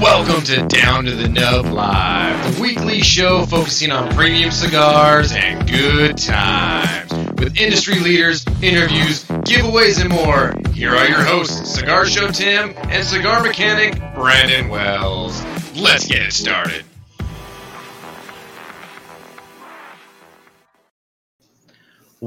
Welcome 0.00 0.42
to 0.44 0.66
Down 0.68 1.04
to 1.04 1.10
the 1.10 1.28
Nub 1.28 1.66
Live, 1.66 2.54
the 2.54 2.62
weekly 2.62 3.00
show 3.00 3.44
focusing 3.44 3.90
on 3.90 4.14
premium 4.14 4.50
cigars 4.50 5.32
and 5.32 5.68
good 5.68 6.16
times. 6.16 7.12
With 7.38 7.56
industry 7.58 7.98
leaders, 8.00 8.46
interviews, 8.62 9.24
giveaways, 9.24 10.00
and 10.00 10.10
more, 10.10 10.54
here 10.72 10.90
are 10.90 11.06
your 11.06 11.22
hosts, 11.22 11.74
Cigar 11.74 12.06
Show 12.06 12.28
Tim 12.28 12.74
and 12.76 13.04
cigar 13.04 13.42
mechanic 13.42 13.98
Brandon 14.14 14.68
Wells. 14.68 15.42
Let's 15.74 16.06
get 16.06 16.22
it 16.22 16.32
started. 16.32 16.83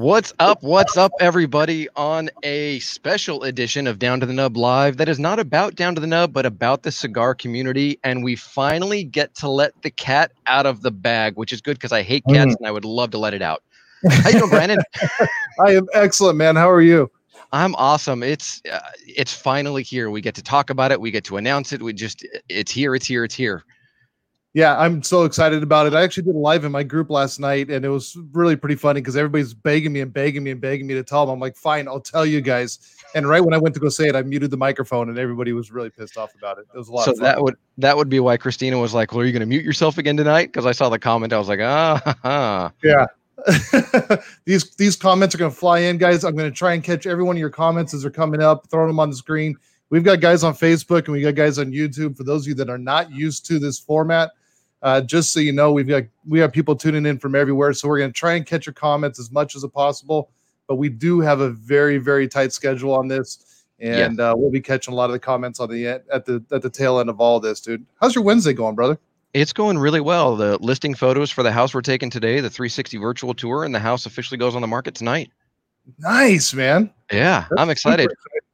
What's 0.07 0.31
up? 0.39 0.63
What's 0.63 0.95
up, 0.95 1.11
everybody? 1.19 1.89
On 1.97 2.29
a 2.41 2.79
special 2.79 3.43
edition 3.43 3.87
of 3.87 3.99
Down 3.99 4.21
to 4.21 4.25
the 4.25 4.31
Nub 4.31 4.55
Live 4.55 4.95
that 4.95 5.09
is 5.09 5.19
not 5.19 5.37
about 5.37 5.75
Down 5.75 5.95
to 5.95 5.99
the 5.99 6.07
Nub, 6.07 6.31
but 6.31 6.45
about 6.45 6.83
the 6.83 6.93
cigar 6.93 7.35
community. 7.35 7.99
And 8.05 8.23
we 8.23 8.37
finally 8.37 9.03
get 9.03 9.35
to 9.35 9.49
let 9.49 9.73
the 9.81 9.91
cat 9.91 10.31
out 10.45 10.65
of 10.65 10.81
the 10.81 10.91
bag, 10.91 11.35
which 11.35 11.51
is 11.51 11.59
good 11.59 11.73
because 11.73 11.91
I 11.91 12.03
hate 12.03 12.23
cats 12.23 12.53
Mm. 12.53 12.55
and 12.57 12.67
I 12.67 12.71
would 12.71 12.85
love 12.85 13.11
to 13.11 13.17
let 13.17 13.33
it 13.33 13.41
out. 13.41 13.63
How 14.09 14.29
you 14.29 14.39
doing, 14.39 14.49
Brandon? 14.49 14.79
I 15.65 15.71
am 15.71 15.87
excellent, 15.93 16.37
man. 16.37 16.55
How 16.55 16.69
are 16.69 16.81
you? 16.81 17.11
I'm 17.51 17.75
awesome. 17.75 18.23
It's 18.23 18.61
uh, 18.71 18.79
it's 19.05 19.33
finally 19.33 19.83
here. 19.83 20.09
We 20.09 20.21
get 20.21 20.35
to 20.35 20.41
talk 20.41 20.69
about 20.69 20.93
it. 20.93 21.01
We 21.01 21.11
get 21.11 21.25
to 21.25 21.35
announce 21.35 21.73
it. 21.73 21.81
We 21.81 21.91
just 21.91 22.25
it's 22.47 22.71
here. 22.71 22.95
It's 22.95 23.07
here. 23.07 23.25
It's 23.25 23.35
here. 23.35 23.65
Yeah, 24.57 24.75
I'm 24.75 25.03
so 25.03 25.23
excited 25.23 25.61
about 25.61 25.85
it. 25.85 25.93
I 25.93 26.01
actually 26.01 26.23
did 26.23 26.33
a 26.33 26.39
live 26.39 26.65
in 26.65 26.71
my 26.71 26.81
group 26.81 27.11
last 27.11 27.39
night, 27.39 27.69
and 27.69 27.85
it 27.85 27.89
was 27.89 28.17
really 28.31 28.55
pretty 28.55 28.73
funny 28.73 29.01
because 29.01 29.15
everybody's 29.15 29.53
begging 29.53 29.93
me 29.93 30.01
and 30.01 30.11
begging 30.11 30.43
me 30.43 30.49
and 30.49 30.59
begging 30.59 30.87
me 30.87 30.95
to 30.95 31.03
tell 31.03 31.27
them. 31.27 31.33
I'm 31.33 31.39
like, 31.39 31.55
fine, 31.55 31.87
I'll 31.87 31.99
tell 31.99 32.25
you 32.25 32.41
guys. 32.41 32.79
And 33.13 33.29
right 33.29 33.39
when 33.39 33.53
I 33.53 33.59
went 33.59 33.75
to 33.75 33.79
go 33.79 33.87
say 33.89 34.07
it, 34.07 34.15
I 34.15 34.23
muted 34.23 34.49
the 34.49 34.57
microphone, 34.57 35.09
and 35.09 35.19
everybody 35.19 35.53
was 35.53 35.69
really 35.71 35.91
pissed 35.91 36.17
off 36.17 36.33
about 36.33 36.57
it. 36.57 36.65
It 36.73 36.75
was 36.75 36.87
a 36.89 36.91
lot 36.91 37.05
So 37.05 37.11
of 37.11 37.17
fun. 37.17 37.25
that 37.25 37.43
would 37.43 37.53
that 37.77 37.95
would 37.97 38.09
be 38.09 38.19
why 38.19 38.35
Christina 38.35 38.79
was 38.79 38.95
like, 38.95 39.11
"Well, 39.11 39.21
are 39.21 39.25
you 39.25 39.31
going 39.31 39.41
to 39.41 39.45
mute 39.45 39.63
yourself 39.63 39.99
again 39.99 40.17
tonight?" 40.17 40.47
Because 40.47 40.65
I 40.65 40.71
saw 40.71 40.89
the 40.89 40.97
comment. 40.97 41.33
I 41.33 41.37
was 41.37 41.49
like, 41.49 41.59
"Ah, 41.61 42.01
ha, 42.03 42.17
ha. 42.23 42.71
yeah. 42.83 43.05
these 44.45 44.73
these 44.77 44.95
comments 44.95 45.35
are 45.35 45.37
going 45.37 45.51
to 45.51 45.55
fly 45.55 45.81
in, 45.81 45.99
guys. 45.99 46.23
I'm 46.23 46.35
going 46.35 46.49
to 46.49 46.57
try 46.57 46.73
and 46.73 46.83
catch 46.83 47.05
every 47.05 47.23
one 47.23 47.35
of 47.35 47.39
your 47.39 47.51
comments 47.51 47.93
as 47.93 48.01
they're 48.01 48.09
coming 48.09 48.41
up, 48.41 48.67
throwing 48.71 48.87
them 48.87 48.99
on 48.99 49.11
the 49.11 49.15
screen. 49.15 49.55
We've 49.91 50.03
got 50.03 50.19
guys 50.19 50.43
on 50.43 50.55
Facebook 50.55 51.05
and 51.05 51.09
we 51.09 51.21
got 51.21 51.35
guys 51.35 51.59
on 51.59 51.71
YouTube. 51.71 52.17
For 52.17 52.23
those 52.23 52.41
of 52.45 52.47
you 52.47 52.55
that 52.55 52.71
are 52.71 52.79
not 52.79 53.11
used 53.11 53.45
to 53.45 53.59
this 53.59 53.77
format, 53.77 54.31
uh, 54.81 55.01
just 55.01 55.33
so 55.33 55.39
you 55.39 55.51
know, 55.51 55.71
we've 55.71 55.87
got 55.87 56.03
we 56.27 56.39
have 56.39 56.51
people 56.51 56.75
tuning 56.75 57.05
in 57.05 57.17
from 57.19 57.35
everywhere. 57.35 57.73
So 57.73 57.87
we're 57.87 57.99
going 57.99 58.11
to 58.11 58.17
try 58.17 58.33
and 58.33 58.45
catch 58.45 58.65
your 58.65 58.73
comments 58.73 59.19
as 59.19 59.31
much 59.31 59.55
as 59.55 59.65
possible. 59.73 60.29
But 60.67 60.75
we 60.75 60.89
do 60.89 61.19
have 61.21 61.39
a 61.39 61.49
very 61.49 61.97
very 61.97 62.27
tight 62.27 62.53
schedule 62.53 62.93
on 62.93 63.07
this, 63.07 63.65
and 63.79 64.19
uh, 64.19 64.35
we'll 64.37 64.51
be 64.51 64.61
catching 64.61 64.93
a 64.93 64.97
lot 64.97 65.05
of 65.05 65.13
the 65.13 65.19
comments 65.19 65.59
on 65.59 65.69
the 65.69 65.87
end, 65.87 66.03
at 66.11 66.25
the 66.25 66.43
at 66.51 66.61
the 66.61 66.69
tail 66.69 66.99
end 66.99 67.09
of 67.09 67.19
all 67.19 67.39
this, 67.39 67.61
dude. 67.61 67.85
How's 68.01 68.15
your 68.15 68.23
Wednesday 68.23 68.53
going, 68.53 68.75
brother? 68.75 68.99
It's 69.33 69.53
going 69.53 69.77
really 69.77 69.99
well. 69.99 70.35
The 70.35 70.57
listing 70.59 70.93
photos 70.93 71.29
for 71.29 71.43
the 71.43 71.51
house 71.51 71.73
we're 71.73 71.81
taking 71.81 72.09
today, 72.09 72.39
the 72.39 72.49
360 72.49 72.97
virtual 72.97 73.33
tour, 73.33 73.63
and 73.63 73.75
the 73.75 73.79
house 73.79 74.05
officially 74.05 74.37
goes 74.37 74.55
on 74.55 74.61
the 74.61 74.67
market 74.67 74.95
tonight. 74.95 75.31
Nice, 75.99 76.53
man. 76.53 76.91
Yeah, 77.11 77.45
That's 77.49 77.61
I'm 77.61 77.69
excited. 77.69 78.09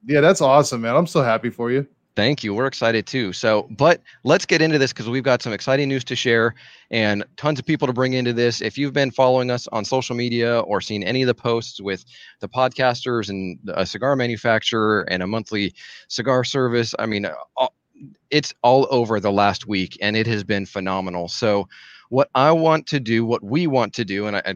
Yeah, 0.06 0.22
that's 0.22 0.42
awesome, 0.42 0.82
man. 0.82 0.96
I'm 0.96 1.08
so 1.08 1.22
happy 1.22 1.50
for 1.50 1.72
you. 1.72 1.88
Thank 2.16 2.44
you. 2.44 2.54
We're 2.54 2.68
excited 2.68 3.08
too. 3.08 3.34
So, 3.34 3.68
but 3.72 4.00
let's 4.24 4.46
get 4.46 4.62
into 4.62 4.78
this 4.78 4.94
because 4.94 5.10
we've 5.10 5.24
got 5.24 5.42
some 5.42 5.52
exciting 5.52 5.90
news 5.90 6.04
to 6.06 6.16
share 6.16 6.54
and 6.92 7.26
tons 7.38 7.58
of 7.58 7.66
people 7.66 7.88
to 7.88 7.94
bring 7.94 8.14
into 8.14 8.34
this. 8.34 8.62
If 8.62 8.78
you've 8.78 8.94
been 8.94 9.10
following 9.10 9.50
us 9.50 9.68
on 9.72 9.84
social 9.84 10.16
media 10.16 10.60
or 10.60 10.80
seen 10.80 11.02
any 11.02 11.24
of 11.24 11.28
the 11.28 11.34
posts 11.34 11.82
with 11.82 12.06
the 12.40 12.48
podcasters 12.48 13.30
and 13.30 13.58
a 13.74 13.84
cigar 13.84 14.16
manufacturer 14.16 15.08
and 15.10 15.24
a 15.24 15.28
monthly 15.28 15.74
cigar 16.08 16.44
service, 16.44 16.94
I 17.00 17.08
mean, 17.08 17.26
it's 18.30 18.54
all 18.62 18.88
over 18.92 19.20
the 19.20 19.32
last 19.32 19.68
week 19.68 19.98
and 20.00 20.16
it 20.16 20.28
has 20.28 20.44
been 20.44 20.68
phenomenal. 20.68 21.30
So, 21.30 21.68
what 22.10 22.30
I 22.36 22.52
want 22.52 22.86
to 22.88 23.00
do, 23.00 23.26
what 23.26 23.44
we 23.44 23.66
want 23.66 23.92
to 23.96 24.06
do, 24.06 24.28
and 24.28 24.36
I, 24.38 24.54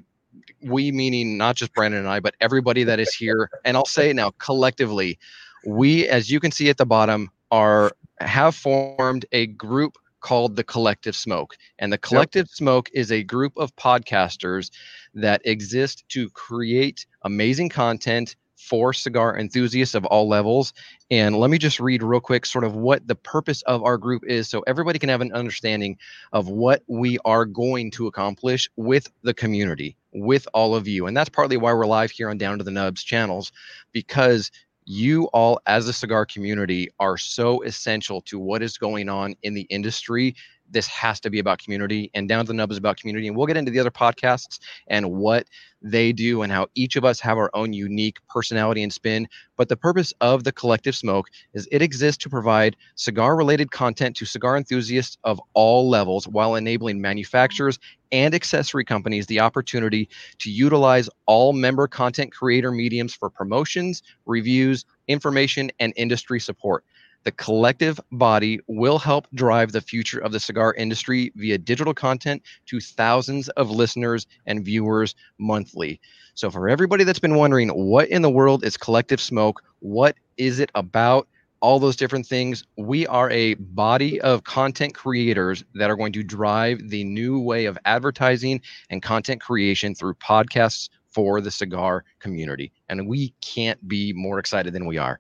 we 0.62 0.91
meaning 0.91 1.38
not 1.38 1.56
just 1.56 1.73
Brandon 1.73 2.01
and 2.01 2.09
I, 2.09 2.19
but 2.19 2.35
everybody 2.40 2.84
that 2.84 3.00
is 3.00 3.16
here, 3.16 3.50
and 3.66 3.75
I'll 3.75 3.85
say 3.85 4.13
now 4.13 4.29
collectively, 4.38 5.17
we, 5.66 6.07
as 6.07 6.29
you 6.29 6.40
can 6.40 6.51
see 6.51 6.69
at 6.69 6.78
the 6.78 6.85
bottom, 6.85 7.31
are 7.52 7.91
have 8.19 8.56
formed 8.56 9.25
a 9.31 9.47
group 9.47 9.97
called 10.19 10.56
the 10.56 10.63
Collective 10.63 11.16
Smoke. 11.16 11.56
And 11.80 11.94
the 11.94 11.97
Collective 11.97 12.50
Smoke 12.50 12.90
is 12.94 13.12
a 13.12 13.24
group 13.24 13.53
of 13.56 13.75
podcasters 13.75 14.72
that 15.13 15.41
exist 15.46 16.03
to 16.09 16.30
create 16.31 17.06
amazing 17.24 17.69
content 17.69 18.35
for 18.58 18.91
cigar 18.91 19.38
enthusiasts 19.38 19.96
of 19.96 20.03
all 20.06 20.28
levels. 20.28 20.74
And 21.12 21.38
let 21.38 21.50
me 21.50 21.58
just 21.58 21.80
read 21.80 22.03
real 22.03 22.19
quick 22.19 22.46
sort 22.46 22.63
of 22.63 22.75
what 22.75 23.08
the 23.08 23.16
purpose 23.16 23.62
of 23.62 23.84
our 23.84 23.97
group 23.97 24.24
is 24.25 24.50
so 24.50 24.62
everybody 24.68 25.00
can 25.00 25.09
have 25.09 25.22
an 25.22 25.31
understanding 25.31 25.97
of 26.34 26.50
what 26.50 26.84
we 26.88 27.19
are 27.24 27.46
going 27.46 27.91
to 27.91 28.08
accomplish 28.08 28.68
with 28.75 29.09
the 29.22 29.34
community, 29.34 29.96
with 30.12 30.47
all 30.53 30.75
of 30.75 30.88
you. 30.88 31.06
And 31.06 31.16
that's 31.16 31.29
partly 31.29 31.56
why 31.56 31.72
we're 31.74 31.85
live 31.85 32.12
here 32.12 32.29
on 32.29 32.38
Down 32.38 32.58
to 32.58 32.64
the 32.64 32.72
Nubs 32.72 33.03
channels 33.03 33.52
because 33.91 34.52
you 34.87 35.25
all 35.33 35.59
as 35.67 35.87
a 35.89 35.93
cigar 35.93 36.25
community 36.25 36.87
are 36.97 37.17
so 37.17 37.61
essential 37.63 38.21
to 38.21 38.39
what 38.39 38.63
is 38.63 38.77
going 38.77 39.09
on 39.09 39.35
in 39.43 39.53
the 39.53 39.63
industry 39.63 40.33
this 40.72 40.88
has 40.88 41.19
to 41.19 41.29
be 41.29 41.39
about 41.39 41.59
community 41.59 42.09
and 42.13 42.28
down 42.28 42.45
to 42.45 42.47
the 42.47 42.53
nub 42.53 42.72
is 42.72 42.78
about 42.78 42.97
community 42.97 43.28
and 43.28 43.35
we'll 43.35 43.47
get 43.47 43.57
into 43.57 43.72
the 43.72 43.79
other 43.79 43.91
podcasts 43.91 44.59
and 44.88 45.11
what 45.11 45.47
they 45.81 46.11
do 46.11 46.41
and 46.41 46.51
how 46.51 46.67
each 46.75 46.95
of 46.95 47.05
us 47.05 47.19
have 47.19 47.38
our 47.38 47.51
own 47.53 47.73
unique 47.73 48.17
personality 48.28 48.83
and 48.83 48.91
spin 48.91 49.28
but 49.55 49.69
the 49.69 49.78
purpose 49.78 50.13
of 50.22 50.44
the 50.44 50.51
collective 50.51 50.95
smoke 50.95 51.29
is 51.53 51.67
it 51.72 51.81
exists 51.81 52.22
to 52.23 52.29
provide 52.29 52.75
cigar 52.95 53.35
related 53.35 53.72
content 53.72 54.16
to 54.16 54.25
cigar 54.25 54.57
enthusiasts 54.57 55.17
of 55.23 55.39
all 55.53 55.89
levels 55.89 56.28
while 56.28 56.55
enabling 56.55 56.99
manufacturers 56.99 57.79
and 58.11 58.34
accessory 58.34 58.85
companies 58.85 59.28
the 59.28 59.39
opportunity 59.39 60.09
to 60.39 60.49
utilize 60.49 61.09
all 61.25 61.53
member 61.53 61.88
content 61.88 62.31
creator 62.31 62.72
mediums 62.72 63.13
for 63.13 63.29
promotions 63.29 64.01
reviews, 64.25 64.85
information, 65.07 65.72
and 65.79 65.94
industry 65.95 66.39
support. 66.39 66.84
The 67.23 67.31
collective 67.31 68.00
body 68.11 68.59
will 68.67 69.00
help 69.00 69.28
drive 69.33 69.72
the 69.72 69.81
future 69.81 70.19
of 70.19 70.31
the 70.31 70.39
cigar 70.39 70.73
industry 70.75 71.31
via 71.35 71.57
digital 71.57 71.94
content 71.94 72.41
to 72.67 72.79
thousands 72.79 73.50
of 73.50 73.69
listeners 73.69 74.25
and 74.45 74.63
viewers 74.63 75.16
monthly. 75.38 76.00
So, 76.35 76.50
for 76.50 76.69
everybody 76.69 77.03
that's 77.03 77.19
been 77.19 77.35
wondering, 77.35 77.69
what 77.69 78.07
in 78.09 78.22
the 78.22 78.29
world 78.29 78.63
is 78.63 78.78
Collective 78.78 79.19
Smoke? 79.19 79.63
What 79.79 80.16
is 80.38 80.59
it 80.59 80.72
about? 80.75 81.28
All 81.59 81.79
those 81.79 81.95
different 81.95 82.28
things. 82.28 82.63
We 82.78 83.07
are 83.07 83.31
a 83.31 83.55
body 83.55 84.22
of 84.22 84.44
content 84.44 84.94
creators 84.94 85.63
that 85.73 85.89
are 85.89 85.95
going 85.95 86.13
to 86.13 86.23
drive 86.23 86.89
the 86.89 87.03
new 87.03 87.39
way 87.39 87.66
of 87.66 87.78
advertising 87.85 88.61
and 88.91 89.01
content 89.01 89.41
creation 89.41 89.95
through 89.95 90.13
podcasts 90.16 90.89
for 91.07 91.41
the 91.41 91.49
cigar 91.49 92.05
community. 92.19 92.72
And 92.88 93.07
we 93.07 93.34
can't 93.41 93.88
be 93.88 94.13
more 94.13 94.38
excited 94.38 94.72
than 94.73 94.85
we 94.85 94.99
are. 94.99 95.19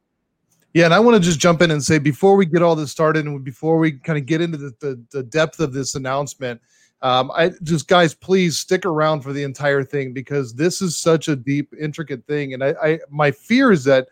Yeah, 0.73 0.85
and 0.85 0.93
I 0.93 0.99
want 0.99 1.15
to 1.15 1.21
just 1.21 1.39
jump 1.39 1.61
in 1.61 1.71
and 1.71 1.83
say 1.83 1.97
before 1.97 2.35
we 2.35 2.45
get 2.45 2.61
all 2.61 2.75
this 2.75 2.91
started 2.91 3.25
and 3.25 3.43
before 3.43 3.77
we 3.77 3.93
kind 3.93 4.19
of 4.19 4.25
get 4.25 4.41
into 4.41 4.57
the, 4.57 4.73
the, 4.79 5.03
the 5.11 5.23
depth 5.23 5.59
of 5.59 5.73
this 5.73 5.95
announcement, 5.95 6.61
um, 7.01 7.31
I 7.33 7.51
just 7.63 7.87
guys, 7.87 8.13
please 8.13 8.59
stick 8.59 8.85
around 8.85 9.21
for 9.21 9.31
the 9.31 9.43
entire 9.43 9.83
thing 9.83 10.13
because 10.13 10.53
this 10.53 10.81
is 10.81 10.97
such 10.97 11.27
a 11.27 11.35
deep, 11.35 11.73
intricate 11.79 12.25
thing. 12.25 12.53
And 12.53 12.63
I, 12.63 12.75
I 12.83 12.99
my 13.09 13.31
fear 13.31 13.71
is 13.71 13.83
that 13.85 14.07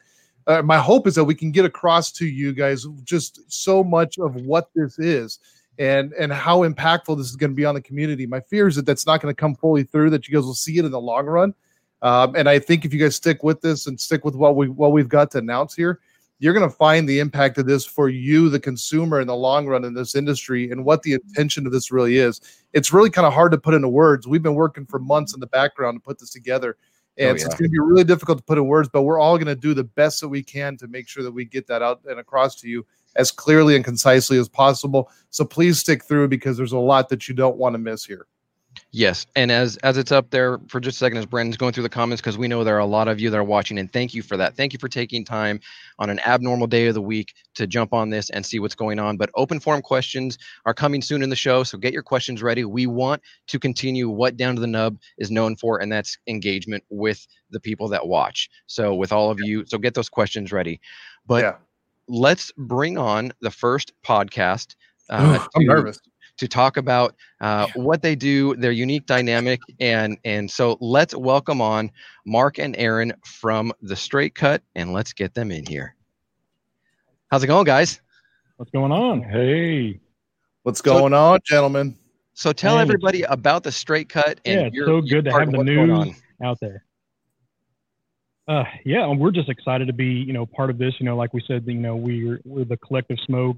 uh, 0.47 0.61
my 0.61 0.77
hope 0.77 1.07
is 1.07 1.15
that 1.15 1.23
we 1.23 1.33
can 1.33 1.51
get 1.51 1.65
across 1.65 2.11
to 2.13 2.25
you 2.25 2.53
guys 2.53 2.85
just 3.03 3.39
so 3.51 3.83
much 3.83 4.19
of 4.19 4.35
what 4.35 4.69
this 4.75 4.99
is 4.99 5.39
and 5.79 6.13
and 6.13 6.31
how 6.31 6.59
impactful 6.59 7.17
this 7.17 7.27
is 7.27 7.35
going 7.35 7.51
to 7.51 7.55
be 7.55 7.65
on 7.65 7.75
the 7.75 7.81
community. 7.81 8.27
My 8.27 8.39
fear 8.39 8.67
is 8.67 8.75
that 8.75 8.85
that's 8.85 9.07
not 9.07 9.19
going 9.19 9.33
to 9.33 9.39
come 9.39 9.55
fully 9.55 9.83
through. 9.83 10.11
That 10.11 10.27
you 10.27 10.35
guys 10.35 10.45
will 10.45 10.53
see 10.53 10.77
it 10.77 10.85
in 10.85 10.91
the 10.91 11.01
long 11.01 11.25
run. 11.25 11.53
Um, 12.01 12.35
and 12.35 12.47
I 12.47 12.59
think 12.59 12.85
if 12.85 12.93
you 12.93 12.99
guys 12.99 13.15
stick 13.15 13.41
with 13.41 13.61
this 13.61 13.87
and 13.87 13.99
stick 13.99 14.23
with 14.23 14.35
what 14.35 14.55
we 14.55 14.69
what 14.69 14.91
we've 14.91 15.09
got 15.09 15.31
to 15.31 15.39
announce 15.39 15.73
here, 15.73 16.01
you're 16.39 16.53
going 16.53 16.69
to 16.69 16.75
find 16.75 17.07
the 17.07 17.19
impact 17.19 17.57
of 17.57 17.65
this 17.65 17.85
for 17.85 18.09
you, 18.09 18.49
the 18.49 18.59
consumer, 18.59 19.21
in 19.21 19.27
the 19.27 19.35
long 19.35 19.67
run 19.67 19.85
in 19.85 19.93
this 19.93 20.15
industry, 20.15 20.69
and 20.69 20.83
what 20.83 21.01
the 21.03 21.13
mm-hmm. 21.13 21.27
intention 21.27 21.65
of 21.65 21.71
this 21.71 21.91
really 21.91 22.17
is. 22.17 22.41
It's 22.73 22.91
really 22.91 23.09
kind 23.09 23.25
of 23.25 23.33
hard 23.33 23.51
to 23.53 23.57
put 23.57 23.73
into 23.73 23.87
words. 23.87 24.27
We've 24.27 24.43
been 24.43 24.55
working 24.55 24.85
for 24.85 24.99
months 24.99 25.33
in 25.33 25.39
the 25.39 25.47
background 25.47 25.95
to 25.95 26.01
put 26.01 26.19
this 26.19 26.31
together, 26.31 26.77
oh, 26.79 27.23
and 27.23 27.35
Oh, 27.35 27.37
so 27.37 27.45
it's 27.45 27.55
going 27.55 27.69
to 27.69 27.71
be 27.71 27.79
really 27.79 28.03
difficult 28.03 28.39
to 28.39 28.43
put 28.43 28.57
in 28.57 28.67
words. 28.67 28.89
But 28.91 29.03
we're 29.03 29.19
all 29.19 29.37
going 29.37 29.47
to 29.47 29.55
do 29.55 29.73
the 29.73 29.83
best 29.83 30.19
that 30.21 30.29
we 30.29 30.43
can 30.43 30.77
to 30.77 30.87
make 30.87 31.07
sure 31.07 31.23
that 31.23 31.31
we 31.31 31.45
get 31.45 31.67
that 31.67 31.81
out 31.81 32.01
and 32.05 32.19
across 32.19 32.55
to 32.61 32.67
you 32.67 32.85
as 33.15 33.31
clearly 33.31 33.75
and 33.75 33.85
concisely 33.85 34.37
as 34.37 34.49
possible. 34.49 35.09
So 35.29 35.45
please 35.45 35.79
stick 35.79 36.03
through 36.03 36.27
because 36.27 36.57
there's 36.57 36.73
a 36.73 36.77
lot 36.77 37.07
that 37.09 37.29
you 37.29 37.35
don't 37.35 37.57
want 37.57 37.73
to 37.73 37.79
miss 37.79 38.03
here. 38.05 38.27
Yes, 38.91 39.25
and 39.35 39.51
as 39.51 39.77
as 39.77 39.97
it's 39.97 40.11
up 40.11 40.29
there 40.29 40.59
for 40.67 40.79
just 40.79 40.95
a 40.95 40.99
second, 40.99 41.17
as 41.17 41.25
Brandon's 41.25 41.57
going 41.57 41.73
through 41.73 41.83
the 41.83 41.89
comments, 41.89 42.21
because 42.21 42.37
we 42.37 42.47
know 42.47 42.63
there 42.63 42.75
are 42.75 42.79
a 42.79 42.85
lot 42.85 43.07
of 43.07 43.19
you 43.19 43.29
that 43.29 43.37
are 43.37 43.43
watching, 43.43 43.77
and 43.77 43.91
thank 43.91 44.13
you 44.13 44.21
for 44.21 44.37
that. 44.37 44.55
Thank 44.55 44.73
you 44.73 44.79
for 44.79 44.87
taking 44.87 45.23
time 45.25 45.59
on 45.99 46.09
an 46.09 46.19
abnormal 46.19 46.67
day 46.67 46.87
of 46.87 46.93
the 46.93 47.01
week 47.01 47.33
to 47.55 47.67
jump 47.67 47.93
on 47.93 48.09
this 48.09 48.29
and 48.29 48.45
see 48.45 48.59
what's 48.59 48.75
going 48.75 48.99
on. 48.99 49.17
But 49.17 49.29
open 49.35 49.59
forum 49.59 49.81
questions 49.81 50.37
are 50.65 50.73
coming 50.73 51.01
soon 51.01 51.21
in 51.23 51.29
the 51.29 51.35
show, 51.35 51.63
so 51.63 51.77
get 51.77 51.93
your 51.93 52.03
questions 52.03 52.41
ready. 52.41 52.63
We 52.65 52.87
want 52.87 53.21
to 53.47 53.59
continue 53.59 54.09
what 54.09 54.37
Down 54.37 54.55
to 54.55 54.61
the 54.61 54.67
Nub 54.67 54.97
is 55.17 55.31
known 55.31 55.55
for, 55.55 55.81
and 55.81 55.91
that's 55.91 56.17
engagement 56.27 56.83
with 56.89 57.25
the 57.51 57.59
people 57.59 57.87
that 57.89 58.07
watch. 58.07 58.49
So 58.67 58.95
with 58.95 59.11
all 59.11 59.29
of 59.29 59.39
you, 59.41 59.65
so 59.65 59.77
get 59.77 59.93
those 59.93 60.09
questions 60.09 60.51
ready. 60.51 60.79
But 61.27 61.43
Yeah. 61.43 61.55
let's 62.07 62.51
bring 62.57 62.97
on 62.97 63.31
the 63.41 63.51
first 63.51 63.93
podcast. 64.03 64.75
Uh, 65.09 65.45
I'm 65.55 65.61
to- 65.61 65.67
nervous. 65.67 65.99
To 66.37 66.47
talk 66.47 66.77
about 66.77 67.15
uh, 67.41 67.67
what 67.75 68.01
they 68.01 68.15
do, 68.15 68.55
their 68.55 68.71
unique 68.71 69.05
dynamic, 69.05 69.59
and 69.79 70.17
and 70.25 70.49
so 70.49 70.77
let's 70.81 71.15
welcome 71.15 71.61
on 71.61 71.91
Mark 72.25 72.59
and 72.59 72.75
Aaron 72.77 73.13
from 73.25 73.71
the 73.81 73.95
Straight 73.95 74.35
Cut, 74.35 74.61
and 74.75 74.93
let's 74.93 75.13
get 75.13 75.33
them 75.33 75.51
in 75.51 75.65
here. 75.65 75.95
How's 77.31 77.43
it 77.43 77.47
going, 77.47 77.65
guys? 77.65 78.01
What's 78.57 78.71
going 78.71 78.91
on? 78.91 79.21
Hey, 79.23 79.99
What's 80.63 80.81
going 80.81 81.13
on, 81.13 81.39
gentlemen? 81.45 81.95
So 82.33 82.51
tell 82.51 82.75
Hey. 82.77 82.81
everybody 82.81 83.21
about 83.23 83.63
the 83.63 83.71
Straight 83.71 84.09
Cut 84.09 84.39
and 84.45 84.61
Yeah, 84.61 84.67
it's 84.67 84.75
your, 84.75 84.87
so 84.87 85.01
good 85.01 85.25
to 85.25 85.31
have 85.31 85.51
the 85.51 85.57
what's 85.59 85.67
news. 85.67 85.89
on. 85.91 86.15
out 86.43 86.57
there. 86.59 86.83
Uh, 88.47 88.63
yeah, 88.83 89.09
and 89.09 89.19
we're 89.19 89.31
just 89.31 89.49
excited 89.49 89.87
to 89.87 89.93
be, 89.93 90.05
you 90.05 90.33
know, 90.33 90.45
part 90.45 90.69
of 90.69 90.77
this. 90.77 90.93
You 90.99 91.05
know, 91.05 91.15
like 91.15 91.33
we 91.33 91.41
said, 91.47 91.65
you 91.65 91.73
know, 91.75 91.95
we're 91.95 92.39
we're 92.45 92.65
the 92.65 92.77
collective 92.77 93.17
smoke. 93.25 93.57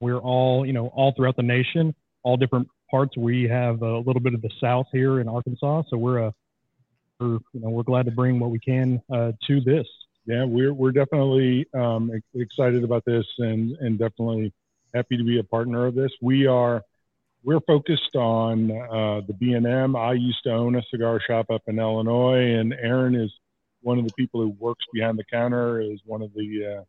We're 0.00 0.18
all, 0.18 0.66
you 0.66 0.72
know, 0.72 0.88
all 0.88 1.12
throughout 1.12 1.36
the 1.36 1.42
nation, 1.42 1.94
all 2.22 2.36
different 2.36 2.68
parts. 2.90 3.16
We 3.16 3.48
have 3.48 3.82
a 3.82 3.98
little 3.98 4.20
bit 4.20 4.34
of 4.34 4.42
the 4.42 4.50
South 4.60 4.86
here 4.92 5.20
in 5.20 5.28
Arkansas, 5.28 5.84
so 5.88 5.96
we're 5.96 6.18
a, 6.18 6.34
we're, 7.18 7.38
you 7.52 7.60
know, 7.60 7.70
we're 7.70 7.82
glad 7.82 8.06
to 8.06 8.12
bring 8.12 8.38
what 8.38 8.50
we 8.50 8.58
can 8.58 9.00
uh, 9.12 9.32
to 9.46 9.60
this. 9.60 9.86
yeah, 10.26 10.44
we're 10.44 10.72
we're 10.72 10.92
definitely 10.92 11.66
um, 11.74 12.10
excited 12.34 12.84
about 12.84 13.04
this 13.04 13.26
and 13.38 13.72
and 13.78 13.98
definitely 13.98 14.52
happy 14.94 15.16
to 15.16 15.24
be 15.24 15.38
a 15.38 15.44
partner 15.44 15.86
of 15.86 15.94
this. 15.94 16.12
We 16.20 16.46
are 16.46 16.82
we're 17.44 17.60
focused 17.60 18.14
on 18.14 18.70
uh, 18.70 19.22
the 19.26 19.32
B 19.32 19.54
and 19.54 19.66
M. 19.66 19.96
I 19.96 20.12
used 20.12 20.44
to 20.44 20.52
own 20.52 20.76
a 20.76 20.82
cigar 20.90 21.20
shop 21.20 21.50
up 21.50 21.62
in 21.66 21.78
Illinois, 21.78 22.54
and 22.54 22.72
Aaron 22.72 23.14
is 23.14 23.32
one 23.80 23.98
of 23.98 24.06
the 24.06 24.12
people 24.12 24.40
who 24.40 24.50
works 24.60 24.84
behind 24.92 25.18
the 25.18 25.24
counter. 25.24 25.80
Is 25.80 26.00
one 26.04 26.22
of 26.22 26.32
the 26.34 26.78
uh, 26.78 26.84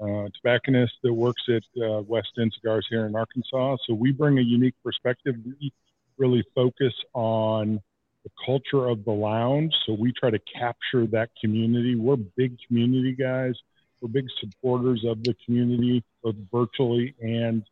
uh, 0.00 0.28
tobacconists 0.36 0.96
that 1.02 1.12
works 1.12 1.42
at 1.48 1.62
uh, 1.82 2.02
West 2.02 2.32
End 2.38 2.52
Cigars 2.54 2.86
here 2.90 3.06
in 3.06 3.16
Arkansas. 3.16 3.76
So 3.86 3.94
we 3.94 4.12
bring 4.12 4.38
a 4.38 4.42
unique 4.42 4.74
perspective. 4.84 5.36
We 5.44 5.72
really 6.18 6.44
focus 6.54 6.92
on 7.14 7.80
the 8.24 8.30
culture 8.44 8.88
of 8.88 9.04
the 9.04 9.12
lounge. 9.12 9.72
So 9.86 9.94
we 9.94 10.12
try 10.12 10.30
to 10.30 10.40
capture 10.40 11.06
that 11.08 11.30
community. 11.40 11.94
We're 11.94 12.16
big 12.16 12.58
community 12.66 13.12
guys. 13.12 13.54
We're 14.00 14.08
big 14.08 14.26
supporters 14.40 15.04
of 15.06 15.22
the 15.22 15.34
community, 15.44 16.04
both 16.22 16.34
virtually 16.52 17.14
and 17.20 17.62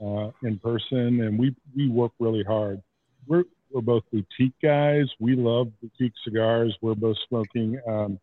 uh, 0.00 0.30
in 0.42 0.58
person. 0.58 1.22
And 1.22 1.38
we, 1.38 1.54
we 1.74 1.88
work 1.88 2.12
really 2.18 2.42
hard. 2.42 2.82
We're, 3.26 3.44
we're 3.70 3.80
both 3.80 4.02
boutique 4.12 4.54
guys. 4.62 5.06
We 5.20 5.36
love 5.36 5.68
boutique 5.80 6.14
cigars. 6.24 6.76
We're 6.82 6.96
both 6.96 7.16
smoking 7.28 7.80
um, 7.86 8.18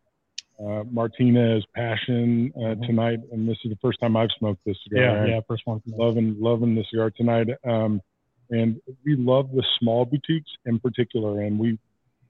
uh, 0.64 0.84
Martinez 0.90 1.64
Passion 1.74 2.52
uh, 2.56 2.60
Mhm. 2.74 2.86
tonight. 2.86 3.20
And 3.32 3.48
this 3.48 3.58
is 3.64 3.70
the 3.70 3.76
first 3.76 4.00
time 4.00 4.16
I've 4.16 4.30
smoked 4.38 4.64
this 4.64 4.76
cigar. 4.84 5.26
Yeah, 5.26 5.34
yeah, 5.34 5.40
first 5.48 5.66
one. 5.66 5.80
loving 5.86 6.40
loving 6.40 6.74
the 6.74 6.84
cigar 6.90 7.10
tonight. 7.10 7.48
Um, 7.64 8.00
and 8.50 8.80
we 9.04 9.14
love 9.16 9.52
the 9.52 9.64
small 9.78 10.04
boutiques 10.04 10.50
in 10.66 10.78
particular, 10.80 11.42
and 11.42 11.58
we 11.58 11.78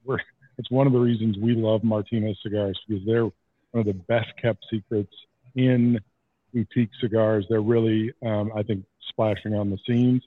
we're 0.05 0.19
it's 0.59 0.71
one 0.71 0.87
of 0.87 0.93
the 0.93 0.99
reasons 0.99 1.38
we 1.38 1.55
love 1.55 1.82
Martinez 1.82 2.38
cigars 2.43 2.79
because 2.87 3.05
they're 3.06 3.25
one 3.25 3.32
of 3.75 3.87
the 3.87 3.94
best 3.94 4.29
kept 4.41 4.65
secrets 4.71 5.15
in 5.55 5.99
boutique 6.53 6.91
cigars. 7.00 7.47
They're 7.49 7.62
really 7.62 8.12
um, 8.23 8.53
I 8.55 8.62
think 8.62 8.85
splashing 9.09 9.55
on 9.55 9.71
the 9.71 9.79
scenes, 9.87 10.23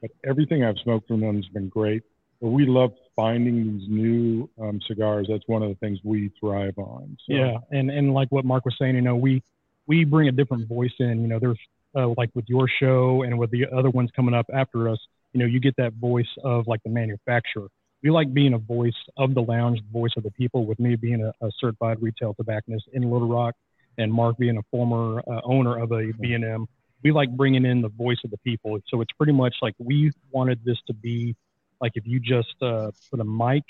but 0.00 0.10
everything 0.24 0.64
I've 0.64 0.78
smoked 0.78 1.08
from 1.08 1.20
them 1.20 1.36
has 1.36 1.48
been 1.48 1.68
great. 1.68 2.02
But 2.40 2.48
we 2.48 2.66
love 2.66 2.92
finding 3.16 3.78
these 3.78 3.88
new 3.88 4.48
um, 4.60 4.80
cigars. 4.86 5.26
That's 5.28 5.42
one 5.46 5.62
of 5.62 5.70
the 5.70 5.74
things 5.76 5.98
we 6.04 6.30
thrive 6.38 6.78
on. 6.78 7.16
So, 7.26 7.34
Yeah, 7.34 7.56
and 7.72 7.90
and 7.90 8.14
like 8.14 8.30
what 8.30 8.44
Mark 8.44 8.64
was 8.64 8.76
saying, 8.78 8.94
you 8.94 9.00
know, 9.00 9.16
we 9.16 9.42
we 9.86 10.04
bring 10.04 10.28
a 10.28 10.32
different 10.32 10.68
voice 10.68 10.92
in. 11.00 11.22
You 11.22 11.28
know, 11.28 11.38
there's 11.38 11.58
uh, 11.96 12.08
like 12.16 12.30
with 12.34 12.44
your 12.48 12.68
show 12.68 13.22
and 13.22 13.38
with 13.38 13.50
the 13.50 13.66
other 13.74 13.90
ones 13.90 14.10
coming 14.14 14.34
up 14.34 14.46
after 14.52 14.88
us. 14.88 14.98
You 15.32 15.40
know, 15.40 15.46
you 15.46 15.60
get 15.60 15.76
that 15.76 15.94
voice 15.94 16.28
of 16.44 16.66
like 16.66 16.82
the 16.84 16.90
manufacturer. 16.90 17.68
We 18.02 18.10
like 18.10 18.32
being 18.32 18.54
a 18.54 18.58
voice 18.58 18.94
of 19.16 19.34
the 19.34 19.42
lounge, 19.42 19.80
the 19.80 19.98
voice 19.98 20.12
of 20.16 20.22
the 20.22 20.30
people. 20.30 20.66
With 20.66 20.78
me 20.78 20.94
being 20.96 21.22
a, 21.22 21.32
a 21.44 21.50
certified 21.58 22.00
retail 22.00 22.34
tobacconist 22.34 22.84
in 22.92 23.02
Little 23.10 23.28
Rock, 23.28 23.54
and 23.98 24.12
Mark 24.12 24.38
being 24.38 24.58
a 24.58 24.62
former 24.70 25.20
uh, 25.26 25.40
owner 25.44 25.78
of 25.78 25.92
a 25.92 26.12
B&M, 26.20 26.66
we 27.02 27.12
like 27.12 27.30
bringing 27.30 27.64
in 27.64 27.82
the 27.82 27.88
voice 27.88 28.18
of 28.24 28.30
the 28.30 28.38
people. 28.38 28.78
So 28.88 29.00
it's 29.00 29.12
pretty 29.12 29.32
much 29.32 29.54
like 29.62 29.74
we 29.78 30.12
wanted 30.30 30.60
this 30.64 30.78
to 30.86 30.94
be 30.94 31.34
like 31.80 31.92
if 31.94 32.06
you 32.06 32.18
just 32.20 32.54
uh, 32.62 32.90
put 33.10 33.20
a 33.20 33.24
mic 33.24 33.64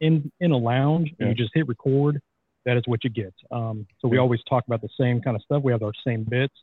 in 0.00 0.30
in 0.40 0.52
a 0.52 0.56
lounge 0.56 1.08
and 1.10 1.16
Yeah. 1.20 1.28
you 1.28 1.34
just 1.34 1.50
hit 1.54 1.66
record, 1.68 2.20
that 2.64 2.76
is 2.76 2.82
what 2.86 3.04
you 3.04 3.10
get. 3.10 3.34
Um, 3.50 3.86
so 4.00 4.08
we 4.08 4.18
always 4.18 4.40
talk 4.48 4.66
about 4.66 4.80
the 4.82 4.88
same 4.98 5.20
kind 5.20 5.36
of 5.36 5.42
stuff. 5.42 5.62
We 5.62 5.72
have 5.72 5.82
our 5.82 5.92
same 6.06 6.24
bits. 6.24 6.54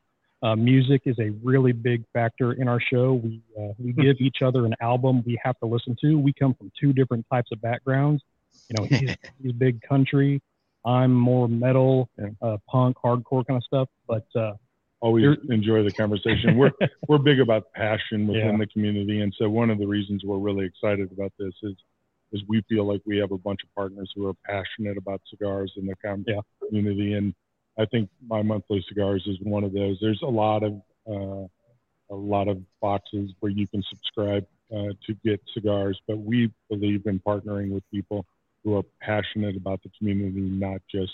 Uh, 0.44 0.56
music 0.56 1.01
is 1.06 1.18
a 1.19 1.30
really 1.44 1.71
big 1.71 2.03
factor 2.13 2.53
in 2.53 2.68
our 2.68 2.80
show. 2.80 3.13
We 3.13 3.42
uh, 3.59 3.74
we 3.80 3.94
give 3.94 4.18
each 4.19 4.42
other 4.42 4.65
an 4.65 4.75
album 4.81 5.24
we 5.25 5.39
have 5.44 5.57
to 5.59 5.65
listen 5.65 5.95
to. 6.01 6.19
We 6.19 6.33
come 6.33 6.53
from 6.53 6.71
two 6.80 6.94
different 6.94 7.25
types 7.31 7.51
of 7.51 7.62
backgrounds. 7.62 8.21
You 8.69 8.75
know, 8.77 8.86
he's, 9.00 9.15
he's 9.42 9.51
big 9.53 9.81
country. 9.81 10.42
I'm 10.86 11.13
more 11.13 11.47
metal, 11.47 12.09
Yeah. 12.19 12.27
uh, 12.42 12.57
punk, 12.69 12.97
hardcore 13.03 13.45
kind 13.47 13.57
of 13.57 13.63
stuff. 13.63 13.89
But 14.07 14.27
uh, 14.36 14.53
always 15.01 15.25
enjoy 15.50 15.83
the 15.83 15.92
conversation. 15.92 16.57
We're 16.57 16.71
we're 17.07 17.18
big 17.18 17.39
about 17.39 17.71
passion 17.74 18.27
within 18.27 18.51
Yeah. 18.53 18.57
the 18.57 18.68
community, 18.68 19.21
and 19.21 19.33
so 19.38 19.50
one 19.50 19.69
of 19.69 19.77
the 19.80 19.88
reasons 19.88 20.24
we're 20.24 20.38
really 20.38 20.65
excited 20.65 21.12
about 21.12 21.33
this 21.38 21.53
is 21.63 21.75
is 22.31 22.42
we 22.47 22.62
feel 22.68 22.86
like 22.86 23.01
we 23.06 23.18
have 23.18 23.31
a 23.31 23.38
bunch 23.38 23.62
of 23.63 23.74
partners 23.75 24.12
who 24.15 24.27
are 24.27 24.33
passionate 24.45 24.97
about 24.97 25.21
cigars 25.30 25.71
in 25.77 25.86
the 25.86 25.95
com- 26.03 26.25
Yeah. 26.27 26.42
community, 26.68 27.13
and 27.13 27.33
I 27.77 27.86
think 27.86 28.09
my 28.27 28.42
monthly 28.42 28.83
cigars 28.88 29.24
is 29.27 29.38
one 29.42 29.63
of 29.63 29.74
those. 29.74 29.97
There's 30.01 30.21
a 30.21 30.27
lot 30.27 30.63
of 30.63 30.81
uh, 31.07 31.47
a 32.12 32.15
lot 32.15 32.47
of 32.47 32.62
boxes 32.81 33.31
where 33.39 33.51
you 33.51 33.68
can 33.68 33.83
subscribe 33.89 34.45
uh, 34.71 34.94
to 35.06 35.13
get 35.24 35.42
cigars, 35.53 36.00
but 36.07 36.18
we 36.18 36.51
believe 36.69 37.06
in 37.06 37.19
partnering 37.19 37.71
with 37.71 37.83
people 37.92 38.25
who 38.63 38.75
are 38.75 38.83
passionate 39.01 39.56
about 39.56 39.81
the 39.83 39.89
community, 39.97 40.42
not 40.42 40.81
just 40.92 41.13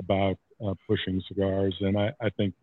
about 0.00 0.36
uh, 0.64 0.74
pushing 0.88 1.20
cigars. 1.28 1.76
And 1.80 1.96
I, 1.98 2.12
I 2.20 2.30
think 2.30 2.54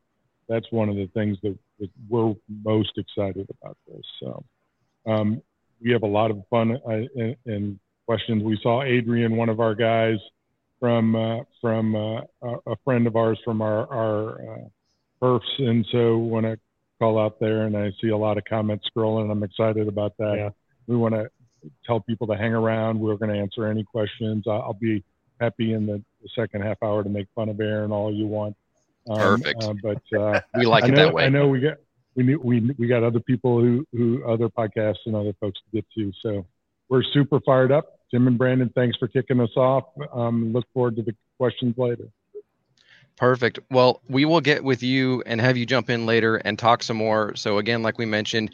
that's 0.48 0.72
one 0.72 0.90
of 0.90 0.96
the 0.96 1.10
things 1.14 1.38
that, 1.44 1.58
that 1.80 1.90
we're 2.10 2.34
most 2.64 2.92
excited 2.98 3.48
about 3.62 3.78
this. 3.88 4.06
So 4.20 4.44
um, 5.06 5.42
we 5.84 5.92
have 5.92 6.04
a 6.04 6.08
lot 6.08 6.32
of 6.32 6.42
fun 6.50 6.78
uh, 6.88 6.92
in, 7.16 7.36
in 7.46 7.80
questions. 8.06 8.44
We 8.44 8.60
saw 8.62 8.84
Adrian, 8.84 9.36
one 9.36 9.50
of 9.50 9.60
our 9.60 9.76
guys 9.76 10.18
from 10.80 11.16
uh, 11.16 11.44
from 11.62 11.96
uh, 11.96 12.22
a 12.68 12.76
friend 12.84 13.08
of 13.08 13.16
ours 13.16 13.40
from 13.44 13.62
our 13.62 13.92
our 13.92 14.42
uh, 14.42 14.68
perfs, 15.22 15.60
and 15.60 15.86
so 15.92 16.18
when 16.18 16.46
I 16.46 16.56
call 17.00 17.20
out 17.20 17.40
there 17.40 17.64
and 17.64 17.76
I 17.76 17.92
see 18.02 18.10
a 18.10 18.18
lot 18.18 18.38
of 18.38 18.44
comments 18.46 18.86
scrolling, 18.96 19.32
I'm 19.32 19.44
excited 19.44 19.88
about 19.88 20.16
that. 20.18 20.36
Yeah. 20.38 20.50
We 20.88 20.96
want 20.96 21.16
to 21.16 21.30
tell 21.86 22.00
people 22.00 22.28
to 22.28 22.36
hang 22.36 22.54
around. 22.54 23.00
We're 23.00 23.18
going 23.18 23.34
to 23.34 23.40
answer 23.40 23.66
any 23.68 23.84
questions. 23.84 24.46
I'll 24.48 24.78
be 24.80 25.04
happy 25.42 25.74
in 25.74 25.86
the, 25.86 26.02
the 26.22 26.30
second 26.36 26.62
half 26.62 26.78
hour 26.84 27.04
to 27.04 27.10
make 27.10 27.28
fun 27.36 27.50
of 27.50 27.60
Aaron 27.60 27.92
all 27.92 28.14
you 28.14 28.28
want. 28.28 28.56
Um, 29.10 29.42
Perfect. 29.42 29.64
uh, 29.64 29.74
but 29.82 30.20
uh, 30.20 30.40
We 30.58 30.66
like 30.66 30.84
I 30.84 30.88
it 30.88 30.92
know, 30.92 31.06
that 31.06 31.14
way. 31.14 31.26
I 31.26 31.30
know 31.30 31.48
we 31.48 31.60
got 31.60 31.78
we 32.16 32.24
knew, 32.24 32.40
we 32.40 32.72
we 32.78 32.88
got 32.88 33.04
other 33.04 33.20
people 33.20 33.60
who 33.60 33.86
who 33.92 34.24
other 34.26 34.50
podcasts 34.50 35.06
and 35.06 35.16
other 35.16 35.34
folks 35.40 35.60
to 35.60 35.82
get 35.82 35.86
to. 35.98 36.12
So 36.22 36.46
we're 36.90 37.04
super 37.14 37.40
fired 37.42 37.72
up. 37.72 38.00
Tim 38.12 38.28
and 38.28 38.38
Brandon, 38.38 38.72
thanks 38.76 38.98
for 38.98 39.08
kicking 39.08 39.40
us 39.40 39.56
off. 39.58 39.86
Um, 40.14 40.54
look 40.54 40.66
forward 40.74 40.96
to 40.98 41.02
the 41.02 41.16
questions 41.38 41.76
later. 41.78 42.08
Perfect. 43.18 43.60
Well, 43.72 44.02
we 44.10 44.26
will 44.26 44.42
get 44.42 44.62
with 44.62 44.84
you 44.84 45.24
and 45.26 45.40
have 45.40 45.56
you 45.56 45.66
jump 45.66 45.90
in 45.90 46.06
later 46.06 46.36
and 46.38 46.60
talk 46.60 46.84
some 46.84 46.98
more. 46.98 47.34
So 47.36 47.60
again, 47.60 47.82
like 47.82 47.98
we 47.98 48.06
mentioned, 48.06 48.54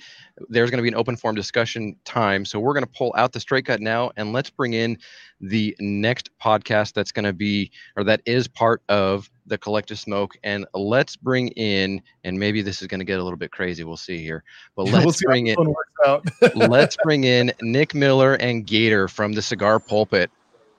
there's 0.50 0.70
going 0.70 0.78
to 0.78 0.84
be 0.84 0.88
an 0.88 0.96
open 0.96 1.16
forum 1.16 1.36
discussion 1.36 1.96
time. 2.06 2.46
So 2.46 2.60
we're 2.60 2.74
going 2.74 2.86
to 2.86 2.92
pull 2.92 3.12
out 3.18 3.32
the 3.32 3.40
straight 3.40 3.66
cut 3.66 3.82
now 3.82 4.12
and 4.18 4.34
let's 4.34 4.52
bring 4.52 4.74
in 4.74 5.00
the 5.40 5.76
next 5.80 6.30
podcast 6.40 6.94
that's 6.94 7.12
going 7.12 7.26
to 7.26 7.34
be 7.34 7.72
or 7.98 8.04
that 8.04 8.22
is 8.26 8.48
part 8.48 8.84
of 8.88 9.32
the 9.48 9.58
collective 9.58 9.98
smoke 9.98 10.36
and 10.44 10.68
let's 10.76 11.16
bring 11.16 11.48
in 11.50 12.00
and 12.24 12.38
maybe 12.38 12.62
this 12.62 12.84
is 12.84 12.88
going 12.88 13.00
to 13.00 13.06
get 13.06 13.20
a 13.20 13.24
little 13.24 13.40
bit 13.40 13.52
crazy. 13.52 13.84
We'll 13.84 13.98
see 13.98 14.20
here. 14.20 14.44
But 14.76 14.84
let's 14.92 15.06
we'll 15.06 15.32
bring 15.32 15.48
in 15.48 15.56
this 15.56 15.58
one 15.58 15.74
works 15.74 15.92
out. 16.06 16.28
let's 16.70 16.98
bring 16.98 17.24
in 17.24 17.52
Nick 17.64 17.96
Miller 17.96 18.36
and 18.36 18.66
Gator 18.66 19.08
from 19.08 19.34
the 19.34 19.42
Cigar 19.42 19.80
Pulpit. 19.80 20.30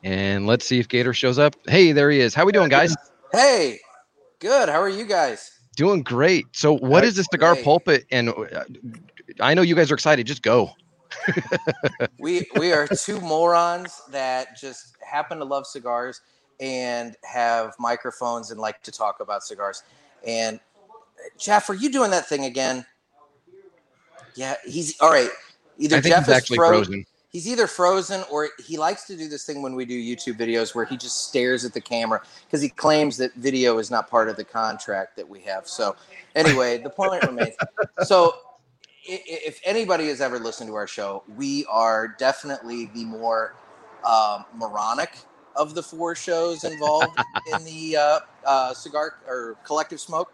And 0.05 0.47
let's 0.47 0.65
see 0.65 0.79
if 0.79 0.89
Gator 0.89 1.15
shows 1.15 1.39
up. 1.39 1.57
Hey, 1.67 1.91
there 1.91 2.11
he 2.11 2.21
is. 2.21 2.33
How 2.35 2.45
we 2.45 2.53
doing, 2.53 2.69
guys? 2.69 2.95
Hey, 3.33 3.81
good. 4.41 4.69
How 4.69 4.81
are 4.81 4.89
you 4.89 5.07
guys? 5.07 5.51
Doing 5.77 6.03
great. 6.03 6.47
So, 6.53 6.77
what 6.77 7.03
is 7.03 7.17
the 7.17 7.25
Cigar 7.25 7.55
Great. 7.55 7.65
Pulpit? 7.65 8.07
And 8.11 8.29
uh, 8.29 8.65
I 9.41 9.55
know 9.55 9.63
you 9.63 9.75
guys 9.75 9.91
are 9.91 9.95
excited. 9.95 10.27
Just 10.27 10.43
go. 10.43 10.71
we 12.19 12.47
we 12.57 12.73
are 12.73 12.87
two 12.87 13.21
morons 13.21 14.03
that 14.11 14.59
just 14.59 14.97
happen 15.01 15.39
to 15.39 15.45
love 15.45 15.67
cigars 15.67 16.21
and 16.61 17.17
have 17.25 17.75
microphones 17.79 18.51
and 18.51 18.61
like 18.61 18.83
to 18.83 18.93
talk 18.93 19.21
about 19.21 19.43
cigars. 19.43 19.83
And 20.27 20.61
Jeff, 21.39 21.71
are 21.71 21.75
you 21.75 21.91
doing 21.91 22.11
that 22.11 22.29
thing 22.29 22.45
again? 22.45 22.85
Yeah, 24.35 24.57
he's 24.65 25.01
all 25.01 25.11
right. 25.11 25.31
Either 25.79 26.01
Jeff 26.01 26.25
is 26.25 26.35
actually 26.35 26.59
fro- 26.59 26.69
frozen. 26.69 27.07
He's 27.33 27.49
either 27.49 27.67
frozen 27.67 28.25
or 28.31 28.51
he 28.63 28.77
likes 28.77 29.05
to 29.05 29.17
do 29.17 29.27
this 29.27 29.47
thing 29.47 29.63
when 29.63 29.75
we 29.75 29.87
do 29.87 29.99
YouTube 29.99 30.39
videos 30.39 30.75
where 30.75 30.85
he 30.85 30.99
just 30.99 31.29
stares 31.29 31.65
at 31.65 31.73
the 31.73 31.81
camera 31.81 32.21
because 32.45 32.61
he 32.61 32.69
claims 32.69 33.17
that 33.17 33.33
video 33.35 33.79
is 33.79 33.91
not 33.91 34.11
part 34.11 34.29
of 34.29 34.37
the 34.37 34.45
contract 34.45 35.17
that 35.17 35.27
we 35.27 35.41
have. 35.41 35.67
So, 35.67 35.97
anyway, 36.35 36.77
the 36.79 36.91
point 36.91 37.25
remains. 37.25 37.57
So, 38.05 38.35
if 39.05 39.61
anybody 39.65 40.09
has 40.09 40.21
ever 40.21 40.39
listened 40.39 40.69
to 40.69 40.75
our 40.75 40.87
show, 40.87 41.25
we 41.37 41.65
are 41.67 42.15
definitely 42.19 42.87
the 42.95 43.05
more 43.05 43.55
um, 44.05 44.45
moronic 44.55 45.17
of 45.57 45.75
the 45.75 45.83
four 45.83 46.15
shows 46.15 46.65
involved 46.65 47.19
in 47.55 47.65
the 47.65 47.97
uh, 47.97 48.21
uh, 48.45 48.75
cigar 48.75 49.15
or 49.27 49.57
collective 49.65 50.01
smoke. 50.01 50.33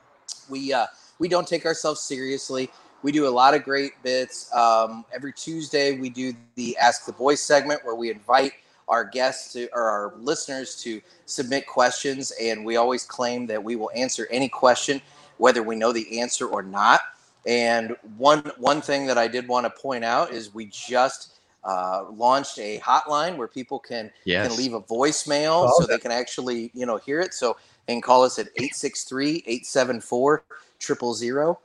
We 0.49 0.73
uh, 0.73 0.87
we 1.19 1.29
don't 1.29 1.47
take 1.47 1.67
ourselves 1.67 2.01
seriously. 2.01 2.71
We 3.03 3.13
do 3.13 3.29
a 3.29 3.31
lot 3.31 3.55
of 3.55 3.63
great 3.63 3.93
bits. 4.03 4.53
Um, 4.53 5.05
every 5.13 5.33
Tuesday, 5.33 5.97
we 5.99 6.11
do 6.11 6.33
the 6.57 6.77
Ask 6.79 7.07
the 7.07 7.13
Boys 7.13 7.41
segment 7.41 7.85
where 7.85 7.95
we 7.95 8.11
invite 8.11 8.55
our 8.89 9.05
guests 9.05 9.53
to, 9.53 9.69
or 9.73 9.83
our 9.83 10.15
listeners 10.19 10.75
to 10.83 11.01
submit 11.27 11.67
questions, 11.67 12.33
and 12.41 12.65
we 12.65 12.77
always 12.77 13.05
claim 13.05 13.47
that 13.47 13.63
we 13.63 13.77
will 13.77 13.91
answer 13.95 14.27
any 14.31 14.49
question, 14.49 15.01
whether 15.37 15.63
we 15.63 15.77
know 15.77 15.93
the 15.93 16.21
answer 16.21 16.47
or 16.47 16.63
not. 16.63 17.01
And 17.47 17.95
one 18.17 18.51
one 18.59 18.81
thing 18.81 19.07
that 19.07 19.17
I 19.17 19.29
did 19.29 19.47
want 19.47 19.65
to 19.65 19.71
point 19.71 20.05
out 20.05 20.33
is 20.33 20.53
we 20.55 20.67
just 20.67 21.39
uh, 21.65 22.05
launched 22.11 22.59
a 22.59 22.79
hotline 22.81 23.37
where 23.37 23.47
people 23.49 23.79
can 23.79 24.11
Yes. 24.25 24.49
can 24.49 24.57
leave 24.57 24.75
a 24.75 24.81
voicemail 24.81 25.67
Oh, 25.69 25.81
so 25.81 25.87
they 25.87 25.99
can 25.99 26.11
actually 26.11 26.71
you 26.75 26.85
know 26.87 26.97
hear 26.97 27.21
it. 27.21 27.33
So 27.35 27.57
they 27.87 27.93
can 27.95 28.03
call 28.03 28.25
us 28.25 28.39
at 28.39 28.49
863-874-000 28.57 31.57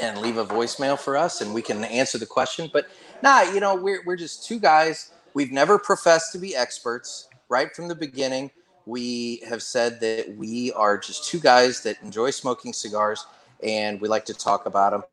and 0.00 0.18
leave 0.18 0.36
a 0.36 0.44
voicemail 0.44 0.98
for 0.98 1.16
us 1.16 1.40
and 1.40 1.54
we 1.54 1.62
can 1.62 1.84
answer 1.84 2.18
the 2.18 2.26
question. 2.26 2.70
But 2.72 2.88
nah, 3.22 3.42
you 3.42 3.60
know, 3.60 3.74
we're 3.74 4.02
we're 4.04 4.16
just 4.16 4.46
two 4.46 4.58
guys. 4.58 5.12
We've 5.34 5.52
never 5.52 5.78
professed 5.78 6.32
to 6.32 6.38
be 6.38 6.54
experts 6.54 7.28
right 7.48 7.74
from 7.74 7.88
the 7.88 7.94
beginning. 7.94 8.50
We 8.86 9.42
have 9.48 9.62
said 9.62 10.00
that 10.00 10.36
we 10.36 10.72
are 10.72 10.98
just 10.98 11.24
two 11.24 11.40
guys 11.40 11.82
that 11.82 12.00
enjoy 12.02 12.30
smoking 12.30 12.72
cigars 12.72 13.26
and 13.62 14.00
we 14.00 14.08
like 14.08 14.24
to 14.26 14.34
talk 14.34 14.66
about 14.66 14.92
them. 14.92 15.04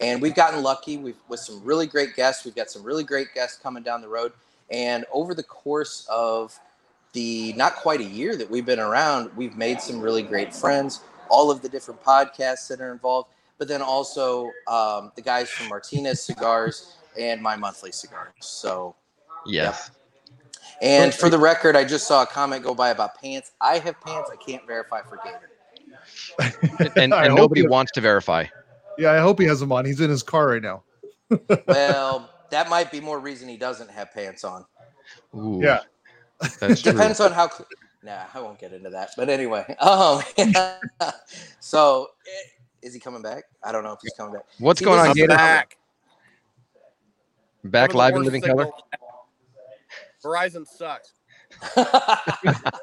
And 0.00 0.20
we've 0.20 0.34
gotten 0.34 0.62
lucky 0.62 0.96
we've, 0.98 1.16
with 1.28 1.40
some 1.40 1.62
really 1.64 1.86
great 1.86 2.16
guests. 2.16 2.44
We've 2.44 2.54
got 2.54 2.70
some 2.70 2.82
really 2.82 3.04
great 3.04 3.32
guests 3.34 3.58
coming 3.58 3.82
down 3.82 4.00
the 4.02 4.08
road. 4.08 4.32
And 4.70 5.06
over 5.12 5.34
the 5.34 5.42
course 5.42 6.06
of 6.10 6.58
the 7.12 7.52
not 7.54 7.76
quite 7.76 8.00
a 8.00 8.04
year 8.04 8.36
that 8.36 8.50
we've 8.50 8.66
been 8.66 8.80
around, 8.80 9.30
we've 9.36 9.56
made 9.56 9.80
some 9.80 10.00
really 10.00 10.22
great 10.22 10.54
friends. 10.54 11.00
All 11.28 11.50
of 11.50 11.62
the 11.62 11.68
different 11.68 12.02
podcasts 12.02 12.68
that 12.68 12.80
are 12.80 12.92
involved, 12.92 13.30
but 13.58 13.68
then 13.68 13.82
also 13.82 14.50
um, 14.68 15.12
the 15.16 15.22
guys 15.22 15.48
from 15.50 15.68
Martinez 15.68 16.20
Cigars 16.22 16.96
and 17.18 17.40
My 17.42 17.56
Monthly 17.56 17.92
Cigars. 17.92 18.32
So, 18.40 18.94
Yes. 19.46 19.90
and 20.82 21.14
for 21.14 21.28
the 21.30 21.38
record, 21.38 21.76
I 21.76 21.84
just 21.84 22.06
saw 22.06 22.22
a 22.22 22.26
comment 22.26 22.62
go 22.64 22.74
by 22.74 22.90
about 22.90 23.14
pants. 23.20 23.52
I 23.60 23.78
have 23.78 24.00
pants. 24.00 24.30
I 24.32 24.36
can't 24.36 24.66
verify 24.66 25.00
for 25.02 25.18
Gator. 25.24 25.50
And, 26.96 27.12
and 27.14 27.34
nobody 27.34 27.62
you- 27.62 27.68
wants 27.68 27.92
to 27.92 28.00
verify. 28.00 28.44
Yeah, 28.98 29.12
I 29.12 29.18
hope 29.18 29.38
he 29.40 29.46
has 29.46 29.60
them 29.60 29.72
on. 29.72 29.84
He's 29.84 30.00
in 30.00 30.08
his 30.10 30.22
car 30.22 30.48
right 30.48 30.62
now. 30.62 30.82
Well, 31.66 32.30
that 32.50 32.68
might 32.70 32.90
be 32.92 33.00
more 33.00 33.18
reason 33.18 33.48
he 33.48 33.56
doesn't 33.56 33.90
have 33.90 34.12
pants 34.12 34.44
on. 34.44 34.64
Ooh, 35.34 35.60
Yeah. 35.62 35.80
That's 36.60 36.82
true. 36.82 36.92
Depends 36.92 37.18
on 37.20 37.32
how. 37.32 37.48
cl- 37.48 37.66
Nah, 38.02 38.22
I 38.34 38.40
won't 38.40 38.58
get 38.60 38.72
into 38.72 38.90
that. 38.90 39.10
But 39.16 39.28
anyway, 39.28 39.64
um, 39.80 40.22
so 41.60 42.08
is 42.86 42.94
he 42.94 43.00
coming 43.00 43.20
back? 43.20 43.44
I 43.64 43.72
don't 43.72 43.82
know 43.82 43.92
if 43.92 43.98
he's 44.00 44.12
coming 44.16 44.32
back. 44.34 44.44
What's 44.58 44.78
He 44.78 44.84
going 44.86 45.00
on, 45.00 45.08
doesn't- 45.08 45.26
back. 45.28 45.76
Back 47.64 47.94
live 47.94 48.14
and 48.14 48.24
living 48.24 48.42
color. 48.42 48.68
Verizon 50.24 50.64
sucks. 50.66 51.12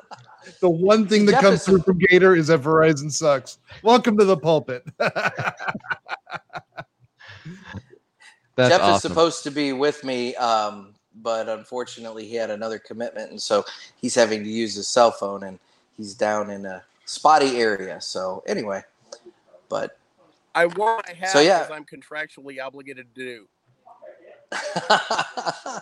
The 0.60 0.70
one 0.70 1.08
thing 1.08 1.26
that 1.28 1.32
Jeff 1.34 1.42
comes 1.42 1.60
is- 1.62 1.66
through 1.66 1.80
from 1.84 2.00
Gator 2.00 2.36
is 2.36 2.48
that 2.48 2.62
Verizon 2.62 3.10
sucks. 3.10 3.60
Welcome 3.82 4.18
to 4.18 4.26
the 4.26 4.36
pulpit. 4.36 4.84
That's 4.98 5.56
Jeff 8.58 8.96
is 8.96 9.02
supposed 9.02 9.44
to 9.44 9.52
be 9.52 9.72
with 9.72 10.04
me, 10.04 10.36
um, 10.36 10.94
but 11.22 11.48
unfortunately, 11.48 12.28
he 12.28 12.36
had 12.36 12.50
another 12.50 12.78
commitment, 12.78 13.30
and 13.32 13.42
so 13.42 13.64
he's 14.02 14.16
having 14.16 14.44
to 14.44 14.50
use 14.50 14.76
his 14.76 14.86
cell 14.90 15.12
phone, 15.12 15.44
and 15.44 15.60
he's 15.96 16.14
down 16.14 16.50
in 16.50 16.66
a 16.66 16.84
spotty 17.06 17.62
area. 17.62 18.02
So 18.02 18.44
anyway, 18.46 18.84
but 19.74 19.98
I 20.54 20.68
want 20.68 21.10
I 21.10 21.14
have 21.14 21.30
So, 21.30 21.40
yeah. 21.40 21.68
I'm 21.72 21.84
contractually 21.84 22.62
obligated 22.64 23.08
to 23.16 23.26
do. 23.26 23.48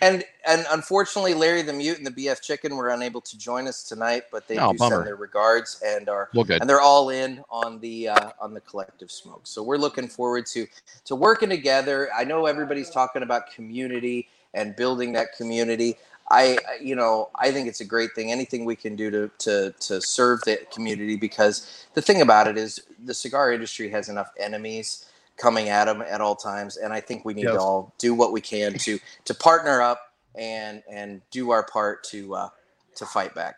and 0.00 0.22
and 0.46 0.64
unfortunately, 0.70 1.34
Larry 1.34 1.62
the 1.62 1.72
Mute 1.72 1.98
and 1.98 2.06
the 2.06 2.12
BF 2.12 2.40
Chicken 2.40 2.76
were 2.76 2.90
unable 2.90 3.20
to 3.22 3.36
join 3.36 3.66
us 3.66 3.82
tonight, 3.82 4.24
but 4.30 4.46
they 4.46 4.56
Oh, 4.56 4.70
do 4.70 4.78
bummer. 4.78 4.96
send 4.98 5.06
their 5.08 5.16
regards 5.16 5.82
and 5.84 6.08
are 6.08 6.30
well, 6.32 6.44
good. 6.44 6.60
and 6.60 6.70
they're 6.70 6.80
all 6.80 7.10
in 7.10 7.42
on 7.50 7.80
the 7.80 8.10
uh, 8.10 8.30
on 8.40 8.54
the 8.54 8.60
collective 8.60 9.10
smoke. 9.10 9.40
So 9.48 9.64
we're 9.64 9.78
looking 9.78 10.06
forward 10.06 10.46
to 10.52 10.64
to 11.06 11.16
working 11.16 11.48
together. 11.48 12.08
I 12.16 12.22
know 12.22 12.46
everybody's 12.46 12.88
talking 12.90 13.24
about 13.24 13.50
community 13.52 14.28
and 14.54 14.76
building 14.76 15.12
that 15.14 15.34
community. 15.36 15.96
I 16.32 16.58
I- 16.68 16.78
you 16.82 16.96
know 16.96 17.30
I 17.36 17.52
think 17.52 17.68
it's 17.68 17.80
a 17.80 17.84
great 17.84 18.14
thing. 18.14 18.32
Anything 18.32 18.64
we 18.64 18.76
can 18.76 18.96
do 18.96 19.10
to 19.10 19.30
to 19.40 19.72
to 19.80 20.00
serve 20.02 20.40
the 20.42 20.58
community 20.72 21.16
because 21.16 21.86
the 21.94 22.02
thing 22.02 22.22
about 22.22 22.48
it 22.48 22.58
is 22.58 22.80
the 23.04 23.14
cigar 23.14 23.52
industry 23.52 23.88
has 23.90 24.08
enough 24.08 24.30
enemies 24.38 25.06
coming 25.36 25.68
at 25.68 25.86
them 25.86 26.02
at 26.02 26.20
all 26.20 26.36
times, 26.36 26.76
and 26.78 26.92
I 26.92 27.00
think 27.00 27.24
we 27.24 27.34
need 27.34 27.44
Yes. 27.44 27.54
to 27.54 27.60
all 27.60 27.92
do 27.98 28.14
what 28.14 28.32
we 28.32 28.40
can 28.40 28.74
to 28.78 28.98
to 29.26 29.34
partner 29.34 29.82
up 29.82 30.12
and 30.34 30.82
and 30.90 31.20
do 31.30 31.50
our 31.50 31.62
part 31.64 32.04
to 32.04 32.34
uh, 32.34 32.48
to 32.96 33.06
fight 33.06 33.34
back. 33.34 33.56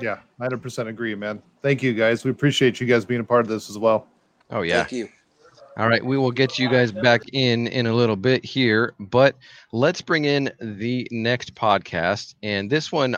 yeah, 0.00 0.20
100% 0.40 0.88
agree, 0.88 1.14
man. 1.14 1.42
Thank 1.62 1.82
you, 1.82 1.92
guys. 1.92 2.24
We 2.24 2.30
appreciate 2.30 2.80
you 2.80 2.86
guys 2.86 3.04
being 3.04 3.20
a 3.20 3.24
part 3.24 3.42
of 3.42 3.48
this 3.48 3.68
as 3.70 3.76
well. 3.78 4.06
Oh 4.50 4.62
yeah. 4.62 4.78
Thank 4.78 4.92
you. 4.92 5.08
All 5.76 5.88
right, 5.88 6.04
we 6.04 6.18
will 6.18 6.32
get 6.32 6.58
you 6.58 6.68
guys 6.68 6.92
back 6.92 7.22
in 7.32 7.66
in 7.68 7.86
a 7.86 7.94
little 7.94 8.16
bit 8.16 8.44
here, 8.44 8.94
but 8.98 9.36
let's 9.72 10.00
bring 10.02 10.24
in 10.24 10.50
the 10.60 11.06
next 11.10 11.54
podcast. 11.54 12.34
And 12.42 12.68
this 12.68 12.90
one, 12.92 13.16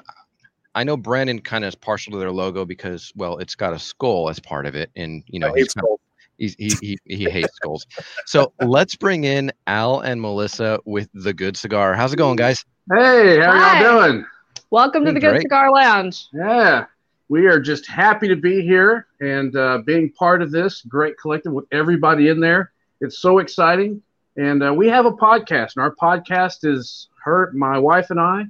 I 0.74 0.84
know 0.84 0.96
Brandon 0.96 1.40
kind 1.40 1.64
of 1.64 1.68
is 1.68 1.74
partial 1.74 2.12
to 2.12 2.18
their 2.18 2.30
logo 2.30 2.64
because, 2.64 3.12
well, 3.16 3.38
it's 3.38 3.54
got 3.54 3.72
a 3.72 3.78
skull 3.78 4.28
as 4.28 4.38
part 4.38 4.66
of 4.66 4.74
it, 4.76 4.90
and 4.96 5.24
you 5.26 5.40
know 5.40 5.52
he's, 5.54 5.72
kind 5.74 5.86
of- 5.90 5.98
he's 6.38 6.54
he, 6.56 6.72
he 6.80 6.98
he 7.16 7.24
hates 7.30 7.54
skulls. 7.56 7.86
So 8.26 8.52
let's 8.60 8.94
bring 8.96 9.24
in 9.24 9.50
Al 9.66 10.00
and 10.00 10.20
Melissa 10.20 10.78
with 10.84 11.08
the 11.14 11.32
Good 11.32 11.56
Cigar. 11.56 11.94
How's 11.94 12.12
it 12.12 12.16
going, 12.16 12.36
guys? 12.36 12.64
Hey, 12.92 13.40
how 13.40 13.52
Hi. 13.52 13.82
y'all 13.82 14.08
doing? 14.08 14.26
Welcome 14.70 15.04
to 15.06 15.12
the 15.12 15.20
Good 15.20 15.30
great. 15.30 15.42
Cigar 15.42 15.72
Lounge. 15.72 16.26
Yeah, 16.32 16.84
we 17.28 17.46
are 17.46 17.60
just 17.60 17.86
happy 17.86 18.28
to 18.28 18.36
be 18.36 18.62
here 18.62 19.06
and 19.20 19.54
uh, 19.56 19.78
being 19.86 20.10
part 20.12 20.42
of 20.42 20.50
this 20.50 20.82
great 20.82 21.18
collective 21.18 21.52
with 21.52 21.66
everybody 21.72 22.28
in 22.28 22.40
there. 22.40 22.72
It's 23.00 23.18
so 23.18 23.38
exciting, 23.38 24.02
and 24.36 24.62
uh, 24.62 24.72
we 24.72 24.88
have 24.88 25.06
a 25.06 25.12
podcast, 25.12 25.76
and 25.76 25.82
our 25.82 25.94
podcast 25.94 26.64
is 26.64 27.08
her, 27.24 27.50
my 27.54 27.78
wife, 27.78 28.10
and 28.10 28.20
I, 28.20 28.44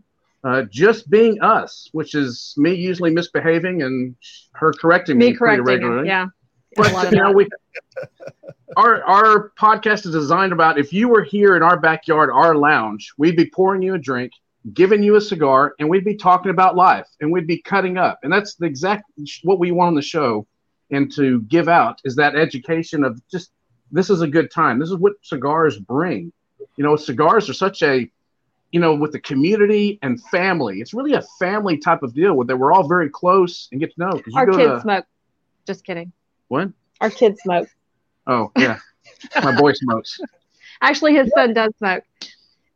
uh, 0.44 0.62
just 0.70 1.08
being 1.10 1.40
us, 1.40 1.88
which 1.92 2.14
is 2.14 2.54
me 2.56 2.74
usually 2.74 3.10
misbehaving 3.10 3.82
and 3.82 4.14
her 4.52 4.72
correcting 4.72 5.18
me, 5.18 5.30
Me 5.30 5.36
correcting 5.36 5.64
you. 5.64 5.72
regularly. 5.72 6.08
Yeah. 6.08 6.26
But 6.74 7.12
you 7.12 7.18
know, 7.18 7.32
we 7.32 7.48
our 8.76 9.02
our 9.04 9.52
podcast 9.58 10.06
is 10.06 10.12
designed 10.12 10.52
about 10.52 10.78
if 10.78 10.92
you 10.92 11.08
were 11.08 11.22
here 11.22 11.56
in 11.56 11.62
our 11.62 11.78
backyard, 11.78 12.30
our 12.30 12.54
lounge, 12.56 13.12
we'd 13.18 13.36
be 13.36 13.46
pouring 13.46 13.82
you 13.82 13.94
a 13.94 13.98
drink, 13.98 14.32
giving 14.72 15.02
you 15.02 15.16
a 15.16 15.20
cigar, 15.20 15.74
and 15.78 15.88
we'd 15.88 16.04
be 16.04 16.16
talking 16.16 16.50
about 16.50 16.76
life, 16.76 17.08
and 17.20 17.32
we'd 17.32 17.46
be 17.46 17.60
cutting 17.60 17.98
up, 17.98 18.20
and 18.22 18.32
that's 18.32 18.54
the 18.54 18.66
exact 18.66 19.04
what 19.42 19.58
we 19.58 19.72
want 19.72 19.88
on 19.88 19.94
the 19.94 20.02
show, 20.02 20.46
and 20.90 21.10
to 21.12 21.40
give 21.42 21.68
out 21.68 22.00
is 22.04 22.16
that 22.16 22.36
education 22.36 23.04
of 23.04 23.20
just 23.28 23.50
this 23.90 24.08
is 24.08 24.22
a 24.22 24.28
good 24.28 24.50
time. 24.50 24.78
This 24.78 24.90
is 24.90 24.96
what 24.96 25.14
cigars 25.22 25.78
bring. 25.78 26.32
You 26.76 26.84
know, 26.84 26.96
cigars 26.96 27.50
are 27.50 27.54
such 27.54 27.82
a 27.82 28.10
you 28.72 28.80
know, 28.80 28.94
with 28.94 29.12
the 29.12 29.20
community 29.20 29.98
and 30.02 30.20
family, 30.28 30.80
it's 30.80 30.94
really 30.94 31.12
a 31.12 31.22
family 31.38 31.76
type 31.76 32.02
of 32.02 32.14
deal 32.14 32.32
where 32.32 32.46
they 32.46 32.54
we're 32.54 32.72
all 32.72 32.88
very 32.88 33.10
close 33.10 33.68
and 33.70 33.78
get 33.80 33.94
to 33.94 34.00
know. 34.00 34.12
you 34.26 34.32
Our 34.34 34.46
kids 34.46 34.58
to- 34.58 34.80
smoke. 34.80 35.04
Just 35.66 35.84
kidding. 35.84 36.10
What? 36.48 36.70
Our 37.00 37.10
kids 37.10 37.40
smoke. 37.42 37.68
Oh 38.26 38.50
yeah, 38.56 38.78
my 39.42 39.54
boy 39.56 39.72
smokes. 39.74 40.18
Actually, 40.80 41.14
his 41.14 41.30
son 41.34 41.52
does 41.54 41.72
smoke. 41.78 42.02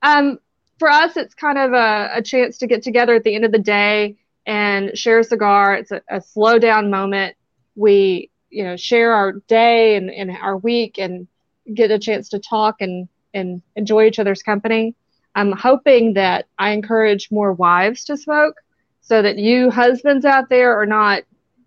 Um, 0.03 0.39
for 0.79 0.91
us, 0.91 1.17
it's 1.17 1.35
kind 1.35 1.59
of 1.59 1.73
a, 1.73 2.11
a 2.15 2.23
chance 2.23 2.59
to 2.59 2.67
get 2.67 2.83
together 2.83 3.15
at 3.15 3.25
the 3.25 3.35
end 3.35 3.45
of 3.45 3.53
the 3.53 3.59
day 3.59 4.17
and 4.47 4.97
share 4.97 5.19
a 5.19 5.25
cigar. 5.25 5.75
It's 5.75 5.91
a, 5.91 6.03
a 6.09 6.21
slow 6.21 6.59
down 6.59 6.91
moment. 6.91 7.37
We, 7.75 8.31
you 8.51 8.65
know, 8.65 8.77
share 8.77 9.13
our 9.13 9.33
day 9.49 9.97
and, 9.97 10.11
and 10.11 10.31
our 10.31 10.57
week 10.57 10.99
and 10.99 11.27
get 11.73 11.91
a 11.91 11.99
chance 11.99 12.29
to 12.31 12.39
talk 12.39 12.77
and 12.81 13.09
and 13.35 13.61
enjoy 13.77 14.07
each 14.07 14.19
other's 14.19 14.43
company. 14.43 14.95
I'm 15.35 15.53
hoping 15.53 16.15
that 16.15 16.47
I 16.59 16.71
encourage 16.71 17.31
more 17.31 17.53
wives 17.53 18.05
to 18.05 18.17
smoke 18.17 18.57
so 19.03 19.21
that 19.21 19.39
you 19.39 19.71
husbands 19.71 20.25
out 20.25 20.49
there 20.49 20.81
are 20.81 20.87
not 20.87 21.23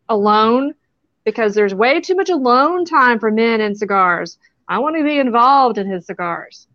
alone 0.09 0.73
because 1.23 1.53
there's 1.53 1.75
way 1.75 2.01
too 2.01 2.15
much 2.15 2.29
alone 2.29 2.85
time 2.85 3.19
for 3.19 3.29
men 3.29 3.61
in 3.61 3.75
cigars. 3.75 4.39
I 4.67 4.79
want 4.79 4.97
to 4.97 5.03
be 5.03 5.19
involved 5.19 5.77
in 5.77 5.87
his 5.87 6.07
cigars. 6.07 6.67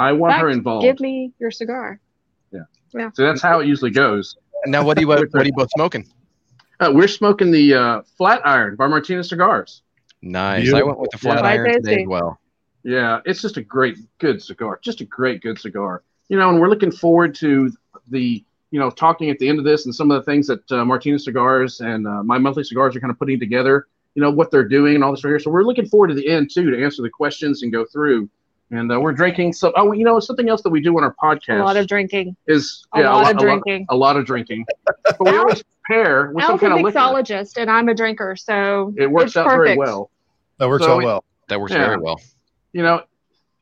I 0.00 0.10
In 0.12 0.18
want 0.18 0.34
her 0.38 0.48
involved. 0.48 0.84
Give 0.84 0.98
me 1.00 1.32
your 1.38 1.50
cigar. 1.50 2.00
Yeah. 2.52 2.60
Yeah. 2.94 3.10
So 3.12 3.24
that's 3.24 3.42
how 3.42 3.60
it 3.60 3.66
usually 3.66 3.90
goes. 3.90 4.36
Now, 4.66 4.84
what 4.84 4.96
are 4.98 5.00
you 5.00 5.08
what 5.08 5.34
are 5.34 5.44
you 5.44 5.52
both 5.52 5.70
smoking? 5.74 6.06
Uh, 6.80 6.90
we're 6.94 7.08
smoking 7.08 7.50
the 7.50 7.74
uh, 7.74 8.02
Flat 8.16 8.40
Iron 8.46 8.76
by 8.76 8.86
Martinez 8.86 9.28
Cigars. 9.28 9.82
Nice. 10.22 10.72
I 10.72 10.82
went 10.82 10.98
with 10.98 11.10
the 11.10 11.18
flat 11.18 11.44
Yeah. 11.44 11.50
iron 11.50 11.64
Quite 11.66 11.82
today 11.84 12.02
as 12.02 12.08
well. 12.08 12.40
Yeah, 12.82 13.20
it's 13.26 13.42
just 13.42 13.58
a 13.58 13.62
great, 13.62 13.98
good 14.18 14.42
cigar. 14.42 14.80
Just 14.82 15.02
a 15.02 15.04
great, 15.04 15.42
good 15.42 15.58
cigar. 15.58 16.02
You 16.28 16.38
know, 16.38 16.48
and 16.48 16.58
we're 16.58 16.68
looking 16.68 16.90
forward 16.90 17.34
to 17.36 17.70
the, 18.08 18.42
you 18.70 18.80
know, 18.80 18.88
talking 18.88 19.28
at 19.28 19.38
the 19.38 19.48
end 19.48 19.58
of 19.58 19.66
this 19.66 19.84
and 19.84 19.94
some 19.94 20.10
of 20.10 20.16
the 20.24 20.30
things 20.30 20.46
that 20.46 20.72
uh, 20.72 20.84
Martinez 20.84 21.24
Cigars 21.24 21.80
and 21.80 22.06
uh, 22.06 22.22
my 22.22 22.38
monthly 22.38 22.64
cigars 22.64 22.96
are 22.96 23.00
kind 23.00 23.10
of 23.10 23.18
putting 23.18 23.38
together. 23.38 23.86
You 24.14 24.22
know 24.22 24.30
what 24.30 24.50
they're 24.50 24.66
doing 24.66 24.94
and 24.94 25.04
all 25.04 25.12
this 25.12 25.22
right 25.22 25.30
here. 25.30 25.38
So 25.38 25.50
we're 25.50 25.62
looking 25.62 25.86
forward 25.86 26.08
to 26.08 26.14
the 26.14 26.26
end 26.28 26.50
too 26.50 26.70
to 26.70 26.82
answer 26.82 27.02
the 27.02 27.10
questions 27.10 27.62
and 27.62 27.70
go 27.70 27.84
through. 27.84 28.28
And 28.72 28.92
uh, 28.92 29.00
we're 29.00 29.12
drinking 29.12 29.52
some. 29.54 29.72
Oh, 29.76 29.90
you 29.92 30.04
know, 30.04 30.20
something 30.20 30.48
else 30.48 30.62
that 30.62 30.70
we 30.70 30.80
do 30.80 30.96
on 30.96 31.02
our 31.02 31.14
podcast 31.22 31.60
A 31.60 31.64
lot 31.64 31.76
of 31.76 31.86
drinking. 31.88 32.36
is 32.46 32.86
A 32.94 33.00
yeah, 33.00 33.10
lot 33.10 33.26
a, 33.26 33.30
of 33.30 33.36
lot, 33.36 33.42
a, 33.42 33.46
lot, 33.46 33.62
drinking. 33.62 33.86
a 33.88 33.96
lot 33.96 34.16
of 34.16 34.24
drinking. 34.26 34.64
But 35.04 35.20
we 35.20 35.36
always 35.36 35.64
pair 35.88 36.30
with 36.32 36.44
some 36.44 36.58
kind 36.58 36.72
a 36.72 36.76
of 36.76 36.82
liquor. 36.82 36.98
mixologist, 36.98 37.56
and 37.60 37.68
I'm 37.70 37.88
a 37.88 37.94
drinker, 37.94 38.36
so 38.36 38.94
It 38.96 39.10
works 39.10 39.28
it's 39.32 39.36
out 39.38 39.46
perfect. 39.46 39.64
very 39.66 39.78
well. 39.78 40.10
That 40.58 40.68
works 40.68 40.84
So 40.84 40.92
out 40.92 40.98
we- 40.98 41.04
well. 41.04 41.24
That 41.48 41.60
works 41.60 41.72
Yeah. 41.72 41.84
very 41.86 41.98
well. 41.98 42.20
you 42.72 42.82
know, 42.84 43.02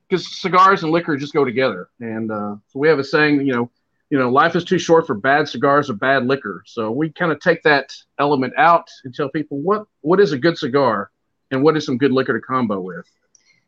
because 0.07 0.39
cigars 0.41 0.83
and 0.83 0.93
liquor 0.93 1.17
just 1.17 1.33
go 1.33 1.43
together. 1.45 1.89
And 2.01 2.31
uh, 2.31 2.57
so 2.67 2.79
we 2.79 2.89
have 2.89 2.99
a 2.99 3.05
saying, 3.05 3.47
you 3.47 3.55
know, 3.55 3.71
you 4.11 4.19
know, 4.19 4.29
life 4.31 4.55
is 4.57 4.65
too 4.65 4.79
short 4.79 5.07
for 5.07 5.15
bad 5.15 5.49
cigars 5.49 5.89
or 5.89 5.95
bad 5.95 6.27
liquor. 6.27 6.63
So 6.67 6.91
we 6.91 7.11
kind 7.11 7.33
of 7.33 7.41
take 7.41 7.63
that 7.63 7.95
element 8.19 8.53
out 8.59 8.91
and 9.05 9.15
tell 9.15 9.31
people 9.31 9.59
what 9.63 9.87
what 10.03 10.21
is 10.21 10.33
a 10.33 10.39
good 10.39 10.59
cigar 10.59 11.11
and 11.51 11.63
what 11.63 11.77
is 11.79 11.87
some 11.87 11.97
good 11.97 12.13
liquor 12.13 12.35
to 12.39 12.41
combo 12.47 12.79
with, 12.81 13.07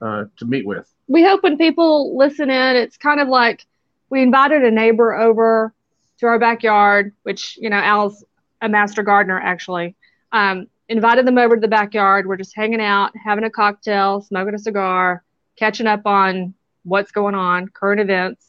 uh, 0.03 0.25
to 0.37 0.45
meet 0.45 0.67
with. 0.67 0.91
We 1.11 1.25
hope 1.25 1.43
when 1.43 1.59
people 1.59 2.17
listen 2.17 2.50
in, 2.50 2.76
it's 2.76 2.97
kind 2.97 3.19
of 3.21 3.26
like 3.26 3.67
we 4.11 4.23
invited 4.23 4.62
a 4.62 4.71
neighbor 4.71 5.12
over 5.12 5.75
to 6.21 6.26
our 6.26 6.38
backyard, 6.38 7.12
which, 7.25 7.59
you 7.61 7.69
know, 7.69 7.79
Al's 7.79 8.25
a 8.62 8.69
master 8.69 9.02
gardener 9.02 9.38
actually. 9.38 9.97
Um, 10.31 10.69
invited 10.88 11.26
them 11.26 11.37
over 11.37 11.57
to 11.57 11.61
the 11.61 11.67
backyard. 11.69 12.29
We're 12.29 12.37
just 12.37 12.55
hanging 12.55 12.81
out, 12.81 13.11
having 13.17 13.43
a 13.43 13.50
cocktail, 13.50 14.21
smoking 14.21 14.55
a 14.55 14.59
cigar, 14.59 15.25
catching 15.57 15.88
up 15.88 16.07
on 16.07 16.55
what's 16.85 17.11
going 17.11 17.35
on, 17.35 17.67
current 17.69 18.00
events. 18.00 18.47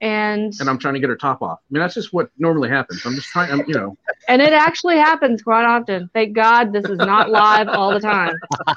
And 0.00 0.54
And 0.58 0.70
I'm 0.70 0.78
trying 0.78 0.94
to 0.94 1.00
get 1.00 1.10
her 1.10 1.16
top 1.16 1.42
off. 1.42 1.58
I 1.60 1.68
mean, 1.70 1.82
that's 1.82 1.94
just 1.94 2.14
what 2.14 2.30
normally 2.38 2.70
happens. 2.70 3.04
I'm 3.04 3.14
just 3.14 3.28
trying, 3.28 3.52
I'm, 3.52 3.68
you 3.68 3.74
know, 3.74 3.98
and 4.28 4.40
it 4.42 4.52
actually 4.52 4.96
happens 4.96 5.42
quite 5.42 5.64
often. 5.64 6.08
Thank 6.12 6.34
God 6.34 6.72
this 6.72 6.84
is 6.84 6.98
not 6.98 7.30
live 7.30 7.68
all 7.68 7.92
the 7.92 8.00
time. 8.00 8.34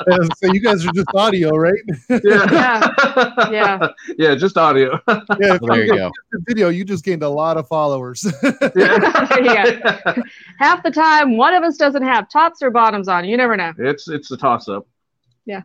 so 0.38 0.52
you 0.54 0.60
guys 0.60 0.86
are 0.86 0.92
just 0.94 1.08
audio, 1.14 1.56
right? 1.56 1.82
yeah, 2.10 2.20
Yeah. 2.24 3.50
yeah, 3.52 3.88
yeah 4.18 4.36
just 4.36 4.58
audio. 4.58 5.00
Yeah, 5.08 5.58
Well, 5.62 5.76
there 5.76 5.86
you 5.86 5.96
go. 5.96 6.12
video, 6.48 6.70
you 6.70 6.86
just 6.86 7.04
gained 7.04 7.24
a 7.24 7.30
lot 7.30 7.58
of 7.58 7.68
followers. 7.68 8.26
yeah. 8.76 9.28
yeah. 9.42 10.16
Half 10.60 10.84
the 10.84 10.92
time, 10.92 11.38
one 11.38 11.54
of 11.54 11.64
us 11.64 11.78
doesn't 11.78 12.04
have 12.04 12.30
tops 12.30 12.62
or 12.62 12.72
bottoms 12.72 13.08
on. 13.08 13.26
You 13.26 13.38
never 13.38 13.56
know. 13.58 13.74
It's 13.78 14.08
it's 14.08 14.32
a 14.32 14.38
toss 14.38 14.68
up. 14.70 14.88
Yeah. 15.46 15.62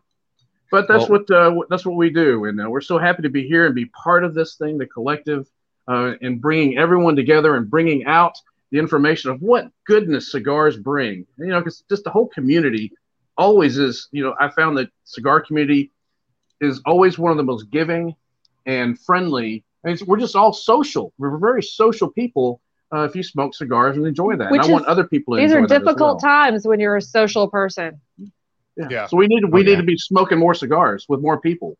But 0.71 0.87
that's 0.87 1.09
Well- 1.09 1.19
what 1.27 1.31
uh, 1.31 1.55
that's 1.69 1.85
what 1.85 1.95
we 1.95 2.09
do, 2.09 2.45
and 2.45 2.61
uh, 2.61 2.69
we're 2.69 2.81
so 2.81 2.97
happy 2.97 3.21
to 3.23 3.29
be 3.29 3.47
here 3.47 3.65
and 3.65 3.73
be 3.75 3.85
part 3.85 4.23
of 4.23 4.33
this 4.33 4.55
thing, 4.55 4.77
the 4.77 4.85
collective, 4.85 5.47
uh, 5.87 6.13
and 6.21 6.39
bringing 6.41 6.77
everyone 6.77 7.15
together 7.15 7.55
and 7.55 7.69
bringing 7.69 8.05
out 8.05 8.33
the 8.71 8.79
information 8.79 9.31
of 9.31 9.41
what 9.41 9.69
goodness 9.85 10.31
cigars 10.31 10.77
bring. 10.77 11.25
You 11.37 11.47
know, 11.47 11.59
because 11.59 11.83
just 11.89 12.03
the 12.03 12.09
whole 12.09 12.27
community 12.27 12.91
always 13.37 13.77
is. 13.77 14.07
You 14.11 14.23
know, 14.23 14.35
I 14.39 14.49
found 14.49 14.77
that 14.77 14.89
cigar 15.03 15.41
community 15.41 15.91
is 16.61 16.81
always 16.85 17.17
one 17.17 17.31
of 17.31 17.37
the 17.37 17.43
most 17.43 17.69
giving 17.71 18.15
and 18.65 18.99
friendly. 18.99 19.63
And 19.83 19.93
it's, 19.93 20.03
we're 20.03 20.19
just 20.19 20.35
all 20.35 20.51
social. 20.51 21.13
We're 21.17 21.37
very 21.37 21.63
social 21.63 22.09
people. 22.09 22.59
Uh, 22.93 23.03
if 23.03 23.15
you 23.15 23.21
smoke 23.23 23.53
cigars 23.53 23.95
and 23.97 24.05
enjoy 24.07 24.35
that, 24.35 24.51
Which 24.51 24.63
and 24.63 24.69
I 24.71 24.73
want 24.73 24.85
other 24.87 25.03
people 25.07 25.35
to 25.35 25.41
These 25.41 25.51
enjoy 25.51 25.63
are 25.63 25.67
that 25.67 25.75
as 25.75 25.79
difficult 25.81 26.21
well. 26.23 26.31
times 26.33 26.67
when 26.67 26.79
you're 26.79 26.95
a 26.97 27.01
social 27.01 27.47
person. 27.47 28.01
Yeah. 28.89 29.05
So 29.07 29.15
we 29.17 29.27
need 29.27 29.43
we 29.45 29.61
Oh, 29.61 29.63
need 29.63 29.71
yeah. 29.71 29.77
to 29.77 29.83
be 29.83 29.95
smoking 29.97 30.39
more 30.39 30.53
cigars 30.55 31.05
with 31.07 31.21
more 31.21 31.39
people. 31.39 31.77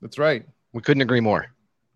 That's 0.00 0.18
right. 0.18 0.44
We 0.72 0.82
couldn't 0.82 1.02
agree 1.02 1.20
more. 1.20 1.51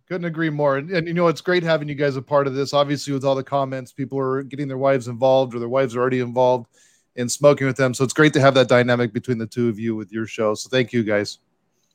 Couldn't 0.09 0.25
agree 0.25 0.51
more. 0.51 0.77
And, 0.77 0.91
and 0.91 1.09
you 1.09 1.15
know, 1.15 1.27
it's 1.29 1.41
great 1.41 1.63
having 1.63 1.89
you 1.89 1.95
guys 1.95 2.17
a 2.17 2.23
part 2.23 2.47
of 2.47 2.55
this. 2.55 2.73
Obviously, 2.73 3.13
with 3.13 3.25
all 3.25 3.35
the 3.35 3.43
comments, 3.43 3.93
people 3.93 4.19
are 4.19 4.43
getting 4.43 4.69
their 4.69 4.79
wives 4.79 5.09
involved 5.09 5.55
or 5.55 5.59
their 5.59 5.69
wives 5.69 5.97
are 5.97 6.01
already 6.01 6.21
involved 6.21 6.69
in 7.17 7.29
smoking 7.29 7.67
with 7.67 7.77
them. 7.77 7.93
So 7.93 8.05
it's 8.05 8.13
great 8.13 8.33
to 8.35 8.41
have 8.41 8.55
that 8.55 8.69
dynamic 8.69 9.13
between 9.13 9.39
the 9.39 9.47
two 9.47 9.69
of 9.69 9.79
you 9.79 9.97
with 9.97 10.13
your 10.13 10.27
show. 10.27 10.55
So 10.55 10.69
thank 10.69 10.93
you 10.93 11.03
guys. 11.03 11.39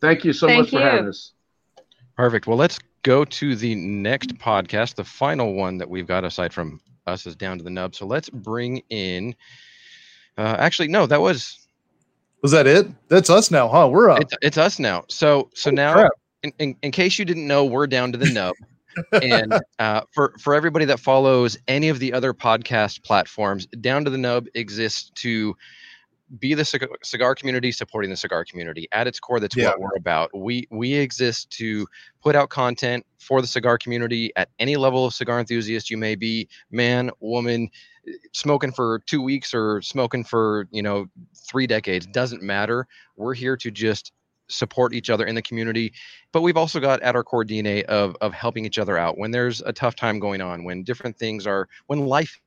Thank 0.01 0.25
you 0.25 0.33
so 0.33 0.47
Thank 0.47 0.59
much 0.59 0.69
for 0.71 0.79
having 0.79 1.07
us. 1.07 1.33
Perfect. 2.17 2.47
Well, 2.47 2.57
let's 2.57 2.79
go 3.03 3.23
to 3.23 3.55
the 3.55 3.75
next 3.75 4.35
podcast. 4.37 4.95
The 4.95 5.03
final 5.03 5.53
one 5.53 5.77
that 5.77 5.89
we've 5.89 6.07
got 6.07 6.25
aside 6.25 6.51
from 6.53 6.81
us 7.07 7.25
is 7.25 7.35
down 7.35 7.57
to 7.59 7.63
the 7.63 7.69
nub. 7.69 7.95
So 7.95 8.05
let's 8.05 8.29
bring 8.29 8.81
in. 8.89 9.35
Uh, 10.37 10.55
actually, 10.59 10.87
no, 10.87 11.05
that 11.05 11.21
was 11.21 11.67
Was 12.41 12.51
that 12.51 12.65
it? 12.65 12.87
That's 13.07 13.29
us 13.29 13.51
now, 13.51 13.67
huh? 13.67 13.87
We're 13.87 14.09
up. 14.09 14.21
it's, 14.21 14.33
it's 14.41 14.57
us 14.57 14.79
now. 14.79 15.05
So 15.07 15.49
so 15.53 15.69
now, 15.69 15.93
crap. 15.93 16.11
In, 16.43 16.53
in, 16.59 16.75
in 16.81 16.91
case 16.91 17.17
you 17.19 17.25
didn't 17.25 17.47
know, 17.47 17.65
we're 17.65 17.87
down 17.87 18.11
to 18.11 18.17
the 18.17 18.31
nub. 18.31 18.55
and 19.21 19.53
uh, 19.79 20.01
for 20.11 20.33
for 20.39 20.53
everybody 20.53 20.83
that 20.85 20.99
follows 20.99 21.57
any 21.67 21.87
of 21.87 21.99
the 21.99 22.11
other 22.11 22.33
podcast 22.33 23.03
platforms, 23.03 23.65
down 23.67 24.03
to 24.03 24.11
the 24.11 24.17
nub 24.17 24.47
exists 24.53 25.11
to 25.15 25.55
be 26.39 26.53
the 26.53 26.63
cigar, 26.65 26.89
cigar 27.03 27.35
community 27.35 27.71
supporting 27.71 28.09
the 28.09 28.15
cigar 28.17 28.45
community 28.45 28.87
at 28.91 29.07
its 29.07 29.19
core 29.19 29.39
that's 29.39 29.55
Yeah. 29.55 29.69
what 29.69 29.79
we're 29.81 29.97
about 29.97 30.29
we 30.33 30.65
we 30.71 30.93
exist 30.93 31.49
to 31.51 31.85
put 32.23 32.35
out 32.35 32.49
content 32.49 33.05
for 33.19 33.41
the 33.41 33.47
cigar 33.47 33.77
community 33.77 34.31
at 34.37 34.49
any 34.57 34.77
level 34.77 35.05
of 35.05 35.13
cigar 35.13 35.39
enthusiast 35.39 35.89
you 35.89 35.97
may 35.97 36.15
be 36.15 36.47
man 36.71 37.11
woman 37.19 37.69
smoking 38.31 38.71
for 38.71 38.99
two 39.05 39.21
weeks 39.21 39.53
or 39.53 39.81
smoking 39.81 40.23
for 40.23 40.67
you 40.71 40.81
know 40.81 41.05
three 41.35 41.67
decades 41.67 42.05
doesn't 42.07 42.41
matter 42.41 42.87
we're 43.17 43.33
here 43.33 43.57
to 43.57 43.69
just 43.69 44.13
support 44.51 44.93
each 44.93 45.09
other 45.09 45.25
in 45.25 45.35
the 45.35 45.41
community 45.41 45.93
but 46.31 46.41
we've 46.41 46.57
also 46.57 46.79
got 46.79 47.01
at 47.01 47.15
our 47.15 47.23
core 47.23 47.45
dna 47.45 47.83
of 47.85 48.15
of 48.21 48.33
helping 48.33 48.65
each 48.65 48.77
other 48.77 48.97
out 48.97 49.17
when 49.17 49.31
there's 49.31 49.61
a 49.61 49.73
tough 49.73 49.95
time 49.95 50.19
going 50.19 50.41
on 50.41 50.63
when 50.63 50.83
different 50.83 51.17
things 51.17 51.47
are 51.47 51.67
when 51.87 52.05
life 52.05 52.39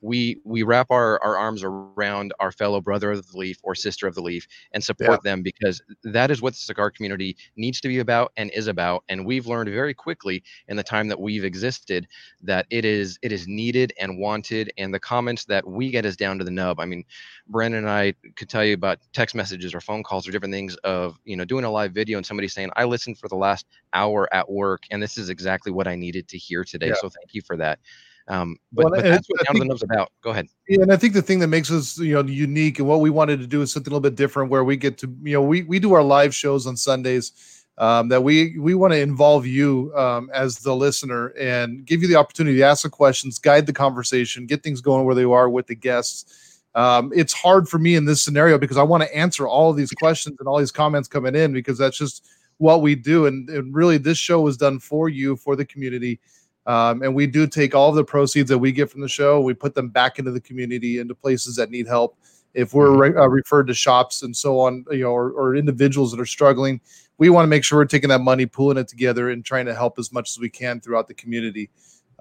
we 0.00 0.38
we 0.44 0.62
wrap 0.62 0.90
our, 0.90 1.22
our 1.22 1.36
arms 1.36 1.62
around 1.62 2.32
our 2.40 2.52
fellow 2.52 2.80
brother 2.80 3.12
of 3.12 3.30
the 3.30 3.38
leaf 3.38 3.58
or 3.62 3.74
sister 3.74 4.06
of 4.06 4.14
the 4.14 4.20
leaf 4.22 4.46
and 4.72 4.82
support 4.82 5.22
them 5.22 5.42
because 5.42 5.82
that 6.02 6.30
is 6.30 6.42
what 6.42 6.52
the 6.52 6.58
cigar 6.58 6.90
community 6.90 7.36
needs 7.56 7.80
to 7.80 7.88
be 7.88 7.98
about 7.98 8.32
and 8.36 8.50
is 8.50 8.66
about 8.66 9.04
and 9.08 9.24
we've 9.24 9.46
learned 9.46 9.68
very 9.70 9.94
quickly 9.94 10.42
in 10.68 10.76
the 10.76 10.82
time 10.82 11.08
that 11.08 11.18
we've 11.20 11.44
existed 11.44 12.06
that 12.42 12.66
it 12.70 12.84
is 12.84 13.18
it 13.22 13.32
is 13.32 13.46
needed 13.48 13.92
and 14.00 14.18
wanted 14.18 14.72
and 14.78 14.92
the 14.92 15.00
comments 15.00 15.44
that 15.44 15.66
we 15.66 15.90
get 15.90 16.04
is 16.04 16.16
down 16.16 16.38
to 16.38 16.44
the 16.44 16.50
nub. 16.50 16.80
I 16.80 16.84
mean 16.84 17.04
brandon 17.48 17.80
and 17.80 17.90
i 17.90 18.12
could 18.36 18.48
tell 18.48 18.64
you 18.64 18.74
about 18.74 18.98
text 19.12 19.34
messages 19.34 19.74
or 19.74 19.80
phone 19.80 20.02
calls 20.02 20.26
or 20.26 20.32
different 20.32 20.52
things 20.52 20.76
of 20.84 21.18
you 21.24 21.36
know 21.36 21.44
doing 21.44 21.64
a 21.64 21.70
live 21.70 21.92
video 21.92 22.16
and 22.18 22.26
somebody 22.26 22.48
saying 22.48 22.70
i 22.76 22.84
listened 22.84 23.18
for 23.18 23.28
the 23.28 23.36
last 23.36 23.66
hour 23.92 24.32
at 24.32 24.48
work 24.50 24.82
and 24.90 25.02
this 25.02 25.18
is 25.18 25.28
exactly 25.28 25.70
what 25.70 25.86
i 25.86 25.94
needed 25.94 26.26
to 26.28 26.38
hear 26.38 26.64
today 26.64 26.88
Yeah. 26.88 26.94
so 27.00 27.08
thank 27.08 27.34
you 27.34 27.42
for 27.42 27.56
that 27.56 27.78
um, 28.28 28.56
but, 28.72 28.84
Well, 28.84 28.94
but 28.94 29.04
that's 29.04 29.28
what 29.28 29.40
I 29.40 29.52
down 29.52 29.60
the 29.60 29.66
nub's 29.66 29.82
about 29.82 30.10
go 30.22 30.30
ahead 30.30 30.46
Yeah, 30.68 30.82
and 30.82 30.92
I 30.92 30.96
think 30.96 31.12
the 31.12 31.22
thing 31.22 31.40
that 31.40 31.48
makes 31.48 31.70
us, 31.70 31.98
you 31.98 32.14
know, 32.14 32.22
unique 32.22 32.78
and 32.78 32.88
what 32.88 33.00
we 33.00 33.10
wanted 33.10 33.40
to 33.40 33.46
do 33.46 33.60
is 33.62 33.72
something 33.72 33.90
a 33.90 33.94
little 33.94 34.08
bit 34.08 34.16
different 34.16 34.50
where 34.50 34.64
we 34.64 34.76
get 34.76 34.96
to, 34.98 35.14
you 35.22 35.34
know, 35.34 35.42
we 35.42 35.62
we 35.62 35.78
do 35.78 35.92
our 35.92 36.02
live 36.02 36.34
shows 36.34 36.66
on 36.66 36.76
Sundays. 36.76 37.32
Um, 37.76 38.08
that 38.10 38.22
we 38.22 38.56
we 38.56 38.76
want 38.76 38.92
to 38.92 39.00
involve 39.00 39.46
you 39.46 39.92
um, 39.96 40.30
as 40.32 40.60
the 40.60 40.74
listener 40.76 41.30
and 41.30 41.84
give 41.84 42.02
you 42.02 42.08
the 42.08 42.14
opportunity 42.14 42.58
to 42.58 42.62
ask 42.62 42.84
the 42.84 42.88
questions, 42.88 43.40
guide 43.40 43.66
the 43.66 43.72
conversation, 43.72 44.46
get 44.46 44.62
things 44.62 44.80
going 44.80 45.04
where 45.04 45.16
they 45.16 45.24
are 45.24 45.50
with 45.50 45.66
the 45.66 45.74
guests. 45.74 46.62
Um, 46.76 47.12
it's 47.14 47.32
hard 47.32 47.68
for 47.68 47.78
me 47.78 47.96
in 47.96 48.04
this 48.04 48.22
scenario 48.22 48.58
because 48.58 48.76
I 48.76 48.84
want 48.84 49.02
to 49.02 49.16
answer 49.16 49.48
all 49.48 49.70
of 49.70 49.76
these 49.76 49.90
questions 49.90 50.36
and 50.38 50.48
all 50.48 50.58
these 50.58 50.72
comments 50.72 51.08
coming 51.08 51.34
in 51.34 51.52
because 51.52 51.76
that's 51.76 51.98
just 51.98 52.24
what 52.58 52.80
we 52.80 52.94
do. 52.94 53.26
And, 53.26 53.48
and 53.48 53.74
really, 53.74 53.98
this 53.98 54.18
show 54.18 54.40
was 54.40 54.56
done 54.56 54.78
for 54.78 55.08
you, 55.08 55.36
for 55.36 55.56
the 55.56 55.64
community. 55.64 56.20
Um, 56.66 57.02
and 57.02 57.14
we 57.14 57.26
do 57.26 57.46
take 57.46 57.74
all 57.74 57.90
of 57.90 57.94
the 57.94 58.04
proceeds 58.04 58.48
that 58.48 58.58
we 58.58 58.72
get 58.72 58.90
from 58.90 59.00
the 59.02 59.08
show, 59.08 59.40
we 59.40 59.52
put 59.54 59.74
them 59.74 59.88
back 59.88 60.18
into 60.18 60.30
the 60.30 60.40
community, 60.40 60.98
into 60.98 61.14
places 61.14 61.56
that 61.56 61.70
need 61.70 61.86
help. 61.86 62.16
If 62.54 62.72
we're 62.72 62.96
re- 62.96 63.16
uh, 63.16 63.28
referred 63.28 63.66
to 63.66 63.74
shops 63.74 64.22
and 64.22 64.34
so 64.34 64.60
on, 64.60 64.84
you 64.90 65.00
know, 65.00 65.10
or, 65.10 65.32
or 65.32 65.56
individuals 65.56 66.10
that 66.12 66.20
are 66.20 66.26
struggling, 66.26 66.80
we 67.18 67.28
want 67.28 67.44
to 67.44 67.48
make 67.48 67.64
sure 67.64 67.78
we're 67.78 67.84
taking 67.84 68.08
that 68.10 68.20
money, 68.20 68.46
pulling 68.46 68.78
it 68.78 68.88
together, 68.88 69.30
and 69.30 69.44
trying 69.44 69.66
to 69.66 69.74
help 69.74 69.98
as 69.98 70.12
much 70.12 70.30
as 70.30 70.38
we 70.38 70.48
can 70.48 70.80
throughout 70.80 71.08
the 71.08 71.14
community. 71.14 71.68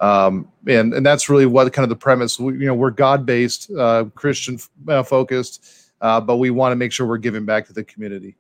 Um, 0.02 0.52
and 0.68 0.94
and 0.94 1.06
that's 1.06 1.30
really 1.30 1.46
what 1.46 1.72
kind 1.72 1.84
of 1.84 1.90
the 1.90 1.96
premise. 1.96 2.40
We, 2.40 2.54
you 2.54 2.66
know, 2.66 2.74
we're 2.74 2.90
God 2.90 3.26
based, 3.26 3.72
uh, 3.72 4.06
Christian 4.16 4.60
uh, 4.88 5.04
focused, 5.04 5.92
uh, 6.02 6.20
but 6.20 6.38
we 6.38 6.50
want 6.50 6.72
to 6.72 6.76
make 6.76 6.92
sure 6.92 7.08
we're 7.08 7.18
giving 7.18 7.46
back 7.46 7.68
to 7.68 7.74
the 7.74 7.84
community. 7.84 8.36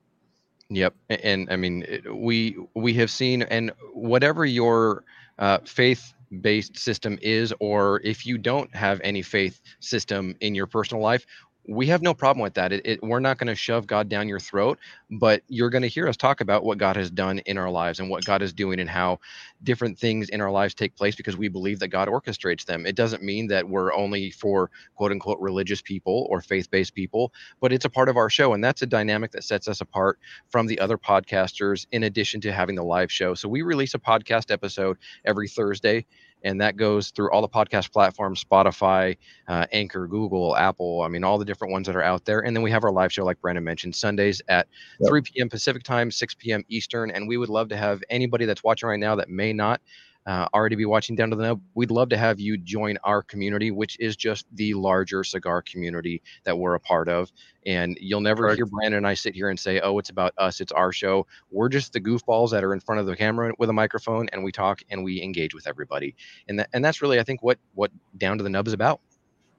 Yep, 0.69 0.95
A- 1.11 1.25
and, 1.25 1.47
I 1.51 1.55
mean 1.55 1.83
it- 1.87 2.13
we 2.13 2.57
we 2.73 2.95
have 2.95 3.11
seen, 3.11 3.43
and 3.43 3.71
whatever 3.93 4.45
your 4.45 5.03
uh, 5.39 5.59
faith-based 5.65 6.77
system 6.77 7.17
is, 7.21 7.53
or 7.59 8.01
if 8.03 8.25
you 8.25 8.37
don't 8.37 8.73
have 8.75 9.01
any 9.03 9.21
faith 9.21 9.61
system 9.79 10.35
in 10.41 10.55
your 10.55 10.67
personal 10.67 11.01
life, 11.01 11.25
we 11.67 11.87
have 11.87 12.01
no 12.01 12.13
problem 12.13 12.43
with 12.43 12.55
that. 12.55 12.73
It, 12.73 12.85
it, 12.85 13.03
we're 13.03 13.19
not 13.19 13.37
going 13.37 13.47
to 13.47 13.55
shove 13.55 13.87
God 13.87 14.09
down 14.09 14.27
your 14.27 14.39
throat, 14.39 14.79
but 15.09 15.43
you're 15.47 15.69
going 15.69 15.83
to 15.83 15.87
hear 15.87 16.07
us 16.07 16.17
talk 16.17 16.41
about 16.41 16.63
what 16.63 16.77
God 16.77 16.95
has 16.97 17.09
done 17.09 17.39
in 17.39 17.57
our 17.57 17.69
lives 17.69 17.99
and 17.99 18.09
what 18.09 18.25
God 18.25 18.41
is 18.41 18.53
doing 18.53 18.79
and 18.79 18.89
how 18.89 19.19
different 19.63 19.97
things 19.97 20.29
in 20.29 20.41
our 20.41 20.51
lives 20.51 20.73
take 20.73 20.95
place 20.95 21.15
because 21.15 21.37
we 21.37 21.47
believe 21.47 21.79
that 21.79 21.87
God 21.87 22.07
orchestrates 22.09 22.65
them. 22.65 22.85
It 22.85 22.95
doesn't 22.95 23.23
mean 23.23 23.47
that 23.47 23.67
we're 23.67 23.93
only 23.93 24.31
for 24.31 24.71
quote 24.95 25.11
unquote 25.11 25.39
religious 25.39 25.81
people 25.81 26.27
or 26.29 26.41
faith-based 26.41 26.93
people, 26.93 27.33
but 27.61 27.71
it's 27.71 27.85
a 27.85 27.89
part 27.89 28.09
of 28.09 28.17
our 28.17 28.29
show, 28.29 28.53
and 28.53 28.63
that's 28.63 28.81
a 28.81 28.87
dynamic 28.87 29.31
that 29.31 29.43
sets 29.43 29.67
us 29.67 29.79
apart 29.81 30.19
from 30.49 30.67
the 30.67 30.79
other 30.79 30.97
podcasters. 30.97 31.87
In 31.91 32.03
addition 32.03 32.41
to 32.41 32.51
having 32.51 32.75
the 32.75 32.83
live 32.83 33.11
show, 33.11 33.33
so 33.33 33.47
we 33.47 33.61
release 33.61 33.93
a 33.93 33.99
podcast 33.99 34.51
episode 34.51 34.97
every 35.25 35.47
Thursday 35.47 36.05
and 36.43 36.59
that 36.61 36.75
goes 36.75 37.09
through 37.11 37.31
all 37.31 37.41
the 37.41 37.49
podcast 37.49 37.91
platforms 37.91 38.43
spotify 38.43 39.15
uh, 39.47 39.65
anchor 39.71 40.07
google 40.07 40.55
apple 40.55 41.01
i 41.01 41.07
mean 41.07 41.23
all 41.23 41.37
the 41.37 41.45
different 41.45 41.71
ones 41.71 41.87
that 41.87 41.95
are 41.95 42.03
out 42.03 42.25
there 42.25 42.41
and 42.41 42.55
then 42.55 42.63
we 42.63 42.71
have 42.71 42.83
our 42.83 42.91
live 42.91 43.11
show 43.11 43.23
like 43.25 43.39
brandon 43.41 43.63
mentioned 43.63 43.95
sundays 43.95 44.41
at 44.47 44.67
Yep. 44.99 45.09
3 45.09 45.21
p.m 45.21 45.49
pacific 45.49 45.83
time 45.83 46.11
6 46.11 46.35
p.m 46.35 46.63
eastern 46.69 47.11
and 47.11 47.27
we 47.27 47.37
would 47.37 47.49
love 47.49 47.69
to 47.69 47.77
have 47.77 48.01
anybody 48.09 48.45
that's 48.45 48.63
watching 48.63 48.89
right 48.89 48.99
now 48.99 49.15
that 49.15 49.29
may 49.29 49.53
not 49.53 49.81
uh, 50.25 50.47
already 50.53 50.75
be 50.75 50.85
watching 50.85 51.15
down 51.15 51.29
to 51.29 51.35
the 51.35 51.43
nub 51.43 51.61
we'd 51.75 51.91
love 51.91 52.09
to 52.09 52.17
have 52.17 52.39
you 52.39 52.57
join 52.57 52.97
our 53.03 53.21
community 53.21 53.71
which 53.71 53.97
is 53.99 54.15
just 54.15 54.45
the 54.53 54.73
larger 54.73 55.23
cigar 55.23 55.61
community 55.61 56.21
that 56.43 56.57
we're 56.57 56.75
a 56.75 56.79
part 56.79 57.09
of 57.09 57.31
and 57.65 57.97
you'll 57.99 58.21
never 58.21 58.43
Correct. 58.43 58.57
hear 58.57 58.65
brandon 58.65 58.99
and 58.99 59.07
i 59.07 59.13
sit 59.13 59.35
here 59.35 59.49
and 59.49 59.59
say 59.59 59.79
oh 59.81 59.99
it's 59.99 60.09
about 60.09 60.33
us 60.37 60.61
it's 60.61 60.71
our 60.71 60.91
show 60.91 61.25
we're 61.51 61.69
just 61.69 61.93
the 61.93 62.01
goofballs 62.01 62.51
that 62.51 62.63
are 62.63 62.73
in 62.73 62.79
front 62.79 62.99
of 62.99 63.07
the 63.07 63.15
camera 63.15 63.51
with 63.57 63.69
a 63.69 63.73
microphone 63.73 64.27
and 64.31 64.43
we 64.43 64.51
talk 64.51 64.81
and 64.89 65.03
we 65.03 65.21
engage 65.21 65.53
with 65.53 65.67
everybody 65.67 66.15
and 66.47 66.59
that, 66.59 66.69
and 66.73 66.83
that's 66.83 67.01
really 67.01 67.19
i 67.19 67.23
think 67.23 67.43
what 67.43 67.57
what 67.73 67.91
down 68.17 68.37
to 68.37 68.43
the 68.43 68.49
nub 68.49 68.67
is 68.67 68.73
about 68.73 69.01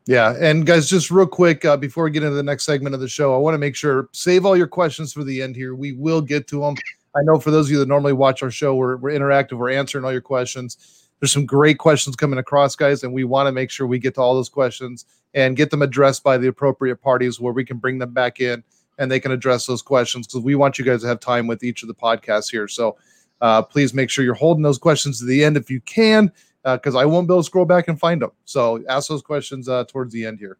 Yeah, 0.06 0.34
and 0.38 0.66
guys, 0.66 0.88
just 0.88 1.10
real 1.10 1.26
quick 1.26 1.64
uh, 1.64 1.78
before 1.78 2.04
we 2.04 2.10
get 2.10 2.22
into 2.22 2.36
the 2.36 2.42
next 2.42 2.66
segment 2.66 2.94
of 2.94 3.00
the 3.00 3.08
show, 3.08 3.34
I 3.34 3.38
want 3.38 3.54
to 3.54 3.58
make 3.58 3.74
sure 3.74 4.08
save 4.12 4.44
all 4.44 4.54
your 4.54 4.66
questions 4.66 5.14
for 5.14 5.24
the 5.24 5.40
end 5.40 5.56
here. 5.56 5.74
We 5.74 5.92
will 5.92 6.20
get 6.20 6.46
to 6.48 6.60
them. 6.60 6.74
I 7.16 7.22
know 7.22 7.38
for 7.38 7.50
those 7.50 7.66
of 7.66 7.72
you 7.72 7.78
that 7.78 7.88
normally 7.88 8.12
watch 8.12 8.42
our 8.42 8.50
show, 8.50 8.74
we're, 8.74 8.96
we're 8.96 9.10
interactive. 9.10 9.58
We're 9.58 9.70
answering 9.70 10.04
all 10.04 10.12
your 10.12 10.20
questions. 10.20 11.08
There's 11.20 11.32
some 11.32 11.46
great 11.46 11.78
questions 11.78 12.16
coming 12.16 12.38
across, 12.38 12.74
guys, 12.74 13.04
and 13.04 13.12
we 13.12 13.24
want 13.24 13.46
to 13.46 13.52
make 13.52 13.70
sure 13.70 13.86
we 13.86 13.98
get 13.98 14.14
to 14.14 14.20
all 14.20 14.34
those 14.34 14.48
questions 14.48 15.06
and 15.32 15.56
get 15.56 15.70
them 15.70 15.82
addressed 15.82 16.22
by 16.22 16.38
the 16.38 16.48
appropriate 16.48 16.96
parties 16.96 17.40
where 17.40 17.52
we 17.52 17.64
can 17.64 17.78
bring 17.78 17.98
them 17.98 18.12
back 18.12 18.40
in 18.40 18.62
and 18.98 19.10
they 19.10 19.20
can 19.20 19.32
address 19.32 19.66
those 19.66 19.82
questions 19.82 20.26
because 20.26 20.42
we 20.42 20.54
want 20.54 20.78
you 20.78 20.84
guys 20.84 21.02
to 21.02 21.08
have 21.08 21.20
time 21.20 21.46
with 21.46 21.62
each 21.62 21.82
of 21.82 21.88
the 21.88 21.94
podcasts 21.94 22.50
here. 22.50 22.68
So 22.68 22.96
uh, 23.40 23.62
please 23.62 23.94
make 23.94 24.10
sure 24.10 24.24
you're 24.24 24.34
holding 24.34 24.62
those 24.62 24.78
questions 24.78 25.18
to 25.18 25.24
the 25.24 25.44
end 25.44 25.56
if 25.56 25.70
you 25.70 25.80
can 25.82 26.32
because 26.64 26.94
I 26.94 27.04
won't 27.04 27.28
be 27.28 27.34
able 27.34 27.42
to 27.42 27.46
scroll 27.46 27.64
back 27.64 27.88
and 27.88 27.98
find 27.98 28.22
them. 28.22 28.30
So 28.44 28.82
ask 28.88 29.08
those 29.08 29.22
questions 29.22 29.68
uh, 29.68 29.84
towards 29.84 30.12
the 30.12 30.24
end 30.24 30.38
here. 30.38 30.58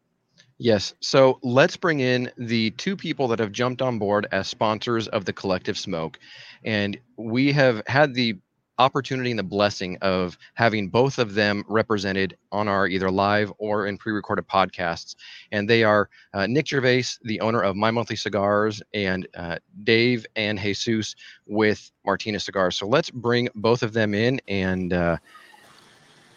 Yes. 0.59 0.95
So 1.01 1.39
let's 1.43 1.77
bring 1.77 2.01
in 2.01 2.31
the 2.39 2.71
two 2.73 2.97
people 2.97 3.29
that 3.29 3.41
have 3.41 3.53
jumped 3.53 3.83
on 3.83 3.99
board 3.99 4.27
as 4.33 4.49
sponsors 4.49 5.09
of 5.09 5.25
the 5.25 5.33
Collective 5.33 5.77
Smoke. 5.77 6.19
And 6.65 6.97
we 7.19 7.53
have 7.53 7.83
had 7.87 8.15
the 8.15 8.37
opportunity 8.79 9.31
and 9.31 9.39
the 9.39 9.45
blessing 9.45 9.99
of 10.03 10.37
having 10.55 10.89
both 10.89 11.19
of 11.19 11.35
them 11.35 11.65
represented 11.69 12.37
on 12.53 12.69
our 12.69 12.89
either 12.89 13.11
live 13.11 13.53
or 13.59 13.87
in 13.87 13.99
pre 13.99 14.13
recorded 14.13 14.47
podcasts. 14.49 15.17
And 15.53 15.69
they 15.69 15.85
are 15.85 16.09
uh, 16.33 16.47
Nick 16.47 16.69
Gervais, 16.69 17.05
the 17.25 17.41
owner 17.41 17.63
of 17.63 17.77
My 17.77 17.91
Monthly 17.91 18.17
Cigars, 18.17 18.81
and 18.95 19.27
uh, 19.37 19.59
Dave 19.85 20.25
and 20.37 20.59
Jesus 20.59 21.17
with 21.47 21.91
Martinez 22.07 22.45
Cigars. 22.45 22.77
So 22.77 22.87
let's 22.87 23.11
bring 23.11 23.49
both 23.57 23.83
of 23.83 23.93
them 23.93 24.15
in 24.15 24.41
and, 24.49 24.93
uh, 24.93 25.19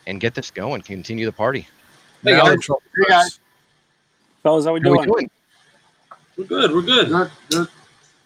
and 0.07 0.19
get 0.19 0.33
this 0.35 0.51
going, 0.51 0.81
continue 0.81 1.25
the 1.25 1.33
party. 1.33 1.67
Hey, 2.25 2.35
Now 2.35 2.43
guys. 2.43 2.55
the 2.55 2.57
trouble 2.57 2.83
Hey, 2.95 3.05
starts. 3.05 3.09
guys. 3.09 3.39
Fellas, 4.47 4.63
how 4.63 4.71
we 4.71 4.79
How 4.79 4.91
we 4.91 4.97
doing? 4.99 5.09
doing? 5.09 5.29
We're 6.37 6.45
good. 6.45 6.71
We're 6.71 6.81
good. 6.81 7.67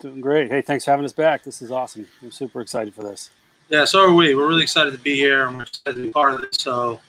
Doing 0.02 0.22
great. 0.22 0.52
Hey, 0.52 0.62
thanks 0.62 0.86
for 0.86 0.92
having 0.92 1.04
us 1.04 1.14
back. 1.14 1.44
This 1.44 1.64
is 1.64 1.72
awesome. 1.72 2.06
I'm 2.22 2.30
super 2.30 2.62
excited 2.62 2.94
for 2.94 3.02
this. 3.02 3.32
Yeah, 3.70 3.86
so 3.86 4.02
are 4.02 4.14
we. 4.14 4.36
We're 4.36 4.48
really 4.48 4.62
excited 4.62 4.92
to 4.92 5.00
be 5.00 5.16
here 5.16 5.48
and 5.48 5.58
we're 5.58 5.64
excited 5.64 5.96
to 5.96 6.04
be 6.04 6.12
part 6.12 6.36
of 6.36 6.42
this. 6.42 6.58
So 6.58 7.00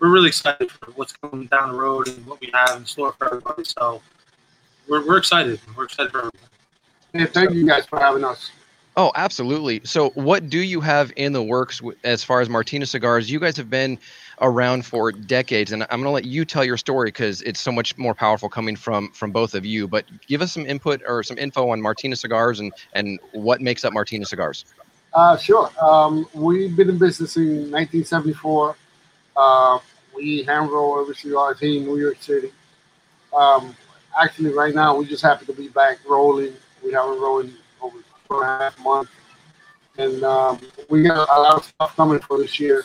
we're 0.00 0.08
really 0.08 0.26
excited 0.26 0.68
for 0.68 0.90
what's 0.96 1.12
coming 1.12 1.46
down 1.46 1.70
the 1.70 1.78
road 1.78 2.08
and 2.08 2.26
what 2.26 2.40
we 2.40 2.50
have 2.52 2.76
in 2.76 2.84
store 2.86 3.12
for 3.12 3.28
everybody. 3.28 3.62
So 3.62 4.02
we're, 4.88 5.06
we're 5.06 5.18
excited. 5.18 5.60
We're 5.76 5.84
excited 5.84 6.10
for 6.10 6.18
everybody. 6.18 6.38
Hey, 7.12 7.26
thank 7.26 7.52
you 7.52 7.68
guys 7.68 7.86
for 7.86 8.00
having 8.00 8.24
us. 8.24 8.50
Oh, 8.96 9.12
absolutely. 9.14 9.80
So, 9.84 10.10
what 10.10 10.50
do 10.50 10.58
you 10.58 10.80
have 10.80 11.12
in 11.14 11.32
the 11.32 11.42
works 11.42 11.82
as 12.02 12.24
far 12.24 12.40
as 12.40 12.48
Martinez 12.48 12.90
cigars? 12.90 13.30
You 13.30 13.38
guys 13.38 13.56
have 13.58 13.70
been 13.70 13.96
around 14.40 14.84
for 14.84 15.12
decades, 15.12 15.72
and 15.72 15.82
I'm 15.84 16.00
going 16.00 16.04
to 16.04 16.10
let 16.10 16.24
you 16.24 16.44
tell 16.44 16.64
your 16.64 16.76
story 16.76 17.08
because 17.08 17.42
it's 17.42 17.60
so 17.60 17.72
much 17.72 17.96
more 17.96 18.14
powerful 18.14 18.48
coming 18.48 18.76
from 18.76 19.10
from 19.12 19.30
both 19.30 19.54
of 19.54 19.64
you. 19.64 19.88
But 19.88 20.04
give 20.26 20.42
us 20.42 20.52
some 20.52 20.66
input 20.66 21.02
or 21.06 21.22
some 21.22 21.38
info 21.38 21.70
on 21.70 21.80
Martinez 21.80 22.20
cigars 22.20 22.60
and 22.60 22.72
and 22.94 23.18
what 23.32 23.60
makes 23.60 23.84
up 23.84 23.92
Martinez 23.92 24.30
cigars. 24.30 24.64
Uh, 25.14 25.36
sure. 25.36 25.70
Um, 25.80 26.26
we've 26.34 26.76
been 26.76 26.90
in 26.90 26.98
business 26.98 27.36
in 27.36 27.70
1974. 27.70 28.76
Uh, 29.36 29.78
we 30.14 30.42
hand 30.42 30.70
roll 30.70 31.00
every 31.00 31.14
cigars 31.14 31.58
here 31.58 31.78
in 31.78 31.84
New 31.84 31.98
York 31.98 32.18
City. 32.20 32.52
Um, 33.34 33.74
actually, 34.18 34.52
right 34.52 34.74
now, 34.74 34.96
we 34.96 35.06
just 35.06 35.22
happen 35.22 35.46
to 35.46 35.52
be 35.52 35.68
back 35.68 35.98
rolling. 36.08 36.54
We 36.84 36.92
haven't 36.92 37.20
rolled 37.20 37.50
over 37.80 38.42
a 38.42 38.58
half 38.58 38.78
months. 38.80 39.10
And 39.98 40.22
um, 40.24 40.60
we 40.90 41.02
got 41.02 41.28
a 41.28 41.40
lot 41.40 41.56
of 41.56 41.64
stuff 41.64 41.96
coming 41.96 42.20
for 42.20 42.38
this 42.38 42.60
year. 42.60 42.84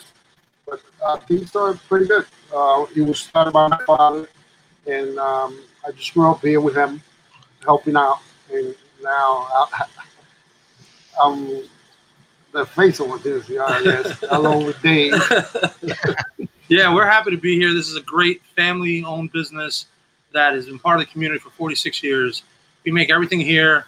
But 0.66 0.80
uh, 1.04 1.16
things 1.18 1.54
are 1.56 1.74
pretty 1.74 2.06
good. 2.06 2.26
Uh, 2.54 2.86
it 2.94 3.02
was 3.02 3.20
started 3.20 3.52
by 3.52 3.68
my 3.68 3.78
father, 3.84 4.28
and 4.86 5.18
um, 5.18 5.60
I 5.86 5.92
just 5.92 6.14
grew 6.14 6.30
up 6.30 6.40
here 6.40 6.60
with 6.60 6.76
him, 6.76 7.02
helping 7.64 7.96
out. 7.96 8.20
And 8.52 8.74
now 9.02 9.68
I'm 11.22 11.62
the 12.52 12.66
face 12.66 13.00
of 13.00 13.22
this, 13.22 13.50
I 13.50 14.26
along 14.30 14.66
with 14.66 14.80
Dave. 14.82 15.14
Yeah, 16.72 16.94
we're 16.94 17.06
happy 17.06 17.30
to 17.32 17.36
be 17.36 17.58
here. 17.58 17.74
This 17.74 17.88
is 17.88 17.96
a 17.96 18.00
great 18.00 18.40
family 18.56 19.04
owned 19.04 19.30
business 19.30 19.86
that 20.32 20.54
has 20.54 20.64
been 20.64 20.78
part 20.78 20.98
of 20.98 21.06
the 21.06 21.12
community 21.12 21.38
for 21.38 21.50
46 21.50 22.02
years. 22.02 22.44
We 22.84 22.92
make 22.92 23.10
everything 23.10 23.40
here. 23.40 23.84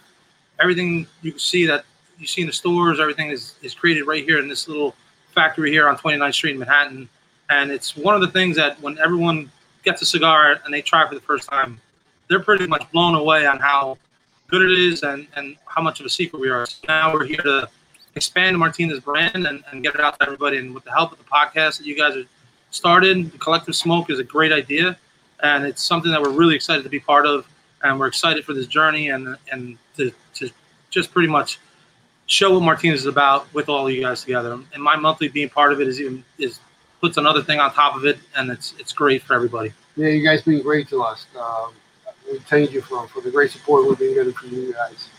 Everything 0.59 1.07
you 1.23 1.31
can 1.31 1.39
see 1.39 1.65
that 1.65 1.83
you 2.19 2.27
see 2.27 2.41
in 2.41 2.47
the 2.47 2.53
stores, 2.53 2.99
everything 2.99 3.31
is, 3.31 3.55
is 3.63 3.73
created 3.73 4.03
right 4.03 4.23
here 4.23 4.37
in 4.37 4.47
this 4.47 4.67
little 4.67 4.93
factory 5.35 5.71
here 5.71 5.87
on 5.87 5.97
29th 5.97 6.33
Street 6.33 6.51
in 6.53 6.59
Manhattan. 6.59 7.09
And 7.49 7.69
it's 7.69 7.95
one 7.95 8.15
of 8.15 8.21
the 8.21 8.29
things 8.29 8.55
that 8.55 8.81
when 8.81 8.97
everyone 8.97 9.51
gets 9.83 10.01
a 10.01 10.05
cigar 10.05 10.59
and 10.65 10.73
they 10.73 10.81
try 10.81 11.07
for 11.07 11.13
the 11.13 11.21
first 11.21 11.47
time, 11.47 11.79
they're 12.27 12.39
pretty 12.39 12.65
much 12.65 12.89
blown 12.91 13.13
away 13.13 13.45
on 13.45 13.59
how 13.59 13.97
good 14.47 14.63
it 14.63 14.71
is 14.71 15.03
and, 15.03 15.27
and 15.35 15.55
how 15.65 15.81
much 15.81 15.99
of 15.99 16.05
a 16.07 16.09
secret 16.09 16.39
we 16.39 16.49
are. 16.49 16.65
So 16.65 16.77
now 16.87 17.13
we're 17.13 17.25
here 17.25 17.41
to 17.43 17.69
expand 18.15 18.57
Martinez 18.57 18.99
brand 18.99 19.45
and, 19.45 19.63
and 19.71 19.83
get 19.83 19.93
it 19.93 20.01
out 20.01 20.17
to 20.19 20.25
everybody. 20.25 20.57
And 20.57 20.73
with 20.73 20.85
the 20.85 20.91
help 20.91 21.11
of 21.11 21.19
the 21.19 21.25
podcast 21.25 21.77
that 21.77 21.85
you 21.85 21.95
guys 21.95 22.15
are 22.15 22.23
started. 22.75 23.31
The 23.31 23.37
Collective 23.37 23.75
Smoke 23.75 24.09
is 24.09 24.19
a 24.19 24.23
great 24.23 24.51
idea, 24.51 24.97
and 25.41 25.65
it's 25.65 25.83
something 25.83 26.11
that 26.11 26.21
we're 26.21 26.29
really 26.29 26.55
excited 26.55 26.83
to 26.83 26.89
be 26.89 26.99
part 26.99 27.25
of. 27.25 27.47
And 27.83 27.99
we're 27.99 28.07
excited 28.07 28.45
for 28.45 28.53
this 28.53 28.67
journey 28.67 29.09
and 29.09 29.37
and 29.51 29.77
to, 29.97 30.11
to 30.35 30.49
just 30.89 31.11
pretty 31.11 31.27
much 31.27 31.59
show 32.27 32.53
what 32.53 32.63
Martinez 32.63 33.01
is 33.01 33.05
about 33.05 33.51
with 33.53 33.69
all 33.69 33.87
of 33.87 33.93
you 33.93 34.01
guys 34.01 34.21
together. 34.21 34.59
And 34.73 34.83
my 34.83 34.95
monthly 34.95 35.27
being 35.27 35.49
part 35.49 35.71
of 35.71 35.81
it 35.81 35.87
is 35.87 35.99
even 36.01 36.23
is 36.37 36.59
puts 37.01 37.17
another 37.17 37.41
thing 37.43 37.59
on 37.59 37.71
top 37.73 37.95
of 37.95 38.05
it, 38.05 38.17
and 38.35 38.49
it's 38.51 38.73
it's 38.79 38.93
great 38.93 39.21
for 39.21 39.33
everybody. 39.35 39.73
Yeah, 39.95 40.07
you 40.09 40.23
guys 40.23 40.41
been 40.41 40.61
great 40.61 40.87
to 40.89 41.01
us. 41.01 41.27
Um, 41.39 41.71
we 42.31 42.39
thank 42.39 42.71
you 42.71 42.81
for, 42.81 43.07
for 43.07 43.21
the 43.21 43.29
great 43.31 43.51
support 43.51 43.87
we've 43.87 43.99
been 43.99 44.13
getting 44.15 44.33
from 44.33 44.49
you 44.51 44.73
guys. 44.73 45.09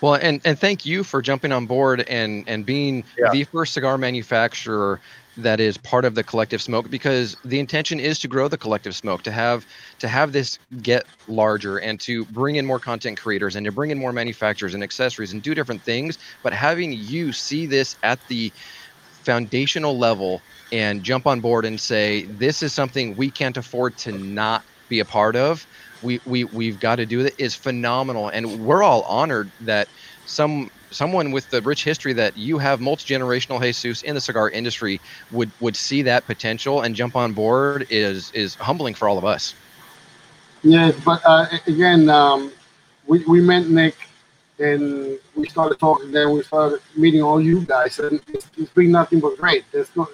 Well, 0.00 0.14
and 0.14 0.40
and 0.44 0.58
thank 0.58 0.84
you 0.84 1.04
for 1.04 1.22
jumping 1.22 1.52
on 1.52 1.66
board 1.66 2.02
and 2.08 2.44
and 2.48 2.64
being 2.66 3.04
Yeah. 3.18 3.30
the 3.30 3.44
first 3.44 3.74
cigar 3.74 3.98
manufacturer 3.98 5.00
that 5.36 5.60
is 5.60 5.76
part 5.78 6.04
of 6.04 6.14
the 6.14 6.24
collective 6.24 6.62
smoke 6.62 6.90
because 6.90 7.36
the 7.44 7.58
intention 7.58 7.98
is 7.98 8.18
to 8.20 8.28
grow 8.28 8.48
the 8.48 8.58
collective 8.58 8.94
smoke 8.94 9.22
to 9.22 9.32
have 9.32 9.66
to 9.98 10.08
have 10.08 10.32
this 10.32 10.58
get 10.82 11.06
larger 11.26 11.78
and 11.78 12.00
to 12.00 12.24
bring 12.26 12.56
in 12.56 12.66
more 12.66 12.78
content 12.78 13.18
creators 13.18 13.56
and 13.56 13.64
to 13.64 13.72
bring 13.72 13.90
in 13.90 13.98
more 13.98 14.12
manufacturers 14.12 14.74
and 14.74 14.82
accessories 14.82 15.32
and 15.32 15.42
do 15.42 15.54
different 15.54 15.84
things. 15.84 16.18
But 16.42 16.52
having 16.52 16.92
you 16.92 17.32
see 17.32 17.66
this 17.66 17.96
at 18.02 18.20
the 18.28 18.52
foundational 19.24 19.98
level 19.98 20.44
and 20.70 21.02
jump 21.02 21.26
on 21.26 21.40
board 21.40 21.64
and 21.64 21.80
say 21.80 22.26
this 22.26 22.62
is 22.62 22.74
something 22.74 23.16
we 23.16 23.30
can't 23.30 23.56
afford 23.56 23.96
to 23.98 24.12
not 24.12 24.64
be 24.88 25.00
a 25.00 25.04
part 25.04 25.34
of 25.34 25.66
we, 26.04 26.20
we 26.24 26.44
we've 26.44 26.78
got 26.78 26.96
to 26.96 27.06
do 27.06 27.20
it 27.20 27.34
is 27.38 27.54
phenomenal. 27.54 28.28
And 28.28 28.60
we're 28.60 28.82
all 28.82 29.02
honored 29.02 29.52
that 29.60 29.88
some 30.26 30.70
someone 30.94 31.30
with 31.30 31.50
the 31.50 31.60
rich 31.62 31.84
history 31.84 32.12
that 32.12 32.36
you 32.36 32.58
have 32.58 32.80
multi-generational 32.80 33.60
jesus 33.60 34.02
in 34.02 34.14
the 34.14 34.20
cigar 34.20 34.50
industry 34.50 35.00
would 35.32 35.50
would 35.60 35.76
see 35.76 36.02
that 36.02 36.24
potential 36.26 36.82
and 36.82 36.94
jump 36.94 37.16
on 37.16 37.32
board 37.32 37.86
is 37.90 38.30
is 38.32 38.54
humbling 38.54 38.94
for 38.94 39.08
all 39.08 39.18
of 39.18 39.24
us 39.24 39.54
Yeah, 40.64 40.92
but 41.04 41.20
uh, 41.26 41.46
again, 41.66 42.08
um, 42.08 42.50
we, 43.06 43.22
we 43.26 43.42
met 43.42 43.68
Nick 43.68 43.96
and 44.58 45.18
we 45.36 45.46
started 45.48 45.78
talking. 45.78 46.10
Then 46.10 46.32
we 46.32 46.42
started 46.42 46.80
meeting 46.96 47.22
all 47.22 47.38
you 47.38 47.60
guys, 47.60 47.98
and 47.98 48.18
it's, 48.28 48.50
it's 48.56 48.70
been 48.70 48.90
nothing 48.90 49.20
but 49.20 49.36
great. 49.36 49.64
There's 49.72 49.94
no, 49.94 50.08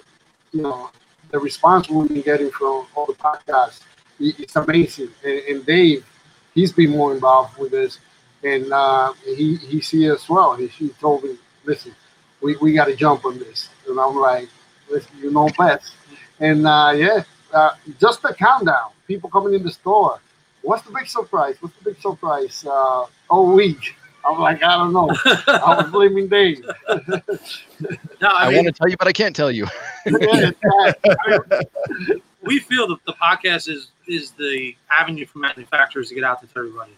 you 0.51 0.61
know, 0.61 0.91
the 1.29 1.39
response 1.39 1.89
we've 1.89 2.09
been 2.09 2.21
getting 2.21 2.51
from 2.51 2.85
all 2.95 3.05
the 3.05 3.13
podcasts, 3.13 3.79
it's 4.19 4.57
amazing. 4.57 5.09
And, 5.23 5.39
and 5.39 5.65
Dave, 5.65 6.05
he's 6.53 6.73
been 6.73 6.89
more 6.89 7.13
involved 7.13 7.57
with 7.57 7.71
this, 7.71 7.99
and 8.43 8.71
uh, 8.71 9.13
he 9.23 9.55
he 9.55 9.81
see 9.81 10.05
as 10.07 10.27
well. 10.27 10.55
He, 10.55 10.67
he 10.67 10.89
told 10.89 11.23
me, 11.23 11.37
listen, 11.63 11.95
we, 12.41 12.55
we 12.57 12.73
got 12.73 12.85
to 12.85 12.95
jump 12.95 13.25
on 13.25 13.39
this, 13.39 13.69
and 13.87 13.99
I'm 13.99 14.15
like, 14.15 14.49
listen, 14.89 15.11
you 15.19 15.31
know 15.31 15.49
best. 15.57 15.93
And 16.39 16.67
uh, 16.67 16.93
yeah, 16.95 17.23
uh, 17.53 17.71
just 17.99 18.21
the 18.21 18.33
countdown, 18.33 18.91
people 19.07 19.29
coming 19.29 19.53
in 19.53 19.63
the 19.63 19.71
store. 19.71 20.19
What's 20.63 20.83
the 20.83 20.91
big 20.91 21.07
surprise? 21.07 21.55
What's 21.59 21.75
the 21.77 21.91
big 21.91 22.01
surprise? 22.01 22.65
Uh, 22.65 23.05
all 23.29 23.53
week. 23.53 23.95
I'm 24.23 24.37
like, 24.37 24.61
I 24.61 24.77
don't 24.77 24.93
know. 24.93 25.09
I 25.25 25.81
was 25.81 25.91
blaming 25.91 26.27
Dave. 26.27 26.63
No, 26.63 27.21
I, 28.21 28.45
I, 28.45 28.49
mean, 28.49 28.57
want 28.57 28.67
to 28.67 28.71
tell 28.71 28.87
you, 28.87 28.95
but 28.97 29.07
I 29.07 29.11
can't 29.13 29.35
tell 29.35 29.51
you. 29.51 29.67
Yeah, 30.05 30.51
we 32.41 32.59
feel 32.59 32.87
that 32.87 32.97
the 33.05 33.13
podcast 33.13 33.69
is 33.69 33.91
is 34.07 34.31
the 34.31 34.75
avenue 34.89 35.25
for 35.25 35.39
manufacturers 35.39 36.09
to 36.09 36.15
get 36.15 36.23
out 36.23 36.41
to 36.41 36.59
everybody. 36.59 36.91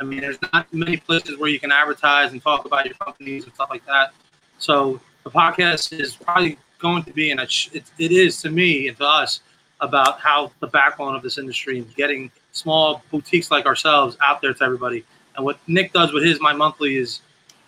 I 0.00 0.04
mean, 0.04 0.20
there's 0.20 0.38
not 0.52 0.72
many 0.72 0.98
places 0.98 1.38
where 1.38 1.48
you 1.48 1.58
can 1.58 1.72
advertise 1.72 2.32
and 2.32 2.42
talk 2.42 2.64
about 2.64 2.84
your 2.84 2.94
companies 2.94 3.44
and 3.44 3.54
stuff 3.54 3.70
like 3.70 3.84
that. 3.86 4.12
So 4.58 5.00
the 5.24 5.30
podcast 5.30 5.98
is 5.98 6.16
probably 6.16 6.58
going 6.78 7.02
to 7.04 7.12
be, 7.12 7.30
and 7.30 7.40
it, 7.40 7.70
it 7.72 8.12
is 8.12 8.40
to 8.42 8.50
me 8.50 8.88
and 8.88 8.96
to 8.98 9.04
us 9.04 9.40
about 9.80 10.20
how 10.20 10.50
the 10.60 10.66
backbone 10.66 11.14
of 11.14 11.22
this 11.22 11.38
industry 11.38 11.78
and 11.78 11.94
getting 11.94 12.30
small 12.52 13.02
boutiques 13.10 13.50
like 13.50 13.66
ourselves 13.66 14.16
out 14.22 14.40
there 14.40 14.54
to 14.54 14.64
everybody. 14.64 15.04
And 15.36 15.44
what 15.44 15.58
Nick 15.66 15.92
does 15.92 16.12
with 16.12 16.24
his 16.24 16.40
My 16.40 16.52
Monthly 16.52 16.96
is 16.96 17.20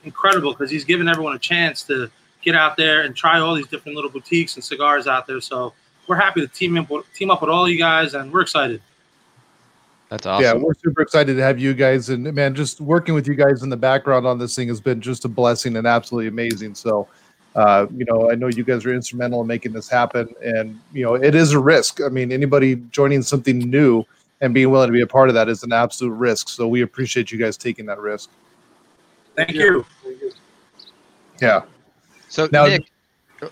incredible 0.05 0.53
because 0.53 0.71
he's 0.71 0.85
giving 0.85 1.09
everyone 1.09 1.35
a 1.35 1.39
chance 1.39 1.83
to 1.85 2.11
get 2.43 2.55
out 2.55 2.77
there 2.77 3.03
and 3.03 3.15
try 3.15 3.41
all 3.41 3.55
these 3.55 3.67
different 3.67 3.97
little 3.97 4.11
boutiques 4.11 4.55
and 4.55 4.65
cigars 4.65 5.07
out 5.07 5.27
there. 5.27 5.41
So 5.41 5.75
we're 6.07 6.17
happy 6.17 6.41
to 6.41 6.49
team 6.49 6.79
up, 6.79 6.89
team 7.15 7.31
up 7.31 7.43
with 7.43 7.51
all 7.51 7.69
you 7.69 7.79
guys, 7.79 8.15
and 8.15 8.33
we're 8.33 8.41
excited. 8.41 8.81
That's 10.09 10.25
awesome. 10.25 10.43
Yeah, 10.45 10.55
we're 10.55 10.75
super 10.75 11.03
excited 11.03 11.35
to 11.37 11.43
have 11.43 11.59
you 11.59 11.75
guys, 11.75 12.09
and 12.09 12.33
man, 12.35 12.55
just 12.55 12.81
working 12.81 13.15
with 13.15 13.27
you 13.27 13.35
guys 13.35 13.63
in 13.63 13.69
the 13.69 13.77
background 13.77 14.27
on 14.27 14.39
this 14.39 14.57
thing 14.57 14.69
has 14.69 14.81
been 14.81 15.01
just 15.01 15.25
a 15.27 15.29
blessing 15.29 15.77
and 15.77 15.87
absolutely 15.87 16.29
amazing. 16.29 16.75
So, 16.75 17.07
uh, 17.55 17.87
you 17.95 18.07
know, 18.07 18.31
I 18.31 18.35
know 18.35 18.47
you 18.49 18.65
guys 18.65 18.87
are 18.87 18.95
instrumental 18.95 19.43
in 19.43 19.47
making 19.47 19.73
this 19.75 19.89
happen, 19.89 20.35
and 20.43 20.81
you 20.95 21.05
know, 21.05 21.15
it 21.15 21.35
is 21.35 21.53
a 21.53 21.59
risk. 21.59 22.01
I 22.01 22.09
mean, 22.09 22.33
anybody 22.33 22.77
joining 22.91 23.23
something 23.23 23.59
new 23.59 24.03
and 24.41 24.55
being 24.55 24.71
willing 24.71 24.89
to 24.89 24.93
be 24.93 25.03
a 25.03 25.07
part 25.07 25.29
of 25.29 25.35
that 25.35 25.49
is 25.49 25.63
an 25.63 25.73
absolute 25.73 26.13
risk. 26.13 26.49
So, 26.49 26.67
we 26.69 26.81
appreciate 26.81 27.31
you 27.31 27.39
guys 27.39 27.59
taking 27.59 27.85
that 27.87 27.99
risk. 27.99 28.31
Thank 29.37 29.53
you. 29.53 29.85
Yeah, 31.41 31.63
So 32.29 32.49
Now- 32.51 32.67
Nick, 32.67 32.91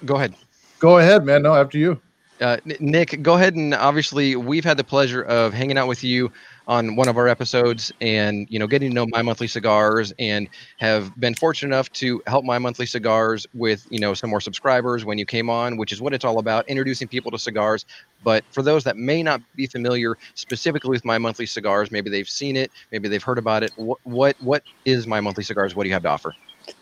go 0.05 0.17
ahead. 0.17 0.35
go 0.79 0.99
ahead, 0.99 1.25
man. 1.25 1.43
No, 1.43 1.55
after 1.55 1.79
you. 1.79 2.01
Uh, 2.41 2.59
Nick, 2.81 3.23
go 3.23 3.35
ahead 3.35 3.55
and 3.55 3.73
obviously 3.75 4.37
we've 4.37 4.65
had 4.65 4.77
the 4.77 4.85
pleasure 4.85 5.23
of 5.23 5.55
hanging 5.55 5.79
out 5.79 5.89
with 5.89 6.05
you 6.05 6.31
on 6.69 6.97
one 6.97 7.09
of 7.09 7.17
our 7.17 7.29
episodes 7.29 7.93
and 8.01 8.47
you 8.51 8.59
know 8.59 8.67
getting 8.67 8.91
to 8.91 8.95
know 8.95 9.07
my 9.07 9.23
monthly 9.23 9.47
cigars 9.47 10.13
and 10.19 10.49
have 10.79 11.19
been 11.19 11.35
fortunate 11.35 11.75
enough 11.75 11.91
to 11.93 12.21
help 12.27 12.45
my 12.45 12.59
monthly 12.59 12.85
cigars 12.85 13.47
with 13.55 13.87
you 13.91 13.99
know 13.99 14.13
some 14.13 14.29
more 14.29 14.41
subscribers 14.41 15.05
when 15.05 15.17
you 15.17 15.25
came 15.25 15.49
on 15.49 15.79
which 15.79 15.93
is 15.93 16.01
what 16.03 16.13
it's 16.13 16.25
all 16.25 16.39
about 16.39 16.69
introducing 16.69 17.09
people 17.09 17.31
to 17.31 17.39
cigars. 17.39 17.87
But 18.23 18.45
for 18.51 18.63
those 18.63 18.85
that 18.85 18.97
may 18.97 19.23
not 19.23 19.41
be 19.55 19.67
familiar 19.67 20.19
specifically 20.35 20.91
with 20.91 21.05
my 21.05 21.19
monthly 21.19 21.47
cigars 21.47 21.91
maybe 21.91 22.11
they've 22.11 22.29
seen 22.29 22.57
it 22.57 22.71
maybe 22.93 23.09
they've 23.09 23.23
heard 23.23 23.39
about 23.39 23.63
it 23.63 23.73
what 23.77 23.99
what, 24.05 24.37
what 24.41 24.63
is 24.85 25.07
my 25.07 25.21
monthly 25.21 25.45
cigars? 25.45 25.75
What 25.75 25.85
do 25.85 25.89
you 25.89 25.95
have 25.95 26.03
to 26.03 26.11
offer 26.11 26.35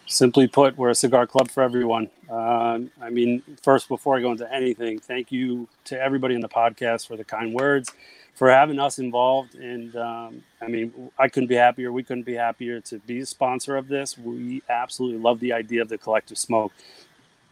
Simply 0.07 0.47
put, 0.47 0.77
we're 0.77 0.91
a 0.91 0.95
cigar 0.95 1.27
club 1.27 1.51
for 1.51 1.63
everyone. 1.63 2.11
Um, 2.29 2.91
I 3.01 3.09
mean, 3.09 3.43
first, 3.63 3.89
before 3.89 4.17
I 4.17 4.21
go 4.21 4.33
into 4.33 4.53
anything, 4.53 4.99
thank 4.99 5.33
you 5.33 5.67
to 5.85 6.01
everybody 6.01 6.35
in 6.35 6.43
the 6.43 6.49
podcast 6.49 7.07
for 7.07 7.17
the 7.17 7.25
kind 7.25 7.55
words, 7.55 7.91
for 8.35 8.51
having 8.51 8.79
us 8.79 8.99
involved. 8.99 9.55
And 9.55 9.97
um, 9.97 10.43
I 10.61 10.69
mean, 10.69 11.11
I 11.19 11.29
couldn't 11.29 11.49
be 11.49 11.55
happier. 11.55 11.91
We 11.91 12.03
couldn't 12.03 12.25
be 12.25 12.35
happier 12.35 12.81
to 12.81 12.99
be 13.01 13.21
a 13.21 13.27
sponsor 13.27 13.77
of 13.77 13.89
this. 13.89 14.19
We 14.19 14.63
absolutely 14.69 15.21
love 15.21 15.41
the 15.41 15.55
idea 15.55 15.81
of 15.81 15.89
the 15.89 15.97
collective 15.97 16.37
smoke. 16.37 16.73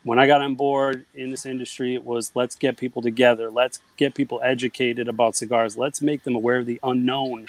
When 0.03 0.19
I 0.19 0.27
got 0.27 0.43
on 0.43 0.55
board 0.55 1.07
in 1.15 1.31
this 1.31 1.47
industry, 1.47 1.95
it 1.95 2.05
was 2.05 2.33
let's 2.35 2.57
get 2.57 2.77
people 2.77 3.01
together, 3.01 3.51
let's 3.51 3.81
get 3.97 4.15
people 4.15 4.41
educated 4.43 5.09
about 5.09 5.37
cigars, 5.37 5.79
let's 5.79 6.03
make 6.03 6.25
them 6.25 6.35
aware 6.35 6.59
of 6.59 6.67
the 6.67 6.81
unknown 6.83 7.47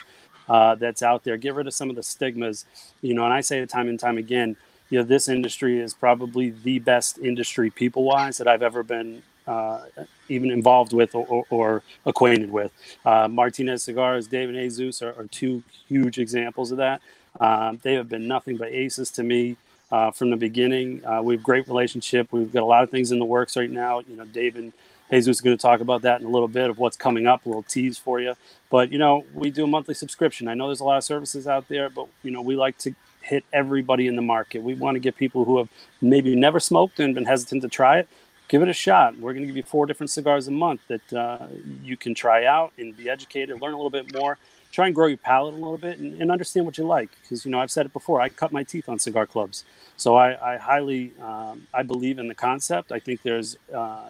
uh, 0.48 0.76
that's 0.76 1.02
out 1.02 1.24
there, 1.24 1.36
get 1.36 1.56
rid 1.56 1.66
of 1.68 1.74
some 1.74 1.90
of 1.90 1.96
the 1.96 2.04
stigmas. 2.04 2.66
You 3.02 3.16
know, 3.16 3.26
and 3.26 3.34
I 3.34 3.42
say 3.42 3.60
it 3.60 3.70
time 3.70 3.90
and 3.90 4.00
time 4.00 4.18
again 4.18 4.56
you 4.94 5.00
know, 5.00 5.06
this 5.06 5.28
industry 5.28 5.80
is 5.80 5.96
probably 5.96 6.52
the 6.52 6.78
best 6.78 7.18
industry 7.18 7.72
people 7.72 8.04
wise 8.04 8.38
that 8.38 8.48
I've 8.48 8.62
ever 8.62 8.84
been 8.84 9.24
uh, 9.48 9.86
even 10.30 10.52
involved 10.52 10.94
with 10.94 11.16
or, 11.16 11.26
or, 11.26 11.46
or 11.50 11.84
acquainted 12.06 12.52
with. 12.52 12.72
Uh, 13.04 13.28
Martinez 13.28 13.82
Cigars, 13.82 14.28
David 14.28 14.54
Jesus 14.54 15.02
are, 15.02 15.20
are 15.20 15.26
two 15.32 15.64
huge 15.88 16.20
examples 16.20 16.70
of 16.72 16.78
that. 16.78 17.02
Um, 17.40 17.80
they 17.82 17.96
have 17.96 18.08
been 18.08 18.28
nothing 18.28 18.56
but 18.56 18.68
aces 18.68 19.10
to 19.14 19.24
me 19.24 19.58
uh, 19.92 20.12
from 20.12 20.30
the 20.30 20.38
beginning. 20.38 21.04
Uh, 21.04 21.24
we 21.24 21.34
have 21.34 21.44
great 21.44 21.68
relationship. 21.68 22.28
We've 22.32 22.54
got 22.54 22.62
a 22.62 22.68
lot 22.68 22.84
of 22.84 22.92
things 22.92 23.12
in 23.12 23.18
the 23.18 23.26
works 23.26 23.58
right 23.58 23.72
now. 23.72 24.02
You 24.02 24.16
know, 24.16 24.26
Dave 24.26 24.56
and 24.58 24.74
Jesus 25.10 25.38
is 25.38 25.42
going 25.42 25.58
to 25.58 25.62
talk 25.62 25.80
about 25.80 26.04
that 26.04 26.22
in 26.22 26.28
a 26.28 26.30
little 26.30 26.48
bit 26.48 26.70
of 26.70 26.78
what's 26.78 26.98
coming 26.98 27.26
up. 27.26 27.48
A 27.48 27.50
little 27.50 27.64
tease 27.64 27.98
for 27.98 28.22
you. 28.22 28.36
But 28.70 28.92
you 28.92 29.00
know, 29.00 29.26
we 29.34 29.50
do 29.50 29.64
a 29.64 29.68
monthly 29.68 29.96
subscription. 29.96 30.48
I 30.48 30.54
know 30.54 30.68
there's 30.68 30.82
a 30.82 30.86
lot 30.86 30.98
of 30.98 31.04
services 31.04 31.48
out 31.48 31.68
there, 31.68 31.90
but 31.90 32.10
you 32.22 32.30
know, 32.30 32.44
we 32.44 32.56
like 32.56 32.78
to 32.80 32.94
hit 33.24 33.46
everybody 33.54 34.08
in 34.08 34.16
the 34.16 34.22
market. 34.22 34.62
We 34.62 34.76
want 34.76 34.96
to 34.96 35.00
get 35.00 35.16
people 35.16 35.46
who 35.46 35.58
have 35.58 35.70
maybe 36.02 36.36
never 36.36 36.60
smoked 36.60 37.00
and 37.00 37.16
been 37.16 37.26
hesitant 37.26 37.62
to 37.64 37.70
try 37.70 38.00
it. 38.00 38.08
Give 38.50 38.62
it 38.62 38.68
a 38.68 38.74
shot. 38.74 39.18
We're 39.18 39.34
going 39.34 39.44
to 39.44 39.48
give 39.48 39.56
you 39.56 39.64
four 39.64 39.86
different 39.86 40.10
cigars 40.10 40.48
a 40.48 40.52
month 40.52 40.82
that 40.90 41.14
uh, 41.14 41.48
you 41.82 41.96
can 41.98 42.14
try 42.14 42.46
out 42.46 42.74
and 42.78 42.96
be 42.96 43.10
educated, 43.10 43.60
learn 43.62 43.74
a 43.74 43.78
little 43.78 43.90
bit 43.90 44.14
more, 44.14 44.38
try 44.72 44.88
and 44.88 44.94
grow 44.94 45.08
your 45.08 45.18
palate 45.18 45.54
a 45.54 45.58
little 45.58 45.78
bit, 45.78 45.98
and, 45.98 46.22
and 46.22 46.30
understand 46.32 46.66
what 46.66 46.78
you 46.78 46.84
like. 46.84 47.10
Because 47.22 47.46
you 47.46 47.52
know, 47.52 47.60
I've 47.60 47.72
said 47.72 47.86
it 47.86 47.94
before. 47.94 48.20
I 48.20 48.30
cut 48.30 48.52
my 48.52 48.64
teeth 48.64 48.90
on 48.90 49.00
cigar 49.00 49.26
clubs, 49.26 49.64
so 49.96 50.16
I, 50.16 50.54
I 50.54 50.58
highly, 50.58 51.14
um, 51.22 51.68
I 51.74 51.84
believe 51.84 52.20
in 52.20 52.28
the 52.28 52.36
concept. 52.36 52.92
I 52.92 53.00
think 53.00 53.22
there's 53.24 53.58
uh, 53.74 54.10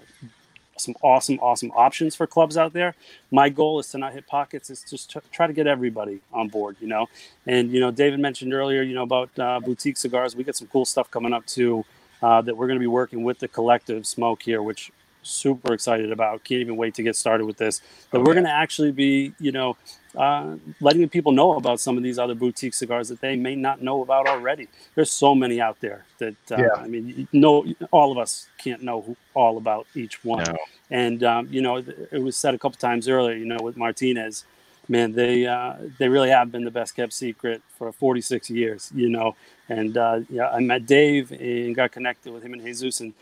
some 0.77 0.95
awesome, 1.01 1.39
awesome 1.39 1.71
options 1.71 2.15
for 2.15 2.27
clubs 2.27 2.57
out 2.57 2.73
there. 2.73 2.95
My 3.31 3.49
goal 3.49 3.79
is 3.79 3.87
to 3.89 3.97
not 3.97 4.13
hit 4.13 4.27
pockets. 4.27 4.69
Is 4.69 4.83
just 4.89 5.11
to 5.11 5.21
try 5.31 5.47
to 5.47 5.53
get 5.53 5.67
everybody 5.67 6.21
on 6.31 6.47
board, 6.49 6.77
you 6.79 6.87
know. 6.87 7.07
And 7.45 7.71
you 7.71 7.79
know, 7.79 7.91
David 7.91 8.19
mentioned 8.19 8.53
earlier, 8.53 8.81
you 8.81 8.95
know, 8.95 9.03
about 9.03 9.37
uh, 9.39 9.59
boutique 9.59 9.97
cigars. 9.97 10.35
We 10.35 10.43
got 10.43 10.55
some 10.55 10.67
cool 10.67 10.85
stuff 10.85 11.09
coming 11.11 11.33
up 11.33 11.45
too 11.45 11.85
uh, 12.21 12.41
that 12.41 12.55
we're 12.55 12.67
going 12.67 12.79
to 12.79 12.83
be 12.83 12.87
working 12.87 13.23
with 13.23 13.39
the 13.39 13.47
collective 13.47 14.07
smoke 14.07 14.41
here, 14.41 14.61
which 14.61 14.91
super 15.21 15.73
excited 15.73 16.11
about. 16.11 16.43
Can't 16.43 16.61
even 16.61 16.77
wait 16.77 16.93
to 16.95 17.03
get 17.03 17.15
started 17.15 17.45
with 17.45 17.57
this. 17.57 17.81
But 18.11 18.23
we're 18.23 18.33
going 18.33 18.45
to 18.45 18.51
actually 18.51 18.91
be, 18.91 19.33
you 19.39 19.51
know, 19.51 19.77
uh, 20.15 20.55
letting 20.79 21.07
people 21.09 21.31
know 21.31 21.53
about 21.55 21.79
some 21.79 21.97
of 21.97 22.03
these 22.03 22.19
other 22.19 22.35
boutique 22.35 22.73
cigars 22.73 23.09
that 23.09 23.19
they 23.21 23.35
may 23.35 23.55
not 23.55 23.81
know 23.81 24.01
about 24.01 24.27
already. 24.27 24.67
There's 24.95 25.11
so 25.11 25.33
many 25.33 25.59
out 25.59 25.79
there 25.79 26.05
that 26.19 26.35
uh, 26.51 26.57
Yeah. 26.57 26.73
I 26.77 26.87
mean, 26.87 27.27
no, 27.33 27.65
all 27.91 28.11
of 28.11 28.17
us 28.17 28.47
can't 28.57 28.83
know 28.83 29.01
who, 29.01 29.15
all 29.33 29.57
about 29.57 29.87
each 29.95 30.23
one. 30.23 30.43
No. 30.43 30.57
And 30.91 31.23
um, 31.23 31.47
you 31.49 31.61
know, 31.61 31.77
it 31.77 32.21
was 32.21 32.37
said 32.37 32.53
a 32.53 32.59
couple 32.59 32.77
times 32.77 33.07
earlier. 33.07 33.35
You 33.35 33.45
know, 33.45 33.57
with 33.61 33.75
Martinez, 33.77 34.45
man, 34.87 35.13
they 35.13 35.47
uh, 35.47 35.75
they 35.97 36.07
really 36.07 36.29
have 36.29 36.51
been 36.51 36.63
the 36.63 36.71
best 36.71 36.95
kept 36.95 37.13
secret 37.13 37.61
for 37.77 37.91
46 37.91 38.49
years. 38.49 38.91
You 38.93 39.09
know, 39.09 39.35
and 39.69 39.97
uh, 39.97 40.19
yeah, 40.29 40.49
I 40.49 40.59
met 40.59 40.85
Dave 40.85 41.31
and 41.31 41.75
got 41.75 41.91
connected 41.91 42.31
with 42.31 42.43
him 42.43 42.53
and 42.53 42.61
Jesus, 42.61 42.99
and 42.99 43.13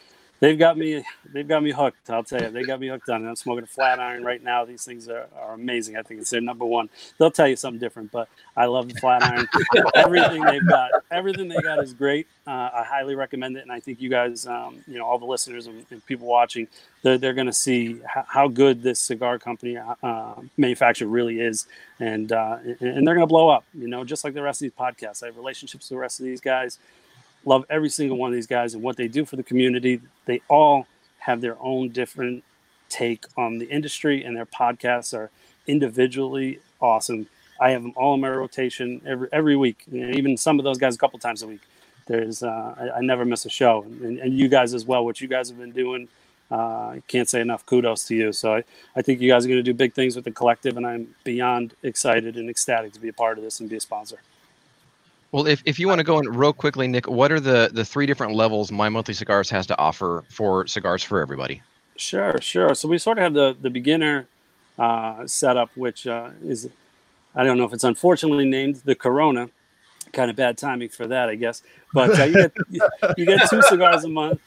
they've 0.42 0.60
got 0.60 0.78
me 0.78 1.04
they've 1.34 1.48
got 1.48 1.64
me 1.64 1.72
hooked. 1.72 2.10
I'll 2.10 2.24
tell 2.24 2.42
you, 2.42 2.50
they 2.50 2.64
got 2.64 2.82
me 2.82 2.90
hooked 2.90 3.08
on 3.10 3.24
it. 3.24 3.30
I'm 3.30 3.36
smoking 3.38 3.64
a 3.64 3.68
flat 3.68 4.00
iron 4.00 4.24
right 4.24 4.44
now. 4.44 4.66
These 4.66 4.84
things 4.84 5.08
are, 5.08 5.28
are 5.40 5.54
amazing. 5.54 5.96
I 5.96 6.02
think 6.02 6.20
it's 6.20 6.30
their 6.30 6.42
number 6.42 6.66
one. 6.66 6.90
They'll 7.18 7.32
tell 7.32 7.48
you 7.48 7.56
something 7.56 7.80
different, 7.80 8.12
but 8.12 8.28
I 8.58 8.66
love 8.66 8.90
the 8.90 8.96
flat 8.96 9.24
iron. 9.24 9.48
everything 9.96 10.44
they've 10.44 10.68
got, 10.68 10.92
everything 11.12 11.48
they 11.48 11.62
got 11.62 11.82
is 11.82 11.94
great. 11.94 12.28
Uh, 12.46 12.70
I 12.74 12.84
highly 12.84 13.16
recommend 13.16 13.56
it, 13.56 13.62
and 13.62 13.72
I 13.72 13.80
think 13.80 14.02
you 14.02 14.10
guys, 14.10 14.46
um, 14.48 14.84
you 14.88 14.98
know, 14.98 15.06
all 15.06 15.20
the 15.20 15.26
listeners 15.26 15.68
and, 15.68 15.86
and 15.92 16.06
people 16.06 16.28
watching, 16.28 16.68
they're, 17.04 17.18
they're 17.18 17.34
going 17.34 17.48
to 17.48 17.54
see 17.54 18.02
how, 18.06 18.26
how 18.28 18.48
good 18.48 18.82
this 18.82 19.00
cigar 19.00 19.40
company 19.40 19.78
uh, 19.78 20.34
manufacturer 20.58 21.08
really 21.08 21.40
is, 21.40 21.68
and 22.00 22.32
uh, 22.32 22.58
and, 22.64 22.82
and 22.82 23.08
they're 23.08 23.16
going 23.16 23.28
to 23.28 23.28
blow 23.28 23.50
up. 23.50 23.64
You 23.74 23.88
know, 23.88 24.04
just 24.04 24.24
like 24.24 24.34
the 24.34 24.42
rest 24.42 24.62
of 24.62 24.66
these 24.66 24.72
podcasts. 24.72 25.22
I 25.22 25.28
have 25.28 25.38
relationships 25.38 25.86
with 25.86 25.96
the 25.96 26.02
rest 26.02 26.20
of 26.20 26.26
these 26.26 26.42
guys 26.42 26.80
love 27.46 27.66
every 27.70 27.90
single 27.90 28.18
one 28.18 28.30
of 28.30 28.36
these 28.36 28.48
guys 28.48 28.74
and 28.74 28.84
what 28.84 28.98
they 28.98 29.08
do 29.08 29.26
for 29.26 29.36
the 29.36 29.44
community. 29.44 30.02
They 30.26 30.42
all 30.50 30.88
have 31.20 31.42
their 31.42 31.58
own 31.62 31.90
different 31.90 32.44
take 32.90 33.26
on 33.38 33.58
the 33.58 33.66
industry, 33.66 34.24
and 34.24 34.36
their 34.36 34.46
podcasts 34.46 35.14
are 35.14 35.32
individually 35.68 36.60
awesome. 36.82 37.28
I 37.60 37.72
have 37.72 37.84
them 37.84 37.94
all 37.96 38.16
in 38.16 38.22
my 38.22 38.30
rotation 38.30 39.02
every 39.06 39.28
every 39.32 39.56
week, 39.56 39.84
and 39.92 40.16
even 40.16 40.38
some 40.38 40.60
of 40.60 40.66
those 40.66 40.78
guys 40.78 40.96
a 40.96 40.98
couple 40.98 41.20
times 41.20 41.44
a 41.44 41.48
week. 41.48 41.62
There's 42.08 42.44
uh, 42.44 42.76
I, 42.78 42.98
I 42.98 43.02
never 43.02 43.24
miss 43.26 43.46
a 43.46 43.50
show, 43.50 43.84
and, 43.84 44.20
and 44.20 44.38
you 44.38 44.48
guys 44.48 44.74
as 44.74 44.86
well. 44.86 45.06
What 45.06 45.22
you 45.22 45.28
guys 45.28 45.50
have 45.50 45.60
been 45.60 45.72
doing, 45.72 46.10
uh, 46.52 46.56
I 46.56 47.04
can't 47.08 47.30
say 47.30 47.40
enough 47.40 47.66
kudos 47.66 48.06
to 48.06 48.16
you. 48.16 48.34
So 48.34 48.56
I, 48.56 48.64
I 48.96 49.02
think 49.02 49.22
you 49.22 49.30
guys 49.30 49.46
are 49.46 49.48
going 49.48 49.60
to 49.60 49.64
do 49.64 49.74
big 49.74 49.94
things 49.94 50.16
with 50.16 50.26
the 50.26 50.32
collective, 50.32 50.76
and 50.78 50.86
I'm 50.86 51.16
beyond 51.24 51.76
excited 51.84 52.36
and 52.38 52.50
ecstatic 52.50 52.94
to 52.94 53.00
be 53.00 53.10
a 53.10 53.14
part 53.14 53.38
of 53.38 53.44
this 53.44 53.60
and 53.60 53.70
be 53.70 53.78
a 53.78 53.80
sponsor. 53.80 54.20
Well, 55.32 55.48
if, 55.48 55.62
if 55.66 55.80
you 55.80 55.88
want 55.88 56.00
to 56.00 56.04
go 56.04 56.20
in 56.20 56.28
real 56.28 56.52
quickly, 56.52 56.88
Nick, 56.88 57.08
what 57.08 57.32
are 57.32 57.40
the, 57.40 57.70
the 57.72 57.86
three 57.86 58.06
different 58.06 58.36
levels 58.36 58.72
My 58.72 58.90
Monthly 58.90 59.14
Cigars 59.14 59.50
has 59.50 59.66
to 59.68 59.78
offer 59.78 60.26
for 60.30 60.68
cigars 60.68 61.04
for 61.04 61.22
everybody? 61.22 61.62
Sure, 61.96 62.40
sure. 62.42 62.76
So 62.76 62.88
we 62.88 62.98
sort 62.98 63.18
of 63.18 63.24
have 63.24 63.34
the 63.34 63.56
the 63.62 63.70
beginner 63.70 64.28
uh, 64.80 65.28
setup, 65.28 65.70
which 65.76 66.08
uh, 66.08 66.32
is 66.44 66.68
I 67.36 67.44
don't 67.44 67.58
know 67.58 67.66
if 67.66 67.74
it's 67.74 67.84
unfortunately 67.84 68.46
named 68.46 68.82
the 68.86 68.96
Corona. 68.96 69.50
Kind 70.12 70.30
of 70.30 70.36
bad 70.36 70.58
timing 70.58 70.90
for 70.90 71.08
that, 71.08 71.30
I 71.30 71.36
guess. 71.36 71.62
But 71.94 72.20
uh, 72.20 72.24
you 72.24 72.34
get 72.34 72.54
you 73.18 73.26
get 73.26 73.50
two 73.50 73.62
cigars 73.62 74.04
a 74.04 74.10
month, 74.10 74.42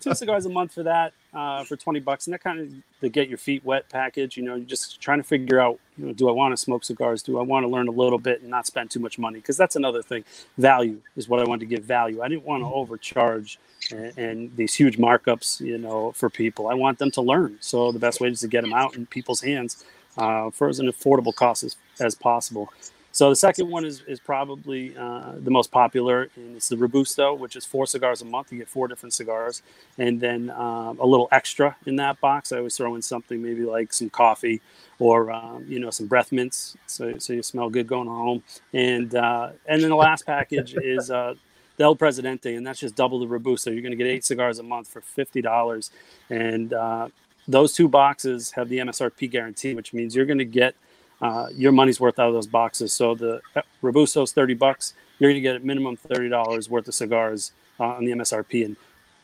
two 0.00 0.14
cigars 0.14 0.46
a 0.46 0.48
month 0.48 0.72
for 0.74 0.82
that 0.82 1.12
uh, 1.32 1.64
for 1.64 1.76
twenty 1.76 2.00
bucks, 2.00 2.26
and 2.26 2.34
that 2.34 2.42
kind 2.42 2.60
of 2.60 2.72
the 3.00 3.08
get 3.08 3.28
your 3.28 3.38
feet 3.38 3.64
wet 3.64 3.88
package. 3.88 4.36
You 4.36 4.44
know, 4.44 4.54
you're 4.54 4.64
just 4.64 5.00
trying 5.00 5.18
to 5.18 5.24
figure 5.24 5.60
out, 5.60 5.78
you 5.96 6.06
know, 6.06 6.12
do 6.12 6.28
I 6.28 6.32
want 6.32 6.52
to 6.52 6.56
smoke 6.56 6.84
cigars? 6.84 7.22
Do 7.22 7.38
I 7.38 7.42
want 7.42 7.64
to 7.64 7.68
learn 7.68 7.88
a 7.88 7.92
little 7.92 8.18
bit 8.18 8.40
and 8.42 8.50
not 8.50 8.66
spend 8.66 8.90
too 8.90 9.00
much 9.00 9.18
money? 9.18 9.38
Because 9.38 9.56
that's 9.56 9.76
another 9.76 10.02
thing. 10.02 10.24
Value 10.56 11.00
is 11.16 11.28
what 11.28 11.40
I 11.40 11.44
wanted 11.44 11.68
to 11.68 11.74
give 11.74 11.84
value. 11.84 12.22
I 12.22 12.28
didn't 12.28 12.44
want 12.44 12.62
to 12.62 12.66
overcharge 12.66 13.58
and, 13.90 14.18
and 14.18 14.56
these 14.56 14.74
huge 14.74 14.98
markups, 14.98 15.60
you 15.60 15.78
know, 15.78 16.12
for 16.12 16.28
people. 16.30 16.68
I 16.68 16.74
want 16.74 16.98
them 16.98 17.10
to 17.12 17.20
learn. 17.20 17.58
So 17.60 17.92
the 17.92 17.98
best 17.98 18.20
way 18.20 18.28
is 18.28 18.40
to 18.40 18.48
get 18.48 18.62
them 18.62 18.72
out 18.72 18.96
in 18.96 19.06
people's 19.06 19.40
hands 19.40 19.84
uh, 20.16 20.50
for 20.50 20.68
as 20.68 20.80
an 20.80 20.88
affordable 20.88 21.34
cost 21.34 21.64
as, 21.64 21.76
as 22.00 22.14
possible. 22.14 22.72
So 23.18 23.30
the 23.30 23.34
second 23.34 23.68
one 23.68 23.84
is, 23.84 24.02
is 24.06 24.20
probably 24.20 24.96
uh, 24.96 25.32
the 25.40 25.50
most 25.50 25.72
popular, 25.72 26.30
and 26.36 26.54
it's 26.54 26.68
the 26.68 26.76
Robusto, 26.76 27.34
which 27.34 27.56
is 27.56 27.64
four 27.64 27.84
cigars 27.84 28.22
a 28.22 28.24
month. 28.24 28.52
You 28.52 28.58
get 28.58 28.68
four 28.68 28.86
different 28.86 29.12
cigars, 29.12 29.60
and 29.98 30.20
then 30.20 30.50
um, 30.50 31.00
a 31.00 31.04
little 31.04 31.26
extra 31.32 31.74
in 31.84 31.96
that 31.96 32.20
box. 32.20 32.52
I 32.52 32.58
always 32.58 32.76
throw 32.76 32.94
in 32.94 33.02
something 33.02 33.42
maybe 33.42 33.64
like 33.64 33.92
some 33.92 34.08
coffee 34.08 34.60
or 35.00 35.32
um, 35.32 35.64
you 35.66 35.80
know 35.80 35.90
some 35.90 36.06
breath 36.06 36.30
mints, 36.30 36.76
so, 36.86 37.18
so 37.18 37.32
you 37.32 37.42
smell 37.42 37.68
good 37.68 37.88
going 37.88 38.06
home. 38.06 38.44
And 38.72 39.12
uh, 39.12 39.50
and 39.66 39.82
then 39.82 39.90
the 39.90 39.96
last 39.96 40.24
package 40.24 40.76
is 40.80 41.10
uh, 41.10 41.34
the 41.76 41.82
El 41.82 41.96
Presidente, 41.96 42.54
and 42.54 42.64
that's 42.64 42.78
just 42.78 42.94
double 42.94 43.18
the 43.18 43.26
Robusto. 43.26 43.72
You're 43.72 43.82
going 43.82 43.90
to 43.90 43.96
get 43.96 44.06
eight 44.06 44.24
cigars 44.24 44.60
a 44.60 44.62
month 44.62 44.86
for 44.86 45.00
fifty 45.00 45.42
dollars, 45.42 45.90
and 46.30 46.72
uh, 46.72 47.08
those 47.48 47.72
two 47.72 47.88
boxes 47.88 48.52
have 48.52 48.68
the 48.68 48.78
MSRP 48.78 49.28
guarantee, 49.28 49.74
which 49.74 49.92
means 49.92 50.14
you're 50.14 50.24
going 50.24 50.38
to 50.38 50.44
get 50.44 50.76
uh, 51.20 51.48
your 51.54 51.72
money's 51.72 52.00
worth 52.00 52.18
out 52.18 52.28
of 52.28 52.34
those 52.34 52.46
boxes. 52.46 52.92
So 52.92 53.14
the 53.14 53.40
uh, 53.56 53.62
Robusto 53.82 54.24
30 54.26 54.54
bucks. 54.54 54.94
You're 55.18 55.30
going 55.30 55.42
to 55.42 55.48
get 55.48 55.56
a 55.56 55.60
minimum 55.60 55.96
$30 55.96 56.68
worth 56.68 56.86
of 56.86 56.94
cigars 56.94 57.52
uh, 57.80 57.84
on 57.84 58.04
the 58.04 58.12
MSRP. 58.12 58.64
And 58.64 58.76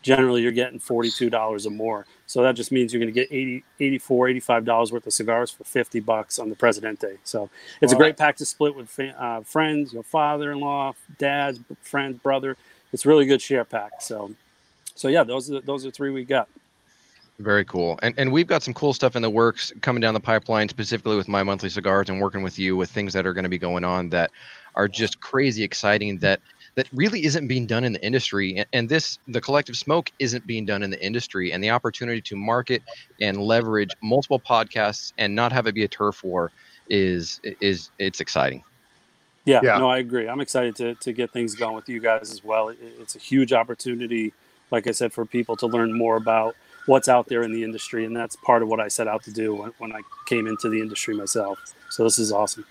generally 0.03 0.43
you're 0.43 0.53
getting 0.53 0.81
$42 0.81 1.67
or 1.67 1.71
more. 1.71 2.07
So 2.27 2.43
that 2.43 2.55
just 2.57 2.73
means 2.73 2.93
you're 2.93 3.01
going 3.01 3.13
to 3.13 3.21
get 3.21 3.29
80, 3.33 3.65
84, 3.81 4.29
$85 4.29 4.93
worth 4.93 5.07
of 5.07 5.13
cigars 5.13 5.51
for 5.51 5.65
50 5.65 6.01
bucks 6.01 6.39
on 6.39 6.49
the 6.51 6.57
Presidente. 6.57 7.19
So 7.25 7.49
it's 7.81 7.93
wow. 7.93 7.99
a 7.99 8.01
great 8.01 8.17
pack 8.17 8.37
to 8.37 8.47
split 8.47 8.75
with 8.75 8.99
uh, 9.01 9.41
friends, 9.43 9.93
your 9.93 10.03
father-in-law, 10.03 10.95
dads, 11.19 11.61
friends, 11.83 12.19
brother. 12.19 12.57
It's 12.93 13.07
really 13.07 13.27
good 13.27 13.41
share 13.41 13.65
pack. 13.65 14.01
So, 14.01 14.33
so 14.95 15.09
yeah, 15.09 15.25
those 15.25 15.51
are, 15.51 15.61
those 15.61 15.87
are 15.87 15.91
three 15.91 16.11
we 16.11 16.25
got. 16.25 16.49
Very 17.41 17.65
cool. 17.65 17.99
And 18.03 18.15
and 18.17 18.31
we've 18.31 18.47
got 18.47 18.63
some 18.63 18.75
cool 18.75 18.93
stuff 18.93 19.17
in 19.17 19.23
the 19.23 19.31
works 19.31 19.73
coming 19.81 20.01
down 20.01 20.15
the 20.15 20.21
pipeline, 20.21 20.69
specifically 20.69 21.17
with 21.17 21.27
my 21.27 21.43
monthly 21.43 21.69
cigars 21.69 22.09
and 22.09 22.21
working 22.21 22.43
with 22.43 22.59
you 22.59 22.77
with 22.77 22.91
things 22.91 23.13
that 23.13 23.27
are 23.27 23.33
going 23.33 23.45
to 23.45 23.49
be 23.49 23.59
going 23.59 23.85
on 23.85 24.09
that 24.11 24.31
are 24.77 24.87
just 24.87 25.21
crazy 25.21 25.65
exciting 25.65 26.19
that 26.19 26.41
that 26.77 26.89
really 26.93 27.25
isn't 27.25 27.49
being 27.49 27.67
done 27.67 27.85
in 27.85 27.93
the 27.93 28.05
industry. 28.05 28.57
And, 28.57 28.67
and 28.73 28.89
this 28.89 29.19
the 29.27 29.41
collective 29.41 29.77
smoke 29.77 30.13
isn't 30.21 30.47
being 30.47 30.65
done 30.65 30.85
in 30.85 30.91
the 30.91 31.05
industry. 31.05 31.53
And 31.53 31.63
the 31.63 31.71
opportunity 31.71 32.21
to 32.21 32.37
market 32.37 32.83
and 33.21 33.39
leverage 33.39 33.91
multiple 34.01 34.39
podcasts 34.39 35.13
and 35.19 35.35
not 35.35 35.51
have 35.53 35.67
it 35.67 35.75
be 35.75 35.83
a 35.83 35.89
turf 35.89 36.23
war 36.23 36.53
is 36.89 37.41
is 37.61 37.91
it's 37.99 38.21
exciting. 38.21 38.63
Yeah, 39.45 39.61
yeah. 39.63 39.79
no, 39.79 39.91
I 39.91 39.99
agree. 39.99 40.29
I'm 40.29 40.41
excited 40.41 40.77
to 40.77 40.95
to 40.95 41.13
get 41.13 41.33
things 41.33 41.57
going 41.57 41.75
with 41.75 41.89
you 41.89 41.99
guys 41.99 42.31
as 42.31 42.45
well. 42.45 42.69
It, 42.69 42.79
it's 43.01 43.17
a 43.17 43.19
huge 43.19 43.53
opportunity, 43.53 44.33
like 44.71 44.87
I 44.87 44.93
said, 44.93 45.13
for 45.13 45.25
people 45.25 45.57
to 45.57 45.67
learn 45.67 45.93
more 45.93 46.17
about 46.17 46.55
what's 46.87 47.09
out 47.09 47.27
there 47.29 47.43
in 47.43 47.53
the 47.53 47.63
industry, 47.63 48.05
and 48.05 48.17
that's 48.17 48.37
part 48.37 48.63
of 48.63 48.69
what 48.69 48.81
I 48.81 48.89
set 48.89 49.09
out 49.09 49.23
to 49.25 49.33
do 49.33 49.55
when, 49.55 49.73
when 49.79 49.93
I 49.93 50.01
came 50.27 50.47
into 50.47 50.69
the 50.69 50.81
industry 50.81 51.15
myself. 51.15 51.59
So 51.91 52.05
this 52.05 52.19
is 52.19 52.33
awesome. 52.33 52.65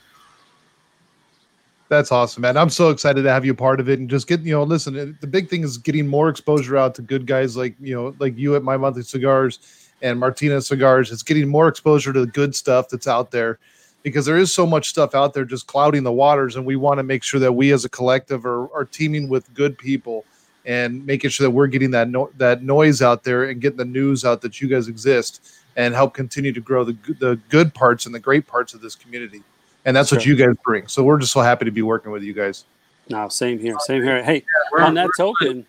That's 1.89 2.11
awesome, 2.11 2.41
man. 2.41 2.57
I'm 2.57 2.69
so 2.69 2.89
excited 2.89 3.21
to 3.23 3.29
have 3.29 3.45
you 3.45 3.53
part 3.53 3.79
of 3.79 3.87
it 3.87 3.99
and 3.99 4.09
just 4.09 4.27
get, 4.27 4.41
you 4.41 4.53
know, 4.53 4.63
listen, 4.63 5.17
the 5.19 5.27
big 5.27 5.49
thing 5.49 5.63
is 5.63 5.77
getting 5.77 6.07
more 6.07 6.29
exposure 6.29 6.77
out 6.77 6.95
to 6.95 7.01
good 7.01 7.27
guys 7.27 7.55
like, 7.55 7.75
you 7.79 7.93
know, 7.93 8.15
like 8.19 8.37
you 8.37 8.55
at 8.55 8.63
My 8.63 8.77
Monthly 8.77 9.03
Cigars 9.03 9.59
and 10.01 10.19
Martinez 10.19 10.67
Cigars. 10.67 11.11
It's 11.11 11.23
getting 11.23 11.47
more 11.47 11.67
exposure 11.67 12.11
to 12.11 12.21
the 12.21 12.27
good 12.27 12.55
stuff 12.55 12.89
that's 12.89 13.07
out 13.07 13.31
there 13.31 13.59
because 14.01 14.25
there 14.25 14.37
is 14.37 14.51
so 14.51 14.65
much 14.65 14.89
stuff 14.89 15.13
out 15.13 15.33
there 15.33 15.45
just 15.45 15.67
clouding 15.67 16.03
the 16.03 16.11
waters. 16.11 16.55
And 16.55 16.65
we 16.65 16.77
want 16.77 16.97
to 16.97 17.03
make 17.03 17.21
sure 17.21 17.39
that 17.39 17.53
we 17.53 17.71
as 17.71 17.85
a 17.85 17.89
collective 17.89 18.45
are, 18.45 18.73
are 18.73 18.85
teaming 18.85 19.29
with 19.29 19.53
good 19.53 19.77
people 19.77 20.25
and 20.65 21.05
making 21.05 21.29
sure 21.29 21.45
that 21.45 21.51
we're 21.51 21.67
getting 21.67 21.91
that 21.91 22.09
no- 22.09 22.31
that 22.37 22.63
noise 22.63 23.01
out 23.01 23.23
there 23.23 23.45
and 23.45 23.61
getting 23.61 23.77
the 23.77 23.85
news 23.85 24.25
out 24.25 24.41
that 24.41 24.61
you 24.61 24.67
guys 24.67 24.87
exist 24.87 25.53
and 25.75 25.93
help 25.93 26.13
continue 26.13 26.51
to 26.51 26.61
grow 26.61 26.83
the 26.83 26.97
the 27.19 27.39
good 27.49 27.73
parts 27.73 28.05
and 28.05 28.13
the 28.13 28.19
great 28.19 28.47
parts 28.47 28.73
of 28.73 28.81
this 28.81 28.95
community. 28.95 29.43
And 29.85 29.95
that's 29.95 30.09
sure. 30.09 30.17
what 30.17 30.25
you 30.25 30.35
guys 30.35 30.55
bring. 30.63 30.87
So 30.87 31.03
we're 31.03 31.19
just 31.19 31.33
so 31.33 31.41
happy 31.41 31.65
to 31.65 31.71
be 31.71 31.81
working 31.81 32.11
with 32.11 32.23
you 32.23 32.33
guys. 32.33 32.65
No, 33.09 33.27
same 33.27 33.59
here, 33.59 33.75
same 33.79 34.01
here. 34.01 34.23
Hey, 34.23 34.45
yeah, 34.77 34.85
on 34.85 34.93
that 34.93 35.09
token, 35.17 35.65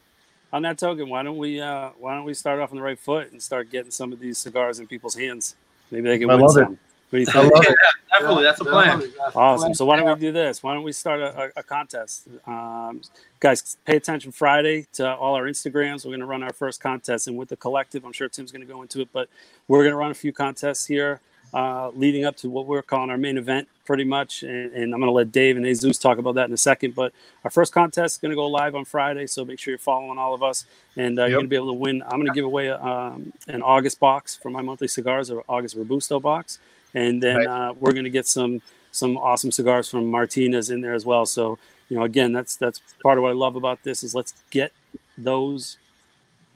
on 0.52 0.62
that 0.62 0.78
token, 0.78 1.08
why 1.08 1.24
don't 1.24 1.36
we 1.36 1.60
uh, 1.60 1.90
why 1.98 2.14
don't 2.14 2.24
we 2.24 2.34
start 2.34 2.60
off 2.60 2.70
on 2.70 2.76
the 2.76 2.82
right 2.82 2.98
foot 2.98 3.32
and 3.32 3.42
start 3.42 3.70
getting 3.70 3.90
some 3.90 4.12
of 4.12 4.20
these 4.20 4.38
cigars 4.38 4.78
in 4.78 4.86
people's 4.86 5.16
hands? 5.16 5.56
Maybe 5.90 6.08
they 6.08 6.18
can 6.18 6.30
I 6.30 6.36
win 6.36 6.48
some. 6.48 6.62
It. 6.62 6.68
What 6.68 6.78
do 7.10 7.18
you 7.18 7.26
think? 7.26 7.52
Yeah, 7.64 7.72
definitely. 8.12 8.42
That's 8.44 8.60
a 8.60 8.64
plan. 8.64 9.02
Awesome. 9.34 9.74
So 9.74 9.84
why 9.84 9.96
don't 9.96 10.12
we 10.12 10.20
do 10.20 10.32
this? 10.32 10.62
Why 10.62 10.74
don't 10.74 10.82
we 10.82 10.92
start 10.92 11.20
a, 11.20 11.52
a 11.56 11.62
contest? 11.62 12.28
Um, 12.46 13.02
guys, 13.44 13.76
pay 13.84 13.94
attention 13.94 14.32
Friday 14.32 14.86
to 14.94 15.14
all 15.16 15.34
our 15.34 15.42
Instagrams. 15.42 16.06
We're 16.06 16.12
going 16.12 16.20
to 16.20 16.26
run 16.26 16.42
our 16.42 16.54
first 16.54 16.80
contest. 16.80 17.28
And 17.28 17.36
with 17.36 17.50
the 17.50 17.56
collective, 17.56 18.02
I'm 18.02 18.12
sure 18.12 18.26
Tim's 18.26 18.50
going 18.50 18.66
to 18.66 18.72
go 18.72 18.80
into 18.80 19.02
it, 19.02 19.10
but 19.12 19.28
we're 19.68 19.82
going 19.82 19.92
to 19.92 19.98
run 19.98 20.10
a 20.10 20.14
few 20.14 20.32
contests 20.32 20.86
here 20.86 21.20
uh, 21.52 21.90
leading 21.90 22.24
up 22.24 22.36
to 22.36 22.48
what 22.48 22.66
we're 22.66 22.80
calling 22.80 23.10
our 23.10 23.18
main 23.18 23.36
event 23.36 23.68
pretty 23.84 24.04
much. 24.04 24.44
And, 24.44 24.72
and 24.72 24.94
I'm 24.94 24.98
going 24.98 25.10
to 25.10 25.12
let 25.12 25.30
Dave 25.30 25.58
and 25.58 25.66
Jesus 25.66 25.98
talk 25.98 26.16
about 26.16 26.36
that 26.36 26.48
in 26.48 26.54
a 26.54 26.56
second. 26.56 26.94
But 26.94 27.12
our 27.44 27.50
first 27.50 27.74
contest 27.74 28.14
is 28.14 28.18
going 28.18 28.30
to 28.30 28.34
go 28.34 28.46
live 28.46 28.74
on 28.74 28.86
Friday. 28.86 29.26
So 29.26 29.44
make 29.44 29.58
sure 29.58 29.72
you're 29.72 29.78
following 29.78 30.16
all 30.16 30.32
of 30.32 30.42
us. 30.42 30.64
And 30.96 31.18
uh, 31.18 31.24
yep. 31.24 31.30
you're 31.30 31.38
going 31.40 31.44
to 31.44 31.50
be 31.50 31.56
able 31.56 31.66
to 31.66 31.74
win. 31.74 32.02
I'm 32.02 32.16
going 32.16 32.28
to 32.28 32.32
give 32.32 32.46
away 32.46 32.70
um, 32.70 33.30
an 33.46 33.60
August 33.60 34.00
box 34.00 34.34
for 34.34 34.48
my 34.48 34.62
monthly 34.62 34.88
cigars 34.88 35.30
or 35.30 35.44
August 35.50 35.76
Robusto 35.76 36.18
box 36.18 36.60
and 36.94 37.22
then 37.22 37.36
right. 37.36 37.46
uh, 37.46 37.74
we're 37.78 37.92
going 37.92 38.04
to 38.04 38.10
get 38.10 38.26
some 38.26 38.62
some 38.92 39.16
awesome 39.16 39.50
cigars 39.50 39.88
from 39.88 40.08
Martinez 40.08 40.70
in 40.70 40.80
there 40.80 40.94
as 40.94 41.04
well. 41.04 41.26
So 41.26 41.58
you 41.88 41.98
know, 41.98 42.04
again, 42.04 42.32
that's 42.32 42.56
that's 42.56 42.80
part 43.02 43.18
of 43.18 43.22
what 43.22 43.30
I 43.30 43.34
love 43.34 43.56
about 43.56 43.82
this 43.82 44.02
is 44.02 44.14
let's 44.14 44.34
get 44.50 44.72
those 45.16 45.78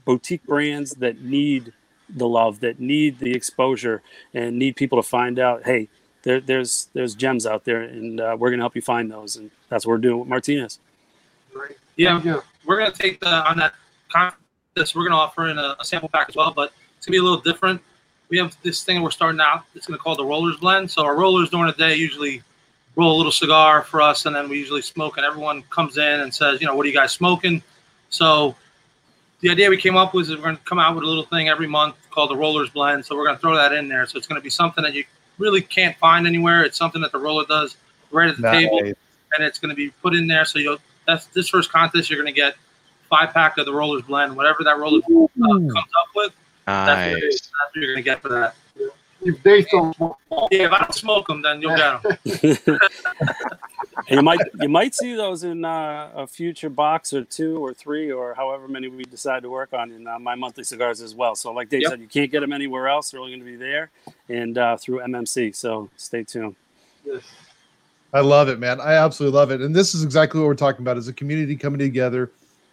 boutique 0.05 0.45
brands 0.45 0.93
that 0.93 1.21
need 1.21 1.73
the 2.09 2.27
love, 2.27 2.61
that 2.61 2.81
need 2.81 3.19
the 3.19 3.33
exposure, 3.33 4.03
and 4.33 4.59
need 4.59 4.77
people 4.77 5.01
to 5.01 5.07
find 5.07 5.39
out, 5.39 5.65
hey, 5.65 5.89
there, 6.23 6.41
there's 6.41 6.89
there's 6.95 7.15
gems 7.15 7.47
out 7.47 7.65
there, 7.65 7.83
and 7.83 8.21
uh, 8.21 8.37
we're 8.39 8.51
to 8.59 8.63
help 8.63 8.77
you 8.77 8.83
find 8.83 9.11
those, 9.11 9.37
and 9.37 9.51
that's 9.69 9.87
what 9.87 9.93
we're 9.93 9.99
doing 9.99 10.21
with 10.21 10.29
Martinez. 10.29 10.79
Right. 11.55 11.77
Yeah, 11.97 12.41
we're 12.65 12.79
to 12.91 12.93
take 12.93 13.21
the 13.21 13.29
on 13.29 13.59
that 13.59 13.75
this. 14.75 14.95
We're 14.95 15.03
to 15.09 15.17
offer 15.17 15.49
in 15.49 15.59
a, 15.59 15.77
a 15.81 15.85
sample 15.85 16.09
pack 16.09 16.29
as 16.29 16.37
well, 16.37 16.53
but 16.53 16.73
it's 16.97 17.07
to 17.07 17.13
be 17.13 17.19
a 17.19 17.23
little 17.23 17.41
different 17.41 17.83
we 18.29 18.39
have 18.39 18.57
this 18.63 18.83
thing 18.83 19.03
we're 19.03 19.11
starting 19.11 19.41
out. 19.41 19.65
It's 19.75 19.87
to 19.99 20.03
call 20.03 20.17
the 20.17 20.25
Rollers 20.25 20.57
Blend. 20.59 20.91
So 20.91 21.05
our 21.05 21.17
rollers 21.17 21.51
during 21.51 21.67
the 21.67 21.73
day 21.73 21.95
usually 21.95 22.43
roll 22.99 23.15
a 23.15 23.17
little 23.17 23.33
cigar 23.33 23.83
for 23.83 24.03
us, 24.03 24.27
and 24.27 24.35
then 24.35 24.49
we 24.49 24.59
usually 24.59 24.83
smoke. 24.83 25.17
And 25.17 25.25
everyone 25.25 25.63
comes 25.71 25.97
in 25.97 26.21
and 26.21 26.35
says, 26.35 26.61
you 26.61 26.67
know, 26.67 26.75
what 26.75 26.85
are 26.85 26.89
you 26.89 26.95
guys 26.95 27.13
smoking? 27.13 27.63
So 28.11 28.57
the 29.41 29.51
idea 29.51 29.71
we 29.71 29.77
came 29.77 29.97
up 29.97 30.13
with 30.13 30.29
is 30.29 30.37
we're 30.37 30.43
going 30.43 30.57
to 30.57 30.63
come 30.65 30.81
out 30.81 30.97
with 30.97 31.05
a 31.05 31.07
little 31.07 31.25
thing 31.25 31.49
every 31.49 31.69
month 31.69 31.95
called 32.11 32.31
the 32.31 32.37
Rollers 32.37 32.71
Blend. 32.71 33.07
So 33.07 33.17
we're 33.17 33.25
going 33.25 33.37
to 33.37 33.41
throw 33.41 33.55
that 33.55 33.73
in 33.73 33.89
there. 33.89 34.05
So 34.07 34.19
it's 34.19 34.27
going 34.27 34.41
to 34.41 34.43
be 34.43 34.51
something 34.51 34.83
that 34.83 34.95
you 34.95 35.05
really 35.39 35.63
can't 35.63 35.97
find 35.99 36.27
anywhere. 36.27 36.65
It's 36.65 36.77
something 36.77 37.01
that 37.03 37.13
the 37.13 37.19
roller 37.19 37.45
does 37.47 37.77
right 38.11 38.29
at 38.29 38.37
the 38.37 38.43
nice. 38.43 38.65
table, 38.65 38.79
and 38.79 39.47
it's 39.47 39.59
going 39.61 39.71
to 39.71 39.77
be 39.77 39.91
put 40.03 40.15
in 40.15 40.27
there. 40.27 40.45
So 40.45 40.59
you'll 40.59 40.79
that's 41.07 41.27
this 41.27 41.49
first 41.49 41.71
contest 41.71 42.11
you're 42.11 42.21
going 42.21 42.35
to 42.35 42.39
get 42.39 42.57
five 43.09 43.33
pack 43.33 43.59
of 43.59 43.67
the 43.67 43.73
Rollers 43.73 44.03
Blend, 44.03 44.37
whatever 44.37 44.65
that 44.65 44.79
roller 44.79 44.99
uh, 44.99 45.27
comes 45.37 45.73
up 45.73 46.09
with. 46.15 46.33
Nice. 46.67 46.87
That's, 46.87 47.41
that's 47.41 47.53
what 47.75 47.77
you're 47.77 47.95
gonna 47.95 48.03
get 48.03 48.21
for 48.21 48.29
that. 48.29 48.55
If 49.21 49.43
they 49.43 49.63
don't 49.63 49.97
yeah, 49.99 50.67
if 50.67 50.73
I 50.73 50.79
don't 50.79 50.95
smoke 50.95 51.27
them, 51.27 51.43
then 51.43 51.61
you'll 51.61 51.77
get 51.77 52.03
them. 52.03 52.79
you 54.09 54.23
might 54.23 54.39
you 54.61 54.69
might 54.69 54.95
see 54.95 55.15
those 55.15 55.43
in 55.43 55.65
uh, 55.65 56.11
a 56.15 56.27
future 56.27 56.71
box 56.71 57.13
or 57.13 57.25
two 57.25 57.59
or 57.59 57.75
three 57.75 58.13
or 58.13 58.35
however 58.35 58.69
many 58.69 58.89
we 58.89 59.05
decide 59.05 59.43
to 59.43 59.51
work 59.51 59.73
on 59.73 59.91
in 59.91 60.07
uh, 60.07 60.19
my 60.19 60.35
monthly 60.35 60.65
cigars 60.65 61.01
as 61.01 61.15
well. 61.15 61.35
So, 61.35 61.53
like 61.53 61.69
Dave 61.69 61.83
yep. 61.83 61.91
said, 61.91 62.01
you 62.01 62.07
can't 62.07 62.31
get 62.31 62.41
them 62.41 62.53
anywhere 62.53 62.89
else. 62.89 63.11
They're 63.11 63.21
only 63.21 63.33
going 63.33 63.45
to 63.45 63.51
be 63.51 63.57
there 63.57 63.91
and 64.29 64.57
uh, 64.57 64.77
through 64.77 65.01
MMC. 65.01 65.55
So, 65.57 65.91
stay 65.97 66.23
tuned. 66.23 66.55
Yes. 67.05 67.23
I 68.13 68.21
love 68.21 68.49
it, 68.49 68.59
man. 68.59 68.81
I 68.81 68.95
absolutely 68.95 69.37
love 69.37 69.51
it, 69.51 69.61
and 69.61 69.77
this 69.77 69.95
is 69.95 70.03
exactly 70.03 70.41
what 70.41 70.47
we're 70.47 70.55
talking 70.55 70.83
about: 70.83 70.97
is 70.97 71.09
a 71.09 71.13
community 71.13 71.57
coming 71.57 71.79
together. 71.79 72.31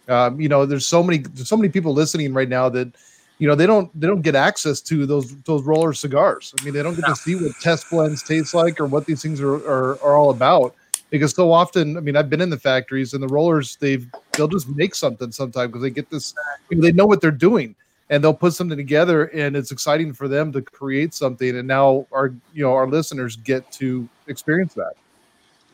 Um, 0.08 0.40
you 0.40 0.48
know, 0.48 0.64
there's 0.64 0.86
so 0.86 1.02
many, 1.02 1.18
there's 1.18 1.48
so 1.48 1.56
many 1.56 1.68
people 1.68 1.92
listening 1.92 2.32
right 2.32 2.48
now 2.48 2.68
that 2.70 2.94
you 3.38 3.46
know 3.46 3.54
they 3.54 3.66
don't 3.66 3.90
they 3.98 4.06
don't 4.06 4.22
get 4.22 4.34
access 4.34 4.80
to 4.82 5.06
those 5.06 5.36
those 5.42 5.62
roller 5.62 5.92
cigars. 5.92 6.54
I 6.58 6.64
mean, 6.64 6.74
they 6.74 6.82
don't 6.82 6.94
get 6.94 7.06
to 7.06 7.16
see 7.16 7.34
what 7.36 7.52
test 7.60 7.90
blends 7.90 8.22
taste 8.22 8.54
like 8.54 8.80
or 8.80 8.86
what 8.86 9.06
these 9.06 9.22
things 9.22 9.40
are 9.40 9.54
are, 9.54 10.02
are 10.02 10.16
all 10.16 10.30
about. 10.30 10.74
because 11.10 11.32
so 11.32 11.52
often, 11.52 11.96
I 11.96 12.00
mean, 12.00 12.16
I've 12.16 12.30
been 12.30 12.40
in 12.40 12.50
the 12.50 12.58
factories 12.58 13.14
and 13.14 13.22
the 13.22 13.28
rollers, 13.28 13.76
they've 13.76 14.06
they'll 14.32 14.48
just 14.48 14.68
make 14.68 14.94
something 14.94 15.32
sometime 15.32 15.68
because 15.68 15.82
they 15.82 15.90
get 15.90 16.10
this, 16.10 16.34
you 16.70 16.76
know, 16.76 16.82
they 16.82 16.92
know 16.92 17.06
what 17.06 17.20
they're 17.20 17.30
doing 17.30 17.74
and 18.10 18.22
they'll 18.22 18.34
put 18.34 18.54
something 18.54 18.76
together 18.76 19.26
and 19.26 19.56
it's 19.56 19.72
exciting 19.72 20.12
for 20.12 20.28
them 20.28 20.52
to 20.52 20.62
create 20.62 21.12
something 21.12 21.56
and 21.58 21.66
now 21.66 22.06
our 22.12 22.32
you 22.54 22.62
know 22.62 22.72
our 22.72 22.86
listeners 22.86 23.36
get 23.36 23.70
to 23.72 24.08
experience 24.28 24.74
that 24.74 24.92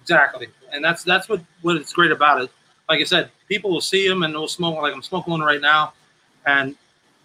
Exactly, 0.02 0.48
and 0.72 0.84
that's 0.84 1.04
that's 1.04 1.28
what 1.28 1.40
what 1.62 1.76
it's 1.76 1.92
great 1.92 2.10
about 2.10 2.42
it. 2.42 2.50
Like 2.88 3.00
I 3.00 3.04
said, 3.04 3.30
people 3.48 3.70
will 3.70 3.80
see 3.80 4.06
them 4.08 4.24
and 4.24 4.34
they'll 4.34 4.48
smoke. 4.48 4.82
Like 4.82 4.92
I'm 4.92 5.02
smoking 5.02 5.30
one 5.30 5.40
right 5.40 5.60
now, 5.60 5.92
and 6.44 6.76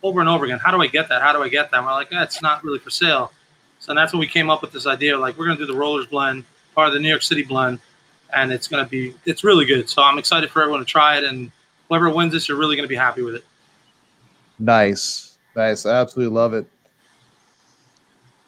over 0.04 0.20
and 0.20 0.30
over 0.30 0.46
again. 0.46 0.60
How 0.60 0.72
do 0.72 0.82
I 0.82 0.88
get 0.88 1.10
that? 1.10 1.22
How 1.22 1.34
do 1.34 1.42
I 1.42 1.50
get 1.50 1.72
that? 1.72 1.78
And 1.78 1.86
we're 1.86 1.94
like, 1.94 2.10
that's 2.10 2.42
not 2.42 2.64
really 2.64 2.80
for 2.80 2.90
sale. 2.90 3.32
So 3.80 3.94
that's 3.94 4.14
when 4.14 4.20
we 4.20 4.28
came 4.28 4.50
up 4.50 4.62
with 4.62 4.72
this 4.72 4.88
idea. 4.88 5.18
Like 5.18 5.38
we're 5.38 5.46
gonna 5.46 5.58
do 5.58 5.66
the 5.66 5.76
Rollers 5.76 6.08
blend, 6.08 6.46
part 6.76 6.88
of 6.88 6.94
the 6.94 7.00
New 7.00 7.10
York 7.10 7.22
City 7.22 7.44
blend, 7.44 7.80
and 8.34 8.52
it's 8.52 8.68
gonna 8.68 8.86
be 8.86 9.14
it's 9.26 9.44
really 9.44 9.66
good. 9.66 9.90
So 9.90 10.02
I'm 10.02 10.18
excited 10.18 10.50
for 10.50 10.62
everyone 10.62 10.80
to 10.80 10.86
try 10.86 11.18
it, 11.18 11.24
and 11.24 11.52
whoever 11.90 12.10
wins 12.10 12.34
this, 12.34 12.48
you're 12.48 12.58
really 12.58 12.76
gonna 12.76 12.88
be 12.88 12.96
happy 12.96 13.22
with 13.22 13.36
it. 13.36 13.46
nice 14.60 15.38
nice 15.56 15.86
i 15.86 15.96
absolutely 15.96 16.34
love 16.34 16.54
it 16.56 16.66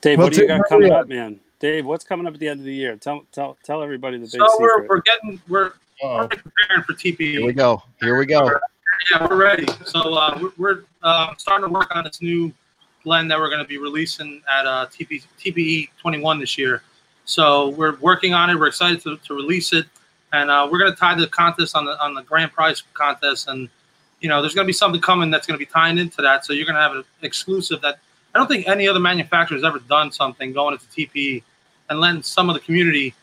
Dave, 0.01 0.17
Well, 0.17 0.27
what 0.27 0.33
do 0.33 0.41
you 0.41 0.47
got 0.47 0.53
where 0.69 0.79
are 0.79 0.81
we 0.81 0.87
coming 0.87 0.91
up, 0.91 1.07
man? 1.07 1.39
Dave, 1.59 1.85
what's 1.85 2.05
coming 2.05 2.25
up 2.25 2.33
at 2.33 2.39
the 2.39 2.47
end 2.47 2.61
of 2.61 2.65
the 2.65 2.73
year? 2.73 2.95
Tell 2.95 3.25
tell 3.31 3.57
tell 3.63 3.83
everybody 3.83 4.17
the 4.17 4.23
big 4.23 4.31
So 4.31 4.47
we're, 4.59 4.87
we're 4.87 5.01
getting 5.01 5.41
we're 5.47 5.73
oh. 6.01 6.07
already 6.07 6.37
preparing 6.37 6.83
for 6.83 6.93
TPE. 6.93 7.19
Here 7.19 7.45
we 7.45 7.53
go. 7.53 7.83
Here 7.99 8.17
we 8.17 8.25
go. 8.25 8.49
Yeah, 9.07 9.25
we're 9.27 9.37
ready. 9.37 9.65
So 9.85 10.13
uh, 10.13 10.49
we're, 10.57 10.83
uh, 11.01 11.33
starting 11.37 11.67
to 11.67 11.73
work 11.73 11.95
on 11.95 12.03
this 12.03 12.21
new 12.21 12.51
blend 13.03 13.31
that 13.31 13.39
we're 13.39 13.49
going 13.49 13.61
to 13.61 13.67
be 13.67 13.77
releasing 13.77 14.41
at 14.51 14.65
uh, 14.65 14.87
TP, 14.87 15.23
TPE 15.39 15.89
21 15.97 16.39
this 16.39 16.57
year. 16.57 16.83
So 17.23 17.69
we're 17.69 17.95
working 17.97 18.33
on 18.33 18.49
it. 18.49 18.55
We're 18.55 18.67
excited 18.67 19.01
to, 19.03 19.17
to 19.17 19.33
release 19.33 19.71
it, 19.71 19.85
and 20.33 20.49
uh, 20.49 20.67
we're 20.69 20.79
going 20.79 20.91
to 20.91 20.97
tie 20.97 21.15
the 21.15 21.27
contest 21.27 21.75
on 21.75 21.85
the 21.85 22.01
on 22.03 22.13
the 22.13 22.23
grand 22.23 22.51
prize 22.51 22.83
contest. 22.93 23.47
And 23.47 23.69
you 24.19 24.27
know, 24.27 24.41
there's 24.41 24.55
going 24.55 24.65
to 24.65 24.67
be 24.67 24.73
something 24.73 24.99
coming 24.99 25.31
that's 25.31 25.47
going 25.47 25.57
to 25.57 25.65
be 25.65 25.71
tying 25.71 25.97
into 25.97 26.21
that. 26.23 26.43
So 26.43 26.53
you're 26.53 26.65
going 26.65 26.75
to 26.75 26.81
have 26.81 26.93
an 26.93 27.03
exclusive 27.21 27.81
that 27.81 27.99
I 28.33 28.39
don't 28.39 28.47
think 28.47 28.67
any 28.67 28.87
other 28.87 28.99
manufacturer 28.99 29.55
has 29.55 29.63
ever 29.63 29.79
done 29.79 30.11
something 30.11 30.51
going 30.53 30.73
into 30.73 30.85
TPE 30.87 31.43
and 31.89 31.99
letting 31.99 32.23
some 32.23 32.49
of 32.49 32.55
the 32.55 32.59
community 32.59 33.13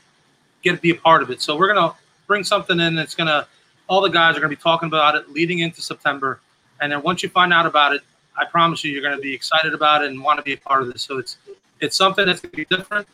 get 0.62 0.80
be 0.80 0.90
a 0.90 0.94
part 0.94 1.22
of 1.22 1.30
it. 1.30 1.42
So 1.42 1.56
we're 1.56 1.72
going 1.72 1.90
to 1.90 1.96
bring 2.26 2.44
something 2.44 2.80
in 2.80 2.94
that's 2.94 3.14
going 3.14 3.28
to 3.28 3.46
all 3.88 4.00
the 4.00 4.08
guys 4.08 4.36
are 4.36 4.40
going 4.40 4.50
to 4.50 4.56
be 4.56 4.62
talking 4.62 4.88
about 4.88 5.14
it 5.14 5.30
leading 5.30 5.60
into 5.60 5.80
September. 5.82 6.40
And 6.80 6.92
then 6.92 7.02
once 7.02 7.22
you 7.22 7.28
find 7.28 7.52
out 7.52 7.66
about 7.66 7.94
it, 7.94 8.02
I 8.36 8.44
promise 8.44 8.84
you, 8.84 8.92
you're 8.92 9.02
going 9.02 9.16
to 9.16 9.22
be 9.22 9.34
excited 9.34 9.72
about 9.72 10.02
it 10.04 10.10
and 10.10 10.22
want 10.22 10.38
to 10.38 10.42
be 10.42 10.52
a 10.52 10.58
part 10.58 10.82
of 10.82 10.92
this. 10.92 11.02
So 11.02 11.18
it's 11.18 11.38
it's 11.80 11.96
something 11.96 12.26
that's 12.26 12.40
going 12.40 12.50
to 12.52 12.56
be 12.56 12.64
different, 12.64 13.06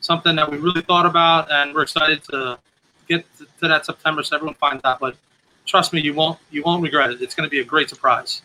something 0.00 0.34
that 0.36 0.50
we 0.50 0.58
really 0.58 0.82
thought 0.82 1.06
about, 1.06 1.50
and 1.50 1.74
we're 1.74 1.82
excited 1.82 2.22
to 2.24 2.58
get 3.08 3.24
to, 3.38 3.46
to 3.60 3.68
that 3.68 3.86
September 3.86 4.22
so 4.22 4.36
everyone 4.36 4.54
finds 4.56 4.84
out. 4.84 5.00
But 5.00 5.16
trust 5.64 5.92
me, 5.92 6.00
you 6.00 6.12
won't 6.14 6.38
you 6.50 6.62
won't 6.62 6.82
regret 6.82 7.10
it. 7.10 7.22
It's 7.22 7.34
going 7.34 7.46
to 7.46 7.50
be 7.50 7.60
a 7.60 7.64
great 7.64 7.88
surprise. 7.88 8.42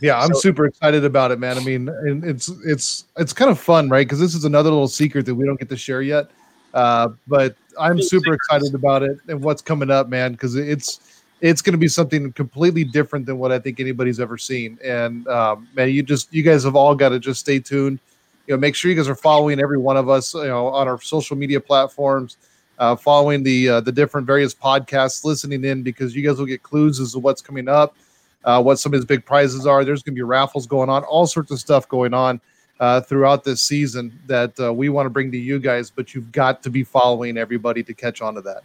Yeah, 0.00 0.18
I'm 0.18 0.32
So- 0.34 0.40
super 0.40 0.64
excited 0.66 1.04
about 1.04 1.30
it, 1.30 1.38
man. 1.38 1.58
I 1.58 1.60
mean, 1.64 1.88
and 1.88 2.24
it's 2.24 2.48
it's 2.64 3.04
it's 3.16 3.32
kind 3.32 3.50
of 3.50 3.58
fun, 3.60 3.88
right? 3.88 4.06
Because 4.06 4.18
this 4.18 4.34
is 4.34 4.44
another 4.44 4.70
little 4.70 4.88
secret 4.88 5.26
that 5.26 5.34
we 5.34 5.44
don't 5.44 5.58
get 5.58 5.68
to 5.68 5.76
share 5.76 6.02
yet. 6.02 6.30
Uh, 6.72 7.10
but 7.26 7.54
I'm 7.78 8.00
super 8.00 8.32
excited 8.32 8.74
about 8.74 9.02
it 9.02 9.18
and 9.28 9.42
what's 9.42 9.62
coming 9.62 9.90
up, 9.90 10.08
man. 10.08 10.32
Because 10.32 10.56
it's 10.56 11.22
it's 11.40 11.62
going 11.62 11.72
to 11.72 11.78
be 11.78 11.88
something 11.88 12.32
completely 12.32 12.84
different 12.84 13.26
than 13.26 13.38
what 13.38 13.50
I 13.52 13.58
think 13.58 13.80
anybody's 13.80 14.20
ever 14.20 14.36
seen. 14.36 14.78
And 14.84 15.26
um, 15.28 15.68
man, 15.74 15.90
you 15.90 16.02
just 16.02 16.32
you 16.32 16.42
guys 16.42 16.64
have 16.64 16.76
all 16.76 16.94
got 16.94 17.10
to 17.10 17.18
just 17.18 17.40
stay 17.40 17.58
tuned. 17.58 17.98
You 18.46 18.54
know, 18.54 18.58
make 18.58 18.74
sure 18.74 18.90
you 18.90 18.96
guys 18.96 19.08
are 19.08 19.14
following 19.14 19.60
every 19.60 19.78
one 19.78 19.96
of 19.96 20.08
us, 20.08 20.34
you 20.34 20.44
know, 20.44 20.68
on 20.68 20.88
our 20.88 21.00
social 21.00 21.36
media 21.36 21.60
platforms, 21.60 22.36
uh, 22.78 22.96
following 22.96 23.42
the 23.42 23.68
uh, 23.68 23.80
the 23.80 23.92
different 23.92 24.26
various 24.26 24.54
podcasts, 24.54 25.24
listening 25.24 25.64
in 25.64 25.82
because 25.82 26.14
you 26.16 26.26
guys 26.26 26.38
will 26.38 26.46
get 26.46 26.62
clues 26.62 27.00
as 27.00 27.12
to 27.12 27.18
what's 27.18 27.42
coming 27.42 27.68
up 27.68 27.96
uh, 28.44 28.62
what 28.62 28.78
some 28.78 28.92
of 28.92 28.96
his 28.96 29.04
big 29.04 29.24
prizes 29.24 29.66
are. 29.66 29.84
There's 29.84 30.02
going 30.02 30.14
to 30.14 30.18
be 30.18 30.22
raffles 30.22 30.66
going 30.66 30.88
on, 30.88 31.04
all 31.04 31.26
sorts 31.26 31.50
of 31.50 31.58
stuff 31.58 31.88
going 31.88 32.14
on 32.14 32.40
uh, 32.80 33.00
throughout 33.00 33.44
this 33.44 33.62
season 33.62 34.18
that 34.26 34.58
uh, 34.58 34.72
we 34.72 34.88
want 34.88 35.06
to 35.06 35.10
bring 35.10 35.30
to 35.30 35.38
you 35.38 35.58
guys. 35.58 35.90
But 35.90 36.14
you've 36.14 36.32
got 36.32 36.62
to 36.64 36.70
be 36.70 36.82
following 36.82 37.38
everybody 37.38 37.82
to 37.84 37.94
catch 37.94 38.20
on 38.20 38.34
to 38.34 38.40
that. 38.42 38.62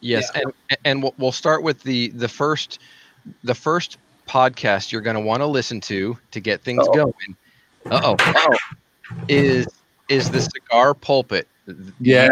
Yes, 0.00 0.30
and 0.34 0.52
and 0.84 1.02
we'll, 1.02 1.14
we'll 1.18 1.32
start 1.32 1.62
with 1.62 1.82
the 1.82 2.08
the 2.08 2.28
first 2.28 2.80
the 3.44 3.54
first 3.54 3.98
podcast 4.26 4.90
you're 4.90 5.00
going 5.00 5.16
to 5.16 5.22
want 5.22 5.40
to 5.40 5.46
listen 5.46 5.80
to 5.82 6.18
to 6.30 6.40
get 6.40 6.62
things 6.62 6.86
Uh-oh. 6.88 6.94
going. 6.94 7.36
Uh 7.90 8.14
oh, 8.18 8.56
is 9.28 9.66
is 10.08 10.30
the 10.30 10.40
cigar 10.40 10.94
pulpit? 10.94 11.46
Yes. 12.00 12.30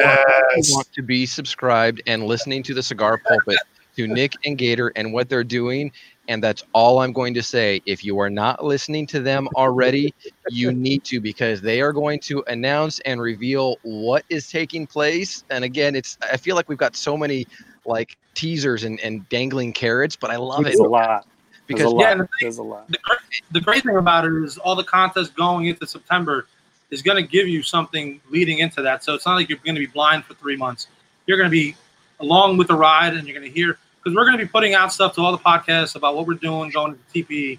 You 0.56 0.74
want 0.74 0.92
to 0.92 1.02
be 1.02 1.24
subscribed 1.26 2.02
and 2.06 2.26
listening 2.26 2.62
to 2.64 2.74
the 2.74 2.82
cigar 2.82 3.20
pulpit 3.26 3.58
to 3.96 4.06
Nick 4.06 4.34
and 4.44 4.58
Gator 4.58 4.92
and 4.96 5.12
what 5.12 5.28
they're 5.28 5.44
doing. 5.44 5.92
And 6.32 6.42
that's 6.42 6.64
all 6.72 7.00
I'm 7.00 7.12
going 7.12 7.34
to 7.34 7.42
say. 7.42 7.82
If 7.84 8.02
you 8.02 8.18
are 8.18 8.30
not 8.30 8.64
listening 8.64 9.06
to 9.08 9.20
them 9.20 9.48
already, 9.54 10.14
you 10.48 10.72
need 10.88 11.04
to 11.04 11.20
because 11.20 11.60
they 11.60 11.82
are 11.82 11.92
going 11.92 12.20
to 12.20 12.42
announce 12.46 13.00
and 13.00 13.20
reveal 13.20 13.76
what 13.82 14.24
is 14.30 14.48
taking 14.48 14.86
place. 14.86 15.44
And 15.50 15.62
again, 15.62 15.94
it's 15.94 16.16
I 16.22 16.38
feel 16.38 16.56
like 16.56 16.70
we've 16.70 16.78
got 16.78 16.96
so 16.96 17.18
many 17.18 17.46
like 17.84 18.16
teasers 18.34 18.84
and, 18.84 18.98
and 19.00 19.28
dangling 19.28 19.74
carrots, 19.74 20.16
but 20.16 20.30
I 20.30 20.36
love 20.36 20.64
There's 20.64 20.76
it 20.76 20.80
a 20.80 20.84
lot. 20.84 21.26
There's 21.68 21.80
because 21.80 21.92
a 21.92 21.96
Yeah, 21.96 22.04
lot. 22.04 22.12
and 22.12 22.20
the 22.22 22.28
There's 22.40 22.56
a 22.56 22.62
lot. 22.62 22.88
the, 22.88 22.98
great, 23.02 23.42
the 23.50 23.60
great 23.60 23.82
thing 23.82 23.96
about 23.98 24.24
it 24.24 24.32
is 24.42 24.56
all 24.56 24.74
the 24.74 24.84
contests 24.84 25.28
going 25.28 25.66
into 25.66 25.86
September 25.86 26.46
is 26.90 27.02
going 27.02 27.22
to 27.22 27.30
give 27.30 27.46
you 27.46 27.62
something 27.62 28.22
leading 28.30 28.60
into 28.60 28.80
that. 28.80 29.04
So 29.04 29.12
it's 29.12 29.26
not 29.26 29.34
like 29.34 29.50
you're 29.50 29.58
going 29.58 29.74
to 29.74 29.80
be 29.80 29.86
blind 29.86 30.24
for 30.24 30.32
three 30.32 30.56
months. 30.56 30.86
You're 31.26 31.36
going 31.36 31.50
to 31.50 31.54
be 31.54 31.76
along 32.20 32.56
with 32.56 32.68
the 32.68 32.74
ride, 32.74 33.12
and 33.12 33.28
you're 33.28 33.38
going 33.38 33.50
to 33.50 33.54
hear 33.54 33.76
because 34.02 34.16
we're 34.16 34.24
going 34.24 34.36
to 34.36 34.44
be 34.44 34.48
putting 34.48 34.74
out 34.74 34.92
stuff 34.92 35.14
to 35.14 35.20
all 35.20 35.32
the 35.32 35.38
podcasts 35.38 35.94
about 35.94 36.16
what 36.16 36.26
we're 36.26 36.34
doing 36.34 36.70
going 36.70 36.94
to 36.96 37.22
TPE. 37.24 37.58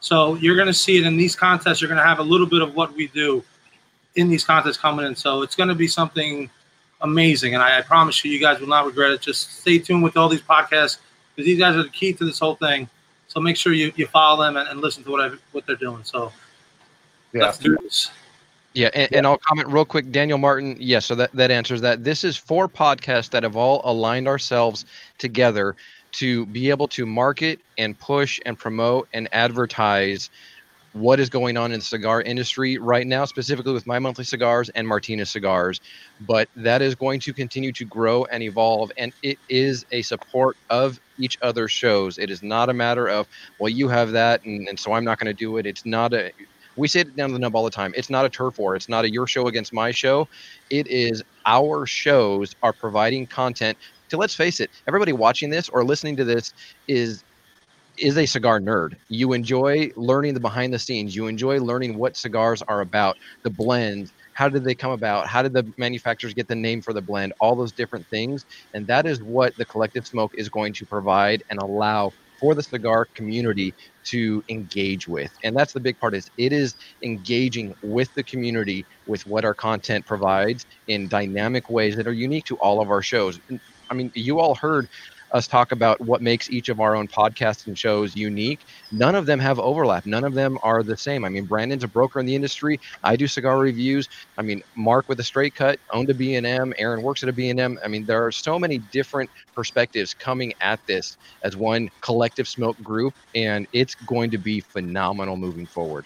So 0.00 0.36
you're 0.36 0.56
going 0.56 0.68
to 0.68 0.74
see 0.74 0.98
it 0.98 1.06
in 1.06 1.16
these 1.16 1.34
contests. 1.34 1.80
You're 1.80 1.88
going 1.88 2.00
to 2.00 2.06
have 2.06 2.20
a 2.20 2.22
little 2.22 2.46
bit 2.46 2.62
of 2.62 2.74
what 2.74 2.94
we 2.94 3.08
do 3.08 3.44
in 4.14 4.28
these 4.28 4.44
contests 4.44 4.76
coming 4.76 5.04
in. 5.06 5.16
So 5.16 5.42
it's 5.42 5.56
going 5.56 5.68
to 5.68 5.74
be 5.74 5.88
something 5.88 6.48
amazing, 7.02 7.54
and 7.54 7.62
I, 7.62 7.78
I 7.78 7.82
promise 7.82 8.24
you, 8.24 8.30
you 8.30 8.40
guys 8.40 8.60
will 8.60 8.68
not 8.68 8.86
regret 8.86 9.10
it. 9.10 9.20
Just 9.20 9.60
stay 9.60 9.78
tuned 9.78 10.02
with 10.02 10.16
all 10.16 10.28
these 10.28 10.42
podcasts 10.42 10.98
because 11.34 11.46
these 11.46 11.58
guys 11.58 11.74
are 11.76 11.82
the 11.82 11.88
key 11.88 12.12
to 12.12 12.24
this 12.24 12.38
whole 12.38 12.56
thing. 12.56 12.88
So 13.28 13.40
make 13.40 13.56
sure 13.56 13.72
you, 13.72 13.92
you 13.96 14.06
follow 14.06 14.42
them 14.44 14.56
and, 14.56 14.68
and 14.68 14.80
listen 14.80 15.04
to 15.04 15.10
what 15.10 15.20
I, 15.20 15.36
what 15.52 15.66
they're 15.66 15.76
doing. 15.76 16.02
So 16.04 16.32
Yeah. 17.32 17.42
let's 17.44 17.58
do 17.58 17.76
this. 17.82 18.10
Yeah, 18.72 18.90
and, 18.94 19.12
and 19.12 19.26
I'll 19.26 19.38
comment 19.38 19.68
real 19.68 19.84
quick. 19.84 20.12
Daniel 20.12 20.38
Martin, 20.38 20.76
yes, 20.78 21.06
so 21.06 21.14
that, 21.16 21.32
that 21.32 21.50
answers 21.50 21.80
that. 21.80 22.04
This 22.04 22.22
is 22.22 22.36
four 22.36 22.68
podcasts 22.68 23.30
that 23.30 23.42
have 23.42 23.56
all 23.56 23.80
aligned 23.84 24.28
ourselves 24.28 24.84
together 25.18 25.74
to 26.12 26.46
be 26.46 26.70
able 26.70 26.88
to 26.88 27.04
market 27.06 27.60
and 27.78 27.98
push 27.98 28.40
and 28.46 28.58
promote 28.58 29.08
and 29.12 29.28
advertise 29.32 30.30
what 30.92 31.20
is 31.20 31.30
going 31.30 31.56
on 31.56 31.70
in 31.70 31.78
the 31.78 31.84
cigar 31.84 32.20
industry 32.22 32.78
right 32.78 33.06
now, 33.06 33.24
specifically 33.24 33.72
with 33.72 33.86
my 33.86 33.98
monthly 33.98 34.24
cigars 34.24 34.68
and 34.70 34.86
Martinez 34.86 35.30
cigars. 35.30 35.80
But 36.20 36.48
that 36.56 36.82
is 36.82 36.96
going 36.96 37.20
to 37.20 37.32
continue 37.32 37.70
to 37.72 37.84
grow 37.84 38.24
and 38.24 38.42
evolve, 38.42 38.90
and 38.96 39.12
it 39.22 39.38
is 39.48 39.86
a 39.92 40.02
support 40.02 40.56
of 40.68 41.00
each 41.18 41.38
other's 41.42 41.70
shows. 41.70 42.18
It 42.18 42.30
is 42.30 42.42
not 42.42 42.68
a 42.68 42.72
matter 42.72 43.08
of, 43.08 43.28
well, 43.58 43.68
you 43.68 43.88
have 43.88 44.10
that, 44.12 44.44
and, 44.44 44.68
and 44.68 44.78
so 44.78 44.92
I'm 44.92 45.04
not 45.04 45.18
going 45.18 45.26
to 45.28 45.38
do 45.38 45.58
it. 45.58 45.66
It's 45.66 45.86
not 45.86 46.12
a 46.12 46.32
we 46.76 46.88
say 46.88 47.00
it 47.00 47.16
down 47.16 47.32
the 47.32 47.38
nub 47.38 47.54
all 47.56 47.64
the 47.64 47.70
time. 47.70 47.92
It's 47.96 48.10
not 48.10 48.24
a 48.24 48.30
turf 48.30 48.58
war. 48.58 48.76
It's 48.76 48.88
not 48.88 49.04
a 49.04 49.12
your 49.12 49.26
show 49.26 49.46
against 49.48 49.72
my 49.72 49.90
show. 49.90 50.28
It 50.70 50.86
is 50.88 51.22
our 51.46 51.86
shows 51.86 52.54
are 52.62 52.72
providing 52.72 53.26
content 53.26 53.78
to 54.10 54.16
let's 54.16 54.34
face 54.34 54.60
it, 54.60 54.70
everybody 54.88 55.12
watching 55.12 55.50
this 55.50 55.68
or 55.68 55.84
listening 55.84 56.16
to 56.16 56.24
this 56.24 56.52
is 56.88 57.24
is 57.98 58.16
a 58.16 58.26
cigar 58.26 58.60
nerd. 58.60 58.94
You 59.08 59.32
enjoy 59.32 59.90
learning 59.96 60.34
the 60.34 60.40
behind 60.40 60.72
the 60.72 60.78
scenes. 60.78 61.14
You 61.14 61.26
enjoy 61.26 61.58
learning 61.60 61.98
what 61.98 62.16
cigars 62.16 62.62
are 62.68 62.80
about, 62.80 63.18
the 63.42 63.50
blends, 63.50 64.12
how 64.32 64.48
did 64.48 64.64
they 64.64 64.74
come 64.74 64.92
about? 64.92 65.26
How 65.26 65.42
did 65.42 65.52
the 65.52 65.70
manufacturers 65.76 66.34
get 66.34 66.48
the 66.48 66.54
name 66.56 66.80
for 66.82 66.92
the 66.94 67.02
blend? 67.02 67.32
All 67.40 67.56
those 67.56 67.72
different 67.72 68.08
things. 68.08 68.46
And 68.72 68.86
that 68.86 69.06
is 69.06 69.22
what 69.22 69.56
the 69.58 69.66
collective 69.66 70.06
smoke 70.06 70.32
is 70.34 70.48
going 70.48 70.72
to 70.74 70.86
provide 70.86 71.42
and 71.50 71.58
allow 71.60 72.14
for 72.40 72.54
the 72.54 72.62
cigar 72.62 73.06
community 73.14 73.74
to 74.04 74.42
engage 74.48 75.06
with. 75.06 75.30
And 75.44 75.56
that's 75.56 75.72
the 75.74 75.80
big 75.80 75.98
part 75.98 76.14
is 76.14 76.30
it 76.38 76.52
is 76.52 76.74
engaging 77.04 77.74
with 77.82 78.12
the 78.14 78.24
community 78.24 78.86
with 79.06 79.26
what 79.26 79.44
our 79.44 79.54
content 79.54 80.06
provides 80.06 80.64
in 80.88 81.08
dynamic 81.08 81.70
ways 81.70 81.96
that 81.96 82.08
are 82.08 82.12
unique 82.12 82.46
to 82.46 82.56
all 82.56 82.80
of 82.80 82.90
our 82.90 83.02
shows. 83.02 83.38
I 83.90 83.94
mean 83.94 84.10
you 84.14 84.40
all 84.40 84.54
heard 84.54 84.88
us 85.32 85.46
talk 85.46 85.72
about 85.72 86.00
what 86.00 86.22
makes 86.22 86.50
each 86.50 86.68
of 86.68 86.80
our 86.80 86.94
own 86.94 87.08
podcasts 87.08 87.66
and 87.66 87.78
shows 87.78 88.16
unique. 88.16 88.60
None 88.92 89.14
of 89.14 89.26
them 89.26 89.38
have 89.38 89.58
overlap. 89.58 90.06
None 90.06 90.24
of 90.24 90.34
them 90.34 90.58
are 90.62 90.82
the 90.82 90.96
same. 90.96 91.24
I 91.24 91.28
mean 91.28 91.44
brandon's 91.44 91.84
a 91.84 91.88
broker 91.88 92.20
in 92.20 92.26
the 92.26 92.34
industry. 92.34 92.80
I 93.04 93.16
do 93.16 93.26
cigar 93.26 93.58
reviews. 93.58 94.08
I 94.38 94.42
mean 94.42 94.62
mark 94.74 95.08
with 95.08 95.20
a 95.20 95.24
straight 95.24 95.54
cut 95.54 95.78
owned 95.92 96.10
a 96.10 96.14
b&m 96.14 96.74
aaron 96.78 97.02
works 97.02 97.22
at 97.22 97.28
a 97.28 97.32
b&m 97.32 97.78
i 97.84 97.88
mean 97.88 98.04
there 98.04 98.24
are 98.24 98.32
so 98.32 98.58
many 98.58 98.78
different 98.78 99.30
perspectives 99.54 100.14
coming 100.14 100.52
at 100.60 100.84
this 100.86 101.16
as 101.42 101.56
one 101.56 101.90
collective 102.00 102.48
smoke 102.48 102.80
group 102.82 103.14
and 103.34 103.66
it's 103.72 103.94
going 103.94 104.30
to 104.30 104.38
be 104.38 104.60
phenomenal 104.60 105.36
moving 105.36 105.66
forward. 105.66 106.04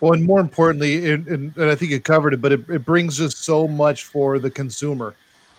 Well, 0.00 0.12
and 0.12 0.24
more 0.24 0.40
importantly, 0.40 1.10
and, 1.12 1.26
and, 1.28 1.56
and 1.56 1.70
I 1.70 1.74
think 1.74 1.90
you 1.90 2.00
covered 2.00 2.34
it, 2.34 2.42
but 2.42 2.52
it, 2.52 2.68
it 2.68 2.84
brings 2.84 3.20
us 3.20 3.36
so 3.36 3.66
much 3.66 4.04
for 4.04 4.38
the 4.38 4.50
consumer. 4.50 5.14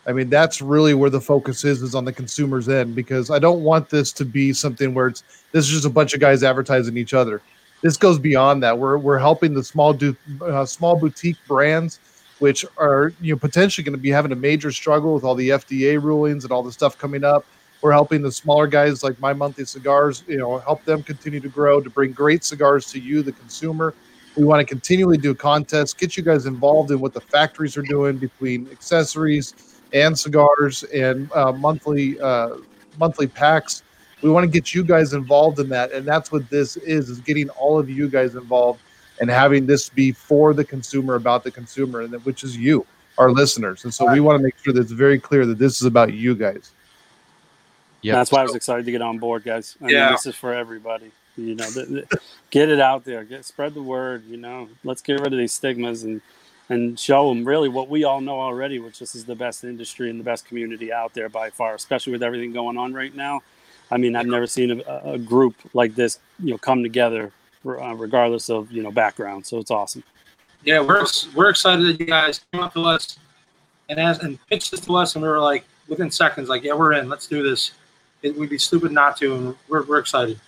I 0.07 0.13
mean, 0.13 0.29
that's 0.29 0.61
really 0.61 0.93
where 0.93 1.09
the 1.09 1.21
focus 1.21 1.63
is, 1.63 1.81
is 1.81 1.95
on 1.95 2.05
the 2.05 2.13
consumer's 2.13 2.69
end, 2.69 2.95
because 2.95 3.31
I 3.31 3.39
don't 3.39 3.63
want 3.63 3.89
this 3.89 4.11
to 4.13 4.25
be 4.25 4.53
something 4.53 4.93
where 4.93 5.07
it's 5.07 5.23
this 5.51 5.65
is 5.65 5.71
just 5.71 5.85
a 5.85 5.89
bunch 5.89 6.13
of 6.13 6.19
guys 6.19 6.43
advertising 6.43 6.95
each 6.97 7.13
other. 7.13 7.41
This 7.81 7.97
goes 7.97 8.19
beyond 8.19 8.61
that. 8.63 8.77
We're 8.77 8.97
we're 8.97 9.17
helping 9.17 9.53
the 9.53 9.63
small 9.63 9.93
du- 9.93 10.15
uh, 10.41 10.65
small 10.65 10.95
boutique 10.95 11.37
brands, 11.47 11.99
which 12.39 12.65
are 12.77 13.13
you 13.19 13.33
know 13.33 13.39
potentially 13.39 13.83
going 13.83 13.97
to 13.97 14.01
be 14.01 14.11
having 14.11 14.31
a 14.31 14.35
major 14.35 14.71
struggle 14.71 15.13
with 15.15 15.23
all 15.23 15.35
the 15.35 15.49
FDA 15.49 16.01
rulings 16.01 16.43
and 16.43 16.51
all 16.51 16.61
the 16.61 16.71
stuff 16.71 16.97
coming 16.97 17.23
up. 17.23 17.45
We're 17.81 17.91
helping 17.91 18.21
the 18.21 18.31
smaller 18.31 18.67
guys 18.67 19.03
like 19.03 19.19
My 19.19 19.33
Monthly 19.33 19.65
Cigars, 19.65 20.23
you 20.27 20.37
know, 20.37 20.57
help 20.59 20.83
them 20.85 21.03
continue 21.03 21.39
to 21.39 21.49
grow 21.49 21.81
to 21.81 21.89
bring 21.89 22.13
great 22.13 22.43
cigars 22.43 22.87
to 22.91 22.99
you, 22.99 23.21
the 23.21 23.31
consumer. 23.31 23.93
We 24.35 24.43
want 24.43 24.59
to 24.59 24.65
continually 24.65 25.17
do 25.17 25.35
contests, 25.35 25.93
get 25.93 26.17
you 26.17 26.23
guys 26.23 26.45
involved 26.45 26.91
in 26.91 26.99
what 26.99 27.13
the 27.13 27.21
factories 27.21 27.77
are 27.77 27.83
doing 27.83 28.17
between 28.17 28.69
accessories 28.71 29.74
and 29.95 30.17
cigars 30.17 30.83
and 30.83 31.31
uh, 31.31 31.51
monthly 31.53 32.19
uh, 32.19 32.57
monthly 32.99 33.25
packs. 33.25 33.81
We 34.21 34.29
want 34.29 34.43
to 34.43 34.51
get 34.51 34.73
you 34.73 34.83
guys 34.83 35.13
involved 35.13 35.59
in 35.59 35.69
that, 35.69 35.91
and 35.91 36.05
that's 36.05 36.31
what 36.31 36.47
this 36.49 36.77
is: 36.77 37.09
is 37.09 37.19
getting 37.21 37.49
all 37.49 37.79
of 37.79 37.89
you 37.89 38.07
guys 38.07 38.35
involved 38.35 38.81
and 39.19 39.29
having 39.29 39.65
this 39.65 39.89
be 39.89 40.11
for 40.11 40.53
the 40.53 40.63
consumer, 40.63 41.15
about 41.15 41.43
the 41.43 41.51
consumer, 41.51 42.01
and 42.01 42.11
that, 42.13 42.25
which 42.25 42.43
is 42.43 42.57
you, 42.57 42.85
our 43.17 43.31
listeners. 43.31 43.85
And 43.85 43.93
so 43.93 44.11
we 44.11 44.19
want 44.19 44.37
to 44.37 44.43
make 44.43 44.55
sure 44.61 44.73
that 44.73 44.81
it's 44.81 44.91
very 44.91 45.17
clear 45.19 45.45
that 45.45 45.57
this 45.57 45.79
is 45.81 45.87
about 45.87 46.13
you 46.13 46.35
guys. 46.35 46.71
Yeah, 48.01 48.13
That's 48.13 48.31
why 48.31 48.41
I 48.41 48.43
was 48.43 48.55
excited 48.55 48.85
to 48.85 48.91
get 48.91 49.01
on 49.01 49.17
board, 49.17 49.43
guys. 49.43 49.77
I 49.81 49.89
Yeah. 49.89 50.05
mean, 50.05 50.11
this 50.13 50.25
is 50.27 50.35
for 50.35 50.53
everybody. 50.53 51.11
You 51.37 51.55
know, 51.55 51.69
th- 51.69 51.87
th- 51.87 52.05
get 52.49 52.69
it 52.69 52.79
out 52.79 53.03
there, 53.03 53.23
get 53.23 53.45
spread 53.45 53.73
the 53.73 53.81
word. 53.81 54.25
You 54.27 54.37
know, 54.37 54.69
let's 54.83 55.01
get 55.01 55.19
rid 55.19 55.33
of 55.33 55.39
these 55.39 55.53
stigmas 55.53 56.03
and 56.03 56.21
and 56.69 56.99
show 56.99 57.29
them 57.29 57.45
really 57.45 57.69
what 57.69 57.89
we 57.89 58.03
all 58.03 58.21
know 58.21 58.39
already, 58.39 58.79
which 58.79 58.99
this 58.99 59.15
is 59.15 59.25
the 59.25 59.35
best 59.35 59.63
industry 59.63 60.09
and 60.09 60.19
the 60.19 60.23
best 60.23 60.45
community 60.45 60.91
out 60.91 61.13
there 61.13 61.29
by 61.29 61.49
far, 61.49 61.75
especially 61.75 62.11
with 62.11 62.23
everything 62.23 62.51
going 62.51 62.77
on 62.77 62.93
right 62.93 63.15
now. 63.15 63.41
I 63.91 63.97
mean, 63.97 64.15
I've 64.15 64.25
never 64.25 64.47
seen 64.47 64.81
a, 64.81 65.01
a 65.13 65.17
group 65.17 65.55
like 65.73 65.93
this, 65.93 66.19
you 66.39 66.51
know, 66.51 66.57
come 66.57 66.81
together 66.81 67.31
uh, 67.65 67.95
regardless 67.95 68.49
of 68.49 68.71
you 68.71 68.83
know 68.83 68.91
background. 68.91 69.45
So 69.45 69.59
it's 69.59 69.71
awesome. 69.71 70.03
Yeah, 70.63 70.81
we're 70.81 71.05
we're 71.35 71.49
excited 71.49 71.85
that 71.85 71.99
you 71.99 72.05
guys 72.05 72.41
came 72.51 72.61
up 72.61 72.73
to 72.73 72.83
us 72.83 73.19
and 73.89 73.99
asked 73.99 74.23
and 74.23 74.39
pitched 74.47 74.71
this 74.71 74.81
to 74.81 74.95
us, 74.95 75.15
and 75.15 75.23
we 75.23 75.29
were 75.29 75.39
like 75.39 75.65
within 75.87 76.09
seconds, 76.09 76.49
like, 76.49 76.63
yeah, 76.63 76.73
we're 76.73 76.93
in. 76.93 77.09
Let's 77.09 77.27
do 77.27 77.43
this. 77.43 77.71
It 78.23 78.35
would 78.37 78.49
be 78.49 78.57
stupid 78.57 78.91
not 78.91 79.17
to, 79.17 79.35
and 79.35 79.55
we're 79.67 79.83
we're 79.83 79.99
excited. 79.99 80.39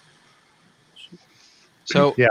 So 1.86 2.14
yeah, 2.18 2.28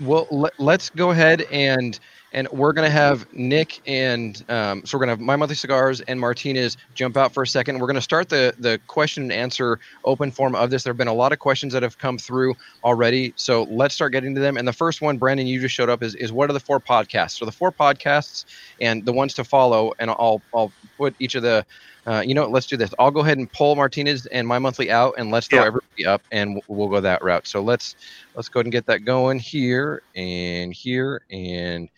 well, 0.00 0.26
let, 0.30 0.58
let's 0.58 0.90
go 0.90 1.10
ahead 1.10 1.42
and 1.50 1.98
and 2.32 2.48
we're 2.50 2.72
gonna 2.72 2.90
have 2.90 3.26
Nick 3.32 3.80
and 3.86 4.42
um, 4.48 4.82
so 4.84 4.96
we're 4.96 5.02
gonna 5.02 5.12
have 5.12 5.20
my 5.20 5.36
monthly 5.36 5.54
cigars 5.56 6.00
and 6.02 6.18
Martinez 6.20 6.76
jump 6.94 7.16
out 7.16 7.32
for 7.34 7.42
a 7.42 7.46
second. 7.46 7.78
We're 7.78 7.86
gonna 7.86 8.00
start 8.00 8.28
the 8.28 8.54
the 8.58 8.80
question 8.86 9.24
and 9.24 9.32
answer 9.32 9.78
open 10.04 10.30
form 10.30 10.54
of 10.54 10.70
this. 10.70 10.82
There 10.84 10.92
have 10.92 10.98
been 10.98 11.08
a 11.08 11.14
lot 11.14 11.32
of 11.32 11.38
questions 11.38 11.72
that 11.72 11.82
have 11.82 11.98
come 11.98 12.18
through 12.18 12.54
already, 12.84 13.34
so 13.36 13.64
let's 13.64 13.94
start 13.94 14.12
getting 14.12 14.34
to 14.34 14.40
them. 14.40 14.56
And 14.56 14.66
the 14.66 14.72
first 14.72 15.00
one, 15.02 15.18
Brandon, 15.18 15.46
you 15.46 15.60
just 15.60 15.74
showed 15.74 15.90
up 15.90 16.02
is 16.02 16.14
is 16.14 16.32
what 16.32 16.50
are 16.50 16.54
the 16.54 16.60
four 16.60 16.80
podcasts? 16.80 17.38
So 17.38 17.44
the 17.44 17.52
four 17.52 17.72
podcasts 17.72 18.44
and 18.80 19.04
the 19.04 19.12
ones 19.12 19.34
to 19.34 19.44
follow, 19.44 19.92
and 19.98 20.10
I'll 20.10 20.42
I'll 20.54 20.74
put 20.98 21.14
each 21.18 21.34
of 21.34 21.42
the 21.42 21.64
uh, 22.06 22.22
you 22.24 22.34
know, 22.34 22.46
let's 22.48 22.66
do 22.66 22.76
this. 22.76 22.90
I'll 22.98 23.12
go 23.12 23.20
ahead 23.20 23.38
and 23.38 23.50
pull 23.52 23.76
Martinez 23.76 24.26
and 24.26 24.46
my 24.46 24.58
monthly 24.58 24.90
out, 24.90 25.14
and 25.18 25.30
let's 25.30 25.46
throw 25.48 25.60
Yeah. 25.60 25.66
everybody 25.66 26.04
up, 26.06 26.22
and 26.32 26.54
we'll, 26.54 26.76
we'll 26.78 26.88
go 26.88 27.00
that 27.00 27.22
route. 27.22 27.46
So 27.46 27.62
let's 27.62 27.94
let's 28.34 28.48
go 28.48 28.58
ahead 28.58 28.66
and 28.66 28.72
get 28.72 28.86
that 28.86 29.04
going 29.04 29.38
here 29.38 30.02
and 30.14 30.72
here 30.74 31.22
and 31.30 31.88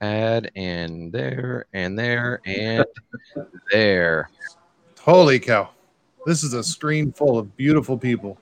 add 0.00 0.50
and 0.56 1.12
there 1.12 1.66
and 1.72 1.98
there 1.98 2.40
and 2.46 2.84
there. 3.70 4.30
Holy 5.00 5.38
cow! 5.38 5.70
This 6.26 6.42
is 6.42 6.52
a 6.54 6.62
screen 6.62 7.12
full 7.12 7.38
of 7.38 7.56
beautiful 7.56 7.96
people. 7.96 8.38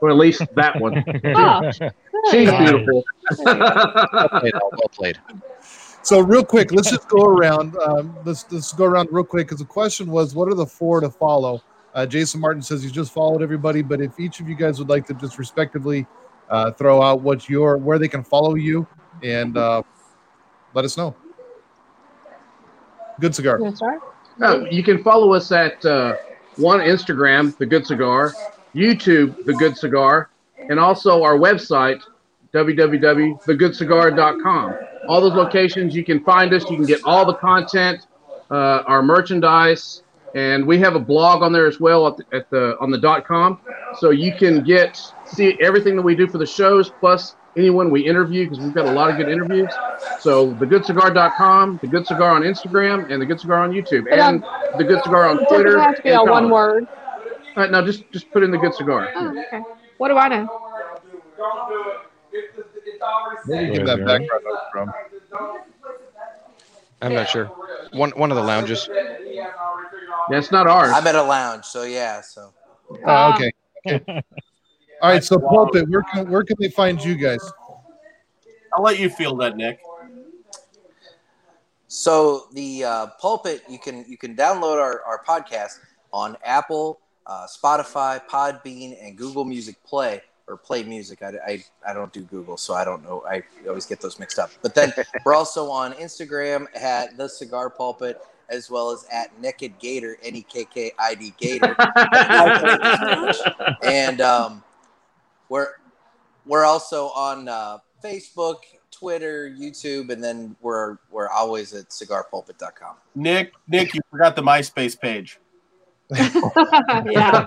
Or 0.00 0.10
at 0.10 0.16
least 0.16 0.42
that 0.54 0.80
one. 0.80 1.04
Oh, 2.20 2.30
She's 2.32 2.50
beautiful. 2.50 3.04
Well 3.38 4.28
played, 4.28 4.54
well 4.54 4.90
played. 4.92 5.20
So 6.02 6.20
real 6.20 6.44
quick, 6.44 6.72
let's 6.72 6.90
just 6.90 7.08
go 7.08 7.24
around. 7.24 7.76
Um, 7.78 8.16
let's 8.24 8.50
let's 8.50 8.72
go 8.72 8.84
around 8.86 9.08
real 9.12 9.24
quick 9.24 9.46
because 9.46 9.60
the 9.60 9.64
question 9.64 10.10
was, 10.10 10.34
what 10.34 10.48
are 10.48 10.54
the 10.54 10.66
four 10.66 11.00
to 11.00 11.10
follow? 11.10 11.62
Uh, 11.94 12.06
Jason 12.06 12.40
Martin 12.40 12.62
says 12.62 12.82
he's 12.82 12.92
just 12.92 13.12
followed 13.12 13.42
everybody, 13.42 13.82
but 13.82 14.00
if 14.00 14.18
each 14.18 14.40
of 14.40 14.48
you 14.48 14.54
guys 14.54 14.78
would 14.78 14.88
like 14.88 15.06
to 15.06 15.14
just 15.14 15.38
respectively 15.38 16.06
uh, 16.50 16.72
throw 16.72 17.02
out 17.02 17.20
what 17.20 17.48
your 17.48 17.76
where 17.76 17.98
they 17.98 18.08
can 18.08 18.24
follow 18.24 18.54
you 18.54 18.86
and 19.22 19.56
uh, 19.56 19.82
let 20.74 20.84
us 20.84 20.96
know. 20.96 21.14
Good 23.20 23.34
cigar. 23.34 23.58
You 23.58 23.74
wanna? 23.80 23.98
Uh, 24.40 24.64
you 24.70 24.84
can 24.84 25.02
follow 25.02 25.34
us 25.34 25.50
at 25.50 25.84
uh, 25.84 26.14
one 26.56 26.78
Instagram, 26.80 27.56
The 27.56 27.66
Good 27.66 27.84
Cigar, 27.86 28.32
YouTube, 28.74 29.44
The 29.44 29.54
Good 29.54 29.76
Cigar, 29.76 30.30
and 30.68 30.78
also 30.78 31.24
our 31.24 31.36
website, 31.36 32.00
www.thegoodcigar.com. 32.52 34.74
All 35.08 35.20
those 35.20 35.34
locations, 35.34 35.96
you 35.96 36.04
can 36.04 36.22
find 36.22 36.54
us. 36.54 36.70
You 36.70 36.76
can 36.76 36.86
get 36.86 37.02
all 37.04 37.26
the 37.26 37.34
content, 37.34 38.06
uh, 38.50 38.84
our 38.86 39.02
merchandise, 39.02 40.04
and 40.34 40.66
we 40.66 40.78
have 40.78 40.94
a 40.94 41.00
blog 41.00 41.42
on 41.42 41.52
there 41.52 41.66
as 41.66 41.80
well 41.80 42.06
at 42.06 42.18
the, 42.18 42.24
at 42.36 42.50
the 42.50 42.76
on 42.80 42.90
the 42.90 42.98
dot 42.98 43.26
com. 43.26 43.60
So 43.98 44.10
you 44.10 44.34
can 44.34 44.62
get 44.62 45.00
see 45.24 45.56
everything 45.60 45.96
that 45.96 46.02
we 46.02 46.14
do 46.14 46.28
for 46.28 46.38
the 46.38 46.46
shows, 46.46 46.90
plus 47.00 47.34
anyone 47.58 47.90
we 47.90 48.06
interview 48.06 48.44
because 48.44 48.60
we've 48.64 48.74
got 48.74 48.86
a 48.86 48.90
lot 48.92 49.10
of 49.10 49.16
good 49.16 49.28
interviews. 49.28 49.70
So 50.20 50.54
thegoodcigar.com, 50.54 51.80
the 51.82 51.88
Good 51.88 52.06
Cigar 52.06 52.30
on 52.30 52.42
Instagram, 52.42 53.10
and 53.10 53.20
the 53.20 53.26
Good 53.26 53.40
Cigar 53.40 53.62
on 53.62 53.72
YouTube, 53.72 54.04
But, 54.08 54.18
um, 54.20 54.44
and 54.72 54.78
the 54.80 54.84
Good 54.84 55.02
Cigar 55.02 55.28
on 55.28 55.38
Twitter. 55.46 55.64
doesn't 55.64 55.80
have 55.80 55.96
to 55.96 56.02
be 56.02 56.08
and 56.10 56.18
all 56.18 56.26
one 56.28 56.48
word. 56.50 56.86
Uh, 57.56 57.66
no, 57.66 57.84
just 57.84 58.10
just 58.12 58.30
put 58.30 58.42
in 58.42 58.50
the 58.50 58.58
Good 58.58 58.74
Cigar. 58.74 59.10
Oh, 59.14 59.28
okay. 59.46 59.62
What 59.98 60.08
do 60.08 60.16
I 60.16 60.28
know? 60.28 60.46
Where 63.46 63.60
did 63.66 63.68
you 63.68 63.74
get 63.74 63.86
that 63.86 64.04
background 64.06 64.44
from? 64.72 64.92
I'm 67.02 67.14
not 67.14 67.28
sure. 67.28 67.46
One 67.92 68.10
one 68.12 68.30
of 68.30 68.36
the 68.36 68.42
lounges. 68.42 68.88
That's 70.30 70.50
not 70.52 70.66
ours. 70.66 70.92
I'm 70.94 71.06
at 71.06 71.14
a 71.14 71.22
lounge, 71.22 71.64
so 71.64 71.82
yeah. 71.84 72.20
So 72.20 72.52
Oh, 73.06 73.34
okay. 73.34 73.52
okay. 74.98 75.06
All 75.06 75.10
right. 75.10 75.24
So 75.24 75.38
pulpit, 75.38 75.88
where 75.88 76.02
can 76.02 76.30
where 76.30 76.42
can 76.42 76.56
they 76.60 76.68
find 76.68 77.02
you 77.02 77.14
guys? 77.14 77.40
I'll 78.74 78.82
let 78.82 78.98
you 78.98 79.08
feel 79.08 79.36
that, 79.36 79.56
Nick. 79.56 79.80
So 81.88 82.48
the 82.52 82.84
uh, 82.84 83.06
pulpit, 83.20 83.62
you 83.68 83.78
can 83.78 84.04
you 84.06 84.18
can 84.18 84.36
download 84.36 84.76
our, 84.76 85.02
our 85.02 85.24
podcast 85.24 85.78
on 86.12 86.36
Apple, 86.44 87.00
uh, 87.26 87.46
Spotify, 87.46 88.20
Podbean, 88.28 88.96
and 89.02 89.16
Google 89.16 89.44
Music 89.44 89.82
Play 89.84 90.20
or 90.46 90.56
Play 90.56 90.82
Music. 90.82 91.22
I, 91.22 91.32
I, 91.46 91.64
I 91.88 91.92
don't 91.92 92.12
do 92.12 92.22
Google, 92.22 92.56
so 92.56 92.74
I 92.74 92.84
don't 92.84 93.02
know. 93.02 93.24
I 93.28 93.42
always 93.66 93.86
get 93.86 94.00
those 94.00 94.18
mixed 94.18 94.38
up. 94.38 94.50
But 94.62 94.74
then 94.74 94.92
we're 95.24 95.34
also 95.34 95.70
on 95.70 95.92
Instagram 95.94 96.66
at 96.74 97.16
the 97.16 97.28
Cigar 97.28 97.70
Pulpit 97.70 98.20
as 98.50 98.70
well 98.70 98.90
as 98.90 99.04
at 99.12 99.38
Naked 99.40 99.78
Gator, 99.78 100.16
N 100.22 100.36
E 100.36 100.42
K 100.42 100.64
K 100.64 100.92
I 100.98 101.14
D 101.14 101.34
Gator, 101.38 101.76
and 103.82 104.20
um, 104.20 104.62
we're 105.48 105.68
we're 106.46 106.64
also 106.64 107.06
on 107.08 107.48
uh, 107.48 107.78
Facebook, 108.02 108.56
Twitter, 108.90 109.48
YouTube, 109.50 110.10
and 110.10 110.22
then 110.22 110.56
we're 110.60 110.96
we're 111.10 111.28
always 111.28 111.74
at 111.74 111.88
cigarpulpit.com. 111.90 112.96
Nick, 113.14 113.52
Nick, 113.68 113.94
you 113.94 114.00
forgot 114.10 114.36
the 114.36 114.42
MySpace 114.42 114.98
page. 114.98 115.38
yeah. 116.14 117.44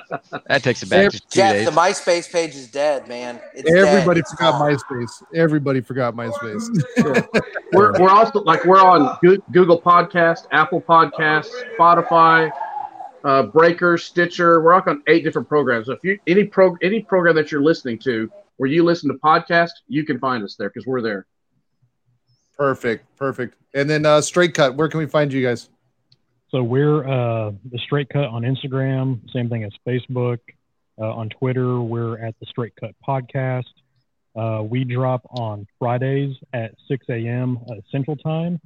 That 0.48 0.62
takes 0.62 0.82
it 0.82 0.90
back 0.90 1.10
to 1.10 1.20
two 1.20 1.26
Jeff, 1.30 1.52
days. 1.52 1.66
the 1.66 1.72
MySpace 1.72 2.30
page 2.32 2.54
is 2.54 2.70
dead, 2.70 3.06
man. 3.06 3.40
It's 3.54 3.70
Everybody 3.72 4.20
dead. 4.22 4.28
Forgot. 4.28 4.60
MySpace. 4.60 5.22
Everybody 5.34 5.80
forgot 5.80 6.14
MySpace. 6.14 6.68
We're, 7.72 7.92
we're 8.00 8.10
also 8.10 8.42
like 8.42 8.64
we're 8.64 8.80
on 8.80 9.16
Google 9.52 9.80
Podcast, 9.80 10.46
Apple 10.52 10.80
Podcasts, 10.80 11.50
Spotify, 11.78 12.50
uh, 13.24 13.42
Breaker, 13.44 13.98
Stitcher. 13.98 14.62
We're 14.62 14.74
on 14.74 15.02
eight 15.06 15.24
different 15.24 15.48
programs. 15.48 15.86
So 15.86 15.92
if 15.92 16.04
you 16.04 16.18
any 16.26 16.44
pro 16.44 16.76
any 16.82 17.02
program 17.02 17.36
that 17.36 17.50
you're 17.52 17.62
listening 17.62 17.98
to 18.00 18.30
where 18.56 18.68
you 18.68 18.84
listen 18.84 19.08
to 19.10 19.18
podcast, 19.18 19.70
you 19.86 20.04
can 20.04 20.18
find 20.18 20.42
us 20.44 20.56
there 20.56 20.68
because 20.68 20.86
we're 20.86 21.02
there. 21.02 21.26
perfect, 22.56 23.04
perfect. 23.16 23.54
And 23.74 23.88
then 23.88 24.04
uh, 24.06 24.20
straight 24.20 24.54
cut. 24.54 24.74
Where 24.74 24.88
can 24.88 24.98
we 24.98 25.06
find 25.06 25.32
you 25.32 25.42
guys? 25.42 25.68
So 26.50 26.62
we're 26.62 27.06
uh, 27.06 27.52
the 27.70 27.78
Straight 27.78 28.08
Cut 28.08 28.24
on 28.24 28.42
Instagram, 28.42 29.20
same 29.32 29.50
thing 29.50 29.64
as 29.64 29.72
Facebook. 29.86 30.38
Uh, 31.00 31.12
on 31.14 31.28
Twitter, 31.28 31.80
we're 31.80 32.18
at 32.24 32.34
the 32.40 32.46
Straight 32.46 32.72
Cut 32.80 32.92
Podcast. 33.06 33.64
Uh, 34.34 34.62
we 34.62 34.82
drop 34.82 35.22
on 35.30 35.66
Fridays 35.78 36.36
at 36.54 36.74
6 36.88 37.06
a.m. 37.10 37.58
Uh, 37.70 37.74
Central 37.92 38.16
Time. 38.16 38.58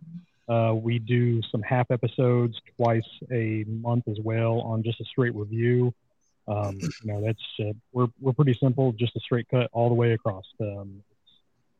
Uh, 0.52 0.74
we 0.74 0.98
do 0.98 1.40
some 1.50 1.62
half 1.62 1.90
episodes 1.90 2.54
twice 2.76 3.10
a 3.32 3.64
month 3.66 4.04
as 4.08 4.18
well 4.22 4.60
on 4.60 4.82
just 4.82 5.00
a 5.00 5.04
straight 5.04 5.34
review. 5.34 5.94
Um, 6.46 6.78
you 6.80 7.12
know, 7.12 7.22
that's 7.24 7.42
uh, 7.60 7.72
we're 7.92 8.08
we're 8.20 8.34
pretty 8.34 8.56
simple, 8.60 8.92
just 8.92 9.16
a 9.16 9.20
straight 9.20 9.48
cut 9.48 9.70
all 9.72 9.88
the 9.88 9.94
way 9.94 10.12
across. 10.12 10.44
Um, 10.60 11.02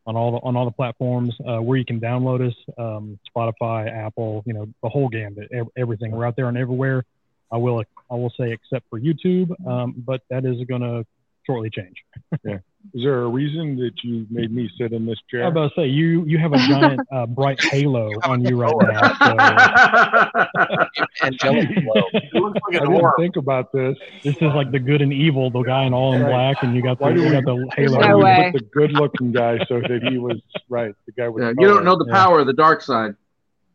on 0.07 0.16
all 0.16 0.33
the 0.33 0.39
on 0.39 0.57
all 0.57 0.64
the 0.64 0.70
platforms 0.73 1.35
uh, 1.47 1.59
where 1.59 1.77
you 1.77 1.85
can 1.85 2.01
download 2.01 2.49
us. 2.49 2.55
Um, 2.79 3.18
Spotify, 3.35 3.93
Apple, 3.93 4.43
you 4.47 4.55
know, 4.55 4.66
the 4.83 4.89
whole 4.89 5.09
gambit, 5.09 5.49
ev- 5.53 5.68
everything. 5.77 6.11
We're 6.11 6.25
out 6.25 6.37
there 6.37 6.49
and 6.49 6.57
everywhere. 6.57 7.05
I 7.51 7.59
will 7.59 7.85
I 8.11 8.14
will 8.14 8.33
say 8.39 8.53
except 8.53 8.89
for 8.89 8.99
YouTube, 8.99 9.51
um, 9.66 9.95
but 9.99 10.23
that 10.31 10.47
is 10.47 10.64
going 10.64 10.81
to 10.81 11.05
shortly 11.47 11.70
change. 11.70 11.97
yeah. 12.45 12.59
Is 12.95 13.05
there 13.05 13.22
a 13.22 13.28
reason 13.28 13.76
that 13.76 13.93
you 14.03 14.26
made 14.28 14.51
me 14.53 14.68
sit 14.76 14.93
in 14.93 15.07
this 15.07 15.18
chair? 15.30 15.43
I 15.45 15.51
chair? 15.51 15.53
was 15.53 15.70
about 15.70 15.74
to 15.76 15.80
say 15.82 15.86
you 15.88 16.24
you 16.26 16.36
have 16.38 16.53
a 16.53 16.57
giant 16.59 17.01
uh, 17.12 17.26
bright 17.26 17.62
halo 17.62 18.11
on 18.24 18.45
you 18.45 18.61
right 18.61 18.74
now. 18.80 19.14
So 19.24 20.86
Angelic 21.22 21.68
glow. 21.84 22.03
I 22.12 22.70
didn't 22.80 23.12
think 23.18 23.36
about 23.36 23.70
this. 23.72 23.97
this 24.24 24.34
is 24.36 24.53
like 24.55 24.72
the 24.72 24.80
good 24.80 25.01
and 25.01 25.12
evil, 25.12 25.51
the 25.51 25.62
guy 25.62 25.84
in 25.84 25.95
all 25.95 26.14
in 26.14 26.22
black, 26.24 26.57
and 26.62 26.74
you 26.74 26.82
got 26.82 26.99
the 26.99 27.05
Why 27.05 27.12
do 27.12 27.20
you 27.20 27.26
we, 27.26 27.32
got 27.32 27.45
the 27.45 27.68
halo. 27.76 28.01
do 28.03 28.09
No 28.09 28.16
we 28.18 28.24
way. 28.24 28.51
put 28.53 28.61
the 28.61 28.66
good-looking 28.72 29.32
guy 29.32 29.59
so 29.68 29.80
that 29.80 30.01
he 30.11 30.18
was 30.18 30.40
right? 30.68 30.95
The 31.07 31.12
guy 31.12 31.28
with 31.28 31.43
Yeah, 31.45 31.53
the 31.55 31.62
you 31.62 31.68
don't 31.68 31.84
know 31.84 31.97
the 31.97 32.07
Yeah. 32.09 32.14
power 32.14 32.40
of 32.40 32.47
the 32.47 32.53
dark 32.53 32.82
side. 32.82 33.14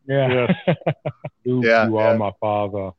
Yeah. 0.06 0.46
Yes. 0.66 0.76
Luke, 1.46 1.64
Yeah, 1.64 1.88
you 1.88 1.98
yeah. 1.98 2.08
are 2.12 2.18
my 2.18 2.32
father. 2.40 2.90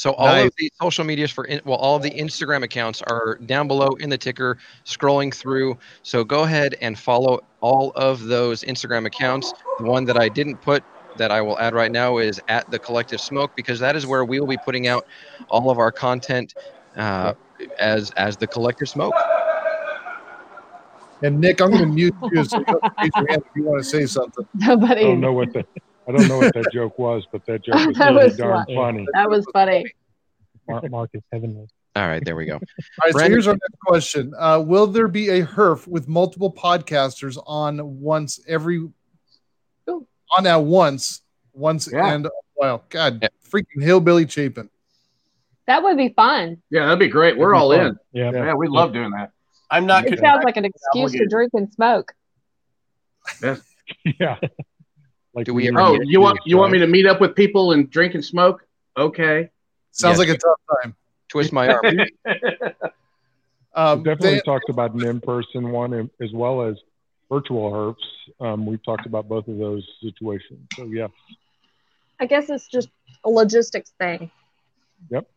So 0.00 0.12
all 0.14 0.28
Nice. 0.28 0.46
of 0.46 0.54
the 0.56 0.72
social 0.80 1.04
medias 1.04 1.30
for 1.30 1.44
in, 1.44 1.60
well, 1.66 1.76
all 1.76 1.94
of 1.94 2.02
the 2.02 2.10
Instagram 2.10 2.62
accounts 2.62 3.02
are 3.02 3.36
down 3.44 3.68
below 3.68 3.90
in 4.00 4.08
the 4.08 4.16
ticker, 4.16 4.56
scrolling 4.86 5.34
through. 5.34 5.76
So 6.04 6.24
go 6.24 6.44
ahead 6.44 6.74
and 6.80 6.98
follow 6.98 7.40
all 7.60 7.92
of 7.96 8.22
those 8.22 8.62
Instagram 8.62 9.04
accounts. 9.04 9.52
The 9.78 9.84
one 9.84 10.06
that 10.06 10.16
I 10.16 10.30
didn't 10.30 10.62
put 10.62 10.82
that 11.18 11.30
I 11.30 11.42
will 11.42 11.58
add 11.58 11.74
right 11.74 11.92
now 11.92 12.16
is 12.16 12.40
at 12.48 12.70
the 12.70 12.78
Collective 12.78 13.20
Smoke 13.20 13.50
because 13.54 13.78
that 13.80 13.94
is 13.94 14.06
where 14.06 14.24
we 14.24 14.40
will 14.40 14.46
be 14.46 14.56
putting 14.64 14.86
out 14.86 15.04
all 15.50 15.68
of 15.68 15.78
our 15.78 15.92
content 15.92 16.54
uh, 16.96 17.34
as 17.78 18.10
as 18.12 18.38
the 18.38 18.46
Collective 18.46 18.88
Smoke. 18.88 19.12
And 21.22 21.38
Nick, 21.38 21.60
I'm 21.60 21.72
going 21.72 21.82
to 21.82 21.86
mute 21.86 22.14
you 22.32 22.44
so 22.44 22.58
you 22.58 22.64
don't 22.64 22.82
raise 23.02 23.10
your 23.16 23.28
hand 23.28 23.42
if 23.44 23.54
you 23.54 23.64
want 23.64 23.84
to 23.84 23.90
say 23.90 24.06
something. 24.06 24.46
I 24.62 24.66
Nobody. 24.68 25.02
don't 25.02 25.20
know 25.20 25.34
what 25.34 25.52
the 25.52 25.62
I 26.10 26.18
don't 26.18 26.28
know 26.28 26.38
what 26.38 26.54
that 26.54 26.72
joke 26.72 26.98
was, 26.98 27.26
but 27.30 27.44
that 27.46 27.62
joke 27.62 27.74
was 27.86 27.96
That 27.98 28.10
really 28.10 28.24
was 28.26 28.36
darn 28.36 28.66
fun. 28.66 28.74
funny. 28.76 29.06
That 29.14 29.30
was 29.30 29.46
funny. 29.52 29.84
Mark, 30.68 30.90
Mark 30.90 31.10
is 31.14 31.22
heavenly. 31.32 31.66
All 31.96 32.06
right, 32.06 32.24
there 32.24 32.36
we 32.36 32.46
go. 32.46 32.54
All 32.54 32.60
right, 33.04 33.12
so 33.12 33.18
here's 33.28 33.46
our 33.46 33.54
next 33.54 33.78
question. 33.84 34.32
Uh, 34.38 34.62
will 34.64 34.86
there 34.86 35.08
be 35.08 35.28
a 35.30 35.44
HERF 35.44 35.86
with 35.88 36.06
multiple 36.08 36.52
podcasters 36.52 37.40
on 37.46 38.00
once 38.00 38.40
every 38.46 38.88
on 39.88 40.46
at 40.46 40.62
once, 40.62 41.22
once 41.52 41.88
Yeah. 41.92 42.12
and 42.14 42.28
well, 42.54 42.84
God, 42.90 43.18
Yeah. 43.22 43.28
freaking 43.48 43.82
hillbilly 43.82 44.28
Chapin. 44.28 44.70
That 45.66 45.82
would 45.82 45.96
be 45.96 46.10
fun. 46.10 46.62
Yeah, 46.70 46.84
that'd 46.84 46.98
be 47.00 47.08
great. 47.08 47.36
We're 47.38 47.54
all 47.54 47.72
in. 47.72 47.96
Yeah. 48.12 48.30
Yeah, 48.32 48.54
we 48.54 48.68
love 48.68 48.92
doing 48.92 49.10
that. 49.12 49.32
I'm 49.70 49.86
not 49.86 50.06
It 50.06 50.18
sounds 50.20 50.44
like 50.44 50.56
an 50.56 50.64
excuse 50.64 51.12
to 51.12 51.26
drink 51.26 51.50
and 51.54 51.72
smoke. 51.72 52.12
Yeah. 54.04 54.36
Like 55.34 55.46
Do 55.46 55.54
we 55.54 55.68
ever 55.68 55.80
Oh, 55.80 55.96
get 55.96 56.06
you 56.08 56.20
want 56.20 56.38
you 56.44 56.56
want 56.56 56.72
me 56.72 56.78
to 56.78 56.86
meet 56.86 57.06
up 57.06 57.20
with 57.20 57.34
people 57.34 57.72
and 57.72 57.88
drink 57.90 58.14
and 58.14 58.24
smoke? 58.24 58.66
Okay. 58.96 59.50
Sounds 59.92 60.18
Yes. 60.18 60.28
like 60.28 60.36
a 60.36 60.38
tough 60.38 60.58
time. 60.82 60.94
Twist 61.28 61.52
my 61.52 61.68
arm. 61.68 61.84
Um, 63.72 63.98
We've 63.98 64.04
definitely 64.06 64.30
Dan- 64.38 64.44
talked 64.44 64.68
about 64.68 64.94
an 64.94 65.06
in-person 65.06 65.70
one 65.70 66.10
as 66.20 66.32
well 66.32 66.62
as 66.62 66.76
virtual 67.30 67.70
herfs. 67.70 68.02
Um, 68.44 68.66
we've 68.66 68.82
talked 68.84 69.06
about 69.06 69.28
both 69.28 69.46
of 69.46 69.58
those 69.58 69.86
situations. 70.02 70.66
So 70.74 70.86
yeah, 70.86 71.06
I 72.18 72.26
guess 72.26 72.50
it's 72.50 72.66
just 72.66 72.88
a 73.24 73.30
logistics 73.30 73.92
thing. 74.00 74.28
Yep. 75.10 75.30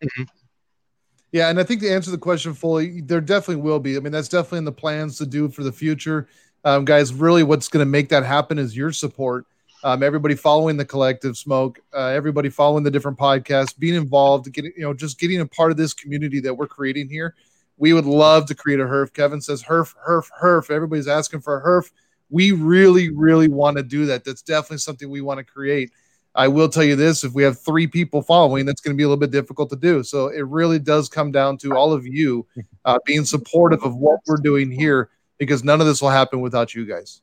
Yeah, 1.32 1.50
and 1.50 1.60
I 1.60 1.64
think 1.64 1.82
to 1.82 1.90
answer 1.92 2.10
the 2.10 2.18
question 2.18 2.56
fully, 2.56 3.02
there 3.02 3.22
definitely 3.22 3.62
will 3.62 3.80
be. 3.80 3.98
I 3.98 4.00
mean, 4.00 4.12
that's 4.12 4.30
definitely 4.30 4.58
in 4.60 4.66
the 4.66 4.72
plans 4.72 5.20
to 5.20 5.28
do 5.28 5.48
for 5.50 5.62
the 5.62 5.72
future. 5.72 6.28
Um, 6.64 6.86
guys, 6.86 7.14
really 7.14 7.44
what's 7.44 7.68
going 7.68 7.86
to 7.86 7.90
make 7.90 8.10
that 8.10 8.26
happen 8.26 8.58
is 8.58 8.76
your 8.76 8.92
support. 8.92 9.46
Um, 9.86 10.02
everybody 10.02 10.34
following 10.34 10.78
the 10.78 10.86
collective 10.86 11.36
smoke, 11.36 11.80
uh, 11.94 12.08
everybody 12.08 12.50
following 12.50 12.86
the 12.86 12.92
different 12.92 13.18
podcasts, 13.18 13.78
being 13.78 13.96
involved, 13.96 14.52
getting, 14.54 14.72
you 14.78 14.84
know, 14.84 14.94
just 14.94 15.20
getting 15.20 15.42
a 15.42 15.46
part 15.46 15.72
of 15.72 15.78
this 15.78 15.94
community 15.94 16.40
that 16.40 16.54
we're 16.54 16.68
creating 16.68 17.10
here. 17.10 17.36
We 17.78 17.92
would 17.92 18.06
love 18.06 18.46
to 18.46 18.56
create 18.56 18.80
a 18.80 18.86
HERF. 18.86 19.14
Kevin 19.14 19.42
says 19.42 19.62
HERF, 19.62 19.94
HERF, 20.08 20.30
HERF. 20.42 20.72
Everybody's 20.72 21.10
asking 21.10 21.42
for 21.42 21.58
a 21.58 21.62
HERF. 21.62 21.92
We 22.30 22.54
really, 22.54 23.10
really 23.10 23.50
want 23.50 23.76
to 23.76 23.84
do 23.84 24.06
that. 24.06 24.24
That's 24.24 24.42
definitely 24.42 24.78
something 24.78 25.10
we 25.10 25.22
want 25.22 25.40
to 25.40 25.44
create. 25.44 25.92
I 26.34 26.48
will 26.48 26.70
tell 26.70 26.84
you 26.84 26.96
this: 26.96 27.24
if 27.24 27.34
we 27.34 27.44
have 27.44 27.60
three 27.60 27.86
people 27.86 28.22
following, 28.22 28.66
that's 28.66 28.82
going 28.82 28.96
to 28.96 28.98
be 28.98 29.04
a 29.04 29.08
little 29.08 29.20
bit 29.20 29.32
difficult 29.32 29.70
to 29.72 29.76
do. 29.76 30.02
So 30.04 30.28
it 30.28 30.48
really 30.48 30.80
does 30.80 31.10
come 31.10 31.32
down 31.32 31.58
to 31.58 31.76
all 31.76 31.92
of 31.92 32.08
you 32.08 32.48
uh, 32.86 33.00
being 33.06 33.26
supportive 33.26 33.84
of 33.84 33.98
what 33.98 34.20
we're 34.28 34.38
doing 34.38 34.72
here, 34.72 35.10
because 35.38 35.64
none 35.64 35.82
of 35.82 35.88
this 35.88 36.02
will 36.02 36.10
happen 36.10 36.42
without 36.42 36.74
you 36.74 36.86
guys. 36.86 37.22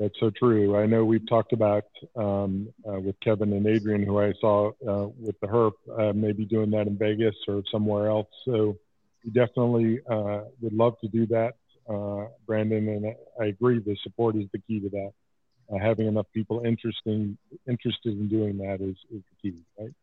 That, 0.00 0.04
that's 0.04 0.20
so 0.20 0.30
true. 0.30 0.76
I 0.76 0.86
know 0.86 1.04
we've 1.04 1.28
talked 1.28 1.52
about 1.52 1.84
um, 2.16 2.72
uh, 2.88 3.00
with 3.00 3.18
Kevin 3.20 3.52
and 3.52 3.66
Adrian, 3.66 4.02
who 4.02 4.20
I 4.20 4.32
saw 4.40 4.70
uh, 4.88 5.08
with 5.18 5.38
the 5.40 5.46
herf, 5.46 5.72
uh, 5.98 6.12
maybe 6.14 6.44
doing 6.44 6.70
that 6.70 6.86
in 6.86 6.96
Vegas 6.96 7.36
or 7.46 7.62
somewhere 7.70 8.08
else. 8.08 8.28
So 8.44 8.76
we 9.24 9.30
definitely 9.30 10.00
uh, 10.10 10.42
would 10.60 10.72
love 10.72 10.98
to 11.00 11.08
do 11.08 11.26
that, 11.26 11.54
uh, 11.88 12.26
Brandon. 12.46 12.88
And 12.88 13.14
I 13.40 13.46
agree, 13.46 13.78
the 13.78 13.96
support 14.02 14.36
is 14.36 14.46
the 14.52 14.58
key 14.58 14.80
to 14.80 14.88
that. 14.90 15.12
Uh, 15.72 15.78
having 15.78 16.06
enough 16.08 16.26
people 16.34 16.62
interesting 16.64 17.38
interested 17.68 18.18
in 18.18 18.28
doing 18.28 18.58
that 18.58 18.80
is, 18.80 18.96
is 19.14 19.22
the 19.22 19.50
key, 19.50 19.56
right? 19.78 19.94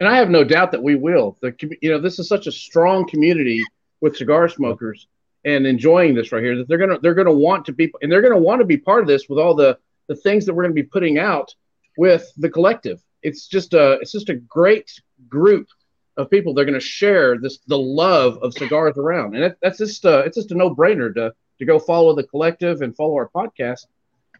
And 0.00 0.08
I 0.08 0.16
have 0.16 0.28
no 0.28 0.44
doubt 0.44 0.72
that 0.72 0.82
we 0.82 0.96
will. 0.96 1.36
The 1.40 1.54
you 1.80 1.90
know 1.90 1.98
this 1.98 2.18
is 2.18 2.28
such 2.28 2.46
a 2.46 2.52
strong 2.52 3.08
community 3.08 3.62
with 4.00 4.16
cigar 4.16 4.48
smokers 4.48 5.06
and 5.44 5.66
enjoying 5.66 6.14
this 6.14 6.32
right 6.32 6.42
here 6.42 6.56
that 6.56 6.68
they're 6.68 6.78
gonna 6.78 6.98
they're 7.00 7.14
gonna 7.14 7.32
want 7.32 7.66
to 7.66 7.72
be 7.72 7.92
and 8.02 8.10
they're 8.10 8.22
gonna 8.22 8.38
want 8.38 8.60
to 8.60 8.66
be 8.66 8.76
part 8.76 9.02
of 9.02 9.06
this 9.06 9.28
with 9.28 9.38
all 9.38 9.54
the 9.54 9.78
the 10.08 10.16
things 10.16 10.46
that 10.46 10.54
we're 10.54 10.62
gonna 10.62 10.74
be 10.74 10.82
putting 10.82 11.18
out 11.18 11.54
with 11.96 12.32
the 12.36 12.50
collective. 12.50 13.02
It's 13.22 13.46
just 13.46 13.74
a 13.74 13.92
it's 14.00 14.12
just 14.12 14.28
a 14.28 14.34
great 14.34 14.90
group 15.28 15.68
of 16.16 16.30
people. 16.30 16.54
They're 16.54 16.64
gonna 16.64 16.80
share 16.80 17.38
this 17.38 17.58
the 17.66 17.78
love 17.78 18.38
of 18.42 18.54
cigars 18.54 18.96
around, 18.96 19.34
and 19.34 19.44
it, 19.44 19.58
that's 19.62 19.78
just 19.78 20.04
uh, 20.04 20.22
it's 20.24 20.36
just 20.36 20.52
a 20.52 20.54
no 20.54 20.74
brainer 20.74 21.14
to 21.14 21.34
to 21.58 21.64
go 21.64 21.78
follow 21.78 22.14
the 22.14 22.24
collective 22.24 22.82
and 22.82 22.94
follow 22.96 23.14
our 23.14 23.28
podcast 23.28 23.86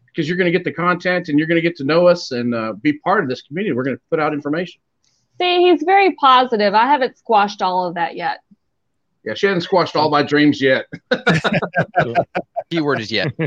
because 0.07 0.27
you're 0.27 0.37
gonna 0.37 0.51
get 0.51 0.63
the 0.63 0.71
content 0.71 1.29
and 1.29 1.37
you're 1.37 1.47
gonna 1.47 1.61
get 1.61 1.75
to 1.77 1.83
know 1.83 2.07
us 2.07 2.31
and 2.31 2.55
uh, 2.55 2.73
be 2.73 2.93
part 2.93 3.23
of 3.23 3.29
this 3.29 3.41
community. 3.41 3.73
We're 3.73 3.83
gonna 3.83 3.97
put 4.09 4.19
out 4.19 4.33
information. 4.33 4.81
See, 5.39 5.69
he's 5.69 5.83
very 5.83 6.13
positive. 6.15 6.73
I 6.73 6.85
haven't 6.85 7.17
squashed 7.17 7.61
all 7.61 7.85
of 7.85 7.95
that 7.95 8.15
yet. 8.15 8.39
Yeah, 9.25 9.33
she 9.33 9.47
hasn't 9.47 9.63
squashed 9.63 9.95
all 9.95 10.09
my 10.09 10.21
dreams 10.21 10.61
yet. 10.61 10.85
Keyword 12.69 13.01
is 13.01 13.11
yet. 13.11 13.33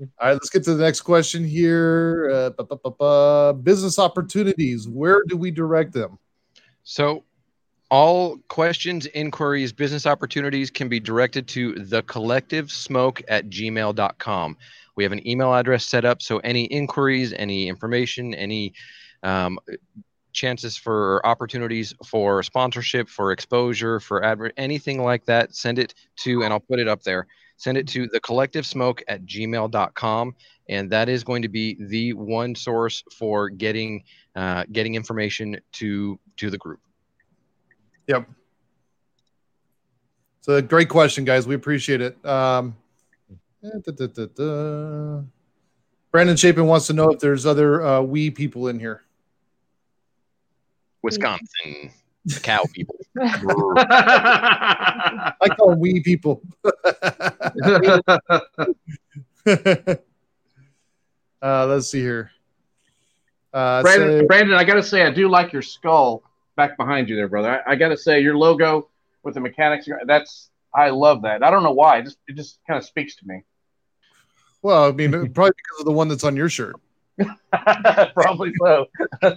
All 0.00 0.06
right, 0.20 0.32
let's 0.32 0.48
get 0.48 0.62
to 0.64 0.74
the 0.74 0.84
next 0.84 1.00
question 1.00 1.44
here. 1.44 2.30
Uh, 2.32 2.50
ba, 2.50 2.64
ba, 2.64 2.76
ba, 2.76 2.90
ba. 2.90 3.54
Business 3.54 3.98
opportunities. 3.98 4.86
Where 4.86 5.22
do 5.26 5.36
we 5.36 5.50
direct 5.50 5.92
them? 5.92 6.18
So, 6.84 7.24
all 7.90 8.36
questions, 8.48 9.06
inquiries, 9.06 9.72
business 9.72 10.06
opportunities 10.06 10.70
can 10.70 10.88
be 10.88 11.00
directed 11.00 11.48
to 11.48 11.74
the 11.74 12.02
collective 12.02 12.70
smoke 12.70 13.22
at 13.26 13.48
gmail.com. 13.48 14.56
We 14.94 15.02
have 15.02 15.12
an 15.12 15.26
email 15.26 15.52
address 15.52 15.84
set 15.84 16.04
up. 16.04 16.22
So, 16.22 16.38
any 16.38 16.64
inquiries, 16.66 17.32
any 17.32 17.68
information, 17.68 18.34
any 18.34 18.74
um, 19.24 19.58
chances 20.32 20.76
for 20.76 21.24
opportunities 21.26 21.94
for 22.06 22.42
sponsorship, 22.42 23.08
for 23.08 23.32
exposure, 23.32 24.00
for 24.00 24.24
advert, 24.24 24.52
anything 24.56 25.02
like 25.02 25.24
that, 25.26 25.54
send 25.54 25.78
it 25.78 25.94
to, 26.16 26.42
and 26.42 26.52
I'll 26.52 26.60
put 26.60 26.78
it 26.78 26.88
up 26.88 27.02
there. 27.02 27.26
Send 27.56 27.76
it 27.76 27.88
to 27.88 28.06
the 28.06 28.20
collective 28.20 28.64
smoke 28.64 29.02
at 29.08 29.26
gmail.com. 29.26 30.36
And 30.68 30.90
that 30.90 31.08
is 31.08 31.24
going 31.24 31.42
to 31.42 31.48
be 31.48 31.76
the 31.80 32.12
one 32.12 32.54
source 32.54 33.02
for 33.12 33.48
getting 33.48 34.04
uh, 34.36 34.64
getting 34.70 34.94
information 34.94 35.56
to 35.72 36.20
to 36.36 36.50
the 36.50 36.58
group. 36.58 36.80
Yep. 38.06 38.28
So 40.42 40.62
great 40.62 40.88
question, 40.88 41.24
guys. 41.24 41.46
We 41.46 41.54
appreciate 41.54 42.00
it. 42.00 42.24
Um, 42.24 42.76
da, 43.62 44.06
da, 44.06 44.26
da. 44.26 45.22
Brandon 46.10 46.36
Chapin 46.36 46.66
wants 46.66 46.86
to 46.86 46.92
know 46.92 47.10
if 47.10 47.18
there's 47.18 47.44
other 47.44 47.84
uh, 47.84 48.00
we 48.00 48.30
people 48.30 48.68
in 48.68 48.78
here. 48.78 49.02
Wisconsin 51.02 51.90
cow 52.42 52.64
people. 52.72 52.96
I 53.20 55.32
call 55.56 55.70
them 55.70 55.80
we 55.80 56.02
people. 56.02 56.42
uh, 56.64 56.72
let's 61.42 61.90
see 61.90 62.00
here. 62.00 62.30
Uh, 63.52 63.82
Brandon, 63.82 64.20
say- 64.20 64.26
Brandon, 64.26 64.56
I 64.56 64.64
got 64.64 64.74
to 64.74 64.82
say, 64.82 65.02
I 65.02 65.10
do 65.10 65.28
like 65.28 65.52
your 65.52 65.62
skull 65.62 66.22
back 66.56 66.76
behind 66.76 67.08
you 67.08 67.16
there, 67.16 67.28
brother. 67.28 67.62
I, 67.66 67.72
I 67.72 67.76
got 67.76 67.88
to 67.88 67.96
say, 67.96 68.20
your 68.20 68.36
logo 68.36 68.88
with 69.22 69.34
the 69.34 69.40
mechanics, 69.40 69.88
that's 70.06 70.50
I 70.74 70.90
love 70.90 71.22
that. 71.22 71.42
I 71.42 71.50
don't 71.50 71.62
know 71.62 71.72
why. 71.72 71.98
It 71.98 72.04
just 72.04 72.18
it 72.28 72.36
just 72.36 72.58
kind 72.66 72.78
of 72.78 72.84
speaks 72.84 73.16
to 73.16 73.26
me. 73.26 73.42
well, 74.62 74.84
I 74.84 74.92
mean, 74.92 75.10
probably 75.10 75.52
because 75.56 75.80
of 75.80 75.86
the 75.86 75.92
one 75.92 76.08
that's 76.08 76.24
on 76.24 76.36
your 76.36 76.50
shirt. 76.50 76.76
Probably 78.14 78.52
so. 78.62 78.86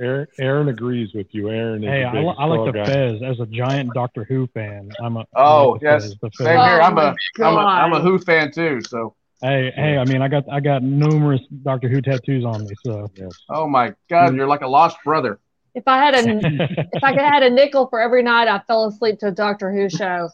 Aaron, 0.00 0.26
Aaron 0.40 0.68
agrees 0.68 1.14
with 1.14 1.28
you. 1.30 1.50
Aaron 1.50 1.84
is 1.84 1.90
Hey, 1.90 2.02
a 2.02 2.06
I, 2.06 2.12
big 2.12 2.26
li- 2.26 2.34
I 2.36 2.44
like 2.46 2.64
the 2.72 2.78
guy. 2.78 2.86
Fez 2.86 3.22
as 3.22 3.40
a 3.40 3.46
giant 3.46 3.92
Doctor 3.94 4.24
Who 4.24 4.46
fan. 4.48 4.90
I'm 5.00 5.16
a 5.16 5.24
Oh 5.36 5.72
like 5.72 5.80
the 5.80 5.84
yes, 5.84 6.02
Fez, 6.02 6.16
the 6.20 6.30
same 6.44 6.58
here. 6.60 6.80
I'm 6.80 6.98
Oh 6.98 6.98
a 6.98 7.14
my 7.40 7.44
I'm 7.46 7.56
a 7.56 7.66
I'm 7.66 7.92
a 7.92 8.00
Who 8.00 8.18
fan 8.18 8.50
too. 8.50 8.80
So 8.82 9.14
Hey, 9.42 9.72
hey, 9.76 9.98
I 9.98 10.04
mean, 10.04 10.22
I 10.22 10.28
got 10.28 10.44
I 10.50 10.60
got 10.60 10.82
numerous 10.82 11.40
Doctor 11.62 11.88
Who 11.88 12.00
tattoos 12.00 12.44
on 12.44 12.64
me, 12.68 12.74
so 12.82 13.10
oh 13.50 13.68
my 13.68 13.94
God, 14.08 14.32
mm. 14.32 14.36
you're 14.36 14.46
like 14.46 14.62
a 14.62 14.68
lost 14.68 14.96
brother. 15.04 15.38
If 15.74 15.84
I 15.86 15.98
had 15.98 16.14
a 16.14 16.18
if 16.92 17.02
I 17.02 17.12
could 17.12 17.20
had 17.24 17.42
a 17.42 17.50
nickel 17.50 17.88
for 17.88 18.00
every 18.00 18.22
night 18.22 18.48
I 18.48 18.60
fell 18.60 18.86
asleep 18.86 19.18
to 19.20 19.28
a 19.28 19.32
Doctor 19.32 19.72
Who 19.72 19.88
show, 19.90 20.30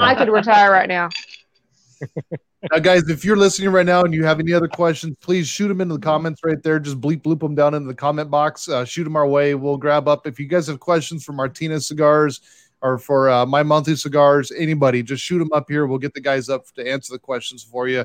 I 0.00 0.14
could 0.14 0.28
retire 0.28 0.70
right 0.70 0.88
now. 0.88 1.10
Now, 2.72 2.78
guys, 2.78 3.08
if 3.08 3.24
you're 3.24 3.36
listening 3.36 3.70
right 3.70 3.84
now 3.84 4.02
and 4.02 4.14
you 4.14 4.24
have 4.24 4.40
any 4.40 4.52
other 4.52 4.68
questions, 4.68 5.16
please 5.20 5.46
shoot 5.46 5.68
them 5.68 5.80
into 5.80 5.94
the 5.94 6.00
comments 6.00 6.40
right 6.44 6.62
there. 6.62 6.78
Just 6.78 7.00
bleep 7.00 7.22
bloop 7.22 7.40
them 7.40 7.54
down 7.54 7.74
in 7.74 7.86
the 7.86 7.94
comment 7.94 8.30
box. 8.30 8.68
Uh, 8.68 8.84
shoot 8.84 9.04
them 9.04 9.16
our 9.16 9.26
way. 9.26 9.54
We'll 9.54 9.76
grab 9.76 10.08
up. 10.08 10.26
If 10.26 10.40
you 10.40 10.46
guys 10.46 10.66
have 10.68 10.80
questions 10.80 11.24
for 11.24 11.32
Martinez 11.32 11.86
Cigars 11.86 12.40
or 12.80 12.98
for 12.98 13.28
uh, 13.28 13.46
my 13.46 13.62
monthly 13.62 13.96
cigars, 13.96 14.50
anybody, 14.56 15.02
just 15.02 15.22
shoot 15.22 15.38
them 15.38 15.52
up 15.52 15.66
here. 15.68 15.86
We'll 15.86 15.98
get 15.98 16.14
the 16.14 16.20
guys 16.20 16.48
up 16.48 16.64
to 16.74 16.88
answer 16.88 17.12
the 17.12 17.18
questions 17.18 17.62
for 17.62 17.88
you. 17.88 18.04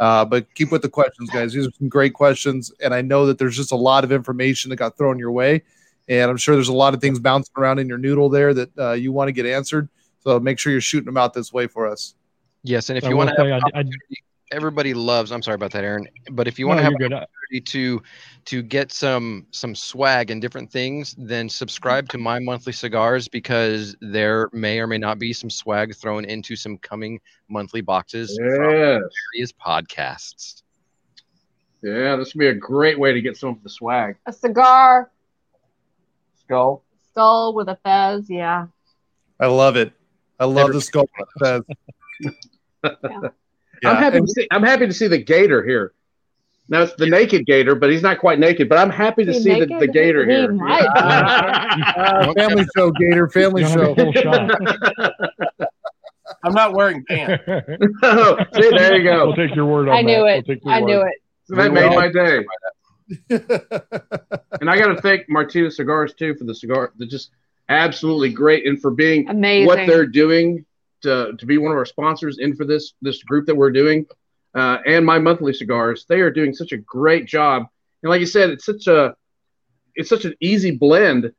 Uh, 0.00 0.24
but 0.24 0.52
keep 0.54 0.72
with 0.72 0.82
the 0.82 0.88
questions, 0.88 1.28
guys. 1.30 1.52
These 1.52 1.66
are 1.66 1.72
some 1.78 1.88
great 1.88 2.14
questions, 2.14 2.72
and 2.82 2.94
I 2.94 3.02
know 3.02 3.26
that 3.26 3.38
there's 3.38 3.56
just 3.56 3.70
a 3.70 3.76
lot 3.76 4.02
of 4.02 4.12
information 4.12 4.70
that 4.70 4.76
got 4.76 4.96
thrown 4.96 5.18
your 5.18 5.30
way, 5.30 5.62
and 6.08 6.30
I'm 6.30 6.38
sure 6.38 6.54
there's 6.54 6.68
a 6.68 6.72
lot 6.72 6.94
of 6.94 7.02
things 7.02 7.18
bouncing 7.18 7.52
around 7.56 7.80
in 7.80 7.86
your 7.86 7.98
noodle 7.98 8.30
there 8.30 8.54
that 8.54 8.78
uh, 8.78 8.92
you 8.92 9.12
want 9.12 9.28
to 9.28 9.32
get 9.32 9.44
answered. 9.44 9.90
So 10.20 10.40
make 10.40 10.58
sure 10.58 10.72
you're 10.72 10.80
shooting 10.80 11.04
them 11.06 11.18
out 11.18 11.34
this 11.34 11.52
way 11.52 11.66
for 11.66 11.86
us. 11.86 12.14
Yes, 12.62 12.88
and 12.90 12.98
if 12.98 13.04
I 13.04 13.08
you 13.08 13.16
want 13.16 13.30
to 13.30 13.44
have 13.44 13.62
I- 13.74 13.80
I- 13.80 13.84
everybody 14.52 14.92
loves. 14.94 15.30
I'm 15.32 15.42
sorry 15.42 15.54
about 15.54 15.70
that, 15.72 15.84
Aaron. 15.84 16.06
But 16.32 16.48
if 16.48 16.58
you 16.58 16.66
No, 16.66 16.70
want 16.70 16.78
to 16.80 16.84
have 16.84 16.92
you're 16.98 17.06
an 17.06 17.10
good. 17.12 17.22
opportunity 17.22 17.60
to 17.62 18.02
to 18.46 18.62
get 18.62 18.92
some 18.92 19.46
some 19.50 19.74
swag 19.74 20.30
and 20.30 20.42
different 20.42 20.70
things, 20.70 21.14
then 21.18 21.48
subscribe 21.48 22.08
to 22.10 22.18
my 22.18 22.38
monthly 22.38 22.72
cigars 22.72 23.28
because 23.28 23.96
there 24.00 24.48
may 24.52 24.78
or 24.80 24.86
may 24.86 24.98
not 24.98 25.18
be 25.18 25.32
some 25.32 25.48
swag 25.50 25.94
thrown 25.94 26.24
into 26.24 26.56
some 26.56 26.76
coming 26.78 27.20
monthly 27.48 27.80
boxes 27.80 28.36
from 28.36 28.70
Yes. 28.70 29.02
various 29.32 29.52
podcasts. 29.52 30.62
Yeah, 31.82 32.16
this 32.16 32.34
would 32.34 32.40
be 32.40 32.48
a 32.48 32.54
great 32.54 32.98
way 32.98 33.12
to 33.14 33.22
get 33.22 33.36
some 33.38 33.50
of 33.50 33.62
the 33.62 33.70
swag. 33.70 34.16
A 34.26 34.32
cigar 34.32 35.10
Skull. 36.34 36.84
skull 37.10 37.54
with 37.54 37.68
a 37.68 37.76
fez, 37.76 38.28
yeah. 38.28 38.66
I 39.38 39.46
love 39.46 39.76
it. 39.76 39.92
I 40.38 40.44
love 40.44 40.56
Never- 40.56 40.72
the 40.74 40.80
skull. 40.82 41.06
With 41.18 41.28
a 41.42 41.62
fez. 41.62 42.34
I'm 43.84 43.96
happy 43.96 44.18
and- 44.18 44.26
to 44.26 44.32
see. 44.32 44.48
I'm 44.50 44.62
happy 44.62 44.86
to 44.86 44.92
see 44.92 45.06
the 45.08 45.18
gator 45.18 45.64
here. 45.64 45.92
Now 46.68 46.82
it's 46.82 46.94
the 46.94 47.06
naked 47.08 47.46
gator, 47.46 47.74
but 47.74 47.90
he's 47.90 48.02
not 48.02 48.20
quite 48.20 48.38
naked. 48.38 48.68
But 48.68 48.78
I'm 48.78 48.90
happy 48.90 49.24
to 49.24 49.32
He 49.32 49.40
see 49.40 49.58
the, 49.58 49.66
the 49.80 49.88
gator 49.88 50.24
He 50.24 50.30
here. 50.32 50.52
might 50.52 50.82
be. 50.82 50.90
Uh, 52.00 52.32
family 52.34 52.64
show, 52.76 52.90
Gator. 52.92 53.28
Family 53.28 53.62
You 53.62 53.68
don't 53.74 53.98
have 53.98 54.12
show. 54.16 54.32
a 54.32 54.44
full 54.44 55.32
shot. 55.58 55.68
I'm 56.44 56.52
not 56.54 56.74
wearing 56.74 57.04
pants. 57.06 57.42
Oh, 58.02 58.36
see, 58.54 58.70
there 58.70 58.96
you 59.00 59.10
We'll 59.10 59.34
go. 59.34 59.34
take 59.34 59.54
your 59.56 59.66
word 59.66 59.88
on 59.88 59.96
I 59.96 60.02
knew 60.02 60.20
that. 60.24 60.38
it. 60.38 60.44
We'll 60.46 60.56
take 60.56 60.64
your 60.64 60.74
I 60.74 60.80
knew 60.80 60.98
word. 60.98 61.08
it. 61.08 61.22
That 61.56 61.72
made 61.72 61.94
my 61.94 62.08
day. 62.08 62.44
And 64.60 64.70
I 64.70 64.78
got 64.78 64.94
to 64.94 65.00
thank 65.02 65.28
Martina 65.28 65.70
Cigars 65.70 66.14
too 66.14 66.34
for 66.36 66.44
the 66.44 66.54
cigar. 66.54 66.92
They're 66.96 67.08
just 67.08 67.30
absolutely 67.68 68.32
great, 68.32 68.66
and 68.66 68.80
for 68.80 68.90
being 68.90 69.28
Amazing. 69.28 69.66
what 69.66 69.86
they're 69.86 70.06
doing 70.06 70.64
to 71.02 71.34
to 71.36 71.46
be 71.46 71.58
one 71.58 71.72
of 71.72 71.78
our 71.78 71.84
sponsors 71.84 72.38
in 72.38 72.54
for 72.54 72.64
this 72.64 72.94
this 73.02 73.22
group 73.22 73.46
that 73.46 73.54
we're 73.54 73.70
doing, 73.70 74.06
uh, 74.54 74.78
and 74.86 75.04
my 75.04 75.18
monthly 75.18 75.52
cigars. 75.52 76.04
They 76.08 76.20
are 76.20 76.30
doing 76.30 76.54
such 76.54 76.72
a 76.72 76.76
great 76.76 77.26
job, 77.26 77.66
and 78.02 78.10
like 78.10 78.20
you 78.20 78.26
said, 78.26 78.50
it's 78.50 78.64
such 78.64 78.86
a 78.86 79.14
it's 79.94 80.08
such 80.08 80.24
an 80.24 80.34
easy 80.40 80.70
blend 80.70 81.32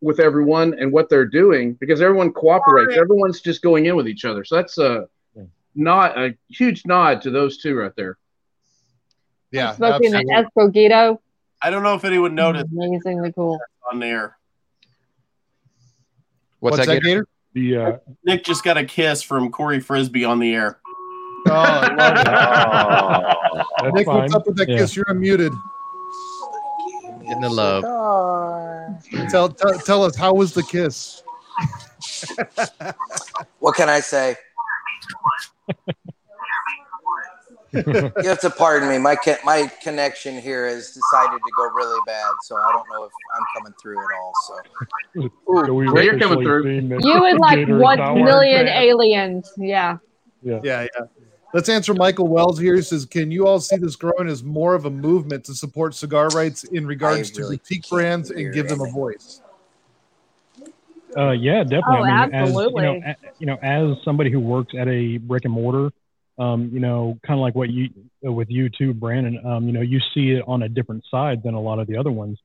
with 0.00 0.18
everyone 0.18 0.74
and 0.78 0.92
what 0.92 1.08
they're 1.08 1.26
doing 1.26 1.74
because 1.74 2.02
everyone 2.02 2.32
cooperates. 2.32 2.96
Everyone's 2.96 3.40
just 3.40 3.62
going 3.62 3.86
in 3.86 3.94
with 3.96 4.08
each 4.08 4.24
other. 4.24 4.44
So 4.44 4.56
that's 4.56 4.78
a 4.78 5.08
not 5.74 6.18
a 6.18 6.36
huge 6.48 6.84
nod 6.86 7.22
to 7.22 7.30
those 7.30 7.58
two 7.58 7.74
right 7.76 7.94
there. 7.96 8.18
Yeah, 9.50 9.74
Smoking 9.74 10.14
absolutely. 10.14 10.34
an 10.34 10.46
Escogito. 10.56 11.18
I 11.60 11.70
don't 11.70 11.82
know 11.82 11.94
if 11.94 12.04
anyone 12.04 12.34
noticed 12.34 12.66
Amazingly 12.72 13.32
cool. 13.32 13.60
on 13.90 14.00
there. 14.00 14.36
What's, 16.58 16.78
What's 16.78 16.86
that, 16.86 16.94
that, 16.94 17.02
Gator? 17.02 17.26
The 17.54 17.76
uh, 17.76 17.96
Nick 18.24 18.44
just 18.44 18.64
got 18.64 18.78
a 18.78 18.84
kiss 18.84 19.22
from 19.22 19.50
Corey 19.50 19.80
Frisbee 19.80 20.24
on 20.24 20.38
the 20.38 20.54
air. 20.54 20.78
Oh, 21.48 21.52
I 21.52 21.94
love 23.54 23.66
it. 23.84 23.94
Nick, 23.94 24.06
fine. 24.06 24.16
what's 24.22 24.34
up 24.34 24.46
with 24.46 24.56
that 24.56 24.68
Yeah. 24.68 24.78
kiss? 24.78 24.96
You're 24.96 25.04
unmuted. 25.06 25.50
Getting 27.26 27.40
the 27.42 27.50
love. 27.50 27.82
Tell, 29.30 29.48
tell 29.50 29.78
tell 29.80 30.02
us 30.04 30.16
how 30.16 30.32
was 30.34 30.52
the 30.54 30.62
kiss? 30.62 31.22
What 33.58 33.74
can 33.76 33.88
I 33.88 34.00
say? 34.00 34.36
You 37.72 38.28
have 38.28 38.40
to 38.40 38.50
pardon 38.50 38.88
me. 38.88 38.98
My 38.98 39.16
co- 39.16 39.36
my 39.44 39.70
connection 39.82 40.38
here 40.38 40.66
has 40.66 40.88
decided 40.88 41.38
to 41.38 41.50
go 41.56 41.70
really 41.70 42.00
bad, 42.06 42.32
so 42.42 42.56
I 42.56 42.72
don't 42.72 42.86
know 42.90 43.04
if 43.04 43.12
I'm 43.34 43.44
coming 43.56 43.74
through 43.80 43.98
at 43.98 44.16
all. 44.18 44.32
So 44.46 45.30
So 45.66 45.80
Yeah, 45.80 46.02
you're 46.02 46.18
coming 46.18 46.42
through. 46.42 46.70
You 46.70 47.24
and 47.24 47.38
like 47.40 47.56
Gator 47.56 47.76
is 47.76 47.82
one 47.82 47.98
not 47.98 48.14
wearing 48.14 48.26
million 48.26 48.68
aliens. 48.68 49.52
Yeah. 49.56 49.98
Yeah, 50.42 50.60
yeah. 50.62 50.86
Let's 51.54 51.68
answer 51.68 51.92
Michael 51.92 52.28
Wells 52.28 52.58
here. 52.58 52.74
He 52.74 52.82
says, 52.82 53.04
"Can 53.04 53.30
you 53.30 53.46
all 53.46 53.60
see 53.60 53.76
this 53.76 53.94
growing 53.94 54.28
as 54.28 54.42
more 54.42 54.74
of 54.74 54.86
a 54.86 54.90
movement 54.90 55.44
to 55.44 55.54
support 55.54 55.94
cigar 55.94 56.28
rights 56.28 56.64
in 56.64 56.86
regards 56.86 57.30
I 57.30 57.34
to 57.34 57.40
really 57.42 57.56
boutique 57.58 57.88
brands 57.90 58.30
and 58.30 58.52
give 58.54 58.68
them 58.68 58.80
a 58.80 58.90
voice?" 58.90 59.42
Uh, 61.14 61.32
yeah, 61.32 61.62
definitely. 61.62 61.82
Oh, 61.84 62.02
I 62.04 62.26
mean, 62.26 62.34
absolutely. 62.34 62.86
As, 62.86 62.94
you, 62.94 63.00
know, 63.00 63.06
a, 63.06 63.16
you 63.38 63.46
know, 63.46 63.58
as 63.62 64.02
somebody 64.02 64.30
who 64.30 64.40
works 64.40 64.74
at 64.74 64.88
a 64.88 65.18
brick 65.18 65.44
and 65.44 65.52
mortar, 65.52 65.92
um, 66.42 66.70
you 66.72 66.80
know, 66.80 67.18
kind 67.24 67.38
of 67.38 67.42
like 67.42 67.54
what 67.54 67.70
you 67.70 67.90
with 68.22 68.50
you 68.50 68.68
too, 68.68 68.92
Brandon. 68.92 69.40
Um, 69.46 69.66
you 69.66 69.72
know, 69.72 69.80
you 69.80 70.00
see 70.12 70.30
it 70.32 70.42
on 70.46 70.62
a 70.62 70.68
different 70.68 71.04
side 71.08 71.42
than 71.44 71.54
a 71.54 71.60
lot 71.60 71.78
of 71.78 71.86
the 71.86 71.96
other 71.96 72.10
ones. 72.10 72.38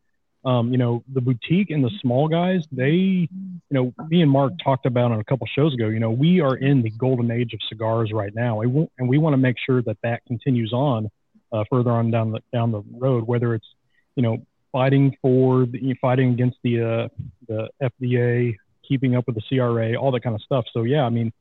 Um, 0.45 0.71
you 0.71 0.77
know, 0.77 1.03
the 1.11 1.19
boutique 1.19 1.71
and 1.71 1.83
the 1.83 1.89
small 1.99 2.27
guys, 2.27 2.63
they, 2.71 2.91
you 2.91 3.29
know, 3.71 3.93
me 4.07 4.21
and 4.21 4.29
Mark 4.29 4.53
talked 4.63 4.85
about 4.85 5.11
on 5.11 5.19
a 5.19 5.23
couple 5.23 5.47
shows 5.47 5.73
ago. 5.73 5.87
You 5.87 5.99
know, 5.99 6.11
we 6.11 6.41
are 6.41 6.55
in 6.55 6.83
the 6.83 6.91
golden 6.91 7.31
age 7.31 7.53
of 7.53 7.59
cigars 7.67 8.11
right 8.13 8.33
now, 8.35 8.61
and 8.61 8.73
we, 8.73 8.87
and 8.99 9.09
we 9.09 9.17
want 9.17 9.33
to 9.33 9.37
make 9.37 9.55
sure 9.65 9.81
that 9.81 9.97
that 10.03 10.23
continues 10.27 10.71
on 10.73 11.09
uh, 11.51 11.63
further 11.69 11.91
on 11.91 12.11
down 12.11 12.31
the 12.31 12.39
down 12.53 12.71
the 12.71 12.83
road. 12.91 13.27
Whether 13.27 13.55
it's, 13.55 13.67
you 14.15 14.21
know, 14.21 14.37
fighting 14.71 15.17
for 15.23 15.65
the, 15.65 15.95
fighting 15.99 16.33
against 16.33 16.57
the 16.63 16.81
uh, 16.81 17.07
the 17.47 17.69
FDA, 17.81 18.55
keeping 18.87 19.15
up 19.15 19.25
with 19.25 19.35
the 19.35 19.43
CRA, 19.49 19.95
all 19.95 20.11
that 20.11 20.21
kind 20.21 20.35
of 20.35 20.41
stuff. 20.41 20.65
So 20.71 20.83
yeah, 20.83 21.03
I 21.03 21.09
mean, 21.09 21.33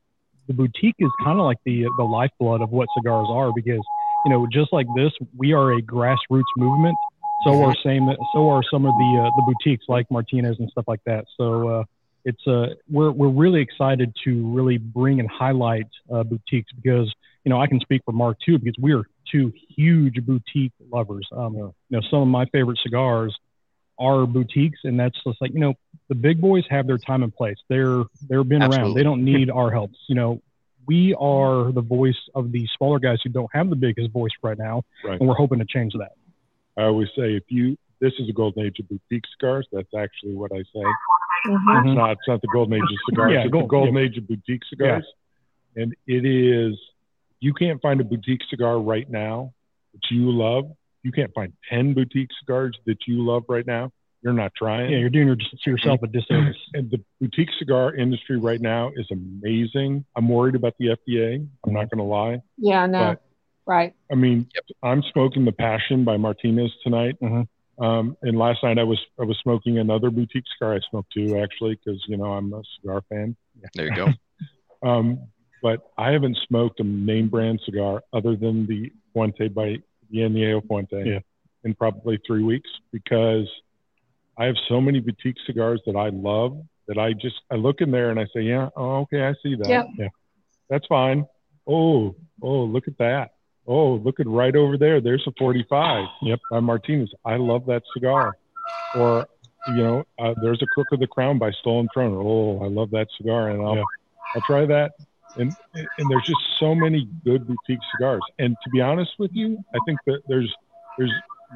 the 0.47 0.53
boutique 0.53 0.95
is 0.99 1.09
kind 1.23 1.39
of 1.39 1.45
like 1.45 1.57
the 1.65 1.85
the 1.97 2.03
lifeblood 2.03 2.61
of 2.61 2.71
what 2.71 2.87
cigars 2.97 3.27
are 3.29 3.51
because 3.53 3.81
you 4.25 4.31
know 4.31 4.47
just 4.51 4.71
like 4.73 4.87
this, 4.95 5.11
we 5.35 5.53
are 5.53 5.73
a 5.73 5.81
grassroots 5.81 6.43
movement. 6.57 6.97
So 7.45 7.63
are 7.63 7.75
same 7.83 8.09
so 8.33 8.49
are 8.49 8.63
some 8.71 8.85
of 8.85 8.93
the 8.95 9.25
uh, 9.25 9.29
the 9.35 9.41
boutiques 9.43 9.85
like 9.87 10.09
Martinez 10.09 10.57
and 10.59 10.69
stuff 10.69 10.85
like 10.87 11.01
that. 11.05 11.25
So 11.37 11.69
uh, 11.69 11.83
it's 12.25 12.45
uh 12.47 12.75
we're 12.89 13.11
we're 13.11 13.29
really 13.29 13.61
excited 13.61 14.13
to 14.25 14.53
really 14.53 14.77
bring 14.77 15.19
and 15.19 15.29
highlight 15.29 15.87
uh, 16.11 16.23
boutiques 16.23 16.71
because 16.73 17.13
you 17.43 17.49
know 17.49 17.61
I 17.61 17.67
can 17.67 17.79
speak 17.79 18.01
for 18.05 18.11
Mark 18.11 18.37
too 18.45 18.57
because 18.57 18.75
we 18.81 18.93
are 18.93 19.03
two 19.31 19.53
huge 19.75 20.15
boutique 20.25 20.73
lovers. 20.91 21.27
Um, 21.31 21.55
you 21.55 21.73
know 21.89 22.01
some 22.09 22.21
of 22.21 22.27
my 22.27 22.45
favorite 22.47 22.79
cigars 22.83 23.37
are 23.99 24.25
boutiques, 24.25 24.79
and 24.83 24.99
that's 24.99 25.17
just 25.25 25.41
like 25.41 25.53
you 25.53 25.59
know 25.59 25.73
the 26.09 26.15
big 26.15 26.39
boys 26.39 26.63
have 26.69 26.87
their 26.87 26.97
time 26.97 27.23
and 27.23 27.33
place. 27.35 27.57
They're 27.69 28.03
they're 28.29 28.43
been 28.43 28.63
around. 28.63 28.93
They 28.95 29.03
don't 29.03 29.23
need 29.25 29.49
our 29.49 29.71
help. 29.71 29.91
You 30.07 30.15
know, 30.15 30.41
we 30.87 31.13
are 31.15 31.71
the 31.71 31.81
voice 31.81 32.17
of 32.33 32.51
the 32.51 32.67
smaller 32.77 32.99
guys 32.99 33.19
who 33.23 33.29
don't 33.29 33.49
have 33.53 33.69
the 33.69 33.75
biggest 33.75 34.11
voice 34.11 34.31
right 34.41 34.57
now, 34.57 34.83
Right. 35.03 35.19
and 35.19 35.27
we're 35.27 35.35
hoping 35.35 35.59
to 35.59 35.65
change 35.65 35.93
that. 35.93 36.13
I 36.77 36.83
always 36.83 37.09
say 37.17 37.35
if 37.35 37.43
you 37.49 37.77
this 37.99 38.13
is 38.19 38.29
a 38.29 38.33
golden 38.33 38.63
age 38.65 38.79
of 38.79 38.87
boutique 38.87 39.23
cigars. 39.37 39.67
That's 39.71 39.91
actually 39.97 40.35
what 40.35 40.51
I 40.51 40.59
say. 40.59 40.83
Mhm. 41.47 41.87
It's 41.87 41.95
not 41.95 42.11
it's 42.11 42.27
not 42.27 42.41
the 42.41 42.47
golden 42.53 42.75
age 42.75 42.81
of 42.83 42.97
cigars. 43.09 43.31
Yeah, 43.33 43.41
it's 43.41 43.51
gold- 43.51 43.65
the 43.65 43.67
golden 43.67 43.95
yeah. 43.95 44.01
age 44.01 44.17
of 44.17 44.27
boutique 44.27 44.63
cigars. 44.65 45.05
And 45.75 45.93
it 46.05 46.25
is 46.25 46.79
you 47.39 47.53
can't 47.53 47.81
find 47.81 47.99
a 48.01 48.03
boutique 48.03 48.41
cigar 48.49 48.79
right 48.79 49.09
now 49.09 49.53
that 49.93 50.09
you 50.11 50.31
love. 50.31 50.71
You 51.03 51.11
can't 51.11 51.33
find 51.33 51.53
ten 51.69 51.93
boutique 51.93 52.29
cigars 52.39 52.77
that 52.85 53.07
you 53.07 53.23
love 53.25 53.43
right 53.49 53.65
now. 53.65 53.91
You're 54.27 54.33
not 54.33 54.51
trying. 54.57 54.91
Yeah, 54.91 54.97
you're 54.97 55.09
doing 55.09 55.27
your, 55.27 55.37
to 55.37 55.45
yourself 55.65 56.01
a 56.03 56.07
disservice. 56.07 56.57
And 56.73 56.91
the 56.91 57.01
boutique 57.21 57.47
cigar 57.57 57.95
industry 57.95 58.37
right 58.37 58.59
now 58.59 58.91
is 58.93 59.07
amazing. 59.09 60.03
I'm 60.17 60.27
worried 60.27 60.55
about 60.55 60.73
the 60.77 60.87
FDA. 60.97 61.47
I'm 61.65 61.73
not 61.73 61.89
going 61.89 61.99
to 61.99 62.03
lie. 62.03 62.41
Yeah, 62.57 62.85
no. 62.87 62.99
But 63.11 63.21
right. 63.65 63.93
I 64.11 64.15
mean, 64.15 64.49
I'm 64.83 65.01
smoking 65.13 65.45
the 65.45 65.53
Passion 65.53 66.03
by 66.03 66.17
Martinez 66.17 66.73
tonight. 66.83 67.15
Um, 67.79 68.17
and 68.21 68.37
last 68.37 68.63
night 68.63 68.77
I 68.77 68.83
was 68.83 68.99
I 69.17 69.23
was 69.23 69.37
smoking 69.41 69.77
another 69.79 70.09
boutique 70.09 70.43
cigar. 70.57 70.75
I 70.75 70.81
smoked 70.89 71.13
two 71.13 71.39
actually 71.41 71.79
because 71.81 72.03
you 72.09 72.17
know 72.17 72.33
I'm 72.33 72.51
a 72.51 72.61
cigar 72.81 73.01
fan. 73.07 73.37
There 73.75 73.85
you 73.87 73.95
go. 73.95 74.07
Um, 74.83 75.29
but 75.63 75.79
I 75.97 76.11
haven't 76.11 76.37
smoked 76.47 76.79
a 76.81 76.83
name 76.83 77.29
brand 77.29 77.59
cigar 77.65 78.03
other 78.13 78.35
than 78.35 78.67
the 78.67 78.91
Fuente 79.11 79.47
by 79.47 79.77
the 80.11 80.17
Añejo 80.19 80.67
Fuente 80.67 81.03
Yeah. 81.03 81.19
in 81.63 81.73
probably 81.73 82.19
three 82.27 82.43
weeks 82.43 82.69
because 82.91 83.49
I 84.37 84.45
have 84.45 84.55
so 84.67 84.79
many 84.79 84.99
boutique 84.99 85.37
cigars 85.45 85.81
that 85.85 85.95
I 85.95 86.09
love 86.09 86.61
that 86.87 86.97
I 86.97 87.13
just 87.13 87.35
I 87.51 87.55
look 87.55 87.81
in 87.81 87.91
there 87.91 88.09
and 88.11 88.19
I 88.19 88.25
say, 88.33 88.41
yeah, 88.41 88.69
oh, 88.75 89.01
okay, 89.01 89.23
I 89.23 89.33
see 89.43 89.55
that. 89.55 89.67
Yep. 89.67 89.87
Yeah, 89.97 90.09
that's 90.69 90.87
fine. 90.87 91.25
Oh, 91.67 92.15
oh, 92.41 92.63
look 92.63 92.87
at 92.87 92.97
that. 92.99 93.31
Oh, 93.67 93.95
look 93.95 94.19
at 94.19 94.27
right 94.27 94.55
over 94.55 94.77
there. 94.77 95.01
There's 95.01 95.25
a 95.27 95.33
45. 95.37 96.05
Yep, 96.21 96.39
by 96.49 96.59
Martinez. 96.61 97.11
I 97.25 97.35
love 97.35 97.65
that 97.65 97.83
cigar. 97.93 98.37
Or, 98.95 99.27
you 99.67 99.83
know, 99.83 100.03
uh, 100.17 100.33
there's 100.41 100.61
a 100.61 100.65
Crook 100.67 100.87
of 100.93 101.01
the 101.01 101.07
Crown 101.07 101.37
by 101.37 101.51
Stolen 101.51 101.89
Throne. 101.93 102.15
Oh, 102.15 102.63
I 102.63 102.69
love 102.69 102.91
that 102.91 103.07
cigar, 103.17 103.49
and 103.49 103.61
I'll 103.61 103.83
I'll 104.35 104.41
try 104.41 104.65
that. 104.65 104.93
And 105.35 105.53
and 105.73 106.09
there's 106.09 106.25
just 106.25 106.39
so 106.59 106.73
many 106.73 107.09
good 107.25 107.45
boutique 107.45 107.79
cigars. 107.95 108.21
And 108.39 108.55
to 108.63 108.69
be 108.69 108.79
honest 108.79 109.11
with 109.19 109.31
you, 109.33 109.57
I 109.75 109.79
think 109.85 109.99
that 110.05 110.21
there's 110.27 110.53
there's 110.97 111.11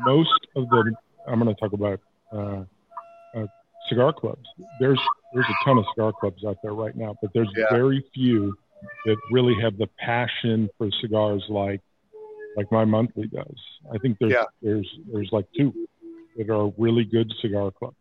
most 0.05 0.47
of 0.57 0.69
the 0.69 0.93
I'm 1.27 1.39
going 1.39 1.53
to 1.53 1.59
talk 1.59 1.73
about 1.73 1.99
uh, 2.31 2.63
uh, 3.35 3.47
cigar 3.89 4.13
clubs. 4.13 4.47
There's 4.79 4.99
there's 5.33 5.45
a 5.45 5.65
ton 5.65 5.77
of 5.77 5.85
cigar 5.95 6.11
clubs 6.19 6.43
out 6.45 6.57
there 6.63 6.73
right 6.73 6.95
now, 6.95 7.15
but 7.21 7.31
there's 7.33 7.49
Yeah. 7.55 7.65
very 7.71 8.03
few 8.13 8.53
that 9.05 9.17
really 9.31 9.55
have 9.61 9.77
the 9.77 9.87
passion 9.99 10.69
for 10.77 10.89
cigars 11.01 11.43
like 11.49 11.81
like 12.57 12.69
my 12.71 12.83
monthly 12.83 13.27
does. 13.27 13.55
I 13.93 13.97
think 13.99 14.17
there's 14.19 14.33
Yeah. 14.33 14.43
there's 14.61 14.89
there's 15.11 15.29
like 15.31 15.45
two 15.57 15.73
that 16.37 16.49
are 16.49 16.73
really 16.77 17.03
good 17.05 17.31
cigar 17.41 17.71
clubs, 17.71 17.95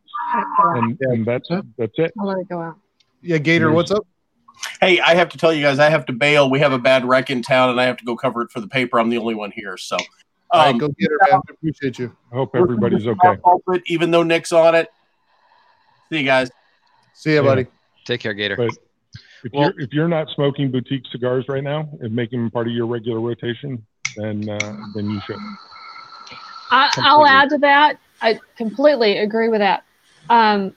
and 0.58 0.98
Yeah. 1.00 1.12
and 1.12 1.26
that's 1.26 1.48
that's 1.78 1.98
it. 1.98 2.12
I'll 2.18 2.26
let 2.26 2.38
it 2.38 2.48
go 2.48 2.60
out. 2.60 2.76
Yeah, 3.22 3.38
Gator, 3.38 3.70
what's 3.70 3.90
up? 3.90 4.06
Hey, 4.80 4.98
I 5.00 5.14
have 5.14 5.28
to 5.30 5.38
tell 5.38 5.52
you 5.52 5.62
guys, 5.62 5.78
I 5.78 5.90
have 5.90 6.06
to 6.06 6.12
bail. 6.12 6.50
We 6.50 6.58
have 6.60 6.72
a 6.72 6.78
bad 6.78 7.04
wreck 7.04 7.30
in 7.30 7.42
town, 7.42 7.70
and 7.70 7.80
I 7.80 7.84
have 7.84 7.96
to 7.98 8.04
go 8.04 8.16
cover 8.16 8.42
it 8.42 8.50
for 8.50 8.60
the 8.60 8.66
paper. 8.68 8.98
I'm 8.98 9.10
the 9.10 9.18
only 9.18 9.34
one 9.34 9.50
here, 9.54 9.76
so. 9.76 9.96
All 10.52 10.60
right, 10.60 10.70
um, 10.70 10.78
go 10.78 10.88
get 10.88 11.10
her, 11.10 11.18
man. 11.30 11.40
We 11.48 11.54
appreciate 11.70 11.98
you. 11.98 12.16
I 12.32 12.36
hope 12.36 12.56
everybody's 12.56 13.04
gonna 13.04 13.16
okay. 13.24 13.40
it, 13.76 13.82
even 13.86 14.10
though 14.10 14.22
Nick's 14.24 14.52
on 14.52 14.74
it. 14.74 14.88
See 16.08 16.18
you 16.18 16.24
guys. 16.24 16.50
See 17.14 17.34
ya, 17.34 17.42
Yeah. 17.42 17.48
buddy. 17.48 17.66
Take 18.04 18.20
care, 18.20 18.34
Gator. 18.34 18.56
But 18.56 18.70
if 19.44 19.52
Well- 19.52 19.64
you're 19.64 19.80
if 19.80 19.92
you're 19.92 20.08
not 20.08 20.28
smoking 20.34 20.70
boutique 20.70 21.04
cigars 21.12 21.44
right 21.48 21.62
now 21.62 21.88
and 22.00 22.14
making 22.14 22.40
them 22.40 22.50
part 22.50 22.66
of 22.66 22.72
your 22.72 22.86
regular 22.86 23.20
rotation, 23.20 23.84
then 24.16 24.48
uh, 24.48 24.76
then 24.94 25.10
you 25.10 25.20
should. 25.26 25.36
I, 26.72 26.90
I'll 26.98 27.26
add 27.26 27.50
to 27.50 27.58
that. 27.58 27.98
I 28.22 28.38
completely 28.56 29.18
agree 29.18 29.48
with 29.48 29.60
that. 29.60 29.84
Um, 30.28 30.74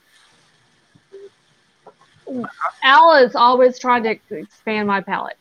Al 2.83 3.15
is 3.17 3.35
always 3.35 3.77
trying 3.79 4.03
to 4.03 4.17
expand 4.35 4.87
my 4.87 5.01
palate. 5.01 5.37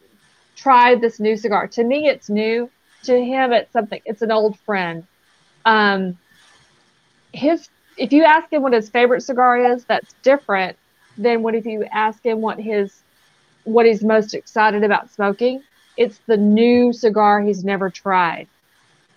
Try 0.57 0.95
this 0.95 1.21
new 1.21 1.37
cigar. 1.37 1.67
To 1.69 1.85
me, 1.85 2.09
it's 2.09 2.29
new. 2.29 2.71
To 3.05 3.17
him, 3.25 3.53
it's 3.53 3.73
something. 3.73 4.01
It's 4.05 4.23
an 4.23 4.31
old 4.31 4.59
friend. 4.61 5.05
Um, 5.65 6.19
his. 7.33 7.69
If 7.99 8.13
you 8.13 8.25
ask 8.25 8.51
him 8.53 8.63
what 8.63 8.73
his 8.73 8.89
favorite 8.89 9.21
cigar 9.23 9.73
is, 9.73 9.85
that's 9.85 10.15
different 10.23 10.77
than 11.19 11.43
what 11.43 11.55
if 11.55 11.67
you 11.67 11.85
ask 11.93 12.25
him 12.25 12.41
what 12.41 12.59
his 12.59 13.03
what 13.65 13.87
he's 13.87 14.03
most 14.03 14.35
excited 14.35 14.83
about 14.83 15.11
smoking. 15.11 15.63
It's 15.97 16.21
the 16.27 16.37
new 16.37 16.93
cigar 16.93 17.41
he's 17.43 17.65
never 17.65 17.91
tried. 17.91 18.49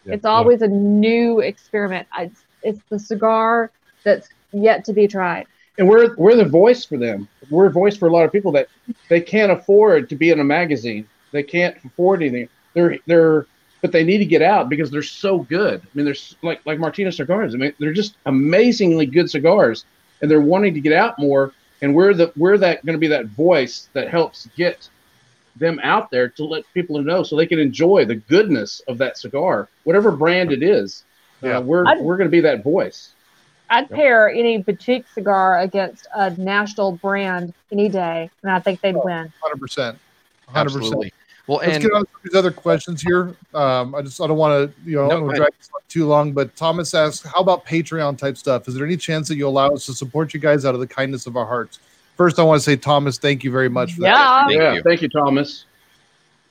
Yeah, 0.05 0.15
It's 0.15 0.25
always 0.25 0.61
a 0.61 0.67
new 0.67 1.39
experiment. 1.39 2.07
I, 2.11 2.31
it's 2.63 2.81
the 2.89 2.99
cigar 2.99 3.71
that's 4.03 4.27
yet 4.51 4.83
to 4.85 4.93
be 4.93 5.07
tried. 5.07 5.47
and 5.77 5.87
we're 5.87 6.13
we're 6.15 6.35
the 6.35 6.45
voice 6.45 6.83
for 6.85 6.97
them. 6.97 7.27
We're 7.49 7.67
a 7.67 7.71
voice 7.71 7.95
for 7.95 8.07
a 8.07 8.11
lot 8.11 8.25
of 8.25 8.31
people 8.31 8.51
that 8.53 8.67
they 9.09 9.21
can't 9.21 9.51
afford 9.51 10.09
to 10.09 10.15
be 10.15 10.31
in 10.31 10.39
a 10.39 10.43
magazine. 10.43 11.07
They 11.31 11.43
can't 11.43 11.77
afford 11.85 12.21
anything. 12.21 12.49
They're 12.73 12.97
they're 13.07 13.45
but 13.85 13.91
they 13.91 14.03
need 14.03 14.17
to 14.17 14.25
get 14.25 14.41
out 14.41 14.67
because 14.67 14.89
they're 14.89 15.03
so 15.03 15.37
good. 15.37 15.79
I 15.79 15.87
mean, 15.93 16.05
they're 16.05 16.15
like 16.41 16.59
like 16.65 16.79
Martinez 16.79 17.17
cigars. 17.17 17.53
I 17.53 17.59
mean, 17.59 17.71
they're 17.77 17.93
just 17.93 18.15
amazingly 18.25 19.05
good 19.05 19.29
cigars, 19.29 19.85
and 20.23 20.31
they're 20.31 20.41
wanting 20.41 20.73
to 20.73 20.79
get 20.79 20.91
out 20.91 21.19
more. 21.19 21.53
And 21.83 21.93
we're 21.93 22.15
the 22.15 22.31
we're 22.35 22.57
that 22.57 22.83
going 22.83 22.95
to 22.95 22.99
be 22.99 23.05
that 23.09 23.27
voice 23.27 23.87
that 23.93 24.09
helps 24.09 24.49
get 24.57 24.89
them 25.55 25.79
out 25.83 26.09
there 26.09 26.29
to 26.29 26.43
let 26.45 26.63
people 26.73 26.99
know 27.03 27.21
so 27.21 27.35
they 27.35 27.45
can 27.45 27.59
enjoy 27.59 28.05
the 28.05 28.15
goodness 28.15 28.79
of 28.87 28.97
that 28.97 29.19
cigar, 29.19 29.69
whatever 29.83 30.09
brand 30.09 30.51
it 30.51 30.63
is. 30.63 31.03
Yeah. 31.43 31.59
Uh, 31.59 31.61
we're 31.61 31.85
I'd- 31.85 32.01
we're 32.01 32.17
going 32.17 32.25
to 32.27 32.31
be 32.31 32.41
that 32.41 32.63
voice. 32.63 33.11
I'd 33.69 33.87
pair 33.87 34.29
any 34.29 34.57
boutique 34.57 35.05
cigar 35.13 35.59
against 35.59 36.07
a 36.15 36.31
national 36.31 36.93
brand 36.93 37.53
any 37.71 37.87
day, 37.89 38.31
and 38.41 38.51
I 38.51 38.59
think 38.59 38.81
they'd 38.81 38.95
win. 38.95 39.31
Hundred 39.43 39.59
percent. 39.59 39.99
Hundred 40.47 40.73
percent. 40.73 41.13
Absolutely. 41.47 41.53
Well, 41.53 41.57
Let's 41.59 41.75
and 41.75 41.83
get 41.83 41.93
on 41.93 42.01
to 42.05 42.11
these 42.23 42.35
other 42.35 42.51
questions 42.51 43.01
here. 43.01 43.35
Um, 43.53 43.93
I 43.95 44.01
just 44.01 44.19
I 44.19 44.27
don't 44.27 44.37
want 44.37 44.71
to 44.75 44.89
you 44.89 44.95
know 44.95 45.03
No, 45.03 45.09
don't 45.09 45.19
go 45.19 45.25
wanna 45.27 45.39
ahead. 45.39 45.51
drag 45.51 45.53
this 45.59 45.69
too 45.87 46.05
long, 46.07 46.33
but 46.33 46.55
Thomas 46.55 46.93
asks, 46.93 47.25
how 47.25 47.39
about 47.39 47.65
Patreon 47.65 48.17
type 48.17 48.37
stuff? 48.37 48.67
Is 48.67 48.73
there 48.73 48.85
any 48.85 48.97
chance 48.97 49.27
that 49.27 49.35
you 49.35 49.47
allow 49.47 49.69
us 49.69 49.85
to 49.85 49.93
support 49.93 50.33
you 50.33 50.39
guys 50.39 50.65
out 50.65 50.73
of 50.73 50.81
the 50.81 50.87
kindness 50.87 51.27
of 51.27 51.37
our 51.37 51.45
hearts? 51.45 51.79
First, 52.17 52.39
I 52.39 52.43
want 52.43 52.59
to 52.59 52.63
say, 52.63 52.75
Thomas, 52.75 53.17
thank 53.17 53.43
you 53.43 53.51
very 53.51 53.69
much 53.69 53.93
for 53.93 54.01
that. 54.01 54.07
Yeah. 54.07 54.47
Thank 54.47 54.59
yeah, 54.59 54.73
you. 54.73 54.81
thank 54.83 55.01
you, 55.01 55.09
Thomas. 55.09 55.65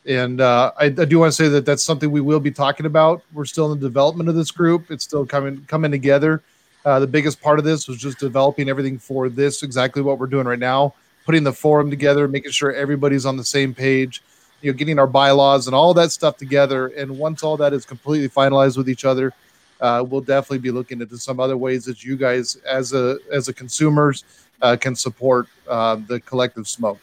And 0.06 0.40
uh, 0.40 0.72
I, 0.78 0.84
I 0.84 0.88
do 0.88 1.18
want 1.18 1.32
to 1.32 1.36
say 1.36 1.48
that 1.48 1.64
that's 1.64 1.82
something 1.82 2.10
we 2.10 2.20
will 2.20 2.40
be 2.40 2.50
talking 2.50 2.86
about. 2.86 3.22
We're 3.32 3.46
still 3.46 3.72
in 3.72 3.80
the 3.80 3.86
development 3.86 4.28
of 4.28 4.34
this 4.34 4.50
group. 4.50 4.90
It's 4.90 5.02
still 5.04 5.24
coming 5.26 5.64
coming 5.66 5.90
together. 5.90 6.42
Uh, 6.84 7.00
the 7.00 7.06
biggest 7.06 7.40
part 7.40 7.58
of 7.58 7.64
this 7.64 7.88
was 7.88 7.96
just 7.96 8.18
developing 8.18 8.68
everything 8.68 8.98
for 8.98 9.30
this, 9.30 9.62
exactly 9.62 10.02
what 10.02 10.18
we're 10.18 10.26
doing 10.26 10.46
right 10.46 10.58
now, 10.58 10.94
putting 11.24 11.42
the 11.42 11.52
forum 11.52 11.88
together, 11.88 12.28
making 12.28 12.50
sure 12.50 12.74
everybody's 12.74 13.24
on 13.24 13.38
the 13.38 13.44
same 13.44 13.74
page, 13.74 14.22
you 14.64 14.72
know, 14.72 14.76
getting 14.78 14.98
our 14.98 15.06
bylaws 15.06 15.66
and 15.66 15.76
all 15.76 15.92
that 15.94 16.10
stuff 16.10 16.38
together. 16.38 16.86
And 16.88 17.18
once 17.18 17.42
all 17.42 17.56
that 17.58 17.74
is 17.74 17.84
completely 17.84 18.30
finalized 18.30 18.78
with 18.78 18.88
each 18.88 19.04
other, 19.04 19.32
uh, 19.80 20.02
we'll 20.08 20.22
definitely 20.22 20.58
be 20.58 20.70
looking 20.70 21.02
into 21.02 21.18
some 21.18 21.38
other 21.38 21.56
ways 21.58 21.84
that 21.84 22.02
you 22.02 22.16
guys, 22.16 22.56
as 22.66 22.94
a 22.94 23.18
as 23.30 23.48
a 23.48 23.52
consumers, 23.52 24.24
uh, 24.62 24.76
can 24.80 24.96
support 24.96 25.48
uh, 25.68 25.96
the 26.08 26.18
collective 26.20 26.66
smoke. 26.66 26.98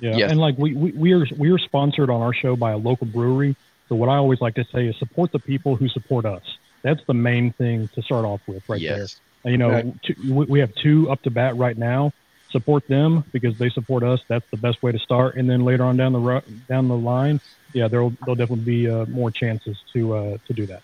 Yeah, 0.00 0.16
Yes. 0.16 0.30
and 0.30 0.40
like 0.40 0.56
we, 0.56 0.72
we 0.74 0.92
we 0.92 1.12
are 1.12 1.26
we 1.36 1.50
are 1.50 1.58
sponsored 1.58 2.08
on 2.08 2.22
our 2.22 2.32
show 2.32 2.56
by 2.56 2.72
a 2.72 2.76
local 2.78 3.06
brewery. 3.06 3.56
So 3.88 3.94
what 3.94 4.08
I 4.08 4.16
always 4.16 4.40
like 4.40 4.54
to 4.54 4.64
say 4.72 4.86
is 4.86 4.96
support 4.98 5.32
the 5.32 5.38
people 5.38 5.76
who 5.76 5.88
support 5.88 6.24
us. 6.24 6.42
That's 6.82 7.04
the 7.06 7.14
main 7.14 7.52
thing 7.52 7.88
to 7.94 8.02
start 8.02 8.24
off 8.24 8.40
with, 8.46 8.66
right 8.68 8.80
there. 8.80 8.98
yes. 9.00 9.20
And, 9.44 9.52
you 9.52 9.58
know, 9.58 9.70
Right. 9.70 10.02
two, 10.02 10.14
we 10.32 10.44
we 10.46 10.58
have 10.60 10.74
two 10.76 11.10
up 11.10 11.20
to 11.22 11.30
bat 11.30 11.56
right 11.56 11.76
now. 11.76 12.12
Support 12.50 12.86
them 12.88 13.24
because 13.32 13.58
they 13.58 13.68
support 13.68 14.02
us. 14.02 14.22
That's 14.28 14.48
the 14.50 14.56
best 14.56 14.82
way 14.82 14.92
to 14.92 14.98
start. 14.98 15.36
And 15.36 15.50
then 15.50 15.64
later 15.64 15.84
on 15.84 15.96
down 15.96 16.12
the 16.12 16.20
ro- 16.20 16.42
down 16.68 16.88
the 16.88 16.96
line, 16.96 17.40
yeah, 17.72 17.88
there'll 17.88 18.10
there'll 18.20 18.36
definitely 18.36 18.64
be 18.64 18.88
uh, 18.88 19.04
more 19.06 19.30
chances 19.30 19.76
to 19.92 20.14
uh, 20.14 20.38
to 20.46 20.52
do 20.52 20.66
that. 20.66 20.82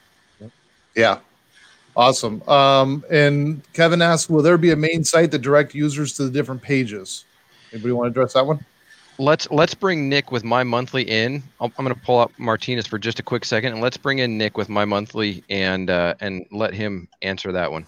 Yeah. 0.95 1.19
Awesome. 1.95 2.43
Um, 2.49 3.05
and 3.11 3.63
Kevin 3.75 4.01
asks, 4.01 4.29
will 4.29 4.43
there 4.43 4.59
be 4.59 4.71
a 4.71 4.77
main 4.77 5.05
site 5.05 5.31
that 5.33 5.41
direct 5.41 5.75
users 5.75 6.15
to 6.15 6.25
the 6.25 6.31
different 6.31 6.63
pages? 6.63 7.25
Anybody 7.73 7.93
want 7.93 8.07
to 8.07 8.11
address 8.11 8.33
that 8.33 8.47
one? 8.47 8.65
Let's 9.19 9.51
let's 9.51 9.75
bring 9.75 10.09
Nick 10.09 10.33
with 10.33 10.43
my 10.43 10.65
monthly 10.65 11.03
in. 11.03 11.43
I'll, 11.61 11.71
I'm 11.79 11.85
going 11.85 11.95
to 11.95 12.01
pull 12.01 12.19
up 12.19 12.33
Martinez 12.39 12.87
for 12.87 12.99
just 12.99 13.21
a 13.21 13.23
quick 13.23 13.45
second, 13.45 13.75
and 13.75 13.83
let's 13.83 13.99
bring 13.99 14.19
in 14.21 14.39
Nick 14.39 14.57
with 14.57 14.71
my 14.71 14.87
monthly 14.87 15.45
and 15.51 15.91
uh, 15.91 16.15
and 16.21 16.47
let 16.51 16.73
him 16.73 17.09
answer 17.21 17.53
that 17.53 17.71
one. 17.71 17.87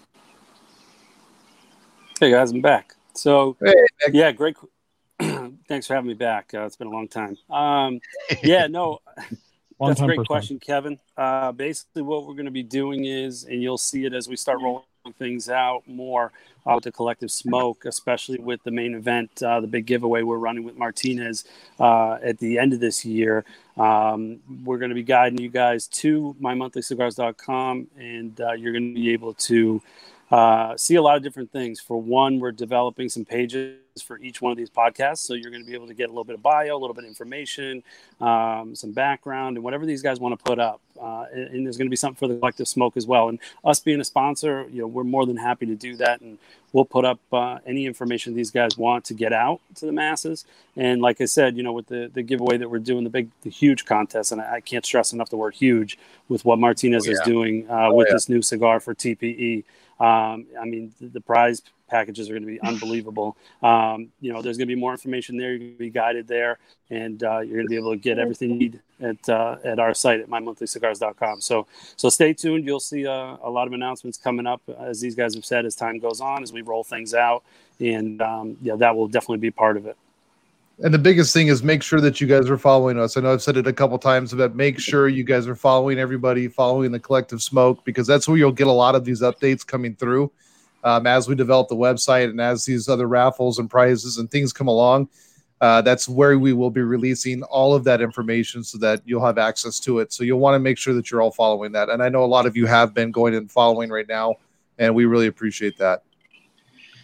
Hey 2.19 2.31
guys, 2.31 2.51
I'm 2.51 2.61
back. 2.61 2.95
So 3.15 3.57
Hey, 3.61 3.73
yeah, 4.11 4.31
great. 4.31 4.55
Thanks 5.19 5.87
for 5.87 5.95
having 5.95 6.07
me 6.07 6.13
back. 6.13 6.51
Uh, 6.53 6.65
it's 6.65 6.75
been 6.75 6.87
a 6.87 6.91
long 6.91 7.07
time. 7.07 7.37
Um, 7.49 7.99
yeah, 8.43 8.67
no, 8.67 8.99
that's 9.79 10.01
a 10.01 10.05
great 10.05 10.17
first 10.17 10.27
question, 10.27 10.59
Kevin. 10.59 10.99
Uh, 11.17 11.51
basically, 11.51 12.01
what 12.01 12.27
we're 12.27 12.33
going 12.33 12.45
to 12.45 12.51
be 12.51 12.63
doing 12.63 13.05
is, 13.05 13.45
and 13.45 13.61
you'll 13.61 13.77
see 13.77 14.05
it 14.05 14.13
as 14.13 14.27
we 14.27 14.35
start 14.35 14.59
rolling 14.61 14.83
things 15.17 15.49
out 15.49 15.83
more 15.87 16.31
uh, 16.65 16.73
with 16.75 16.83
the 16.83 16.91
collective 16.91 17.31
smoke, 17.31 17.85
especially 17.85 18.39
with 18.39 18.61
the 18.63 18.71
main 18.71 18.95
event, 18.95 19.41
uh, 19.43 19.59
the 19.59 19.67
big 19.67 19.85
giveaway 19.85 20.23
we're 20.23 20.37
running 20.37 20.63
with 20.63 20.75
Martinez 20.75 21.45
uh, 21.79 22.13
at 22.23 22.39
the 22.39 22.57
end 22.57 22.73
of 22.73 22.79
this 22.79 23.05
year. 23.05 23.45
Um, 23.77 24.39
we're 24.63 24.77
going 24.77 24.89
to 24.89 24.95
be 24.95 25.03
guiding 25.03 25.39
you 25.39 25.49
guys 25.49 25.87
to 25.87 26.35
mymonthlycigars.com, 26.41 27.87
and 27.97 28.41
uh, 28.41 28.53
you're 28.53 28.71
going 28.71 28.93
to 28.93 28.99
be 28.99 29.11
able 29.11 29.33
to 29.35 29.81
uh, 30.31 30.75
see 30.75 30.95
a 30.95 31.01
lot 31.01 31.17
of 31.17 31.23
different 31.23 31.51
things. 31.51 31.79
For 31.79 31.97
one, 32.01 32.39
we're 32.39 32.51
developing 32.51 33.09
some 33.09 33.25
pages 33.25 33.77
for 34.03 34.17
each 34.19 34.41
one 34.41 34.51
of 34.51 34.57
these 34.57 34.69
podcasts, 34.69 35.19
so 35.19 35.35
you're 35.35 35.51
going 35.51 35.63
to 35.63 35.69
be 35.69 35.75
able 35.75 35.87
to 35.87 35.93
get 35.93 36.05
a 36.05 36.11
little 36.11 36.23
bit 36.25 36.35
of 36.35 36.41
bio, 36.41 36.75
a 36.75 36.79
little 36.79 36.93
bit 36.93 37.03
of 37.05 37.07
information, 37.07 37.81
um, 38.19 38.75
some 38.75 38.91
background, 38.91 39.55
and 39.55 39.63
whatever 39.63 39.85
these 39.85 40.01
guys 40.01 40.19
want 40.19 40.37
to 40.37 40.43
put 40.43 40.59
up. 40.59 40.81
Uh, 41.01 41.25
and, 41.33 41.47
and 41.49 41.65
there's 41.65 41.77
going 41.77 41.85
to 41.87 41.91
be 41.91 41.95
something 41.95 42.17
for 42.17 42.27
the 42.27 42.37
collective 42.39 42.67
smoke 42.67 42.97
as 42.97 43.05
well. 43.07 43.29
And 43.29 43.39
us 43.63 43.79
being 43.79 44.01
a 44.01 44.03
sponsor, 44.03 44.65
you 44.71 44.81
know, 44.81 44.87
we're 44.87 45.03
more 45.03 45.25
than 45.25 45.37
happy 45.37 45.65
to 45.67 45.75
do 45.75 45.95
that, 45.97 46.19
and 46.21 46.37
we'll 46.73 46.85
put 46.85 47.05
up 47.05 47.19
uh, 47.31 47.59
any 47.65 47.85
information 47.85 48.33
these 48.33 48.51
guys 48.51 48.77
want 48.77 49.05
to 49.05 49.13
get 49.13 49.31
out 49.31 49.61
to 49.75 49.85
the 49.85 49.91
masses. 49.93 50.43
And 50.75 51.01
like 51.01 51.21
I 51.21 51.25
said, 51.25 51.55
you 51.55 51.63
know, 51.63 51.71
with 51.71 51.87
the 51.87 52.09
the 52.13 52.23
giveaway 52.23 52.57
that 52.57 52.69
we're 52.69 52.79
doing, 52.79 53.03
the 53.05 53.09
big, 53.09 53.29
the 53.43 53.49
huge 53.49 53.85
contest, 53.85 54.31
and 54.33 54.41
I, 54.41 54.55
I 54.55 54.59
can't 54.59 54.85
stress 54.85 55.13
enough 55.13 55.29
the 55.29 55.37
word 55.37 55.53
huge 55.53 55.97
with 56.27 56.43
what 56.43 56.57
Martinez 56.59 57.07
Oh, 57.07 57.11
is 57.11 57.21
doing 57.21 57.69
uh, 57.69 57.87
Oh, 57.89 57.93
with 57.93 58.07
yeah. 58.09 58.15
this 58.15 58.27
new 58.27 58.41
cigar 58.41 58.79
for 58.79 58.93
TPE. 58.95 59.63
Um, 59.99 60.45
I 60.59 60.65
mean, 60.65 60.93
the, 60.99 61.07
the 61.07 61.21
prize 61.21 61.61
packages 61.89 62.29
are 62.29 62.33
going 62.33 62.43
to 62.43 62.47
be 62.47 62.59
unbelievable. 62.61 63.37
Um, 63.61 64.09
you 64.19 64.33
know, 64.33 64.41
there's 64.41 64.57
going 64.57 64.67
to 64.67 64.75
be 64.75 64.79
more 64.79 64.91
information 64.91 65.37
there. 65.37 65.51
You're 65.51 65.59
going 65.59 65.71
to 65.73 65.77
be 65.77 65.89
guided 65.89 66.27
there, 66.27 66.57
and 66.89 67.23
uh, 67.23 67.39
you're 67.39 67.55
going 67.55 67.65
to 67.65 67.69
be 67.69 67.77
able 67.77 67.91
to 67.91 67.97
get 67.97 68.19
everything 68.19 68.51
you 68.51 68.55
need 68.57 68.81
at 68.99 69.29
uh, 69.29 69.57
at 69.63 69.79
our 69.79 69.93
site 69.93 70.19
at 70.19 70.29
mymonthlycigars.com. 70.29 71.41
So 71.41 71.67
so 71.95 72.09
stay 72.09 72.33
tuned. 72.33 72.65
You'll 72.65 72.79
see 72.79 73.07
uh, 73.07 73.37
a 73.41 73.49
lot 73.49 73.67
of 73.67 73.73
announcements 73.73 74.17
coming 74.17 74.47
up 74.47 74.61
as 74.79 74.99
these 75.01 75.15
guys 75.15 75.35
have 75.35 75.45
said 75.45 75.65
as 75.65 75.75
time 75.75 75.99
goes 75.99 76.21
on 76.21 76.43
as 76.43 76.51
we 76.51 76.61
roll 76.61 76.83
things 76.83 77.13
out, 77.13 77.43
and 77.79 78.21
um, 78.21 78.57
yeah, 78.61 78.75
that 78.75 78.95
will 78.95 79.07
definitely 79.07 79.37
be 79.37 79.51
part 79.51 79.77
of 79.77 79.85
it. 79.85 79.97
And 80.83 80.93
the 80.93 80.99
biggest 80.99 81.33
thing 81.33 81.47
is 81.47 81.63
make 81.63 81.81
sure 81.81 82.01
that 82.01 82.19
you 82.19 82.27
guys 82.27 82.49
are 82.49 82.57
following 82.57 82.99
us. 82.99 83.15
I 83.15 83.21
know 83.21 83.31
I've 83.31 83.41
said 83.41 83.55
it 83.55 83.65
a 83.65 83.73
couple 83.73 83.97
times, 83.97 84.33
but 84.33 84.55
make 84.55 84.77
sure 84.77 85.07
you 85.07 85.23
guys 85.23 85.47
are 85.47 85.55
following 85.55 85.99
everybody, 85.99 86.49
following 86.49 86.91
the 86.91 86.99
collective 86.99 87.41
smoke, 87.41 87.85
because 87.85 88.05
that's 88.05 88.27
where 88.27 88.37
you'll 88.37 88.51
get 88.51 88.67
a 88.67 88.71
lot 88.71 88.93
of 88.93 89.05
these 89.05 89.21
updates 89.21 89.65
coming 89.65 89.95
through 89.95 90.31
um, 90.83 91.07
as 91.07 91.29
we 91.29 91.35
develop 91.35 91.69
the 91.69 91.75
website 91.75 92.29
and 92.29 92.41
as 92.41 92.65
these 92.65 92.89
other 92.89 93.07
raffles 93.07 93.57
and 93.57 93.69
prizes 93.69 94.17
and 94.17 94.29
things 94.29 94.51
come 94.51 94.67
along. 94.67 95.07
Uh, 95.61 95.81
that's 95.81 96.09
where 96.09 96.37
we 96.37 96.51
will 96.51 96.69
be 96.69 96.81
releasing 96.81 97.41
all 97.43 97.73
of 97.73 97.85
that 97.85 98.01
information 98.01 98.61
so 98.61 98.77
that 98.77 99.01
you'll 99.05 99.25
have 99.25 99.37
access 99.37 99.79
to 99.79 99.99
it. 99.99 100.11
So 100.11 100.25
you'll 100.25 100.39
want 100.39 100.55
to 100.55 100.59
make 100.59 100.77
sure 100.77 100.93
that 100.93 101.09
you're 101.09 101.21
all 101.21 101.31
following 101.31 101.71
that. 101.71 101.89
And 101.89 102.03
I 102.03 102.09
know 102.09 102.23
a 102.23 102.27
lot 102.27 102.45
of 102.45 102.57
you 102.57 102.65
have 102.65 102.93
been 102.93 103.11
going 103.11 103.33
and 103.33 103.49
following 103.49 103.89
right 103.89 104.07
now, 104.07 104.35
and 104.77 104.93
we 104.93 105.05
really 105.05 105.27
appreciate 105.27 105.77
that. 105.77 106.03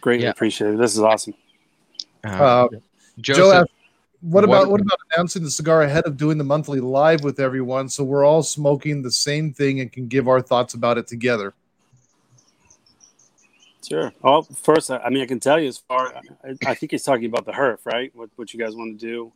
Greatly 0.01 0.27
appreciate 0.27 0.73
it. 0.73 0.77
This 0.77 0.93
is 0.93 0.99
awesome. 0.99 1.33
Uh, 2.23 2.67
Joe 3.21 3.33
Joe, 3.35 3.51
asked, 3.53 3.71
what 4.21 4.31
what- 4.31 4.43
about 4.43 4.71
what 4.71 4.81
about 4.81 4.99
announcing 5.13 5.43
the 5.43 5.51
cigar 5.51 5.83
ahead 5.83 6.05
of 6.05 6.17
doing 6.17 6.37
the 6.37 6.43
monthly 6.43 6.79
live 6.79 7.23
with 7.23 7.39
everyone, 7.39 7.89
so 7.89 8.03
we're 8.03 8.25
all 8.25 8.43
smoking 8.43 9.01
the 9.01 9.11
same 9.11 9.53
thing 9.53 9.79
and 9.79 9.91
can 9.91 10.07
give 10.07 10.27
our 10.27 10.41
thoughts 10.41 10.73
about 10.73 10.97
it 10.97 11.07
together? 11.07 11.53
Sure. 13.87 14.13
Well, 14.21 14.43
first, 14.43 14.91
I 14.91 14.97
I 14.97 15.09
mean, 15.09 15.23
I 15.23 15.25
can 15.25 15.39
tell 15.39 15.59
you 15.59 15.67
as 15.67 15.79
far. 15.79 16.13
I, 16.43 16.55
I 16.67 16.75
think 16.75 16.91
he's 16.91 17.03
talking 17.03 17.25
about 17.25 17.45
the 17.45 17.51
HERF, 17.51 17.79
right? 17.85 18.11
What 18.15 18.29
what 18.35 18.53
you 18.53 18.59
guys 18.59 18.75
want 18.75 18.99
to 18.99 19.05
do 19.05 19.31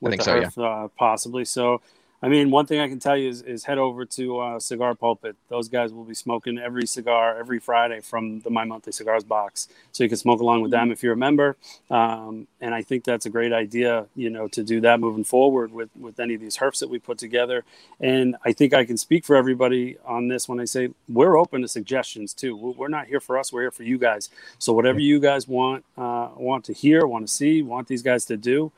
with 0.00 0.12
think 0.12 0.22
the 0.22 0.24
so, 0.24 0.34
yeah. 0.36 0.46
HERF, 0.46 0.84
uh, 0.84 0.88
possibly. 0.98 1.44
So, 1.44 1.80
I 2.24 2.28
mean, 2.28 2.52
one 2.52 2.66
thing 2.66 2.78
I 2.78 2.86
can 2.86 3.00
tell 3.00 3.16
you 3.16 3.28
is, 3.28 3.42
is 3.42 3.64
head 3.64 3.78
over 3.78 4.04
to 4.04 4.38
uh, 4.38 4.60
Cigar 4.60 4.94
Pulpit. 4.94 5.34
Those 5.48 5.68
guys 5.68 5.92
will 5.92 6.04
be 6.04 6.14
smoking 6.14 6.56
every 6.56 6.86
cigar 6.86 7.36
every 7.36 7.58
Friday 7.58 8.00
from 8.00 8.40
the 8.40 8.50
My 8.50 8.64
Monthly 8.64 8.92
Cigars 8.92 9.24
box, 9.24 9.66
so 9.90 10.04
you 10.04 10.08
can 10.08 10.16
smoke 10.16 10.40
along 10.40 10.62
with 10.62 10.70
them 10.70 10.92
if 10.92 11.02
you're 11.02 11.14
a 11.14 11.16
member. 11.16 11.56
Um, 11.90 12.46
and 12.60 12.76
I 12.76 12.82
think 12.82 13.02
that's 13.02 13.26
a 13.26 13.30
great 13.30 13.52
idea, 13.52 14.06
you 14.14 14.30
know, 14.30 14.46
to 14.48 14.62
do 14.62 14.80
that 14.82 15.00
moving 15.00 15.24
forward 15.24 15.72
with 15.72 15.90
with 15.98 16.20
any 16.20 16.34
of 16.34 16.40
these 16.40 16.58
HERFs 16.58 16.78
that 16.78 16.88
we 16.88 17.00
put 17.00 17.18
together. 17.18 17.64
And 18.00 18.36
I 18.44 18.52
think 18.52 18.72
I 18.72 18.84
can 18.84 18.98
speak 18.98 19.24
for 19.24 19.34
everybody 19.34 19.96
on 20.04 20.28
this 20.28 20.48
when 20.48 20.60
I 20.60 20.64
say 20.64 20.90
we're 21.08 21.36
open 21.36 21.62
to 21.62 21.68
suggestions 21.68 22.32
too. 22.32 22.54
We're 22.56 22.70
we're 22.72 22.88
not 22.88 23.08
here 23.08 23.20
for 23.20 23.36
us; 23.36 23.52
we're 23.52 23.62
here 23.62 23.72
for 23.72 23.82
you 23.82 23.98
guys. 23.98 24.30
So 24.60 24.72
whatever 24.72 25.00
you 25.00 25.18
guys 25.18 25.48
want 25.48 25.84
uh, 25.98 26.28
want 26.36 26.64
to 26.66 26.72
hear, 26.72 27.04
want 27.04 27.26
to 27.26 27.32
see, 27.32 27.62
want 27.62 27.88
these 27.88 28.02
guys 28.02 28.24
to 28.26 28.36
do, 28.36 28.70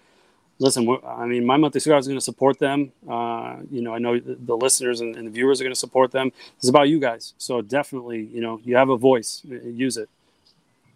listen, 0.58 0.86
we're- 0.86 1.02
I 1.06 1.26
mean, 1.26 1.44
my 1.44 1.56
monthly 1.56 1.80
cigar 1.80 1.98
is 1.98 2.06
going 2.06 2.18
to 2.18 2.24
support 2.24 2.58
them. 2.58 2.92
Uh, 3.08 3.56
you 3.70 3.82
know, 3.82 3.94
I 3.94 3.98
know 3.98 4.18
the, 4.18 4.34
the 4.34 4.56
listeners 4.56 5.00
and, 5.00 5.16
and 5.16 5.26
the 5.26 5.30
viewers 5.30 5.60
are 5.60 5.64
going 5.64 5.74
to 5.74 5.78
support 5.78 6.12
them. 6.12 6.32
It's 6.58 6.68
about 6.68 6.88
you 6.88 6.98
guys. 7.00 7.34
So 7.38 7.60
definitely, 7.60 8.28
you 8.32 8.40
know, 8.40 8.60
you 8.64 8.76
have 8.76 8.88
a 8.88 8.96
voice, 8.96 9.42
uh, 9.50 9.54
use 9.66 9.96
it. 9.96 10.08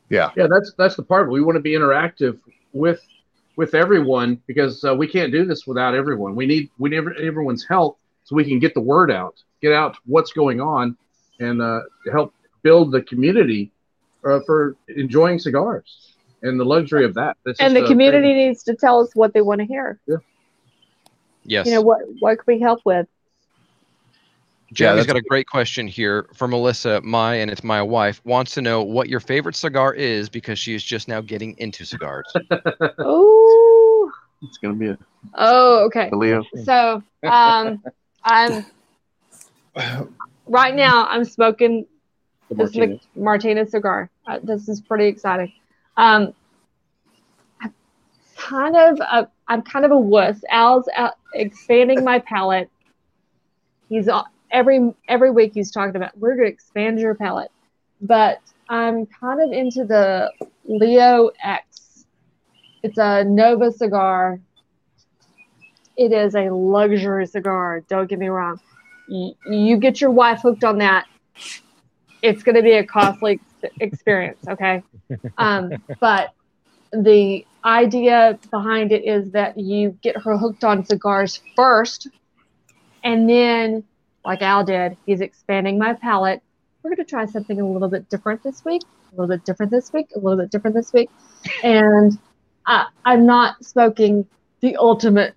Yeah. 0.08 0.30
Yeah, 0.36 0.46
that's 0.50 0.72
that's 0.78 0.96
the 0.96 1.02
part. 1.02 1.30
We 1.30 1.42
want 1.42 1.56
to 1.56 1.60
be 1.60 1.72
interactive 1.72 2.38
with 2.72 3.00
with 3.56 3.74
everyone 3.74 4.40
because 4.46 4.84
uh, 4.84 4.94
we 4.94 5.06
can't 5.06 5.32
do 5.32 5.44
this 5.44 5.66
without 5.66 5.94
everyone. 5.94 6.34
We 6.34 6.46
need 6.46 6.70
we 6.78 6.88
need 6.90 7.02
everyone's 7.20 7.66
help 7.66 7.98
so 8.24 8.36
we 8.36 8.44
can 8.44 8.58
get 8.58 8.72
the 8.74 8.80
word 8.80 9.10
out, 9.10 9.34
get 9.60 9.72
out 9.72 9.96
what's 10.06 10.32
going 10.32 10.60
on, 10.60 10.96
and 11.40 11.60
uh, 11.60 11.80
help 12.12 12.32
build 12.62 12.92
the 12.92 13.02
community 13.02 13.70
uh, 14.24 14.40
for 14.46 14.76
enjoying 14.88 15.38
cigars 15.38 16.14
and 16.42 16.58
the 16.58 16.64
luxury 16.64 17.04
of 17.04 17.14
that. 17.14 17.36
That's 17.44 17.60
and 17.60 17.72
just 17.74 17.80
the 17.80 17.84
a- 17.84 17.88
community 17.88 18.34
needs 18.34 18.62
to 18.64 18.74
tell 18.74 19.00
us 19.00 19.14
what 19.14 19.32
they 19.34 19.40
want 19.40 19.60
to 19.60 19.66
hear. 19.66 19.98
Yeah. 20.06 20.16
Yes. 21.44 21.66
You 21.66 21.72
know 21.74 21.80
what? 21.82 22.00
What 22.20 22.36
can 22.38 22.44
we 22.46 22.60
help 22.60 22.80
with? 22.84 23.06
Jeremy's 24.70 25.06
that's 25.06 25.14
got 25.14 25.16
a 25.16 25.22
great 25.22 25.46
question 25.46 25.86
here 25.88 26.28
for 26.34 26.46
Melissa. 26.46 27.00
My 27.00 27.36
and 27.36 27.50
it's 27.50 27.64
my 27.64 27.80
wife 27.80 28.20
wants 28.24 28.52
to 28.54 28.60
know 28.60 28.82
what 28.82 29.08
your 29.08 29.20
favorite 29.20 29.56
cigar 29.56 29.94
is 29.94 30.28
because 30.28 30.58
she 30.58 30.74
is 30.74 30.84
just 30.84 31.08
now 31.08 31.22
getting 31.22 31.56
into 31.58 31.84
cigars. 31.86 32.30
Oh, 32.98 34.12
It's 34.42 34.58
gonna 34.58 34.74
be 34.74 34.88
a, 34.88 34.98
oh, 35.34 35.86
okay. 35.86 36.10
a 36.12 36.16
Leo. 36.16 36.44
So, 36.64 37.02
um, 37.24 37.82
I'm 38.24 38.66
right 40.46 40.74
now. 40.74 41.06
I'm 41.06 41.24
smoking 41.24 41.86
The 42.50 42.54
this 42.56 42.74
Mc- 42.76 42.80
Martinez. 42.90 43.06
Martinez 43.16 43.70
cigar. 43.70 44.10
Uh, 44.26 44.38
this 44.42 44.68
is 44.68 44.82
pretty 44.82 45.06
exciting. 45.06 45.50
Um, 45.98 46.32
I'm 47.60 47.74
kind 48.36 48.76
of 48.76 49.00
a, 49.00 49.28
I'm 49.48 49.62
kind 49.62 49.84
of 49.84 49.90
a 49.90 49.98
wuss. 49.98 50.42
Al's 50.48 50.88
out 50.96 51.14
expanding 51.34 52.04
my 52.04 52.20
palate. 52.20 52.70
He's 53.88 54.08
uh, 54.08 54.22
every 54.50 54.94
every 55.08 55.30
week 55.32 55.52
he's 55.54 55.72
talking 55.72 55.96
about 55.96 56.16
we're 56.16 56.36
going 56.36 56.46
to 56.46 56.52
expand 56.52 57.00
your 57.00 57.14
palate, 57.14 57.50
but 58.00 58.38
I'm 58.68 59.06
kind 59.06 59.42
of 59.42 59.50
into 59.52 59.84
the 59.84 60.30
Leo 60.64 61.30
X. 61.42 62.06
It's 62.82 62.98
a 62.98 63.24
Nova 63.24 63.72
cigar. 63.72 64.38
It 65.96 66.12
is 66.12 66.36
a 66.36 66.48
luxury 66.50 67.26
cigar. 67.26 67.82
Don't 67.88 68.08
get 68.08 68.20
me 68.20 68.28
wrong. 68.28 68.60
You, 69.08 69.78
get 69.78 70.00
your 70.00 70.10
wife 70.10 70.42
hooked 70.42 70.62
on 70.62 70.78
that, 70.78 71.06
it's 72.22 72.42
going 72.42 72.54
to 72.56 72.62
be 72.62 72.72
a 72.72 72.84
costly 72.84 73.40
experience. 73.80 74.38
Okay. 74.48 74.82
Um, 75.36 75.72
but 76.00 76.32
the 76.92 77.44
idea 77.64 78.38
behind 78.50 78.92
it 78.92 79.04
is 79.04 79.30
that 79.32 79.58
you 79.58 79.98
get 80.02 80.16
her 80.16 80.38
hooked 80.38 80.64
on 80.64 80.84
cigars 80.84 81.40
first, 81.56 82.08
and 83.04 83.28
then, 83.28 83.84
like 84.24 84.42
Al 84.42 84.64
did, 84.64 84.96
he's 85.06 85.20
expanding 85.20 85.78
my 85.78 85.94
palate. 85.94 86.42
We're 86.82 86.90
going 86.90 87.04
to 87.04 87.10
try 87.10 87.26
something 87.26 87.60
a 87.60 87.68
little 87.68 87.88
bit 87.88 88.08
different 88.08 88.42
this 88.42 88.64
week, 88.64 88.82
a 89.12 89.20
little 89.20 89.34
bit 89.36 89.44
different 89.44 89.70
this 89.70 89.92
week, 89.92 90.10
a 90.14 90.18
little 90.18 90.38
bit 90.38 90.50
different 90.50 90.74
this 90.74 90.92
week. 90.92 91.10
And 91.62 92.18
I, 92.66 92.86
I'm 93.04 93.26
not 93.26 93.64
smoking 93.64 94.26
the 94.60 94.76
ultimate 94.76 95.34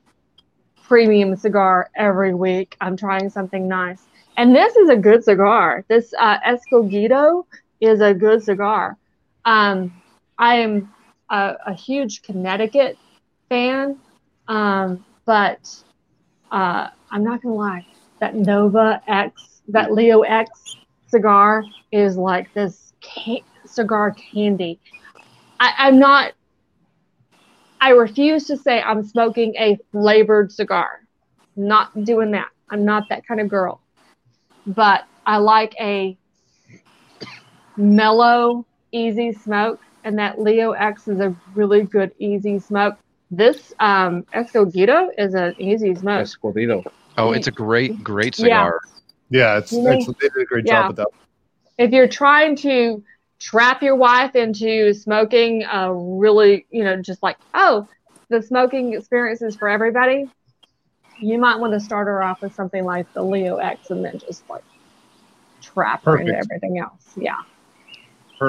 premium 0.83 1.35
cigar 1.35 1.89
every 1.95 2.33
week. 2.33 2.75
I'm 2.81 2.95
trying 2.97 3.29
something 3.29 3.67
nice. 3.67 4.01
And 4.37 4.55
this 4.55 4.75
is 4.75 4.89
a 4.89 4.95
good 4.95 5.23
cigar. 5.23 5.83
This 5.87 6.13
uh, 6.19 6.37
Escogido 6.39 7.45
is 7.81 7.99
a 8.01 8.13
good 8.13 8.43
cigar. 8.43 8.97
Um, 9.43 9.91
I 10.37 10.55
am 10.55 10.93
a, 11.29 11.55
a 11.67 11.73
huge 11.73 12.21
Connecticut 12.21 12.97
fan, 13.49 13.97
um, 14.47 15.03
but 15.25 15.83
uh, 16.51 16.87
I'm 17.11 17.23
not 17.23 17.41
gonna 17.41 17.55
lie. 17.55 17.85
That 18.19 18.35
Nova 18.35 19.01
X, 19.07 19.61
that 19.69 19.91
Leo 19.91 20.21
X 20.21 20.77
cigar 21.07 21.63
is 21.91 22.15
like 22.17 22.53
this 22.53 22.93
cigar 23.65 24.11
candy. 24.11 24.79
I, 25.59 25.73
I'm 25.77 25.99
not. 25.99 26.33
I 27.79 27.89
refuse 27.91 28.45
to 28.45 28.57
say 28.57 28.79
I'm 28.81 29.03
smoking 29.03 29.55
a 29.57 29.77
flavored 29.91 30.51
cigar. 30.51 31.01
Not 31.55 32.03
doing 32.03 32.31
that. 32.31 32.49
I'm 32.69 32.85
not 32.85 33.09
that 33.09 33.25
kind 33.27 33.41
of 33.41 33.49
girl. 33.49 33.81
But 34.67 35.05
I 35.25 35.37
like 35.37 35.73
a 35.79 36.17
mellow, 37.81 38.65
easy 38.91 39.31
smoke, 39.33 39.79
and 40.03 40.17
that 40.19 40.39
Leo 40.39 40.71
X 40.71 41.07
is 41.07 41.19
a 41.19 41.35
really 41.53 41.81
good 41.83 42.11
easy 42.19 42.59
smoke. 42.59 42.97
This 43.29 43.73
um, 43.79 44.23
Escogido 44.33 45.09
is 45.17 45.33
an 45.33 45.55
easy 45.57 45.95
smoke. 45.95 46.21
Escondido. 46.21 46.83
Oh, 47.17 47.31
it's 47.31 47.47
a 47.47 47.51
great, 47.51 48.03
great 48.03 48.35
cigar. 48.35 48.79
Yeah, 49.29 49.57
it's 49.57 49.71
You 49.71 49.83
may- 49.83 49.99
They 50.05 50.13
did 50.29 50.31
a 50.41 50.45
great 50.45 50.65
Yeah. 50.65 50.81
job 50.83 50.87
with 50.89 50.97
that. 50.97 51.07
if 51.77 51.91
you're 51.91 52.07
trying 52.07 52.55
to 52.57 53.01
trap 53.39 53.81
your 53.81 53.95
wife 53.95 54.35
into 54.35 54.93
smoking 54.93 55.63
a 55.63 55.91
really, 55.93 56.65
you 56.69 56.83
know, 56.83 57.01
just 57.01 57.23
like, 57.23 57.37
oh, 57.53 57.87
the 58.29 58.41
smoking 58.41 58.93
experience 58.93 59.41
is 59.41 59.55
for 59.55 59.67
everybody, 59.67 60.29
you 61.19 61.37
might 61.39 61.57
want 61.59 61.73
to 61.73 61.79
start 61.79 62.07
her 62.07 62.21
off 62.21 62.41
with 62.41 62.53
something 62.53 62.83
like 62.85 63.11
the 63.13 63.23
Leo 63.23 63.55
X 63.57 63.89
and 63.89 64.03
then 64.05 64.19
just 64.19 64.47
like 64.49 64.63
trap 65.61 66.03
her 66.05 66.17
into 66.17 66.35
everything 66.37 66.77
else. 66.79 67.13
Yeah. 67.15 67.37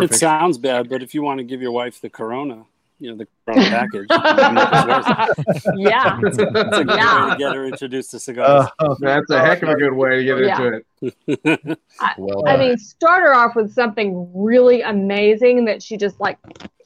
It 0.01 0.15
sounds 0.15 0.59
bad, 0.59 0.89
but 0.89 1.03
if 1.03 1.15
you 1.15 1.23
want 1.23 1.39
to 1.39 1.45
give 1.45 1.61
your 1.61 1.73
wife 1.73 2.01
the 2.01 2.09
Corona, 2.11 2.65
you 2.99 3.11
know, 3.11 3.17
the 3.17 3.27
Corona 3.45 3.69
package, 3.69 4.07
you 4.11 4.19
can 4.21 4.55
make 4.55 4.69
it 4.73 4.87
yours. 4.89 5.63
Yeah. 5.77 6.19
It's 6.23 6.39
a, 6.39 6.43
it's 6.43 6.79
a 6.79 6.85
good 6.85 6.97
Yeah. 6.97 7.25
way 7.27 7.33
to 7.33 7.39
get 7.39 7.55
her 7.55 7.67
introduced 7.67 8.11
to 8.13 8.21
cigars. 8.21 8.69
That's 9.01 9.31
a 9.31 9.41
heck 9.41 9.63
of 9.63 9.71
a 9.71 9.75
good 9.75 9.93
way 9.93 10.17
to 10.17 10.25
get 10.25 10.39
Yeah. 10.39 10.63
into 10.63 10.83
it. 11.03 11.79
I, 12.01 12.15
Well 12.19 12.47
I 12.47 12.57
done. 12.57 12.61
mean, 12.69 12.79
start 12.79 13.23
her 13.23 13.35
off 13.35 13.55
with 13.57 13.73
something 13.73 14.31
really 14.35 14.83
amazing 14.83 15.65
that 15.67 15.83
she 15.83 15.97
just 15.97 16.21
like, 16.21 16.39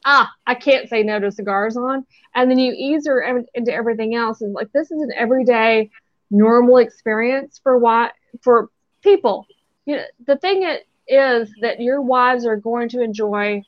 ah, 0.05 0.31
I 0.47 0.55
can't 0.55 0.89
say 0.89 1.03
no 1.03 1.19
to 1.19 1.31
cigars 1.31 1.77
on. 1.77 2.05
And 2.35 2.49
then 2.49 2.57
you 2.59 2.73
ease 2.75 3.05
her 3.07 3.23
ev- 3.23 3.45
into 3.53 3.71
everything 3.73 4.15
else. 4.15 4.41
And 4.41 4.53
like, 4.53 4.71
this 4.73 4.89
is 4.91 5.01
an 5.01 5.11
everyday, 5.15 5.89
normal 6.31 6.77
experience 6.77 7.59
for 7.61 7.77
why 7.77 8.11
for 8.41 8.69
people. 9.03 9.45
You 9.85 9.97
know, 9.97 10.03
the 10.25 10.37
thing 10.37 10.63
it 10.63 10.87
is 11.07 11.49
that 11.61 11.79
your 11.79 12.01
wives 12.01 12.45
are 12.45 12.57
going 12.57 12.89
to 12.89 13.01
enjoy 13.01 13.63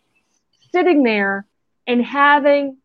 sitting 0.71 1.03
there 1.03 1.45
and 1.87 2.03
having 2.03 2.77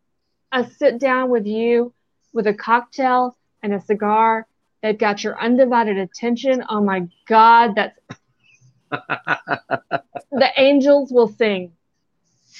a 0.51 0.65
sit 0.69 0.99
down 0.99 1.29
with 1.29 1.45
you 1.45 1.93
with 2.33 2.47
a 2.47 2.53
cocktail 2.53 3.35
and 3.63 3.73
a 3.73 3.81
cigar 3.81 4.45
They've 4.81 4.95
got 4.95 5.23
your 5.23 5.41
undivided 5.41 5.97
attention. 5.97 6.63
Oh 6.69 6.79
my 6.79 7.07
God, 7.27 7.73
that's 7.75 7.99
the 10.31 10.49
angels 10.57 11.11
will 11.11 11.27
sing. 11.27 11.71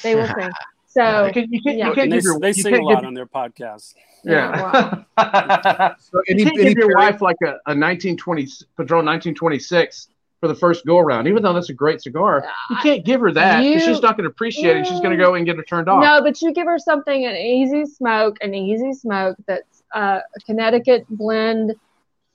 They 0.02 0.16
will 0.16 0.28
sing. 0.28 0.50
So 0.88 1.26
You 1.26 1.34
can- 1.34 1.52
you 1.52 1.62
can- 1.62 1.78
yeah. 1.78 1.90
you 1.90 1.94
can't 1.94 2.04
And 2.06 2.12
they, 2.14 2.24
your- 2.24 2.40
they 2.40 2.54
sing 2.54 2.74
a 2.78 2.82
lot 2.82 2.96
give- 3.02 3.06
on 3.06 3.14
their 3.14 3.26
podcast. 3.28 3.94
Yeah. 4.24 5.04
Wow. 5.18 5.96
So 6.00 6.22
you 6.28 6.46
can't 6.46 6.58
any 6.58 6.70
give 6.70 6.78
your 6.78 6.96
parent- 6.96 7.14
wife 7.16 7.22
like 7.22 7.36
a, 7.44 7.60
a 7.68 7.76
1920 7.78 8.48
Padron 8.78 9.06
1926 9.06 10.08
for 10.46 10.54
the 10.54 10.60
first 10.60 10.86
go 10.86 11.00
around, 11.00 11.28
even 11.28 11.42
though 11.42 11.54
that's 11.54 11.70
a 11.70 11.74
great 11.74 12.02
cigar. 12.04 12.48
You 12.70 12.76
can't 12.84 13.04
give 13.04 13.20
her 13.22 13.32
that. 13.32 13.64
You- 13.64 13.80
she's 13.80 14.00
not 14.02 14.16
going 14.16 14.26
to 14.26 14.30
appreciate 14.30 14.78
it. 14.78 14.86
She's 14.86 15.00
going 15.00 15.18
to 15.18 15.24
go 15.24 15.34
and 15.34 15.44
get 15.46 15.58
it 15.58 15.68
turned 15.68 15.90
off. 15.90 16.02
No, 16.04 16.22
but 16.22 16.40
you 16.42 16.54
give 16.54 16.68
her 16.68 16.78
something 16.78 17.26
an 17.26 17.36
easy 17.36 17.86
smoke, 17.88 18.38
an 18.42 18.54
easy 18.54 18.94
smoke 18.94 19.38
that's 19.48 19.82
uh, 19.96 20.20
a 20.36 20.40
Connecticut 20.46 21.06
blend, 21.10 21.74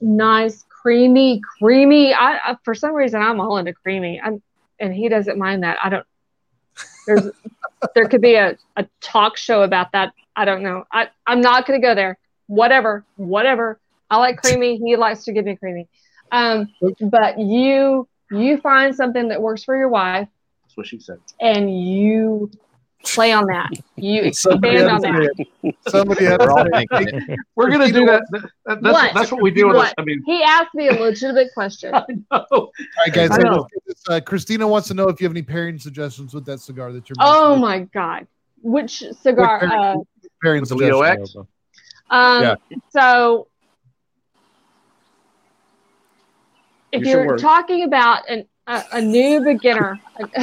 nice, 0.01 0.65
creamy, 0.69 1.41
creamy. 1.59 2.13
I, 2.13 2.37
I 2.51 2.57
for 2.65 2.75
some 2.75 2.93
reason 2.93 3.21
I'm 3.21 3.39
all 3.39 3.57
into 3.57 3.73
creamy. 3.73 4.19
I'm, 4.21 4.41
and 4.79 4.93
he 4.93 5.07
doesn't 5.07 5.37
mind 5.37 5.63
that. 5.63 5.77
I 5.81 5.87
don't. 5.89 6.05
There's 7.07 7.31
there 7.95 8.09
could 8.09 8.21
be 8.21 8.35
a, 8.35 8.57
a 8.75 8.87
talk 8.99 9.37
show 9.37 9.63
about 9.63 9.93
that. 9.93 10.11
I 10.35 10.43
don't 10.43 10.63
know. 10.63 10.83
I 10.91 11.07
I'm 11.25 11.39
not 11.39 11.65
gonna 11.65 11.79
go 11.79 11.95
there. 11.95 12.17
Whatever, 12.47 13.05
whatever. 13.15 13.79
I 14.09 14.17
like 14.17 14.37
creamy. 14.37 14.77
He 14.77 14.97
likes 14.97 15.23
to 15.25 15.31
give 15.31 15.45
me 15.45 15.55
creamy. 15.55 15.87
Um, 16.31 16.67
but 17.01 17.37
you 17.39 18.07
you 18.31 18.57
find 18.61 18.95
something 18.95 19.27
that 19.29 19.41
works 19.41 19.63
for 19.63 19.75
your 19.77 19.89
wife 19.89 20.27
That's 20.63 20.77
what 20.77 20.87
she 20.87 20.99
said. 20.99 21.17
and 21.41 21.69
you 21.85 22.49
play 23.03 23.31
on 23.33 23.45
that. 23.47 23.69
You 23.97 24.21
expand 24.21 24.63
on 24.65 25.01
that. 25.01 25.45
Somebody 25.89 26.25
had 26.25 26.39
We're 26.39 26.51
all 26.51 26.63
to 26.63 26.69
it. 26.73 26.87
it. 27.29 27.39
We're 27.55 27.69
going 27.71 27.91
to 27.91 27.99
do 27.99 28.05
that. 28.05 28.21
that- 28.31 28.49
that's, 28.65 28.81
What? 28.81 29.13
that's 29.15 29.31
what 29.31 29.41
we 29.41 29.49
do. 29.51 29.67
What? 29.67 29.85
this. 29.85 29.93
I 29.97 30.03
mean, 30.03 30.21
He 30.25 30.41
asked 30.43 30.73
me 30.75 30.87
a 30.87 30.93
legitimate 30.93 31.49
question. 31.53 31.91
no. 32.31 32.45
All 32.51 32.71
right, 33.05 33.11
guys. 33.13 33.31
I 33.31 33.39
know. 33.39 33.51
let's 33.61 33.73
get 33.73 33.83
this. 33.87 34.03
Uh, 34.07 34.19
Christina 34.21 34.67
wants 34.67 34.87
to 34.89 34.93
know 34.93 35.09
if 35.09 35.19
you 35.19 35.25
have 35.25 35.33
any 35.33 35.41
pairing 35.41 35.77
suggestions 35.79 36.33
with 36.33 36.45
that 36.45 36.59
cigar 36.59 36.91
that 36.93 37.09
you're. 37.09 37.15
Oh 37.19 37.57
mentioning. 37.57 37.61
my 37.61 37.79
god, 37.93 38.27
which 38.61 39.03
cigar? 39.21 39.59
What 39.61 39.63
Uh, 39.63 39.69
pairing- 39.79 40.05
pairing 40.43 40.59
With 40.61 40.69
the 40.69 40.75
Leo 40.75 41.01
suggestions? 41.01 41.35
X? 41.35 41.47
um, 42.11 42.43
Yeah. 42.43 42.55
so 42.89 43.47
if 46.91 47.03
you're 47.03 47.25
words. 47.27 47.41
talking 47.41 47.83
about 47.83 48.29
an 48.29 48.45
a, 48.67 48.83
a 48.93 49.01
new 49.01 49.43
beginner, 49.43 49.99
a, 50.19 50.23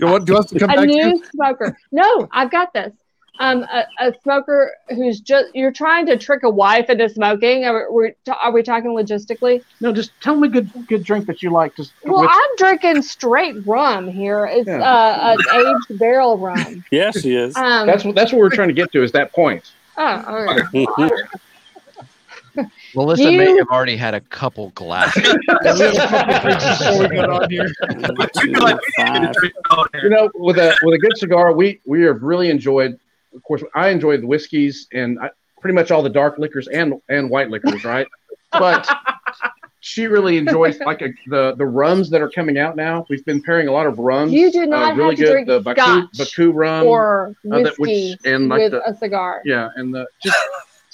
You 0.00 0.06
want, 0.06 0.26
do 0.26 0.32
you 0.32 0.34
want 0.34 0.48
to 0.48 0.58
come 0.58 0.70
a 0.70 0.74
back 0.74 0.80
to 0.80 0.86
new 0.86 1.08
you? 1.08 1.22
smoker. 1.32 1.76
No, 1.92 2.28
I've 2.32 2.50
got 2.50 2.72
this. 2.72 2.92
Um, 3.38 3.64
a, 3.64 3.84
a 4.00 4.14
smoker 4.22 4.72
who's 4.88 5.20
just 5.20 5.48
you're 5.54 5.72
trying 5.72 6.06
to 6.06 6.16
trick 6.16 6.42
a 6.42 6.48
wife 6.48 6.88
into 6.88 7.06
smoking. 7.10 7.66
Are 7.66 7.92
we, 7.92 8.12
are 8.28 8.50
we 8.50 8.62
talking 8.62 8.92
logistically? 8.92 9.62
No, 9.82 9.92
just 9.92 10.12
tell 10.22 10.36
me 10.36 10.48
a 10.48 10.50
good 10.50 10.70
good 10.86 11.04
drink 11.04 11.26
that 11.26 11.42
you 11.42 11.50
like. 11.50 11.76
Just 11.76 11.92
Well, 12.04 12.22
which- 12.22 12.30
I'm 12.32 12.56
drinking 12.56 13.02
straight 13.02 13.56
rum 13.66 14.08
here. 14.08 14.46
It's 14.50 14.66
Yeah. 14.66 14.80
uh, 14.80 15.36
an 15.52 15.66
aged 15.90 15.98
barrel 15.98 16.38
rum. 16.38 16.82
Yes, 16.90 17.20
she 17.20 17.34
is. 17.36 17.54
Um, 17.56 17.86
that's 17.86 18.04
what 18.04 18.14
that's 18.14 18.32
what 18.32 18.38
we're 18.38 18.48
trying 18.48 18.68
to 18.68 18.74
get 18.74 18.90
to 18.92 19.02
is 19.02 19.12
that 19.12 19.32
point. 19.34 19.70
oh, 19.98 20.24
all 20.26 20.42
right. 20.44 20.62
Melissa 22.94 23.24
may 23.30 23.56
have 23.56 23.68
already 23.70 23.96
had 23.96 24.14
a 24.14 24.20
couple 24.20 24.70
glasses. 24.70 25.22
Before 25.48 26.98
we 27.08 27.16
got 27.16 27.30
on 27.30 27.50
here. 27.50 27.68
You 30.02 30.10
know, 30.10 30.30
with 30.34 30.58
a 30.58 30.76
with 30.82 30.94
a 30.94 30.98
good 30.98 31.16
cigar, 31.16 31.52
we 31.52 31.80
we 31.86 32.02
have 32.02 32.22
really 32.22 32.50
enjoyed. 32.50 32.98
Of 33.34 33.42
course, 33.42 33.62
I 33.74 33.88
enjoy 33.88 34.16
the 34.18 34.26
whiskeys 34.26 34.86
and 34.92 35.18
I, 35.20 35.30
pretty 35.60 35.74
much 35.74 35.90
all 35.90 36.02
the 36.02 36.10
dark 36.10 36.38
liquors 36.38 36.68
and 36.68 36.94
and 37.08 37.28
white 37.30 37.50
liquors, 37.50 37.84
right? 37.84 38.06
But 38.52 38.88
she 39.80 40.06
really 40.06 40.38
enjoys 40.38 40.78
like 40.80 41.02
a, 41.02 41.08
the 41.26 41.54
the 41.56 41.66
rums 41.66 42.08
that 42.10 42.20
are 42.22 42.30
coming 42.30 42.58
out 42.58 42.76
now. 42.76 43.04
We've 43.10 43.24
been 43.24 43.42
pairing 43.42 43.68
a 43.68 43.72
lot 43.72 43.86
of 43.86 43.98
rums. 43.98 44.32
You 44.32 44.50
do 44.50 44.66
not 44.66 44.92
uh, 44.92 44.96
really 44.96 45.10
have 45.10 45.18
to 45.18 45.24
good. 45.24 45.30
drink 45.32 45.46
the 45.48 45.60
Baku, 45.60 45.80
scotch 46.12 46.18
Baku 46.36 46.50
rum 46.52 46.86
or 46.86 47.36
uh, 47.52 47.62
that- 47.62 47.78
whiskey 47.78 48.12
which- 48.12 48.20
and 48.32 48.48
like 48.48 48.58
with 48.62 48.72
the- 48.72 48.88
a 48.88 48.96
cigar. 48.96 49.42
yeah, 49.44 49.68
and 49.76 49.94
the 49.94 50.06
just 50.22 50.36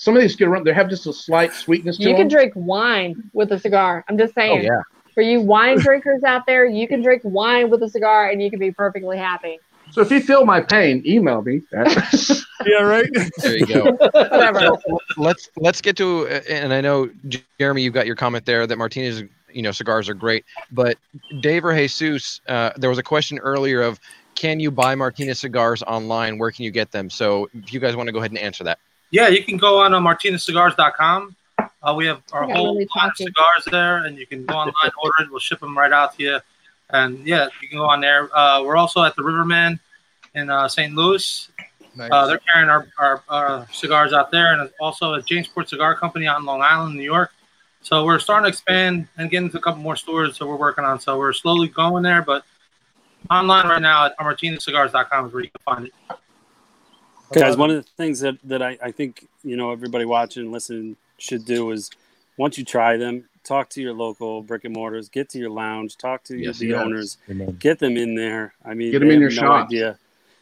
some 0.02 0.16
of 0.16 0.20
these 0.20 0.34
good 0.34 0.48
rum 0.48 0.64
they 0.64 0.72
have 0.72 0.90
just 0.90 1.06
a 1.06 1.12
slight 1.12 1.52
sweetness 1.52 1.96
to 1.96 2.02
You 2.02 2.08
them. 2.08 2.16
You 2.16 2.22
can 2.22 2.28
drink 2.28 2.52
wine 2.56 3.30
with 3.32 3.52
a 3.52 3.58
cigar. 3.60 4.04
I'm 4.08 4.18
just 4.18 4.34
saying. 4.34 4.58
Oh, 4.58 4.62
yeah. 4.62 4.82
For 5.14 5.20
you 5.20 5.40
wine 5.42 5.78
drinkers 5.78 6.24
out 6.24 6.44
there, 6.44 6.64
you 6.64 6.88
can 6.88 7.02
drink 7.02 7.22
wine 7.22 7.70
with 7.70 7.82
a 7.84 7.88
cigar 7.88 8.30
and 8.30 8.42
you 8.42 8.50
can 8.50 8.58
be 8.58 8.72
perfectly 8.72 9.16
happy. 9.16 9.60
So 9.92 10.00
if 10.00 10.10
you 10.10 10.20
feel 10.20 10.44
my 10.44 10.60
pain, 10.60 11.04
email 11.06 11.42
me. 11.42 11.60
yeah, 11.72 12.78
right. 12.80 13.06
There 13.38 13.56
you 13.56 13.66
go. 13.66 13.92
Whatever. 14.12 14.58
So, 14.60 14.98
let's 15.18 15.50
let's 15.56 15.80
get 15.80 15.96
to 15.98 16.26
and 16.26 16.72
I 16.72 16.80
know 16.80 17.08
Jeremy, 17.60 17.82
you've 17.82 17.94
got 17.94 18.06
your 18.06 18.16
comment 18.16 18.44
there 18.44 18.66
that 18.66 18.78
Martinez, 18.78 19.22
you 19.52 19.62
know, 19.62 19.70
cigars 19.70 20.08
are 20.08 20.14
great, 20.14 20.44
but 20.72 20.98
Dave 21.42 21.64
or 21.64 21.76
Jesus, 21.76 22.40
uh, 22.48 22.70
there 22.76 22.90
was 22.90 22.98
a 22.98 23.04
question 23.04 23.38
earlier 23.38 23.82
of 23.82 24.00
can 24.34 24.58
you 24.58 24.72
buy 24.72 24.96
Martinez 24.96 25.38
cigars 25.38 25.84
online? 25.84 26.38
Where 26.38 26.50
can 26.50 26.64
you 26.64 26.72
get 26.72 26.90
them? 26.90 27.08
So 27.08 27.48
if 27.54 27.72
you 27.72 27.78
guys 27.78 27.94
want 27.94 28.08
to 28.08 28.12
go 28.12 28.18
ahead 28.18 28.32
and 28.32 28.38
answer 28.38 28.64
that. 28.64 28.80
Yeah, 29.12 29.28
you 29.28 29.44
can 29.44 29.58
go 29.58 29.82
on 29.82 29.92
uh, 29.92 30.00
martinezcigars.com. 30.00 31.36
Uh, 31.58 31.94
we 31.94 32.06
have 32.06 32.22
our 32.32 32.44
I 32.44 32.52
whole 32.54 32.74
really 32.74 32.88
line 32.96 33.10
of 33.10 33.16
cigars 33.16 33.64
there, 33.70 34.06
and 34.06 34.16
you 34.16 34.26
can 34.26 34.46
go 34.46 34.54
online, 34.54 34.90
order 35.02 35.14
it. 35.20 35.30
We'll 35.30 35.38
ship 35.38 35.60
them 35.60 35.76
right 35.76 35.92
out 35.92 36.16
to 36.16 36.22
you. 36.22 36.38
And 36.90 37.24
yeah, 37.26 37.48
you 37.60 37.68
can 37.68 37.78
go 37.78 37.84
on 37.84 38.00
there. 38.00 38.34
Uh, 38.34 38.62
we're 38.62 38.76
also 38.76 39.02
at 39.02 39.14
the 39.14 39.22
Riverman 39.22 39.78
in 40.34 40.48
uh, 40.48 40.66
St. 40.66 40.94
Louis. 40.94 41.48
Nice. 41.94 42.10
Uh, 42.10 42.26
they're 42.26 42.40
carrying 42.50 42.70
our, 42.70 42.86
our, 42.98 43.22
our 43.28 43.66
cigars 43.70 44.14
out 44.14 44.30
there, 44.30 44.54
and 44.54 44.70
also 44.80 45.14
at 45.14 45.26
Jamesport 45.26 45.68
Cigar 45.68 45.94
Company 45.94 46.26
out 46.26 46.40
in 46.40 46.46
Long 46.46 46.62
Island, 46.62 46.96
New 46.96 47.02
York. 47.02 47.32
So 47.82 48.06
we're 48.06 48.18
starting 48.18 48.44
to 48.44 48.48
expand 48.48 49.08
and 49.18 49.30
get 49.30 49.42
into 49.42 49.58
a 49.58 49.60
couple 49.60 49.82
more 49.82 49.96
stores 49.96 50.38
that 50.38 50.46
we're 50.46 50.56
working 50.56 50.84
on. 50.84 51.00
So 51.00 51.18
we're 51.18 51.34
slowly 51.34 51.68
going 51.68 52.02
there, 52.02 52.22
but 52.22 52.44
online 53.30 53.66
right 53.66 53.82
now 53.82 54.06
at 54.06 54.16
martinezcigars.com 54.18 55.26
is 55.26 55.32
where 55.34 55.42
you 55.42 55.50
can 55.50 55.62
find 55.64 55.86
it. 55.86 55.92
Guys, 57.32 57.56
one 57.56 57.70
of 57.70 57.76
the 57.76 57.82
things 57.96 58.20
that, 58.20 58.36
that 58.44 58.62
I, 58.62 58.78
I 58.82 58.90
think 58.92 59.26
you 59.42 59.56
know 59.56 59.70
everybody 59.70 60.04
watching 60.04 60.44
and 60.44 60.52
listening 60.52 60.96
should 61.18 61.44
do 61.44 61.70
is 61.70 61.90
once 62.36 62.58
you 62.58 62.64
try 62.64 62.96
them, 62.96 63.24
talk 63.44 63.68
to 63.70 63.82
your 63.82 63.92
local 63.92 64.42
brick 64.42 64.64
and 64.64 64.74
mortars, 64.74 65.08
get 65.08 65.28
to 65.30 65.38
your 65.38 65.50
lounge, 65.50 65.96
talk 65.96 66.24
to 66.24 66.36
Yes, 66.36 66.58
the 66.58 66.68
yes. 66.68 66.80
owners, 66.80 67.18
Amen. 67.30 67.56
get 67.60 67.78
them 67.78 67.96
in 67.96 68.14
there. 68.14 68.54
I 68.64 68.74
mean, 68.74 68.92
Get 68.92 69.00
them 69.00 69.10
in 69.10 69.20
your 69.20 69.30
no 69.30 69.36
shops. 69.36 69.66
idea. 69.66 69.98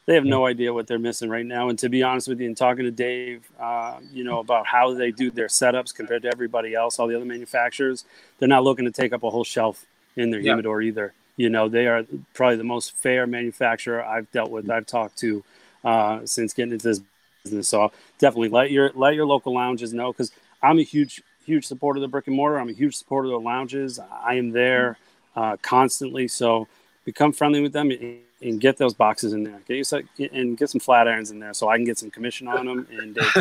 They 0.07 0.15
have 0.15 0.25
no 0.25 0.47
idea 0.47 0.73
what 0.75 0.87
they're 0.89 0.99
missing 0.99 1.31
right 1.31 1.47
now. 1.47 1.69
And 1.69 1.79
to 1.79 1.89
be 1.89 2.03
honest 2.03 2.27
with 2.27 2.41
you, 2.41 2.47
and 2.47 2.57
talking 2.57 2.85
to 2.85 2.91
Dave, 2.91 3.49
uh, 3.61 3.99
you 4.13 4.25
know 4.25 4.41
about 4.41 4.67
how 4.67 4.93
they 4.95 5.13
do 5.13 5.31
their 5.31 5.47
setups 5.47 5.95
compared 5.95 6.23
to 6.23 6.29
everybody 6.33 6.75
else, 6.75 6.99
all 6.99 7.07
the 7.07 7.15
other 7.15 7.25
manufacturers, 7.25 8.05
they're 8.39 8.49
not 8.49 8.65
looking 8.65 8.87
to 8.87 8.91
take 8.91 9.13
up 9.13 9.23
a 9.23 9.31
whole 9.31 9.45
shelf 9.45 9.87
in 10.17 10.31
their 10.31 10.41
Yeah. 10.41 10.53
humidor 10.53 10.83
either. 10.83 11.13
You 11.37 11.49
know, 11.51 11.69
they 11.69 11.87
are 11.87 12.05
probably 12.35 12.57
the 12.57 12.65
most 12.65 12.97
fair 12.97 13.27
manufacturer 13.27 14.03
I've 14.05 14.31
dealt 14.33 14.51
with, 14.51 14.69
I've 14.71 14.87
talked 14.87 15.19
to 15.19 15.45
uh, 15.85 16.25
since 16.25 16.53
getting 16.53 16.73
into 16.73 16.87
this 16.87 17.01
business. 17.45 17.69
So 17.69 17.93
definitely 18.19 18.49
let 18.49 18.71
your 18.71 18.93
let 18.95 19.15
your 19.15 19.27
local 19.27 19.55
lounges 19.55 19.93
know 19.93 20.13
because 20.13 20.33
I'm 20.63 20.79
a 20.79 20.83
huge 20.83 21.23
huge 21.45 21.67
supporter 21.67 21.99
of 21.99 22.03
the 22.03 22.09
brick 22.09 22.27
and 22.27 22.37
mortar. 22.37 22.59
I'm 22.59 22.69
a 22.69 22.73
huge 22.73 22.97
supporter 22.97 23.27
of 23.27 23.33
the 23.33 23.41
lounges. 23.41 23.99
I 23.99 24.35
am 24.35 24.51
there 24.51 24.99
uh, 25.37 25.57
constantly. 25.63 26.29
So 26.29 26.69
become 27.05 27.33
friendly 27.33 27.61
with 27.61 27.73
them 27.73 27.91
and, 27.91 28.19
and 28.43 28.61
get 28.61 28.77
those 28.77 28.95
boxes 28.95 29.33
in 29.33 29.43
there. 29.45 29.61
Get 29.67 29.93
you 30.17 30.29
and 30.33 30.57
get 30.57 30.71
some 30.71 30.81
flat 30.81 31.09
irons 31.09 31.31
in 31.31 31.39
there 31.41 31.55
so 31.55 31.69
I 31.69 31.77
can 31.77 31.85
get 31.85 31.99
some 31.99 32.11
commission 32.11 32.49
on 32.49 32.67
them 32.67 32.87
and 32.91 33.17
more. 33.17 33.25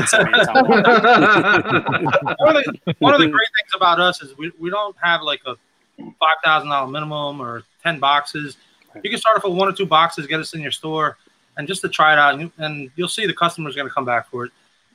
one, 2.40 2.56
of 2.56 2.64
the, 2.64 2.96
one 3.00 3.14
of 3.14 3.20
the 3.20 3.28
great 3.28 3.50
things 3.58 3.72
about 3.76 4.00
us 4.00 4.22
is 4.22 4.38
we, 4.38 4.52
we 4.60 4.70
don't 4.70 4.96
have 5.02 5.22
like 5.22 5.42
a 5.46 5.56
five 5.98 6.38
thousand 6.44 6.70
dollar 6.70 6.88
minimum 6.88 7.42
or 7.42 7.64
ten 7.84 8.00
boxes. 8.00 8.58
You 9.04 9.10
can 9.10 9.20
start 9.20 9.38
off 9.38 9.44
with 9.44 9.54
one 9.54 9.68
or 9.68 9.74
two 9.74 9.86
boxes, 9.86 10.26
get 10.26 10.40
us 10.40 10.54
in 10.54 10.62
your 10.62 10.72
store, 10.72 11.18
and 11.60 11.68
just 11.68 11.82
to 11.82 11.90
try 11.90 12.14
it 12.14 12.20
out, 12.20 12.36
and, 12.36 12.42
you, 12.44 12.52
and 12.58 12.90
you'll 12.96 13.10
see 13.10 13.28
the 13.28 13.34
customer's 13.34 13.76
going 13.76 13.88
to 13.88 13.94
come 13.94 14.06
back 14.06 14.30
for 14.30 14.46
it. 14.46 14.52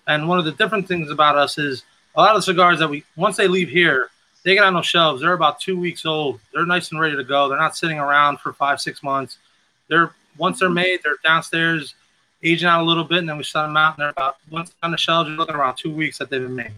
And 0.07 0.27
one 0.27 0.39
of 0.39 0.47
the 0.47 0.53
different 0.53 0.89
things 0.89 1.11
about 1.11 1.37
us 1.37 1.59
is 1.59 1.85
a 2.15 2.23
lot 2.23 2.35
of 2.35 2.37
the 2.37 2.43
cigars 2.43 2.79
that 2.79 2.89
we 2.89 3.05
once 3.17 3.37
they 3.37 3.47
leave 3.47 3.69
here, 3.69 4.09
they 4.45 4.55
get 4.55 4.65
on 4.65 4.73
those 4.73 4.87
shelves. 4.87 5.21
They're 5.21 5.35
about 5.35 5.61
two 5.61 5.79
weeks 5.79 6.07
old. 6.07 6.41
They're 6.53 6.65
nice 6.65 6.91
and 6.91 6.99
ready 6.99 7.17
to 7.17 7.25
go. 7.25 7.49
They're 7.49 7.59
not 7.59 7.77
sitting 7.77 7.99
around 7.99 8.41
for 8.41 8.55
five 8.55 8.81
six 8.81 9.03
months. 9.03 9.37
They're 9.89 10.13
once 10.39 10.59
they're 10.59 10.71
made, 10.71 11.01
they're 11.05 11.19
downstairs 11.23 11.95
aging 12.43 12.67
out 12.67 12.81
a 12.81 12.85
little 12.85 13.05
bit, 13.05 13.19
and 13.19 13.29
then 13.29 13.37
we 13.37 13.45
set 13.45 13.63
them 13.63 13.77
out, 13.77 13.97
and 13.97 14.03
they're 14.03 14.11
about 14.11 14.37
once 14.51 14.73
on 14.83 14.91
the 14.91 14.97
shelves, 14.97 15.29
you're 15.29 15.37
looking 15.37 15.55
around 15.55 15.77
two 15.77 15.93
weeks 15.93 16.17
that 16.17 16.31
they've 16.31 16.43
been 16.43 16.57
made. 16.57 16.73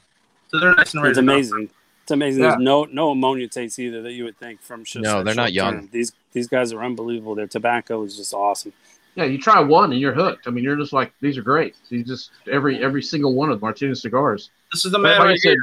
So 0.49 0.59
they're 0.59 0.75
nice 0.75 0.95
and 0.95 1.03
ready. 1.03 1.13
It's 1.13 1.19
to 1.21 1.25
go. 1.25 1.33
amazing. 1.33 1.71
It's 2.03 2.11
amazing. 2.11 2.43
Yeah. 2.43 2.51
There's 2.51 2.63
no 2.63 2.85
no 2.85 3.13
ammonia 3.13 3.47
taste 3.47 3.79
either 3.79 4.03
that 4.03 4.13
you 4.13 4.25
would 4.25 4.39
think 4.39 4.61
from 4.63 4.83
just 4.83 4.97
No, 4.97 5.23
they're 5.23 5.35
not 5.35 5.53
young. 5.53 5.89
These 5.93 6.13
these 6.33 6.49
guys 6.49 6.73
are 6.73 6.83
unbelievable. 6.83 7.37
Their 7.37 7.47
tobacco 7.47 8.03
is 8.03 8.17
just 8.17 8.35
awesome. 8.35 8.73
Yeah, 9.17 9.25
you 9.25 9.39
try 9.39 9.59
one 9.61 9.93
and 9.93 10.01
you're 10.01 10.13
hooked. 10.13 10.47
I 10.47 10.51
mean, 10.51 10.63
you're 10.63 10.77
just 10.77 10.93
like 10.93 11.13
these 11.21 11.37
are 11.39 11.43
great. 11.43 11.75
You 11.89 12.05
just 12.05 12.31
every 12.51 12.83
every 12.85 13.03
single 13.03 13.35
one 13.35 13.51
of 13.51 13.61
Martinez 13.63 14.03
cigars. 14.03 14.51
This 14.73 14.85
is 14.85 14.93
the 14.93 14.99
man 14.99 15.19
like 15.19 15.29
right 15.29 15.39
said, 15.41 15.49
here. 15.51 15.57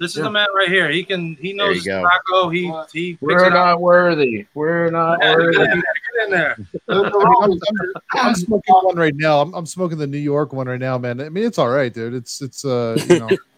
This 0.00 0.16
is 0.16 0.22
the 0.24 0.30
man 0.30 0.48
right 0.56 0.68
here. 0.68 0.90
He 0.90 1.04
can. 1.04 1.36
He 1.36 1.52
knows 1.52 1.86
you 1.86 1.92
tobacco. 1.92 2.48
He 2.48 2.72
he. 2.92 3.18
We're 3.20 3.44
it 3.44 3.46
up. 3.48 3.52
not 3.52 3.80
worthy. 3.80 4.46
We're 4.54 4.90
not 4.90 5.18
Yeah, 5.22 5.36
worthy. 5.36 5.58
Get 5.58 5.76
in 6.24 6.30
there. 6.30 6.56
I 6.88 6.94
mean, 6.94 7.12
I'm, 7.14 7.52
I'm- 7.52 7.92
I'm 8.14 8.34
smoking 8.34 8.74
one 8.74 8.96
right 8.96 9.14
now. 9.14 9.40
I'm, 9.40 9.54
I'm 9.54 9.66
smoking 9.66 9.98
the 9.98 10.06
New 10.06 10.18
York 10.18 10.52
one 10.52 10.66
right 10.66 10.80
now, 10.80 10.98
man. 10.98 11.20
I 11.20 11.28
mean, 11.28 11.44
it's 11.44 11.58
all 11.58 11.68
right, 11.68 11.92
dude. 11.92 12.14
It's 12.14 12.40
it's 12.42 12.64
uh, 12.64 12.98
you 13.08 13.18
know, 13.20 13.28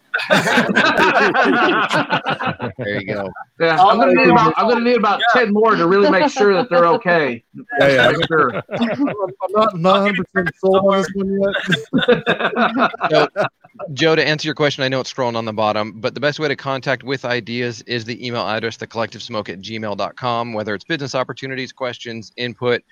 there 2.79 3.01
you 3.01 3.07
go. 3.07 3.31
Yeah, 3.61 3.83
I'm 3.83 3.99
gonna 3.99 4.15
need 4.15 4.29
about 4.29 4.55
I'm 4.57 4.69
gonna 4.69 4.85
need 4.85 4.97
about 4.97 5.21
ten 5.33 5.53
more 5.53 5.77
to 5.77 5.87
really 5.87 6.11
make 6.11 6.31
sure 6.31 6.55
that 6.55 6.69
they're 6.71 6.87
okay. 6.87 7.45
Yeah, 7.81 7.89
yeah. 7.89 8.13
For 8.13 8.27
sure. 8.27 8.63
I'm 8.71 9.53
not, 9.53 9.75
I'm 9.75 9.83
not 9.83 10.15
100% 10.15 10.51
sold 10.59 10.77
on 10.77 10.99
this 10.99 11.09
one 11.15 11.41
yet. 11.41 11.55
So, 13.11 13.29
Joe, 13.93 14.17
to 14.17 14.27
answer 14.27 14.47
your 14.49 14.55
question, 14.55 14.85
I 14.85 14.89
know 14.89 15.01
it's 15.01 15.13
scrolling 15.13 15.37
on 15.37 15.45
the 15.45 15.53
bottom, 15.53 16.01
but 16.01 16.15
the 16.15 16.21
best 16.21 16.39
way 16.39 16.49
to 16.49 16.57
contact 16.57 17.03
with 17.03 17.25
ideas 17.25 17.83
is 17.83 18.05
the 18.05 18.27
email 18.27 18.47
address, 18.47 18.77
thecollectivesmoke 18.79 19.49
at 19.49 19.61
gmail.com, 19.61 20.53
whether 20.53 20.75
it's 20.75 20.85
business 20.85 21.15
opportunities, 21.15 21.73
questions, 21.73 22.33
input, 22.37 22.83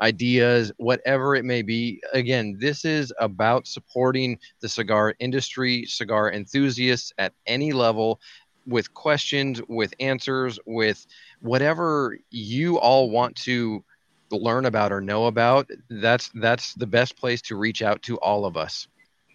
ideas, 0.00 0.72
whatever 0.76 1.34
it 1.34 1.44
may 1.44 1.62
be. 1.62 2.00
Again, 2.12 2.56
this 2.58 2.84
is 2.84 3.12
about 3.18 3.66
supporting 3.66 4.38
the 4.60 4.68
cigar 4.68 5.14
industry, 5.18 5.84
cigar 5.86 6.32
enthusiasts 6.32 7.12
at 7.18 7.32
any 7.46 7.72
level 7.72 8.20
with 8.66 8.92
questions, 8.94 9.60
with 9.68 9.92
answers, 10.00 10.58
with 10.66 11.06
whatever 11.40 12.18
you 12.30 12.78
all 12.78 13.10
want 13.10 13.36
to 13.36 13.84
learn 14.30 14.66
about 14.66 14.92
or 14.92 15.00
know 15.00 15.26
about. 15.26 15.68
That's 15.90 16.30
that's 16.34 16.74
the 16.74 16.86
best 16.86 17.16
place 17.16 17.42
to 17.42 17.56
reach 17.56 17.82
out 17.82 18.02
to 18.02 18.16
all 18.18 18.44
of 18.44 18.56
us. 18.56 18.88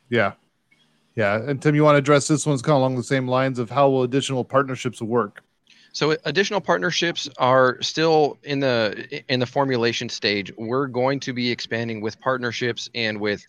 Yeah. 0.10 0.34
Yeah. 1.16 1.42
And 1.42 1.62
Tim, 1.62 1.76
you 1.76 1.84
want 1.84 1.96
to 1.96 2.00
address 2.00 2.28
this 2.28 2.46
one's 2.46 2.62
kind 2.62 2.76
of 2.76 2.82
along 2.82 2.96
the 2.96 3.04
same 3.04 3.28
lines 3.28 3.60
of 3.60 3.70
how 3.70 3.90
will 3.90 4.04
additional 4.04 4.46
partnerships 4.46 5.02
work? 5.02 5.44
So 5.98 6.16
additional 6.26 6.62
partnerships 6.62 7.28
are 7.40 7.82
still 7.82 8.38
in 8.44 8.60
the 8.60 9.24
in 9.34 9.40
the 9.40 9.48
formulation 9.48 10.10
stage. 10.10 10.54
We're 10.56 10.86
going 10.86 11.20
to 11.22 11.34
be 11.34 11.50
expanding 11.50 12.02
with 12.02 12.20
partnerships 12.20 12.88
and 12.94 13.20
with 13.20 13.44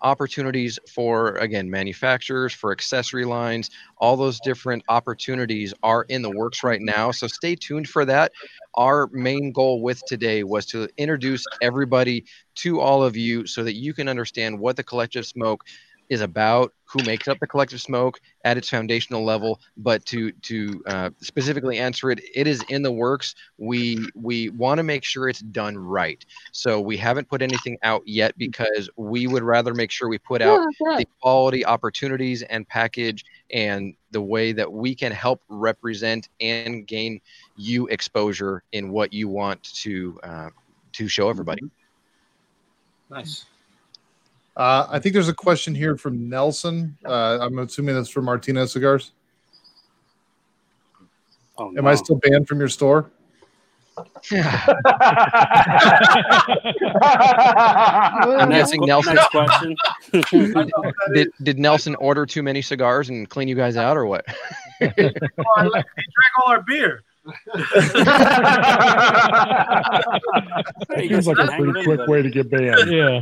opportunities 0.00 0.78
for 0.88 1.34
again 1.34 1.68
manufacturers 1.68 2.54
for 2.54 2.72
accessory 2.72 3.26
lines. 3.26 3.68
All 3.98 4.16
those 4.16 4.40
different 4.40 4.82
opportunities 4.88 5.74
are 5.82 6.04
in 6.04 6.22
the 6.22 6.30
works 6.30 6.64
right 6.64 6.80
now. 6.80 7.10
So 7.10 7.26
stay 7.26 7.54
tuned 7.54 7.86
for 7.86 8.06
that. 8.06 8.32
Our 8.76 9.10
main 9.12 9.52
goal 9.52 9.82
with 9.82 10.02
today 10.06 10.42
was 10.42 10.64
to 10.68 10.88
introduce 10.96 11.44
everybody 11.60 12.24
to 12.62 12.80
all 12.80 13.04
of 13.04 13.14
you 13.14 13.46
so 13.46 13.62
that 13.62 13.74
you 13.74 13.92
can 13.92 14.08
understand 14.08 14.58
what 14.58 14.76
the 14.76 14.84
collective 14.84 15.26
smoke 15.26 15.66
is 16.10 16.20
about 16.20 16.74
who 16.84 17.02
makes 17.02 17.28
up 17.28 17.40
the 17.40 17.46
collective 17.46 17.80
smoke 17.80 18.20
at 18.44 18.58
its 18.58 18.68
foundational 18.68 19.24
level 19.24 19.60
but 19.78 20.04
to 20.06 20.32
to 20.42 20.82
uh, 20.86 21.10
specifically 21.22 21.78
answer 21.78 22.10
it 22.10 22.20
it 22.34 22.46
is 22.48 22.62
in 22.64 22.82
the 22.82 22.92
works. 22.92 23.34
We 23.58 24.12
we 24.14 24.50
want 24.50 24.78
to 24.78 24.84
make 24.84 25.04
sure 25.04 25.28
it's 25.28 25.40
done 25.40 25.78
right. 25.78 26.24
So 26.52 26.80
we 26.80 26.96
haven't 26.98 27.28
put 27.28 27.42
anything 27.42 27.78
out 27.82 28.02
yet 28.06 28.36
because 28.38 28.90
we 28.96 29.26
would 29.28 29.44
rather 29.44 29.74
make 29.74 29.90
sure 29.90 30.08
we 30.08 30.18
put 30.18 30.42
out 30.42 30.62
Yeah, 30.80 30.96
the 30.96 31.06
quality 31.20 31.64
opportunities 31.64 32.42
and 32.42 32.68
package 32.68 33.24
and 33.52 33.94
the 34.10 34.22
way 34.22 34.52
that 34.52 34.72
we 34.72 34.94
can 34.94 35.12
help 35.12 35.42
represent 35.48 36.28
and 36.40 36.86
gain 36.86 37.20
you 37.56 37.86
exposure 37.88 38.62
in 38.72 38.90
what 38.90 39.12
you 39.12 39.28
want 39.28 39.62
to 39.74 40.18
uh, 40.22 40.50
to 40.92 41.08
show 41.08 41.28
everybody. 41.30 41.62
Nice. 43.10 43.46
Uh, 44.56 44.86
I 44.90 44.98
think 44.98 45.14
there's 45.14 45.28
a 45.28 45.34
question 45.34 45.74
here 45.74 45.96
from 45.96 46.28
Nelson. 46.28 46.96
Uh, 47.04 47.38
I'm 47.40 47.58
assuming 47.58 47.94
that's 47.94 48.08
from 48.08 48.24
Martinez 48.24 48.72
Cigars. 48.72 49.12
Oh, 51.56 51.72
Am 51.76 51.86
I 51.86 51.94
still 51.94 52.16
banned 52.16 52.48
from 52.48 52.58
your 52.58 52.68
store? 52.68 53.10
I'm 54.32 54.42
guessing 58.48 58.80
Nelson's 58.86 59.20
question. 59.30 59.76
did, 61.14 61.28
did 61.42 61.58
Nelson 61.58 61.94
order 61.96 62.24
too 62.24 62.42
many 62.42 62.62
cigars 62.62 63.10
and 63.10 63.28
clean 63.28 63.48
you 63.48 63.54
guys 63.54 63.76
out, 63.76 63.96
or 63.96 64.06
what? 64.06 64.24
Oh, 64.28 64.34
he 64.80 64.86
drank 64.88 65.14
all 66.38 66.48
our 66.48 66.62
beer. 66.62 67.02
Seems 70.96 71.26
like 71.26 71.38
a 71.38 71.46
pretty 71.56 71.84
quick 71.84 72.06
way 72.06 72.22
to 72.22 72.30
get 72.30 72.50
banned. 72.50 72.90
Yeah. 72.90 73.20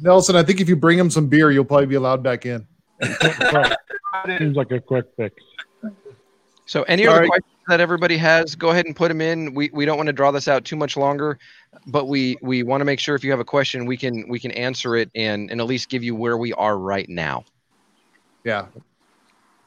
Nelson, 0.00 0.36
I 0.36 0.42
think 0.42 0.60
if 0.60 0.68
you 0.68 0.76
bring 0.76 0.98
him 0.98 1.10
some 1.10 1.28
beer, 1.28 1.50
you'll 1.50 1.64
probably 1.64 1.86
be 1.86 1.94
allowed 1.94 2.22
back 2.22 2.46
in. 2.46 2.66
Seems 4.38 4.56
like 4.56 4.70
a 4.70 4.80
quick 4.80 5.06
fix. 5.16 5.42
So, 6.66 6.82
any 6.84 7.06
All 7.06 7.12
other 7.12 7.22
right. 7.22 7.28
questions 7.28 7.52
that 7.68 7.80
everybody 7.80 8.16
has, 8.16 8.54
go 8.54 8.70
ahead 8.70 8.86
and 8.86 8.96
put 8.96 9.08
them 9.08 9.20
in. 9.20 9.52
We, 9.54 9.70
we 9.72 9.84
don't 9.84 9.96
want 9.96 10.06
to 10.06 10.12
draw 10.12 10.30
this 10.30 10.48
out 10.48 10.64
too 10.64 10.76
much 10.76 10.96
longer, 10.96 11.38
but 11.86 12.06
we 12.06 12.38
we 12.40 12.62
want 12.62 12.80
to 12.80 12.84
make 12.84 13.00
sure 13.00 13.14
if 13.14 13.22
you 13.22 13.30
have 13.30 13.40
a 13.40 13.44
question, 13.44 13.84
we 13.84 13.96
can 13.96 14.26
we 14.28 14.38
can 14.38 14.50
answer 14.52 14.96
it 14.96 15.10
and 15.14 15.50
and 15.50 15.60
at 15.60 15.66
least 15.66 15.88
give 15.88 16.02
you 16.02 16.14
where 16.14 16.38
we 16.38 16.52
are 16.54 16.78
right 16.78 17.08
now. 17.08 17.44
Yeah. 18.44 18.66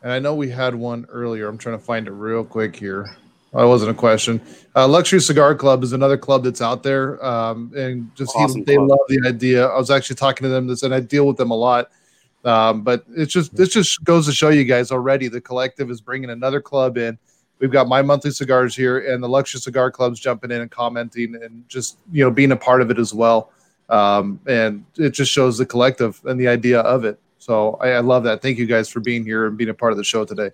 And 0.02 0.12
I 0.12 0.20
know 0.20 0.36
we 0.36 0.50
had 0.50 0.74
one 0.76 1.06
earlier. 1.10 1.48
I'm 1.48 1.58
trying 1.58 1.78
to 1.78 1.84
find 1.84 2.08
it 2.08 2.12
real 2.12 2.44
quick 2.44 2.76
here. 2.76 3.16
It 3.64 3.66
wasn't 3.66 3.92
a 3.92 3.94
question. 3.94 4.40
Uh, 4.76 4.88
Luxury 4.88 5.20
Cigar 5.20 5.56
Club 5.56 5.84
is 5.84 5.94
another 5.94 6.18
club 6.18 6.44
that's 6.44 6.62
out 6.62 6.84
there, 6.84 7.24
um, 7.26 7.72
and 7.76 8.14
just 8.16 8.36
he- 8.38 8.64
they 8.64 8.76
club. 8.76 8.90
love 8.90 9.00
the 9.08 9.22
idea. 9.28 9.66
I 9.66 9.78
was 9.78 9.90
actually 9.90 10.18
talking 10.18 10.44
to 10.44 10.50
them. 10.50 10.68
This 10.68 10.84
and 10.84 10.94
I 10.94 11.00
deal 11.00 11.26
with 11.26 11.38
them 11.38 11.50
a 11.52 11.56
lot. 11.56 11.90
Um, 12.46 12.84
but 12.84 13.04
it's 13.16 13.34
just 13.34 13.56
this 13.56 13.70
just 13.70 14.04
goes 14.04 14.26
to 14.28 14.32
show 14.32 14.50
you 14.50 14.64
guys 14.64 14.92
already. 14.92 15.28
The 15.28 15.42
collective 15.42 15.90
is 15.90 16.02
bringing 16.02 16.30
another 16.30 16.62
club 16.62 16.98
in. 16.98 17.18
We've 17.60 17.72
got 17.72 17.88
my 17.88 18.04
monthly 18.04 18.30
cigars 18.32 18.76
here, 18.76 19.12
and 19.12 19.24
the 19.24 19.28
Luxury 19.28 19.60
Cigar 19.60 19.90
Club's 19.90 20.20
jumping 20.20 20.52
in 20.52 20.62
and 20.62 20.70
commenting, 20.70 21.36
and 21.42 21.68
just 21.68 21.98
you 22.12 22.24
know 22.24 22.30
being 22.32 22.52
a 22.52 22.56
part 22.56 22.82
of 22.82 22.92
it 22.92 23.00
as 23.00 23.14
well. 23.14 23.52
Um, 23.90 24.40
and 24.46 24.86
it 24.98 25.12
just 25.12 25.32
shows 25.32 25.58
the 25.58 25.66
collective 25.66 26.22
and 26.26 26.40
the 26.40 26.48
idea 26.48 26.82
of 26.82 27.06
it. 27.06 27.20
So 27.40 27.76
I, 27.82 27.90
I 27.90 28.00
love 28.00 28.24
that. 28.26 28.42
Thank 28.42 28.60
you 28.60 28.66
guys 28.66 28.90
for 28.90 29.00
being 29.00 29.24
here 29.24 29.48
and 29.48 29.58
being 29.58 29.70
a 29.70 29.74
part 29.74 29.92
of 29.92 29.98
the 29.98 30.04
show 30.04 30.26
today. 30.26 30.52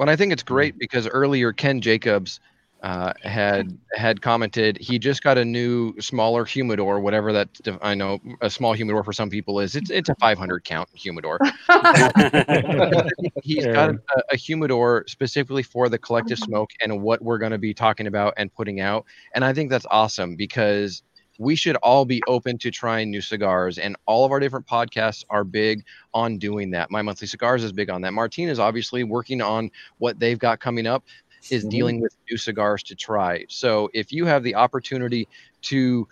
Well, 0.00 0.08
and 0.08 0.10
I 0.10 0.16
think 0.16 0.32
it's 0.32 0.42
hmm. 0.42 0.54
great 0.54 0.78
because 0.78 1.06
earlier 1.06 1.52
Ken 1.52 1.82
Jacobs 1.82 2.40
uh, 2.82 3.12
had 3.20 3.66
hmm. 3.66 3.76
had 3.94 4.22
commented 4.22 4.78
he 4.78 4.98
just 4.98 5.22
got 5.22 5.36
a 5.36 5.44
new 5.44 5.94
smaller 6.00 6.46
humidor, 6.46 7.00
whatever 7.00 7.34
that 7.34 7.50
I 7.82 7.94
know 7.94 8.18
a 8.40 8.48
small 8.48 8.72
humidor 8.72 9.04
for 9.04 9.12
some 9.12 9.28
people 9.28 9.60
is. 9.60 9.76
It's 9.76 9.90
it's 9.90 10.08
a 10.08 10.14
500 10.14 10.64
count 10.64 10.88
humidor. 10.94 11.38
He's 13.42 13.66
got 13.66 13.90
a, 13.90 14.00
a 14.32 14.36
humidor 14.36 15.04
specifically 15.06 15.62
for 15.62 15.90
the 15.90 15.98
collective 15.98 16.38
uh-huh. 16.38 16.46
smoke 16.46 16.70
and 16.80 17.02
what 17.02 17.20
we're 17.20 17.36
going 17.36 17.52
to 17.52 17.58
be 17.58 17.74
talking 17.74 18.06
about 18.06 18.32
and 18.38 18.50
putting 18.54 18.80
out, 18.80 19.04
and 19.34 19.44
I 19.44 19.52
think 19.52 19.68
that's 19.68 19.86
awesome 19.90 20.34
because 20.34 21.02
we 21.40 21.56
should 21.56 21.76
all 21.76 22.04
be 22.04 22.22
open 22.28 22.58
to 22.58 22.70
trying 22.70 23.10
new 23.10 23.22
cigars 23.22 23.78
and 23.78 23.96
all 24.04 24.26
of 24.26 24.30
our 24.30 24.38
different 24.38 24.66
podcasts 24.66 25.24
are 25.30 25.42
big 25.42 25.82
on 26.12 26.36
doing 26.36 26.70
that. 26.70 26.90
My 26.90 27.00
monthly 27.00 27.26
cigars 27.26 27.64
is 27.64 27.72
big 27.72 27.88
on 27.88 28.02
that. 28.02 28.12
Martine 28.12 28.50
is 28.50 28.58
obviously 28.58 29.04
working 29.04 29.40
on 29.40 29.70
what 29.96 30.20
they've 30.20 30.38
got 30.38 30.60
coming 30.60 30.86
up 30.86 31.02
is 31.50 31.62
mm-hmm. 31.62 31.70
dealing 31.70 32.00
with 32.02 32.14
new 32.30 32.36
cigars 32.36 32.82
to 32.82 32.94
try. 32.94 33.46
So 33.48 33.88
if 33.94 34.12
you 34.12 34.26
have 34.26 34.42
the 34.42 34.54
opportunity 34.54 35.26
to 35.62 36.06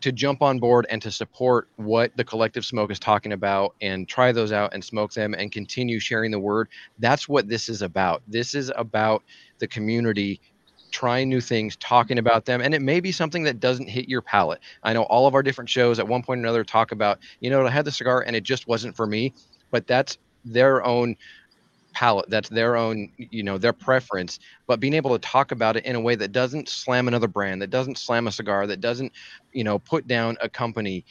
to 0.00 0.12
jump 0.12 0.40
on 0.40 0.58
board 0.58 0.86
and 0.90 1.00
to 1.02 1.10
support 1.10 1.68
what 1.76 2.14
the 2.16 2.24
collective 2.24 2.64
smoke 2.64 2.90
is 2.90 2.98
talking 2.98 3.32
about 3.32 3.74
and 3.82 4.08
try 4.08 4.32
those 4.32 4.52
out 4.52 4.72
and 4.72 4.82
smoke 4.82 5.12
them 5.12 5.34
and 5.34 5.52
continue 5.52 5.98
sharing 5.98 6.30
the 6.30 6.38
word 6.38 6.68
that's 6.98 7.28
what 7.28 7.48
this 7.48 7.68
is 7.68 7.82
about. 7.82 8.22
This 8.26 8.54
is 8.54 8.72
about 8.76 9.24
the 9.58 9.66
community 9.66 10.40
trying 10.94 11.28
new 11.28 11.40
things, 11.40 11.76
talking 11.76 12.18
about 12.18 12.44
them, 12.44 12.60
and 12.60 12.72
it 12.72 12.80
may 12.80 13.00
be 13.00 13.10
something 13.10 13.42
that 13.42 13.58
doesn't 13.58 13.88
hit 13.88 14.08
your 14.08 14.22
palate. 14.22 14.60
I 14.84 14.92
know 14.92 15.02
all 15.02 15.26
of 15.26 15.34
our 15.34 15.42
different 15.42 15.68
shows 15.68 15.98
at 15.98 16.06
one 16.06 16.22
point 16.22 16.38
or 16.38 16.44
another 16.44 16.62
talk 16.62 16.92
about, 16.92 17.18
you 17.40 17.50
know, 17.50 17.66
I 17.66 17.70
had 17.70 17.84
the 17.84 17.90
cigar 17.90 18.22
and 18.22 18.36
it 18.36 18.44
just 18.44 18.68
wasn't 18.68 18.94
for 18.94 19.06
me, 19.06 19.34
but 19.72 19.88
that's 19.88 20.18
their 20.44 20.84
own 20.84 21.16
palate 21.92 22.28
that's 22.28 22.48
their 22.48 22.74
own 22.76 23.08
you 23.16 23.44
know 23.44 23.56
their 23.56 23.72
preference 23.72 24.40
but 24.66 24.80
being 24.80 24.94
able 24.94 25.16
to 25.16 25.18
talk 25.20 25.52
about 25.52 25.76
it 25.76 25.84
in 25.84 25.94
a 25.94 26.00
way 26.00 26.16
that 26.16 26.32
doesn't 26.32 26.68
slam 26.68 27.06
another 27.06 27.28
brand 27.28 27.62
that 27.62 27.70
doesn't 27.70 27.96
slam 27.96 28.26
a 28.26 28.32
cigar 28.32 28.66
that 28.66 28.80
doesn't 28.80 29.12
you 29.52 29.62
know 29.62 29.78
put 29.78 30.08
down 30.08 30.36
a 30.42 30.48
company 30.48 31.04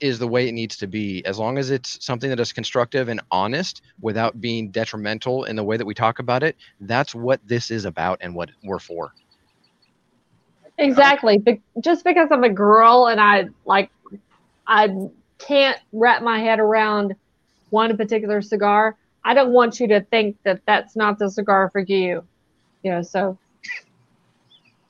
is 0.00 0.18
the 0.18 0.28
way 0.28 0.48
it 0.48 0.52
needs 0.52 0.76
to 0.76 0.86
be 0.86 1.24
as 1.26 1.38
long 1.38 1.58
as 1.58 1.70
it's 1.70 2.04
something 2.04 2.30
that 2.30 2.40
is 2.40 2.52
constructive 2.52 3.08
and 3.08 3.20
honest 3.30 3.82
without 4.00 4.40
being 4.40 4.70
detrimental 4.70 5.44
in 5.44 5.56
the 5.56 5.64
way 5.64 5.76
that 5.76 5.84
we 5.84 5.94
talk 5.94 6.18
about 6.18 6.42
it 6.42 6.56
that's 6.80 7.14
what 7.14 7.40
this 7.46 7.70
is 7.70 7.84
about 7.84 8.18
and 8.22 8.34
what 8.34 8.50
we're 8.62 8.78
for 8.78 9.12
Exactly. 10.78 11.38
Be- 11.38 11.62
just 11.80 12.04
because 12.04 12.28
I'm 12.30 12.44
a 12.44 12.48
girl 12.48 13.06
and 13.06 13.20
I 13.20 13.48
like, 13.64 13.90
I 14.66 15.08
can't 15.38 15.78
wrap 15.92 16.22
my 16.22 16.38
head 16.40 16.58
around 16.58 17.14
one 17.70 17.96
particular 17.96 18.42
cigar. 18.42 18.96
I 19.24 19.34
don't 19.34 19.52
want 19.52 19.80
you 19.80 19.88
to 19.88 20.00
think 20.00 20.36
that 20.44 20.60
that's 20.66 20.96
not 20.96 21.18
the 21.18 21.30
cigar 21.30 21.70
for 21.70 21.80
you. 21.80 22.24
You 22.82 22.90
know, 22.90 23.02
so 23.02 23.38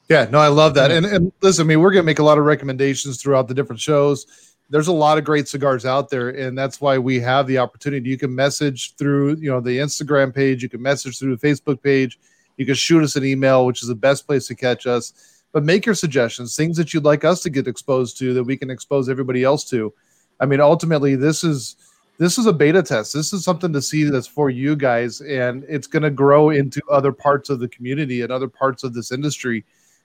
Yeah, 0.09 0.27
no, 0.31 0.39
I 0.39 0.49
love 0.49 0.75
that. 0.75 0.91
And 0.91 1.07
and 1.07 1.33
listen, 1.41 1.67
I 1.67 1.69
mean, 1.69 1.81
we're 1.81 1.93
gonna 1.93 2.03
make 2.03 2.19
a 2.19 2.25
lot 2.25 2.39
of 2.39 2.45
recommendations 2.45 3.23
throughout 3.23 3.49
the 3.49 3.55
different 3.55 3.81
shows. 3.81 4.27
There's 4.71 4.89
a 4.89 4.93
lot 4.93 5.19
of 5.19 5.25
great 5.25 5.47
cigars 5.47 5.85
out 5.85 6.09
there, 6.09 6.31
and 6.31 6.57
that's 6.57 6.81
why 6.81 6.99
we 6.99 7.21
have 7.21 7.47
the 7.47 7.59
opportunity. 7.59 8.09
You 8.09 8.19
can 8.19 8.35
message 8.35 8.95
through, 8.97 9.37
you 9.37 9.51
know, 9.51 9.61
the 9.61 9.79
Instagram 9.79 10.35
page. 10.35 10.63
You 10.63 10.69
can 10.69 10.83
message 10.83 11.19
through 11.19 11.37
the 11.37 11.47
Facebook 11.47 11.83
page. 11.83 12.19
You 12.57 12.65
can 12.65 12.75
shoot 12.75 13.03
us 13.03 13.17
an 13.17 13.25
email, 13.25 13.67
which 13.67 13.83
is 13.83 13.89
the 13.89 13.95
best 13.95 14.27
place 14.27 14.47
to 14.47 14.55
catch 14.55 14.87
us. 14.87 15.43
But 15.53 15.65
make 15.65 15.87
your 15.87 15.95
suggestions, 15.95 16.57
things 16.57 16.77
that 16.79 16.93
you'd 16.93 17.05
like 17.05 17.25
us 17.25 17.43
to 17.43 17.51
get 17.51 17.69
exposed 17.69 18.19
to, 18.19 18.35
that 18.35 18.45
we 18.45 18.57
can 18.57 18.71
expose 18.71 19.09
everybody 19.09 19.45
else 19.45 19.69
to. 19.71 19.93
I 20.41 20.47
mean, 20.47 20.61
ultimately, 20.61 21.15
this 21.15 21.45
is 21.45 21.77
this 22.19 22.39
is 22.39 22.47
a 22.47 22.53
beta 22.53 22.83
test. 22.83 23.13
This 23.13 23.33
is 23.33 23.45
something 23.45 23.73
to 23.73 23.83
see 23.83 24.05
that's 24.05 24.27
for 24.27 24.49
you 24.49 24.77
guys, 24.77 25.21
and 25.21 25.65
it's 25.69 25.87
going 25.87 26.05
to 26.05 26.11
grow 26.11 26.51
into 26.51 26.81
other 26.91 27.13
parts 27.13 27.51
of 27.51 27.59
the 27.59 27.69
community 27.69 28.23
and 28.23 28.31
other 28.31 28.49
parts 28.49 28.85
of 28.85 28.95
this 28.95 29.11
industry 29.11 29.65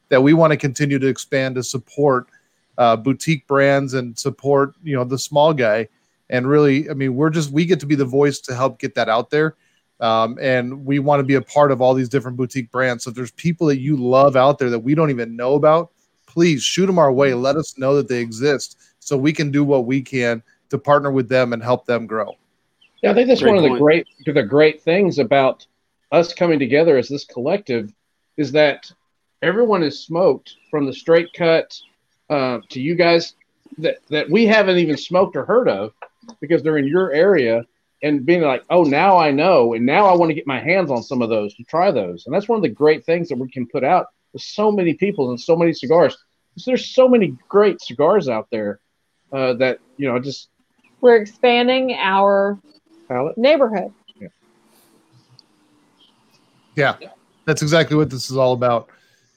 that 0.10 0.22
we 0.22 0.34
want 0.34 0.52
to 0.52 0.58
continue 0.58 0.98
to 0.98 1.08
expand 1.08 1.56
to 1.56 1.64
support 1.64 2.28
uh, 2.80 2.96
boutique 2.96 3.46
brands 3.46 3.94
and 3.94 4.18
support 4.18 4.74
you 4.84 4.96
know 4.96 5.04
the 5.04 5.20
small 5.20 5.54
guy. 5.54 5.88
And 6.32 6.48
really, 6.48 6.90
I 6.90 6.94
mean, 6.94 7.16
we're 7.16 7.30
just 7.30 7.52
we 7.52 7.66
get 7.66 7.80
to 7.82 7.86
be 7.86 7.96
the 7.96 8.06
voice 8.06 8.40
to 8.42 8.56
help 8.56 8.80
get 8.80 8.96
that 8.96 9.10
out 9.10 9.30
there. 9.30 9.56
Um, 10.00 10.38
and 10.42 10.86
we 10.86 11.00
want 11.00 11.20
to 11.20 11.26
be 11.26 11.36
a 11.36 11.42
part 11.42 11.72
of 11.72 11.82
all 11.82 11.94
these 11.94 12.08
different 12.08 12.38
boutique 12.38 12.72
brands. 12.72 13.04
So 13.04 13.10
if 13.10 13.16
there's 13.16 13.32
people 13.32 13.68
that 13.68 13.80
you 13.80 13.98
love 13.98 14.36
out 14.36 14.58
there 14.58 14.70
that 14.70 14.80
we 14.80 14.96
don't 14.96 15.10
even 15.10 15.36
know 15.36 15.56
about, 15.56 15.92
please 16.26 16.64
shoot 16.64 16.86
them 16.86 16.98
our 16.98 17.12
way. 17.12 17.34
Let 17.34 17.58
us 17.58 17.78
know 17.78 17.96
that 17.96 18.08
they 18.08 18.20
exist 18.22 18.78
so 19.00 19.18
we 19.18 19.34
can 19.34 19.52
do 19.52 19.64
what 19.64 19.86
we 19.86 20.02
can 20.02 20.42
to 20.70 20.78
partner 20.78 21.12
with 21.12 21.28
them 21.28 21.52
and 21.52 21.62
help 21.62 21.86
them 21.86 22.08
grow. 22.08 22.38
Yeah, 23.04 23.12
I 23.12 23.14
think 23.14 23.28
that's 23.28 23.42
Great 23.42 23.56
one 23.56 23.58
of 23.58 23.64
the 23.64 23.70
point. 23.70 23.82
great 23.82 24.08
the 24.26 24.44
great 24.44 24.82
things 24.82 25.20
about 25.20 25.66
us 26.12 26.34
coming 26.34 26.60
together 26.60 26.98
as 26.98 27.10
this 27.10 27.26
collective 27.26 27.92
is 28.38 28.52
that 28.54 28.90
everyone 29.42 29.84
is 29.84 30.04
smoked 30.04 30.56
from 30.70 30.86
the 30.86 30.94
straight 30.94 31.28
cut 31.34 31.78
uh, 32.30 32.60
to 32.70 32.80
you 32.80 32.96
guys 32.96 33.36
that 33.78 33.98
that 34.10 34.30
we 34.30 34.46
haven't 34.46 34.78
even 34.78 34.98
smoked 34.98 35.36
or 35.36 35.46
heard 35.46 35.68
of 35.68 35.94
because 36.42 36.62
they're 36.64 36.78
in 36.78 36.88
your 36.88 37.12
area 37.12 37.66
and 38.02 38.26
being 38.26 38.42
like, 38.42 38.64
oh, 38.70 38.84
now 38.84 39.18
I 39.18 39.32
know, 39.32 39.74
and 39.74 39.86
now 39.86 40.06
I 40.06 40.16
want 40.16 40.30
to 40.30 40.34
get 40.34 40.48
my 40.48 40.60
hands 40.60 40.90
on 40.90 41.04
some 41.04 41.22
of 41.22 41.30
those 41.30 41.54
to 41.56 41.64
try 41.64 41.92
those, 41.92 42.26
and 42.26 42.34
that's 42.34 42.48
one 42.48 42.58
of 42.58 42.64
the 42.64 42.70
great 42.70 43.06
things 43.06 43.28
that 43.30 43.38
we 43.38 43.50
can 43.50 43.68
put 43.68 43.84
out 43.84 44.08
with 44.32 44.42
so 44.42 44.72
many 44.72 44.94
people 44.94 45.30
and 45.32 45.40
so 45.40 45.56
many 45.56 45.74
cigars. 45.74 46.18
Because 46.54 46.66
there's 46.66 46.86
so 46.96 47.08
many 47.10 47.36
great 47.48 47.82
cigars 47.82 48.30
out 48.30 48.48
there 48.52 48.80
uh, 49.34 49.54
that 49.54 49.80
you 49.98 50.08
know 50.08 50.20
just 50.20 50.50
We're 51.02 51.18
expanding 51.18 51.94
our 51.94 52.58
palette. 53.08 53.38
neighborhood. 53.38 53.92
Yeah, 56.76 56.96
that's 57.46 57.62
exactly 57.62 57.98
what 57.98 58.10
this 58.10 58.32
is 58.32 58.38
all 58.38 58.54
about. 58.54 58.88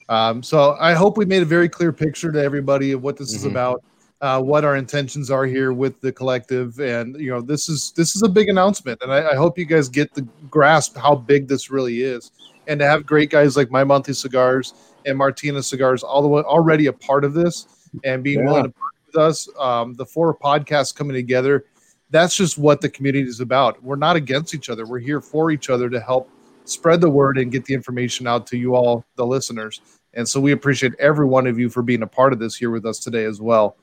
Um, 0.09 0.43
so 0.43 0.75
I 0.79 0.93
hope 0.93 1.17
we 1.17 1.25
made 1.25 1.41
a 1.41 1.45
very 1.45 1.69
clear 1.69 1.91
picture 1.93 2.31
to 2.31 2.41
everybody 2.41 2.91
of 2.91 3.01
what 3.03 3.17
this 3.17 3.33
is 3.33 3.45
Mhm. 3.45 3.51
about, 3.51 3.83
uh, 4.21 4.41
what 4.41 4.63
our 4.65 4.75
intentions 4.75 5.29
are 5.31 5.45
here 5.45 5.73
with 5.73 5.99
the 6.01 6.11
collective, 6.11 6.79
and 6.79 7.15
you 7.19 7.29
know 7.29 7.41
this 7.41 7.69
is 7.69 7.93
this 7.95 8.15
is 8.15 8.21
a 8.23 8.29
big 8.29 8.49
announcement, 8.49 9.01
and 9.01 9.11
I, 9.11 9.31
I 9.31 9.35
hope 9.35 9.57
you 9.57 9.65
guys 9.65 9.89
get 9.89 10.13
the 10.13 10.25
grasp 10.49 10.97
how 10.97 11.15
big 11.15 11.47
this 11.47 11.69
really 11.69 12.01
is, 12.01 12.31
and 12.67 12.79
to 12.79 12.85
have 12.85 13.05
great 13.05 13.29
guys 13.29 13.55
like 13.57 13.71
My 13.71 13.83
Monthly 13.83 14.13
Cigars 14.13 14.73
and 15.05 15.17
Martinez 15.17 15.67
Cigars 15.67 16.03
all 16.03 16.21
the 16.21 16.27
way 16.27 16.41
already 16.43 16.87
a 16.87 16.93
part 16.93 17.25
of 17.25 17.33
this 17.33 17.67
and 18.03 18.23
being 18.23 18.39
Yeah. 18.39 18.45
willing 18.45 18.63
to 18.63 18.69
partner 18.69 18.99
with 19.07 19.17
us, 19.21 19.47
um, 19.59 19.93
the 19.95 20.05
four 20.05 20.33
podcasts 20.33 20.95
coming 20.95 21.13
together. 21.13 21.65
That's 22.09 22.35
just 22.35 22.57
what 22.57 22.79
the 22.79 22.89
community 22.89 23.27
is 23.27 23.39
about. 23.39 23.83
We're 23.83 23.95
not 23.97 24.15
against 24.15 24.53
each 24.53 24.69
other. 24.69 24.85
We're 24.85 24.99
here 24.99 25.19
for 25.19 25.51
each 25.51 25.69
other 25.69 25.89
to 25.89 25.99
help 25.99 26.29
spread 26.65 27.01
the 27.01 27.09
word 27.09 27.37
and 27.37 27.51
get 27.51 27.65
the 27.65 27.73
information 27.73 28.27
out 28.27 28.47
to 28.47 28.57
you 28.57 28.75
all, 28.75 29.05
the 29.15 29.25
listeners. 29.25 29.81
And 30.13 30.27
so 30.27 30.39
we 30.39 30.51
appreciate 30.51 30.93
every 30.99 31.25
one 31.25 31.47
of 31.47 31.57
you 31.59 31.69
for 31.69 31.81
being 31.81 32.03
a 32.03 32.07
part 32.07 32.33
of 32.33 32.39
this 32.39 32.55
here 32.55 32.69
with 32.69 32.85
us 32.85 32.99
today 32.99 33.25
as 33.25 33.41
well. 33.41 33.75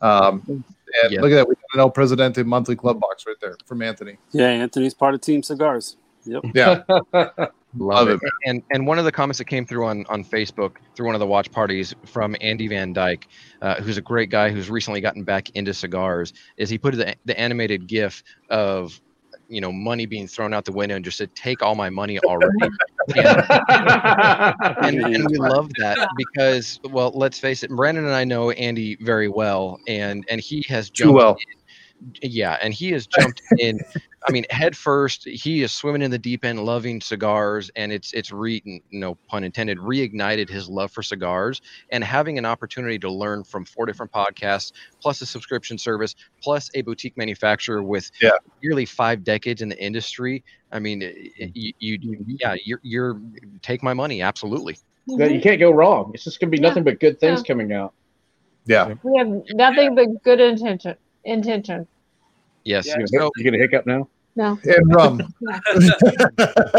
Um, 0.00 0.42
and 0.48 0.64
Yeah. 1.12 1.20
look 1.20 1.32
at 1.32 1.36
that, 1.36 1.48
we 1.48 1.54
got 1.54 1.64
an 1.74 1.80
El 1.80 1.90
Presidente 1.90 2.42
monthly 2.44 2.76
club 2.76 3.00
box 3.00 3.24
right 3.26 3.36
there 3.40 3.56
from 3.66 3.82
Anthony. 3.82 4.16
Yeah, 4.32 4.46
Anthony's 4.46 4.94
part 4.94 5.14
of 5.14 5.20
Team 5.20 5.42
Cigars. 5.42 5.96
Yep. 6.24 6.42
Yeah. 6.54 6.82
Love 7.78 8.06
Love 8.06 8.08
it. 8.10 8.20
And 8.44 8.62
and 8.70 8.86
one 8.86 8.98
of 8.98 9.04
the 9.06 9.10
comments 9.10 9.38
that 9.38 9.46
came 9.46 9.64
through 9.64 9.86
on 9.86 10.04
on 10.10 10.22
Facebook 10.22 10.76
through 10.94 11.06
one 11.06 11.14
of 11.14 11.20
the 11.20 11.26
watch 11.26 11.50
parties 11.50 11.94
from 12.04 12.36
Andy 12.42 12.68
Van 12.68 12.92
Dyke, 12.92 13.26
uh, 13.62 13.76
who's 13.76 13.96
a 13.96 14.02
great 14.02 14.28
guy 14.28 14.50
who's 14.50 14.70
recently 14.70 15.00
gotten 15.00 15.24
back 15.24 15.48
into 15.56 15.72
cigars, 15.72 16.34
is 16.58 16.68
he 16.68 16.76
put 16.76 16.94
the 16.94 17.16
the 17.24 17.38
animated 17.40 17.86
GIF 17.86 18.22
of 18.50 19.00
you 19.52 19.60
know 19.60 19.70
money 19.70 20.06
being 20.06 20.26
thrown 20.26 20.54
out 20.54 20.64
the 20.64 20.72
window 20.72 20.96
and 20.96 21.04
just 21.04 21.18
said 21.18 21.32
take 21.34 21.62
all 21.62 21.74
my 21.74 21.90
money 21.90 22.18
already. 22.26 22.70
and, 23.16 25.04
and 25.04 25.30
we 25.30 25.36
love 25.36 25.70
that 25.78 26.08
because 26.16 26.80
well 26.90 27.12
let's 27.14 27.38
face 27.38 27.62
it 27.62 27.70
brandon 27.70 28.04
and 28.04 28.14
i 28.14 28.24
know 28.24 28.50
andy 28.52 28.96
very 29.00 29.28
well 29.28 29.78
and 29.86 30.24
and 30.30 30.40
he 30.40 30.64
has 30.68 30.88
Too 30.90 31.04
jumped 31.04 31.16
well. 31.16 31.30
in- 31.32 31.61
yeah 32.22 32.56
and 32.62 32.74
he 32.74 32.90
has 32.90 33.06
jumped 33.06 33.42
in 33.58 33.78
i 34.28 34.32
mean 34.32 34.44
head 34.50 34.76
first 34.76 35.24
he 35.28 35.62
is 35.62 35.72
swimming 35.72 36.02
in 36.02 36.10
the 36.10 36.18
deep 36.18 36.44
end 36.44 36.64
loving 36.64 37.00
cigars 37.00 37.70
and 37.76 37.92
it's 37.92 38.12
it's 38.12 38.32
re 38.32 38.62
no 38.90 39.14
pun 39.28 39.44
intended 39.44 39.78
reignited 39.78 40.48
his 40.48 40.68
love 40.68 40.90
for 40.90 41.02
cigars 41.02 41.60
and 41.90 42.02
having 42.02 42.38
an 42.38 42.44
opportunity 42.44 42.98
to 42.98 43.10
learn 43.10 43.44
from 43.44 43.64
four 43.64 43.86
different 43.86 44.10
podcasts 44.12 44.72
plus 45.00 45.20
a 45.20 45.26
subscription 45.26 45.78
service 45.78 46.14
plus 46.42 46.70
a 46.74 46.82
boutique 46.82 47.16
manufacturer 47.16 47.82
with 47.82 48.10
Yeah. 48.20 48.30
nearly 48.62 48.84
five 48.86 49.22
decades 49.24 49.62
in 49.62 49.68
the 49.68 49.80
industry 49.82 50.42
i 50.72 50.78
mean 50.78 51.02
it- 51.02 51.14
it- 51.36 51.52
you, 51.54 51.72
you 51.78 52.24
yeah 52.40 52.56
you're, 52.64 52.80
you're 52.82 53.20
take 53.62 53.82
my 53.82 53.94
money 53.94 54.22
absolutely 54.22 54.74
mm-hmm. 54.74 55.20
Yeah, 55.20 55.26
you 55.26 55.40
can't 55.40 55.58
go 55.58 55.72
wrong. 55.72 56.12
It's 56.14 56.22
just 56.24 56.38
gonna 56.38 56.50
be 56.50 56.60
nothing 56.60 56.84
but 56.84 57.00
good 57.00 57.18
things 57.18 57.40
Yeah. 57.40 57.44
coming 57.52 57.72
out. 57.72 57.92
Yeah. 58.66 58.94
We 59.02 59.18
have 59.18 59.28
nothing 59.52 59.96
but 59.96 60.06
good 60.22 60.38
intention. 60.40 60.94
Intention. 61.24 61.86
yes 62.64 62.86
You 62.86 63.06
so 63.06 63.18
gonna, 63.18 63.30
you 63.36 63.44
gonna 63.44 63.58
hiccup 63.58 63.86
now? 63.86 64.08
No. 64.34 64.58
And 64.64 64.94
rum. 64.94 65.18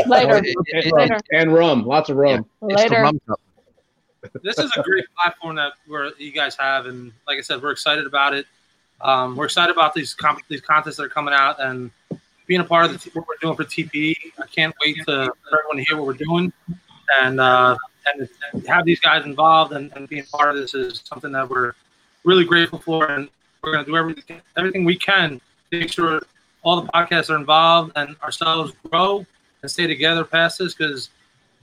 Later. 0.07 0.37
it- 0.37 0.45
it- 0.45 0.85
it- 0.85 0.93
Later. 0.93 1.17
And 1.31 1.53
rum, 1.53 1.85
lots 1.85 2.09
of 2.09 2.17
rum. 2.17 2.45
it's 2.63 2.83
the 2.83 2.89
Later. 2.89 3.01
rum 3.01 3.19
this 4.41 4.57
is 4.57 4.71
a 4.77 4.81
great 4.83 5.03
platform 5.21 5.55
that 5.57 5.73
we're, 5.87 6.11
you 6.17 6.31
guys 6.31 6.55
have, 6.55 6.85
and 6.85 7.11
like 7.27 7.37
I 7.37 7.41
said, 7.41 7.61
we're 7.61 7.71
excited 7.71 8.05
about 8.07 8.33
it. 8.33 8.45
Um, 9.01 9.35
we're 9.35 9.43
excited 9.45 9.73
about 9.73 9.93
these 9.93 10.13
comp- 10.13 10.47
these 10.47 10.61
contests 10.61 10.95
that 10.95 11.03
are 11.03 11.09
coming 11.09 11.33
out 11.33 11.59
and 11.59 11.91
being 12.47 12.61
a 12.61 12.63
part 12.63 12.85
of 12.85 12.93
the 12.93 12.97
t- 12.99 13.09
what 13.13 13.27
we're 13.27 13.35
doing 13.41 13.55
for 13.55 13.65
TPE. 13.65 14.15
I 14.41 14.47
can't 14.47 14.73
wait 14.83 14.95
to 14.99 15.03
for 15.03 15.59
everyone 15.59 15.75
to 15.77 15.83
hear 15.83 15.97
what 15.97 16.07
we're 16.07 16.13
doing 16.13 16.53
and 17.21 17.41
uh, 17.41 17.75
and, 18.13 18.29
and 18.53 18.65
have 18.65 18.85
these 18.85 19.01
guys 19.01 19.25
involved 19.25 19.73
and, 19.73 19.91
and 19.97 20.07
being 20.07 20.23
part 20.31 20.51
of 20.51 20.55
this 20.55 20.73
is 20.73 21.01
something 21.03 21.33
that 21.33 21.49
we're 21.49 21.73
really 22.23 22.45
grateful 22.45 22.79
for, 22.79 23.11
and 23.11 23.27
we're 23.64 23.72
going 23.72 23.85
to 23.85 23.90
do 23.91 23.98
everything 23.98 24.41
everything 24.57 24.84
we 24.84 24.95
can 24.98 25.40
to 25.72 25.80
make 25.80 25.91
sure 25.91 26.22
all 26.64 26.80
the 26.81 26.88
podcasts 26.91 27.30
are 27.30 27.38
involved 27.38 27.91
and 27.95 28.15
ourselves 28.22 28.73
grow 28.90 29.26
and 29.61 29.72
stay 29.72 29.88
together 29.88 30.23
past 30.23 30.60
this 30.60 30.73
because 30.73 31.10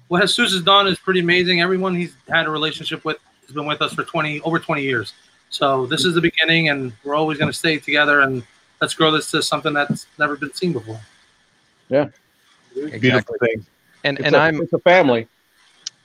what 0.08 0.20
Jesus 0.22 0.52
has 0.52 0.62
done 0.62 0.86
is 0.88 0.98
pretty 0.98 1.20
amazing. 1.20 1.60
Everyone 1.60 1.94
he's 1.94 2.14
had 2.28 2.46
a 2.46 2.50
relationship 2.50 3.04
with 3.04 3.18
has 3.46 3.54
been 3.54 3.66
with 3.66 3.80
us 3.82 3.94
for 3.94 4.02
20 4.02 4.40
over 4.40 4.58
20 4.58 4.82
years. 4.82 5.12
So 5.50 5.86
this 5.86 6.04
is 6.04 6.14
the 6.14 6.20
beginning, 6.20 6.68
and 6.68 6.92
we're 7.04 7.14
always 7.14 7.38
going 7.38 7.50
to 7.50 7.56
stay 7.56 7.78
together 7.78 8.20
and 8.20 8.42
let's 8.80 8.94
grow 8.94 9.10
this 9.10 9.30
to 9.32 9.42
something 9.42 9.72
that's 9.72 10.06
never 10.18 10.36
been 10.36 10.52
seen 10.54 10.72
before. 10.72 11.00
Yeah. 11.88 12.08
Beautiful 12.74 13.36
thing. 13.40 13.64
and 14.04 14.18
It's 14.18 14.26
and 14.26 14.36
a, 14.36 14.38
i'm 14.38 14.62
it's 14.62 14.72
a 14.72 14.78
family. 14.78 15.26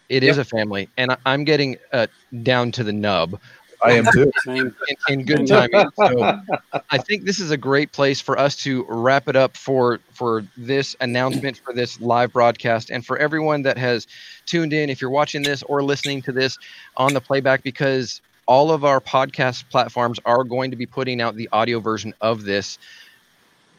It 0.10 0.24
is 0.24 0.38
a 0.38 0.44
family, 0.46 0.88
and 0.98 1.12
I- 1.12 1.18
I'm 1.26 1.44
getting 1.44 1.78
uh, 1.92 2.06
down 2.44 2.72
to 2.74 2.84
the 2.84 2.94
nub. 2.94 3.40
I 3.86 3.94
am 3.94 4.06
too. 4.12 4.32
Same. 4.44 4.76
In, 4.88 5.20
in 5.20 5.26
good 5.26 5.48
timing. 5.48 5.90
So 5.96 6.42
I 6.90 6.98
think 6.98 7.24
this 7.24 7.40
is 7.40 7.52
a 7.52 7.58
great 7.58 7.92
place 7.92 8.20
for 8.20 8.38
us 8.38 8.56
to 8.58 8.86
wrap 8.88 9.28
it 9.28 9.36
up 9.36 9.56
for 9.58 10.00
for 10.12 10.46
this 10.58 10.96
announcement 11.02 11.58
for 11.58 11.74
this 11.74 12.00
live 12.02 12.34
broadcast 12.34 12.90
and 12.90 13.06
for 13.06 13.18
everyone 13.18 13.62
that 13.64 13.78
has 13.78 14.08
tuned 14.46 14.74
in. 14.74 14.90
If 14.90 15.02
you're 15.02 15.10
watching 15.12 15.44
this 15.44 15.64
or 15.64 15.84
listening 15.84 16.22
to 16.24 16.32
this 16.32 16.58
on 16.98 17.14
the 17.14 17.22
playback, 17.22 17.64
because 17.64 18.22
all 18.48 18.72
of 18.72 18.84
our 18.84 19.02
podcast 19.02 19.70
platforms 19.70 20.20
are 20.26 20.44
going 20.44 20.72
to 20.72 20.78
be 20.78 20.86
putting 20.86 21.22
out 21.22 21.36
the 21.36 21.50
audio 21.52 21.80
version 21.80 22.14
of 22.22 22.44
this 22.44 22.78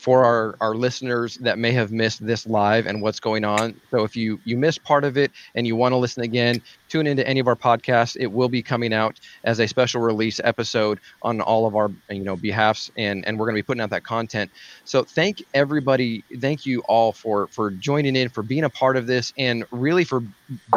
for 0.07 0.25
our, 0.25 0.55
our 0.61 0.77
listeners 0.77 1.35
that 1.39 1.59
may 1.59 1.73
have 1.73 1.91
missed 1.91 2.25
this 2.25 2.47
live 2.47 2.87
and 2.87 3.03
what's 3.03 3.19
going 3.19 3.45
on. 3.45 3.75
So 3.91 4.05
if 4.05 4.15
you 4.15 4.39
you 4.45 4.57
missed 4.57 4.85
part 4.85 5.03
of 5.03 5.19
it 5.19 5.33
and 5.57 5.67
you 5.67 5.75
want 5.75 5.95
to 5.95 5.97
listen 5.97 6.23
again, 6.23 6.63
tune 6.89 7.09
into 7.09 7.27
any 7.27 7.41
of 7.41 7.49
our 7.49 7.57
podcasts. 7.57 8.17
It 8.17 8.29
will 8.29 8.49
be 8.49 8.63
coming 8.63 8.93
out 8.93 9.19
as 9.43 9.59
a 9.59 9.67
special 9.67 10.01
release 10.01 10.41
episode 10.45 11.01
on 11.23 11.41
all 11.41 11.67
of 11.67 11.75
our 11.75 11.91
you 12.09 12.23
know 12.23 12.37
behalfs 12.37 12.89
and 12.97 13.27
and 13.27 13.37
we're 13.37 13.47
going 13.47 13.57
to 13.57 13.63
be 13.63 13.67
putting 13.67 13.81
out 13.81 13.91
that 13.91 14.05
content. 14.05 14.49
So 14.85 15.03
thank 15.03 15.43
everybody, 15.55 16.23
thank 16.41 16.65
you 16.67 16.83
all 16.83 17.11
for 17.11 17.49
for 17.49 17.73
joining 17.73 18.15
in, 18.15 18.29
for 18.29 18.45
being 18.45 18.63
a 18.63 18.71
part 18.71 18.97
of 18.97 19.09
this 19.09 19.33
and 19.37 19.65
really 19.73 20.05
for 20.05 20.23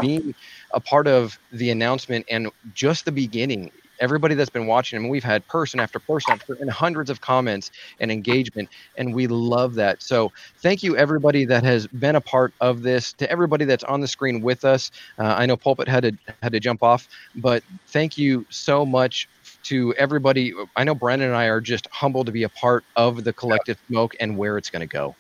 being 0.02 0.34
a 0.74 0.80
part 0.80 1.06
of 1.06 1.38
the 1.52 1.70
announcement 1.70 2.26
and 2.32 2.50
just 2.74 3.06
the 3.06 3.12
beginning 3.12 3.70
everybody 4.00 4.36
that's 4.36 4.50
been 4.50 4.68
watching 4.68 4.98
I 4.98 5.02
mean, 5.02 5.10
we've 5.10 5.24
had 5.24 5.46
person 5.48 5.80
after 5.80 6.00
person 6.00 6.34
after, 6.34 6.58
and 6.60 6.70
hundreds 6.72 7.10
of 7.10 7.22
comments 7.22 7.70
and 8.00 8.12
engagement 8.12 8.70
and 8.98 9.14
we 9.14 9.28
love 9.28 9.76
that. 9.76 10.02
So 10.02 10.32
thank 10.62 10.84
you 10.84 10.96
everybody 10.98 11.46
that 11.46 11.64
has 11.64 11.88
been 11.88 12.16
a 12.16 12.22
part 12.22 12.54
of 12.60 12.82
this. 12.82 13.14
To 13.14 13.30
everybody 13.32 13.66
that's 13.66 13.84
on 13.84 14.02
the 14.02 14.08
screen 14.08 14.42
with 14.42 14.64
us 14.64 14.90
uh, 15.20 15.36
i 15.38 15.46
know 15.46 15.58
pulpit 15.58 15.88
had 15.88 16.04
to 16.04 16.18
had 16.42 16.52
to 16.54 16.60
jump 16.60 16.84
off 16.84 17.08
but 17.36 17.64
thank 17.90 18.18
you 18.18 18.46
so 18.50 18.86
much 18.86 19.28
to 19.64 19.94
everybody. 19.98 20.54
I 20.76 20.84
know 20.84 20.96
brandon 20.96 21.30
and 21.30 21.38
i 21.38 21.46
are 21.46 21.62
just 21.62 21.88
humbled 21.92 22.26
to 22.28 22.32
be 22.32 22.44
a 22.44 22.50
part 22.50 22.86
of 22.96 23.24
the 23.24 23.34
collective 23.34 23.78
smoke 23.90 24.14
and 24.20 24.38
where 24.38 24.58
it's 24.58 24.70
going 24.70 24.82
to 24.82 24.88
go. 24.88 25.16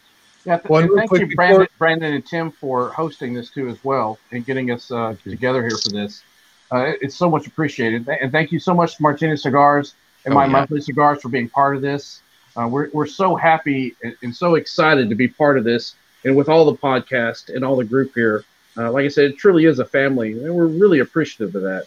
Yeah, 0.45 0.57
th- 0.57 0.69
One 0.69 0.83
and 0.83 0.91
real 0.91 0.99
thank 0.99 1.11
you, 1.11 1.27
before- 1.27 1.35
Brandon, 1.35 1.67
Brandon 1.77 2.13
and 2.13 2.25
Tim, 2.25 2.51
for 2.51 2.91
hosting 2.93 3.33
this 3.33 3.51
too 3.51 3.67
as 3.69 3.77
well 3.83 4.19
and 4.31 4.45
getting 4.45 4.71
us 4.71 4.89
uh, 4.91 5.15
together 5.27 5.61
here 5.61 5.77
for 5.77 5.89
this. 5.89 6.23
Uh, 6.71 6.93
it's 7.01 7.15
so 7.15 7.29
much 7.29 7.47
appreciated, 7.47 8.07
and 8.07 8.31
thank 8.31 8.51
you 8.51 8.59
so 8.59 8.73
much, 8.73 8.95
to 8.97 9.01
Martinez 9.01 9.41
Cigars 9.41 9.95
and 10.25 10.33
Oh, 10.33 10.37
my 10.37 10.45
yeah. 10.45 10.51
monthly 10.51 10.81
cigars 10.81 11.21
for 11.21 11.29
being 11.29 11.49
part 11.49 11.75
of 11.75 11.81
this. 11.81 12.21
uh, 12.57 12.67
we're 12.67 12.89
we're 12.91 13.07
so 13.07 13.35
happy 13.35 13.95
and, 14.03 14.15
and 14.23 14.35
so 14.35 14.55
excited 14.55 15.09
to 15.09 15.15
be 15.15 15.27
part 15.27 15.57
of 15.57 15.63
this, 15.63 15.95
and 16.25 16.35
with 16.35 16.49
all 16.49 16.65
the 16.65 16.75
podcast 16.77 17.53
and 17.53 17.63
all 17.65 17.75
the 17.75 17.83
group 17.85 18.11
here. 18.15 18.43
Uh, 18.77 18.91
like 18.91 19.03
I 19.03 19.07
said, 19.09 19.25
it 19.31 19.37
truly 19.37 19.65
is 19.65 19.79
a 19.79 19.85
family, 19.85 20.31
and 20.33 20.53
we're 20.55 20.67
really 20.67 20.99
appreciative 20.99 21.53
of 21.55 21.63
that. 21.63 21.85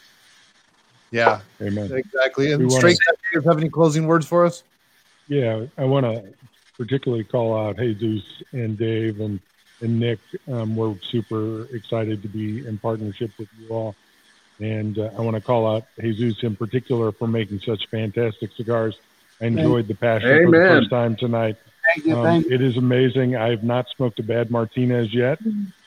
Yeah, 1.11 1.41
Amen. 1.61 1.93
exactly. 1.93 2.47
We 2.47 2.53
And 2.53 2.63
wanna- 2.69 2.77
straight, 2.79 2.99
Cat, 3.07 3.17
do 3.33 3.39
you 3.41 3.49
have 3.49 3.59
any 3.59 3.69
closing 3.71 4.07
words 4.07 4.27
for 4.27 4.45
us? 4.47 4.63
Yeah, 5.29 5.67
I 5.79 5.85
want 5.85 6.05
to 6.07 6.25
particularly 6.77 7.25
call 7.25 7.57
out 7.57 7.77
Jesus 7.79 8.43
and 8.53 8.77
Dave 8.77 9.21
and, 9.21 9.39
and 9.81 10.01
Nick. 10.01 10.19
Um, 10.51 10.75
we're 10.75 10.95
super 11.03 11.65
excited 11.75 12.23
to 12.23 12.29
be 12.29 12.67
in 12.67 12.79
partnership 12.79 13.31
with 13.39 13.49
you 13.59 13.69
all. 13.69 13.95
And 14.63 14.99
uh, 14.99 15.11
I 15.17 15.21
want 15.23 15.35
to 15.35 15.41
call 15.41 15.67
out 15.75 15.87
Jesus 16.01 16.43
in 16.43 16.57
particular 16.57 17.13
for 17.13 17.27
making 17.27 17.61
such 17.61 17.87
fantastic 17.89 18.53
cigars. 18.57 18.97
I 19.41 19.47
enjoyed 19.47 19.89
the 19.89 19.95
passion 19.95 20.45
for 20.45 20.51
the 20.51 20.69
first 20.69 20.91
time 20.91 21.17
tonight. 21.17 21.57
Thank 21.95 22.07
you. 22.07 22.17
Um, 22.17 22.25
Thank 22.25 22.47
you. 22.47 22.55
it 22.55 22.63
is 22.63 22.77
amazing. 22.77 23.35
I 23.37 23.51
have 23.51 23.65
not 23.65 23.89
smoked 23.89 24.19
a 24.21 24.23
bad 24.23 24.51
Martinez 24.51 25.13
yet, 25.13 25.41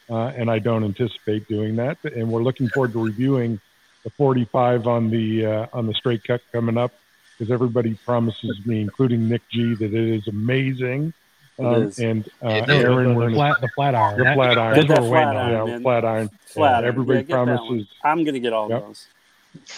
uh, 0.10 0.28
and 0.28 0.52
I 0.52 0.60
don't 0.60 0.84
anticipate 0.84 1.48
doing 1.48 1.78
that. 1.78 2.04
And 2.04 2.32
we're 2.32 2.44
looking 2.44 2.68
forward 2.68 2.92
to 2.94 3.04
reviewing 3.04 3.62
the 4.04 4.10
45 4.10 4.88
on 4.88 5.10
the 5.10 5.46
uh, 5.46 5.68
on 5.72 5.88
the 5.88 5.94
straight 5.94 6.24
cut 6.24 6.42
coming 6.52 6.78
up 6.78 6.92
because 7.38 7.52
everybody 7.52 7.94
promises 8.06 8.66
me, 8.66 8.82
including 8.82 9.30
Nick 9.30 9.42
G, 9.50 9.74
that 9.76 9.94
it 9.94 9.94
is 9.94 10.28
amazing. 10.28 11.14
It 11.58 11.66
Um, 11.66 11.84
is. 11.84 12.00
and 12.00 12.28
uh, 12.42 12.66
The- 12.66 12.74
Aaron, 12.76 13.10
the, 13.10 13.16
we're 13.16 13.32
flat, 13.32 13.62
the 13.62 13.70
flat 13.70 13.96
iron. 13.96 14.18
the 14.18 14.34
flat 14.34 14.58
iron. 14.58 14.76
That's 14.76 14.88
Get 14.88 14.90
what 14.90 14.96
that 14.96 15.04
we're 15.04 15.10
flat 15.10 15.36
on. 15.36 15.52
yeah, 15.52 15.64
iron, 15.64 15.82
flat 15.82 16.06
iron. 16.06 16.30
Flat 16.48 16.70
Yeah, 16.70 16.76
iron. 16.78 16.86
everybody 16.86 17.20
Yeah, 17.20 17.22
get 17.24 17.28
that 17.34 17.46
one. 17.48 17.56
promises. 17.58 17.88
I'm 18.04 18.24
gonna 18.26 18.40
get 18.40 18.54
all 18.54 18.70
Yep. 18.70 18.82
those. 18.82 19.08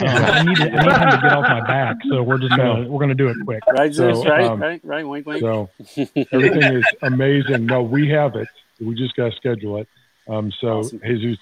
Uh, 0.02 0.06
I 0.06 0.44
need 0.44 0.58
it, 0.58 0.74
I 0.74 0.82
need 0.86 0.92
him 1.02 1.10
to 1.12 1.20
get 1.22 1.34
off 1.34 1.44
my 1.48 1.62
back, 1.68 1.98
so 2.10 2.24
we're 2.24 2.40
just 2.40 2.58
gonna 2.58 2.90
we're 2.90 3.00
gonna 3.00 3.14
do 3.14 3.28
it 3.30 3.38
quick. 3.46 3.62
Right, 3.72 3.94
So, 3.94 4.24
Right, 4.24 4.44
um, 4.46 4.60
right, 4.60 4.82
right. 4.84 5.08
Wink, 5.08 5.28
wink. 5.28 5.40
So 5.42 5.70
everything 6.32 6.64
is 6.64 6.86
amazing. 7.04 7.68
No, 7.68 7.84
we 7.84 8.10
have 8.10 8.36
it. 8.36 8.48
We 8.82 8.96
just 8.96 9.16
got 9.16 9.30
to 9.32 9.36
schedule 9.38 9.78
it. 9.78 9.88
Um, 10.28 10.52
so 10.52 10.80
Awesome. 10.80 11.00
Jesus, 11.06 11.38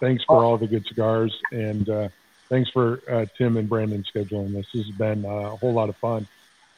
thanks 0.00 0.24
for 0.24 0.42
all 0.44 0.56
the 0.58 0.66
good 0.66 0.84
cigars, 0.86 1.40
and 1.52 1.88
uh, 1.88 2.08
thanks 2.48 2.70
for 2.70 3.00
uh, 3.08 3.26
Tim 3.38 3.56
and 3.56 3.68
Brandon 3.68 4.02
scheduling 4.12 4.52
this. 4.52 4.66
This 4.74 4.86
has 4.86 4.96
been 4.96 5.24
uh, 5.24 5.28
a 5.52 5.56
whole 5.56 5.72
lot 5.72 5.88
of 5.88 5.96
fun, 5.96 6.26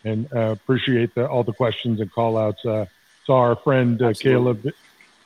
and 0.05 0.31
uh, 0.35 0.51
appreciate 0.53 1.15
the, 1.15 1.27
all 1.27 1.43
the 1.43 1.55
questions 1.55 2.01
and 2.03 2.13
call 2.13 2.37
outs. 2.37 2.67
Saw 3.29 3.41
our 3.41 3.57
friend 3.57 4.01
uh, 4.01 4.15
Caleb, 4.15 4.73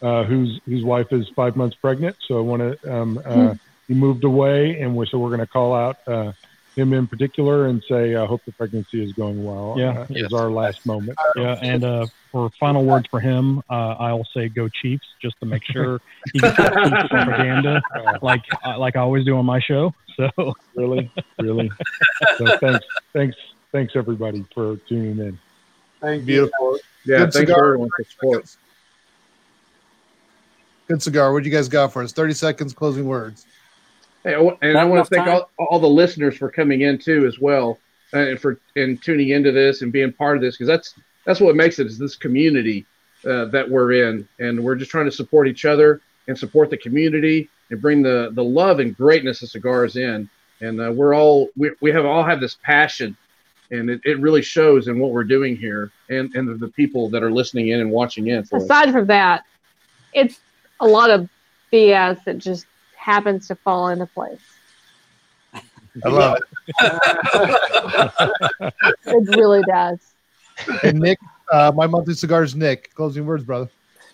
uh, 0.02 0.24
whose 0.24 0.60
whose 0.66 0.82
wife 0.82 1.12
is 1.12 1.28
five 1.36 1.54
months 1.54 1.76
pregnant. 1.76 2.16
So 2.26 2.36
I 2.36 2.40
want 2.40 2.82
to. 2.82 2.92
Um, 2.92 3.22
uh, 3.24 3.54
he 3.86 3.94
moved 3.94 4.24
away, 4.24 4.80
and 4.80 4.96
we're, 4.96 5.06
so 5.06 5.18
we're 5.18 5.28
going 5.28 5.38
to 5.38 5.46
call 5.46 5.72
out. 5.72 5.98
Uh, 6.04 6.32
him 6.74 6.92
in 6.94 7.06
particular, 7.06 7.66
and 7.66 7.80
say, 7.88 8.16
"I 8.16 8.26
hope 8.26 8.44
the 8.44 8.50
pregnancy 8.50 9.04
is 9.04 9.12
going 9.12 9.44
well." 9.44 9.76
Yeah. 9.78 10.00
uh, 10.00 10.06
is 10.10 10.32
our 10.32 10.50
last 10.50 10.84
moment. 10.84 11.16
Yeah, 11.36 11.60
and 11.62 11.84
uh, 11.84 12.06
for 12.32 12.50
final 12.58 12.84
words 12.84 13.06
for 13.08 13.20
him, 13.20 13.62
uh, 13.70 13.94
I'll 14.00 14.26
say 14.34 14.48
go 14.48 14.68
Chiefs, 14.68 15.06
just 15.20 15.38
to 15.38 15.46
make 15.46 15.62
sure 15.62 16.00
he 16.32 16.40
gets 16.40 16.56
propaganda, 16.56 17.82
like 18.20 18.42
like 18.78 18.96
I 18.96 19.00
always 19.00 19.24
do 19.24 19.36
on 19.36 19.46
my 19.46 19.60
show. 19.60 19.94
So 20.16 20.54
really, 20.74 21.08
really. 21.38 21.70
So 22.38 22.58
thanks, 22.58 22.84
thanks, 23.12 23.36
thanks 23.70 23.92
everybody 23.94 24.44
for 24.52 24.76
tuning 24.88 25.18
in. 25.18 25.38
Thank 26.02 26.20
you. 26.22 26.26
Beautiful. 26.26 26.78
Yeah, 27.06 27.18
Good 27.18 27.32
thanks 27.32 27.36
cigar. 27.36 27.64
everyone 27.66 27.88
for 27.96 28.04
support. 28.04 28.56
Good 30.88 31.02
cigar. 31.02 31.32
What 31.32 31.42
do 31.44 31.48
you 31.48 31.54
guys 31.54 31.68
got 31.68 31.92
for 31.92 32.02
us? 32.02 32.12
30 32.12 32.34
seconds, 32.34 32.74
closing 32.74 33.06
words. 33.06 33.46
Hey, 34.24 34.34
I 34.34 34.40
wa- 34.40 34.56
and 34.62 34.76
I 34.76 34.84
want 34.84 35.06
to 35.08 35.14
thank 35.14 35.26
all, 35.26 35.50
all 35.58 35.78
the 35.78 35.88
listeners 35.88 36.36
for 36.36 36.50
coming 36.50 36.82
in 36.82 36.98
too, 36.98 37.26
as 37.26 37.38
well, 37.38 37.78
uh, 38.12 38.18
and 38.18 38.40
for 38.40 38.58
and 38.76 39.02
tuning 39.02 39.30
into 39.30 39.50
this 39.52 39.82
and 39.82 39.90
being 39.92 40.12
part 40.12 40.36
of 40.36 40.42
this 40.42 40.56
because 40.56 40.68
that's 40.68 40.94
that's 41.24 41.40
what 41.40 41.56
makes 41.56 41.78
it 41.78 41.86
is 41.86 41.98
this 41.98 42.14
community 42.16 42.84
uh, 43.24 43.46
that 43.46 43.68
we're 43.68 43.92
in, 44.08 44.28
and 44.38 44.62
we're 44.62 44.74
just 44.76 44.90
trying 44.90 45.06
to 45.06 45.10
support 45.12 45.48
each 45.48 45.64
other 45.64 46.00
and 46.28 46.38
support 46.38 46.70
the 46.70 46.76
community 46.76 47.48
and 47.70 47.80
bring 47.80 48.02
the 48.02 48.30
the 48.34 48.44
love 48.44 48.78
and 48.80 48.96
greatness 48.96 49.42
of 49.42 49.48
cigars 49.48 49.96
in. 49.96 50.28
And 50.60 50.80
uh, 50.80 50.92
we're 50.92 51.14
all 51.16 51.48
we, 51.56 51.70
we 51.80 51.90
have 51.90 52.04
all 52.04 52.22
have 52.22 52.40
this 52.40 52.56
passion, 52.62 53.16
and 53.72 53.90
it, 53.90 54.00
it 54.04 54.20
really 54.20 54.42
shows 54.42 54.86
in 54.86 54.98
what 55.00 55.10
we're 55.10 55.24
doing 55.24 55.56
here, 55.56 55.90
and 56.10 56.32
and 56.36 56.48
the, 56.48 56.54
the 56.54 56.68
people 56.68 57.08
that 57.10 57.22
are 57.22 57.32
listening 57.32 57.68
in 57.68 57.80
and 57.80 57.90
watching 57.90 58.28
in. 58.28 58.44
For 58.44 58.56
us. 58.56 58.64
Aside 58.64 58.92
from 58.92 59.06
that, 59.06 59.44
it's 60.12 60.38
a 60.80 60.86
lot 60.86 61.10
of 61.10 61.28
BS 61.72 62.22
that 62.24 62.38
just 62.38 62.66
happens 62.96 63.48
to 63.48 63.56
fall 63.56 63.88
into 63.88 64.06
place. 64.06 64.38
I 66.04 66.08
love 66.08 66.38
it. 66.38 66.42
It 69.04 69.36
really 69.36 69.62
does. 69.62 69.98
And 70.82 71.00
Nick, 71.00 71.18
uh, 71.50 71.72
my 71.74 71.86
monthly 71.86 72.14
cigars, 72.14 72.54
Nick. 72.54 72.94
Closing 72.94 73.26
words, 73.26 73.44
brother. 73.44 73.70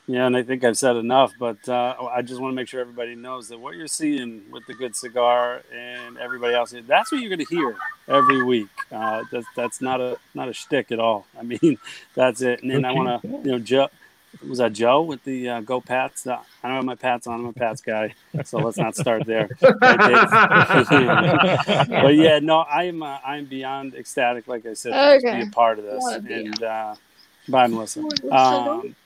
Yeah, 0.09 0.27
and 0.27 0.35
I 0.35 0.43
think 0.43 0.65
I've 0.65 0.79
said 0.79 0.97
enough, 0.97 1.35
but 1.39 1.69
uh, 1.69 1.95
I 2.11 2.23
just 2.23 2.41
want 2.41 2.53
to 2.53 2.57
make 2.57 2.67
sure 2.67 2.81
everybody 2.81 3.15
knows 3.15 3.49
that 3.49 3.61
what 3.61 3.75
you're 3.77 3.87
seeing 3.87 4.43
with 4.51 4.65
the 4.67 4.73
good 4.73 4.97
cigar 4.97 5.61
and 5.71 6.17
everybody 6.17 6.55
else, 6.55 6.75
that's 6.87 7.13
what 7.13 7.21
you're 7.21 7.29
going 7.29 7.45
to 7.47 7.55
hear 7.55 7.77
every 8.09 8.43
week. 8.43 8.69
Uh, 8.91 9.25
that's 9.31 9.47
that's 9.55 9.83
not 9.83 10.01
a 10.01 10.17
not 10.35 10.49
a 10.49 10.55
shtick 10.55 10.91
at 10.93 10.99
all. 10.99 11.27
I 11.39 11.43
mean, 11.63 11.77
that's 12.15 12.41
it. 12.41 12.63
And 12.63 12.71
then 12.71 12.87
I 12.87 12.93
want 12.93 13.23
to, 13.23 13.29
you 13.29 13.53
know, 13.53 13.59
Joe 13.59 13.89
was 14.49 14.59
that 14.59 14.73
Joe 14.73 15.03
with 15.03 15.23
the 15.25 15.47
uh, 15.49 15.61
Go 15.61 15.81
Pats? 15.83 16.27
Uh, 16.27 16.39
I 16.63 16.69
don't 16.69 16.77
have 16.77 16.85
my 16.87 16.95
Pats 16.95 17.27
on. 17.27 17.41
I'm 17.41 17.47
a 17.47 17.53
Pats 17.53 17.83
guy, 17.83 18.15
so 18.45 18.61
let's 18.61 18.79
not 18.79 18.97
start 18.97 19.27
there. 19.27 19.51
But 19.61 19.85
yeah, 22.15 22.39
no, 22.39 22.63
I'm 22.63 23.03
uh, 23.03 23.19
I'm 23.27 23.45
beyond 23.45 23.95
ecstatic. 23.95 24.49
Like 24.49 24.65
I 24.65 24.73
said, 24.73 24.93
to 24.93 25.15
just 25.17 25.27
Okay. 25.27 25.43
be 25.45 25.49
a 25.49 25.53
part 25.53 25.79
of 25.79 25.85
this. 25.85 26.01
Wanna 26.03 26.35
And 26.35 26.63
uh, 26.63 26.95
bye, 27.49 27.67
Melissa. 27.67 28.01
Melissa. 28.01 28.35
Um, 28.35 28.97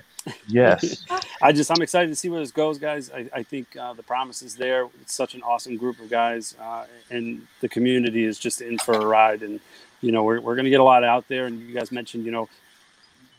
Yes. 0.46 1.04
I 1.42 1.52
just 1.52 1.70
I'm 1.70 1.82
excited 1.82 2.08
to 2.08 2.16
see 2.16 2.28
where 2.28 2.40
this 2.40 2.52
goes, 2.52 2.78
guys. 2.78 3.10
I, 3.10 3.28
I 3.32 3.42
think 3.42 3.76
uh, 3.76 3.92
the 3.94 4.02
promise 4.02 4.42
is 4.42 4.54
there. 4.54 4.88
It's 5.00 5.14
such 5.14 5.34
an 5.34 5.42
awesome 5.42 5.76
group 5.76 5.98
of 6.00 6.10
guys, 6.10 6.54
uh, 6.60 6.84
and 7.10 7.46
the 7.60 7.68
community 7.68 8.24
is 8.24 8.38
just 8.38 8.60
in 8.60 8.78
for 8.78 8.94
a 8.94 9.04
ride. 9.04 9.42
And 9.42 9.60
you 10.00 10.12
know, 10.12 10.22
we're 10.24 10.40
we're 10.40 10.56
gonna 10.56 10.70
get 10.70 10.80
a 10.80 10.84
lot 10.84 11.04
out 11.04 11.26
there. 11.28 11.46
And 11.46 11.60
you 11.60 11.74
guys 11.74 11.90
mentioned, 11.92 12.24
you 12.24 12.32
know, 12.32 12.48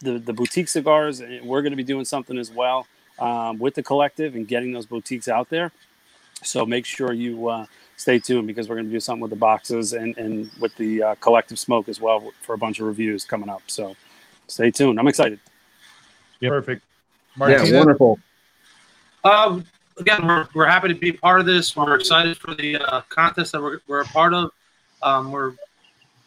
the 0.01 0.19
the 0.19 0.33
boutique 0.33 0.67
cigars. 0.67 1.19
and 1.21 1.45
We're 1.47 1.61
gonna 1.61 1.75
be 1.75 1.83
doing 1.83 2.05
something 2.05 2.37
as 2.37 2.51
well 2.51 2.87
um, 3.19 3.59
with 3.59 3.75
the 3.75 3.83
collective 3.83 4.35
and 4.35 4.47
getting 4.47 4.73
those 4.73 4.85
boutiques 4.85 5.27
out 5.27 5.49
there. 5.49 5.71
So 6.43 6.65
make 6.65 6.85
sure 6.85 7.13
you 7.13 7.47
uh, 7.47 7.65
stay 7.95 8.19
tuned 8.19 8.47
because 8.47 8.67
we're 8.67 8.75
gonna 8.75 8.89
do 8.89 8.99
something 8.99 9.21
with 9.21 9.31
the 9.31 9.37
boxes 9.37 9.93
and 9.93 10.17
and 10.17 10.51
with 10.59 10.75
the 10.75 11.03
uh, 11.03 11.15
collective 11.21 11.59
smoke 11.59 11.87
as 11.87 12.01
well 12.01 12.31
for 12.41 12.53
a 12.53 12.57
bunch 12.57 12.79
of 12.79 12.87
reviews 12.87 13.23
coming 13.23 13.49
up. 13.49 13.61
So 13.67 13.95
stay 14.47 14.71
tuned. 14.71 14.99
I'm 14.99 15.07
excited. 15.07 15.39
Perfect. 16.49 16.83
yeah, 17.39 17.47
Martina? 17.47 17.77
wonderful. 17.77 18.19
Um, 19.23 19.65
again, 19.97 20.25
we're, 20.25 20.47
we're 20.53 20.67
happy 20.67 20.89
to 20.89 20.95
be 20.95 21.11
part 21.11 21.39
of 21.39 21.45
this. 21.45 21.75
We're 21.75 21.95
excited 21.95 22.37
for 22.37 22.53
the 22.53 22.77
uh, 22.77 23.01
contest 23.09 23.51
that 23.53 23.61
we're, 23.61 23.79
we're 23.87 24.01
a 24.01 24.05
part 24.05 24.33
of. 24.33 24.51
Um, 25.01 25.31
we're 25.31 25.53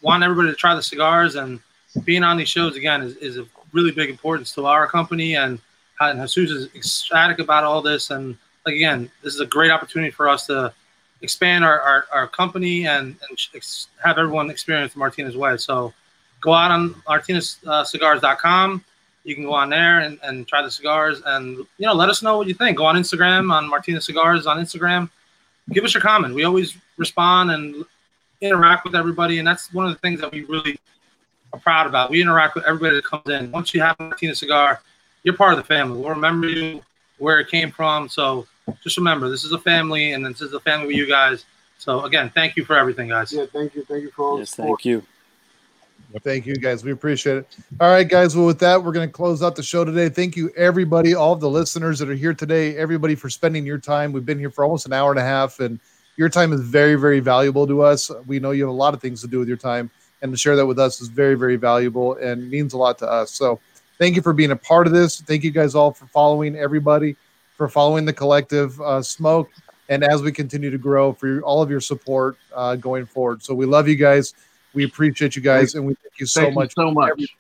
wanting 0.03 0.25
everybody 0.25 0.51
to 0.51 0.57
try 0.57 0.75
the 0.75 0.83
cigars 0.83 1.35
and 1.37 1.61
being 2.05 2.23
on 2.23 2.37
these 2.37 2.49
shows 2.49 2.77
again 2.77 3.03
is, 3.03 3.17
is 3.17 3.37
of 3.37 3.49
really 3.73 3.91
big 3.91 4.11
importance 4.11 4.53
to 4.53 4.67
our 4.67 4.87
company 4.87 5.37
and, 5.37 5.59
and 6.01 6.29
Jesus 6.29 6.63
is 6.63 6.75
ecstatic 6.75 7.39
about 7.39 7.65
all 7.65 7.81
this. 7.81 8.11
And 8.11 8.37
like 8.65 8.75
again, 8.75 9.11
this 9.23 9.35
is 9.35 9.41
a 9.41 9.47
great 9.47 9.71
opportunity 9.71 10.11
for 10.11 10.29
us 10.29 10.47
to 10.47 10.73
expand 11.23 11.65
our, 11.65 11.81
our, 11.81 12.07
our 12.13 12.29
company 12.29 12.87
and, 12.87 13.17
and 13.29 13.39
ex- 13.55 13.89
have 14.05 14.19
everyone 14.19 14.51
experience 14.51 14.93
the 14.93 14.99
Martinez 14.99 15.37
way. 15.37 15.57
So 15.57 15.93
go 16.41 16.53
out 16.53 16.71
on 16.71 16.91
martinezcigars.com 17.09 18.85
you 19.27 19.35
can 19.35 19.45
go 19.45 19.55
on 19.55 19.69
there 19.69 20.01
and, 20.01 20.21
and 20.23 20.47
try 20.47 20.63
the 20.63 20.71
cigars 20.71 21.21
and 21.27 21.57
you 21.57 21.67
know 21.87 21.93
let 21.95 22.09
us 22.09 22.23
know 22.23 22.39
what 22.39 22.47
you 22.47 22.55
think. 22.55 22.79
Go 22.79 22.87
on 22.87 22.95
instagram 22.95 23.53
on 23.53 23.69
martinez 23.69 24.07
cigars 24.07 24.47
on 24.47 24.59
instagram. 24.59 25.11
Give 25.71 25.85
us 25.85 25.93
your 25.93 26.01
comment. 26.01 26.33
We 26.35 26.45
always 26.45 26.77
respond 26.97 27.51
and 27.51 27.85
interact 28.41 28.85
with 28.85 28.95
everybody 28.95 29.39
and 29.39 29.47
that's 29.47 29.73
one 29.75 29.85
of 29.85 29.93
the 29.93 29.99
things 29.99 30.21
that 30.21 30.31
we 30.31 30.45
really 30.45 30.79
are 31.53 31.59
proud 31.59 31.89
about. 31.89 32.09
We 32.11 32.23
interact 32.23 32.55
with 32.55 32.65
everybody 32.65 32.95
that 32.95 33.05
comes 33.05 33.29
in. 33.29 33.51
Once 33.51 33.75
you 33.75 33.81
have 33.81 33.97
a 33.99 34.05
martinez 34.05 34.39
cigar 34.39 34.81
you're 35.25 35.37
part 35.37 35.53
of 35.53 35.59
the 35.59 35.65
family. 35.65 35.99
We'll 36.01 36.11
remember 36.11 36.49
you 36.49 36.83
where 37.19 37.41
it 37.41 37.49
came 37.49 37.73
from. 37.73 38.09
So 38.09 38.47
just 38.81 38.97
remember 38.97 39.29
this 39.29 39.43
is 39.43 39.51
a 39.51 39.59
family 39.59 40.13
and 40.13 40.25
this 40.25 40.41
is 40.41 40.53
a 40.53 40.61
family 40.61 40.87
with 40.87 40.97
you 40.97 41.09
guys. 41.09 41.45
So 41.79 42.05
again 42.05 42.31
thank 42.33 42.55
you 42.57 42.65
for 42.65 42.77
everything 42.77 43.09
guys. 43.09 43.33
Yeah, 43.33 43.47
thank 43.53 43.75
you. 43.75 43.85
Thank 43.85 44.03
you 44.03 44.11
for 44.13 44.25
all 44.25 44.39
Yes, 44.39 44.51
the 44.51 44.57
support. 44.63 44.79
thank 44.79 44.85
you. 44.85 45.03
Thank 46.23 46.47
you, 46.47 46.55
guys. 46.55 46.85
We 46.85 46.93
appreciate 46.93 47.39
it. 47.39 47.57
All 47.81 47.91
right, 47.91 48.09
guys. 48.09 48.37
Well, 48.37 48.47
with 48.47 48.59
that, 48.61 48.83
we're 48.83 48.93
going 48.93 49.09
to 49.09 49.13
close 49.13 49.43
out 49.43 49.57
the 49.57 49.63
show 49.63 49.85
today. 49.85 50.09
Thank 50.09 50.37
you, 50.37 50.51
everybody, 50.57 51.15
all 51.15 51.33
of 51.33 51.41
the 51.41 51.51
listeners 51.51 51.99
that 51.99 52.09
are 52.09 52.15
here 52.15 52.35
today, 52.35 52.77
everybody 52.77 53.15
for 53.15 53.29
spending 53.29 53.67
your 53.67 53.79
time. 53.79 54.13
We've 54.13 54.25
been 54.25 54.39
here 54.39 54.51
for 54.51 54.65
almost 54.65 54.87
an 54.87 54.93
hour 54.93 55.11
and 55.11 55.19
a 55.19 55.25
half, 55.25 55.61
and 55.61 55.81
your 56.17 56.29
time 56.29 56.53
is 56.53 56.61
very, 56.61 56.95
very 56.95 57.21
valuable 57.21 57.67
to 57.67 57.83
us. 57.83 58.11
We 58.27 58.39
know 58.39 58.53
you 58.53 58.63
have 58.63 58.71
a 58.71 58.77
lot 58.77 58.95
of 58.95 59.01
things 59.01 59.21
to 59.23 59.27
do 59.27 59.39
with 59.39 59.49
your 59.49 59.57
time, 59.57 59.91
and 60.23 60.33
to 60.33 60.39
share 60.39 60.57
that 60.57 60.67
with 60.67 60.79
us 60.79 61.01
is 61.01 61.09
very, 61.09 61.35
very 61.35 61.57
valuable 61.57 62.15
and 62.17 62.51
means 62.51 62.73
a 62.73 62.79
lot 62.79 62.99
to 62.99 63.11
us. 63.11 63.33
So, 63.33 63.61
thank 63.99 64.17
you 64.17 64.23
for 64.23 64.33
being 64.33 64.53
a 64.53 64.57
part 64.57 64.87
of 64.87 64.93
this. 64.93 65.21
Thank 65.21 65.45
you 65.45 65.51
guys 65.51 65.75
all 65.75 65.93
for 65.93 66.07
following 66.07 66.57
everybody, 66.57 67.17
for 67.57 67.69
following 67.69 68.05
the 68.05 68.13
collective 68.13 68.81
uh, 68.81 69.03
smoke, 69.03 69.51
and 69.89 70.03
as 70.03 70.23
we 70.23 70.33
continue 70.33 70.71
to 70.71 70.79
grow, 70.79 71.13
for 71.13 71.41
all 71.43 71.63
of 71.63 71.71
your 71.71 71.81
support 71.81 72.37
uh, 72.55 72.77
going 72.77 73.07
forward. 73.07 73.43
So, 73.43 73.55
we 73.55 73.67
love 73.67 73.89
you 73.89 73.97
guys. 73.97 74.35
We 74.77 74.85
appreciate 74.85 75.35
you 75.35 75.41
guys, 75.43 75.75
and 75.75 75.87
we 75.87 75.95
thank 75.95 76.21
you 76.21 76.27
so 76.27 76.43
Thank 76.43 76.51
you 76.53 76.61
much. 76.61 76.75
so 76.77 76.91
much. 76.91 77.11
everything 77.13 77.37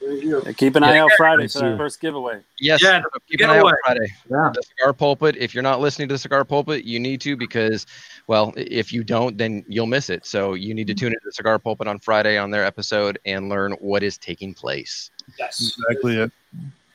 Thank 0.00 0.22
you. 0.22 0.54
Keep 0.54 0.76
an 0.76 0.84
eye 0.84 0.98
out 0.98 1.10
Friday 1.16 1.48
for 1.48 1.58
that 1.60 1.70
you. 1.72 1.76
first 1.76 2.00
giveaway. 2.00 2.40
Yes, 2.60 2.80
Yeah, 2.82 3.02
so 3.02 3.08
keep 3.28 3.40
an 3.40 3.50
eye 3.50 3.58
out. 3.58 3.74
Friday. 3.84 4.06
Yeah. 4.30 4.50
The 4.54 4.62
Cigar 4.62 4.92
Pulpit. 4.92 5.36
If 5.36 5.54
you're 5.54 5.62
not 5.62 5.80
listening 5.80 6.08
to 6.08 6.14
the 6.14 6.18
Cigar 6.18 6.44
Pulpit, 6.44 6.84
you 6.84 7.00
need 7.00 7.20
to 7.22 7.36
because, 7.36 7.86
well, 8.28 8.52
if 8.56 8.92
you 8.92 9.02
don't, 9.04 9.36
then 9.36 9.64
you'll 9.68 9.86
miss 9.86 10.08
it. 10.08 10.24
So 10.24 10.54
you 10.54 10.72
need 10.72 10.86
to 10.86 10.94
tune 10.94 11.08
into 11.12 11.20
the 11.24 11.32
Cigar 11.32 11.58
Pulpit 11.58 11.88
on 11.88 11.98
Friday 11.98 12.36
on 12.38 12.50
their 12.52 12.64
episode 12.64 13.18
and 13.26 13.48
learn 13.48 13.72
what 13.80 14.04
is 14.04 14.18
taking 14.18 14.54
place. 14.54 15.10
Yes. 15.38 15.74
Exactly 15.78 16.16
it. 16.18 16.30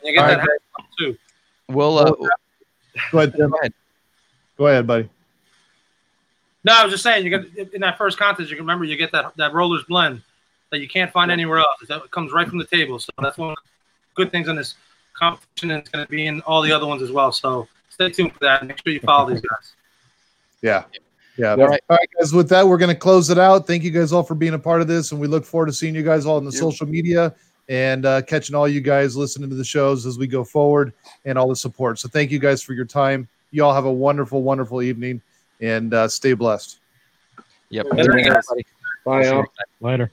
You 0.03 0.13
get 0.13 0.21
All 0.21 0.27
that 0.29 0.39
right. 0.39 0.59
too. 0.97 1.17
We'll 1.69 1.97
uh, 1.97 2.11
Go 3.11 3.19
ahead, 3.19 3.33
Tim. 3.35 3.49
Go 3.51 3.57
ahead. 3.57 3.73
Go 4.57 4.67
ahead, 4.67 4.87
buddy. 4.87 5.09
No, 6.67 6.73
I 6.75 6.83
was 6.83 6.91
just 6.91 7.03
saying, 7.03 7.23
you 7.23 7.29
get 7.29 7.73
in 7.73 7.79
that 7.79 7.97
first 7.97 8.17
contest. 8.17 8.49
You 8.49 8.57
can 8.57 8.65
remember 8.65 8.83
you 8.83 8.97
get 8.97 9.13
that 9.13 9.31
that 9.37 9.53
rollers 9.53 9.83
blend 9.87 10.21
that 10.69 10.79
you 10.79 10.87
can't 10.89 11.09
find 11.11 11.31
anywhere 11.31 11.59
else. 11.59 11.77
That 11.87 12.11
comes 12.11 12.33
right 12.33 12.45
from 12.45 12.57
the 12.57 12.65
table. 12.65 12.99
So 12.99 13.09
that's 13.19 13.37
one 13.37 13.51
of 13.51 13.55
the 13.55 13.61
good 14.15 14.31
things 14.31 14.49
in 14.49 14.57
this 14.57 14.75
competition, 15.13 15.71
and 15.71 15.79
it's 15.79 15.89
going 15.89 16.05
to 16.05 16.11
be 16.11 16.27
in 16.27 16.41
all 16.41 16.61
the 16.61 16.73
other 16.73 16.85
ones 16.85 17.01
as 17.01 17.09
well. 17.09 17.31
So 17.31 17.69
stay 17.89 18.09
tuned 18.09 18.33
for 18.33 18.39
that. 18.39 18.67
Make 18.67 18.83
sure 18.83 18.91
you 18.91 18.99
follow 18.99 19.29
these 19.29 19.39
guys. 19.39 19.73
Yeah. 20.61 20.83
Yeah. 21.37 21.51
All 21.51 21.67
right. 21.67 21.81
All 21.89 21.95
right, 21.95 22.09
guys. 22.19 22.33
With 22.33 22.49
that, 22.49 22.67
we're 22.67 22.77
going 22.77 22.93
to 22.93 22.99
close 22.99 23.29
it 23.29 23.37
out. 23.37 23.65
Thank 23.65 23.83
you 23.83 23.91
guys 23.91 24.11
all 24.11 24.23
for 24.23 24.35
being 24.35 24.53
a 24.53 24.59
part 24.59 24.81
of 24.81 24.89
this, 24.89 25.13
and 25.13 25.21
we 25.21 25.27
look 25.27 25.45
forward 25.45 25.67
to 25.67 25.73
seeing 25.73 25.95
you 25.95 26.03
guys 26.03 26.25
all 26.25 26.35
on 26.35 26.43
the 26.43 26.51
social 26.51 26.85
media 26.85 27.33
and 27.69 28.05
uh, 28.05 28.21
catching 28.23 28.55
all 28.55 28.67
you 28.67 28.81
guys 28.81 29.15
listening 29.15 29.49
to 29.49 29.55
the 29.55 29.63
shows 29.63 30.05
as 30.05 30.17
we 30.17 30.27
go 30.27 30.43
forward 30.43 30.91
and 31.23 31.37
all 31.37 31.47
the 31.47 31.55
support. 31.55 31.99
So 31.99 32.09
thank 32.09 32.31
you 32.31 32.39
guys 32.39 32.61
for 32.61 32.73
your 32.73 32.85
time. 32.85 33.27
You 33.51 33.63
all 33.63 33.73
have 33.73 33.85
a 33.85 33.91
wonderful, 33.91 34.41
wonderful 34.41 34.81
evening, 34.81 35.21
and 35.61 35.93
uh, 35.93 36.07
stay 36.07 36.33
blessed. 36.33 36.79
Yep. 37.69 37.87
Later, 37.91 38.11
guys. 38.13 38.27
Everybody. 38.27 38.65
Bye, 39.05 39.25
y'all. 39.25 39.45
Later. 39.81 40.11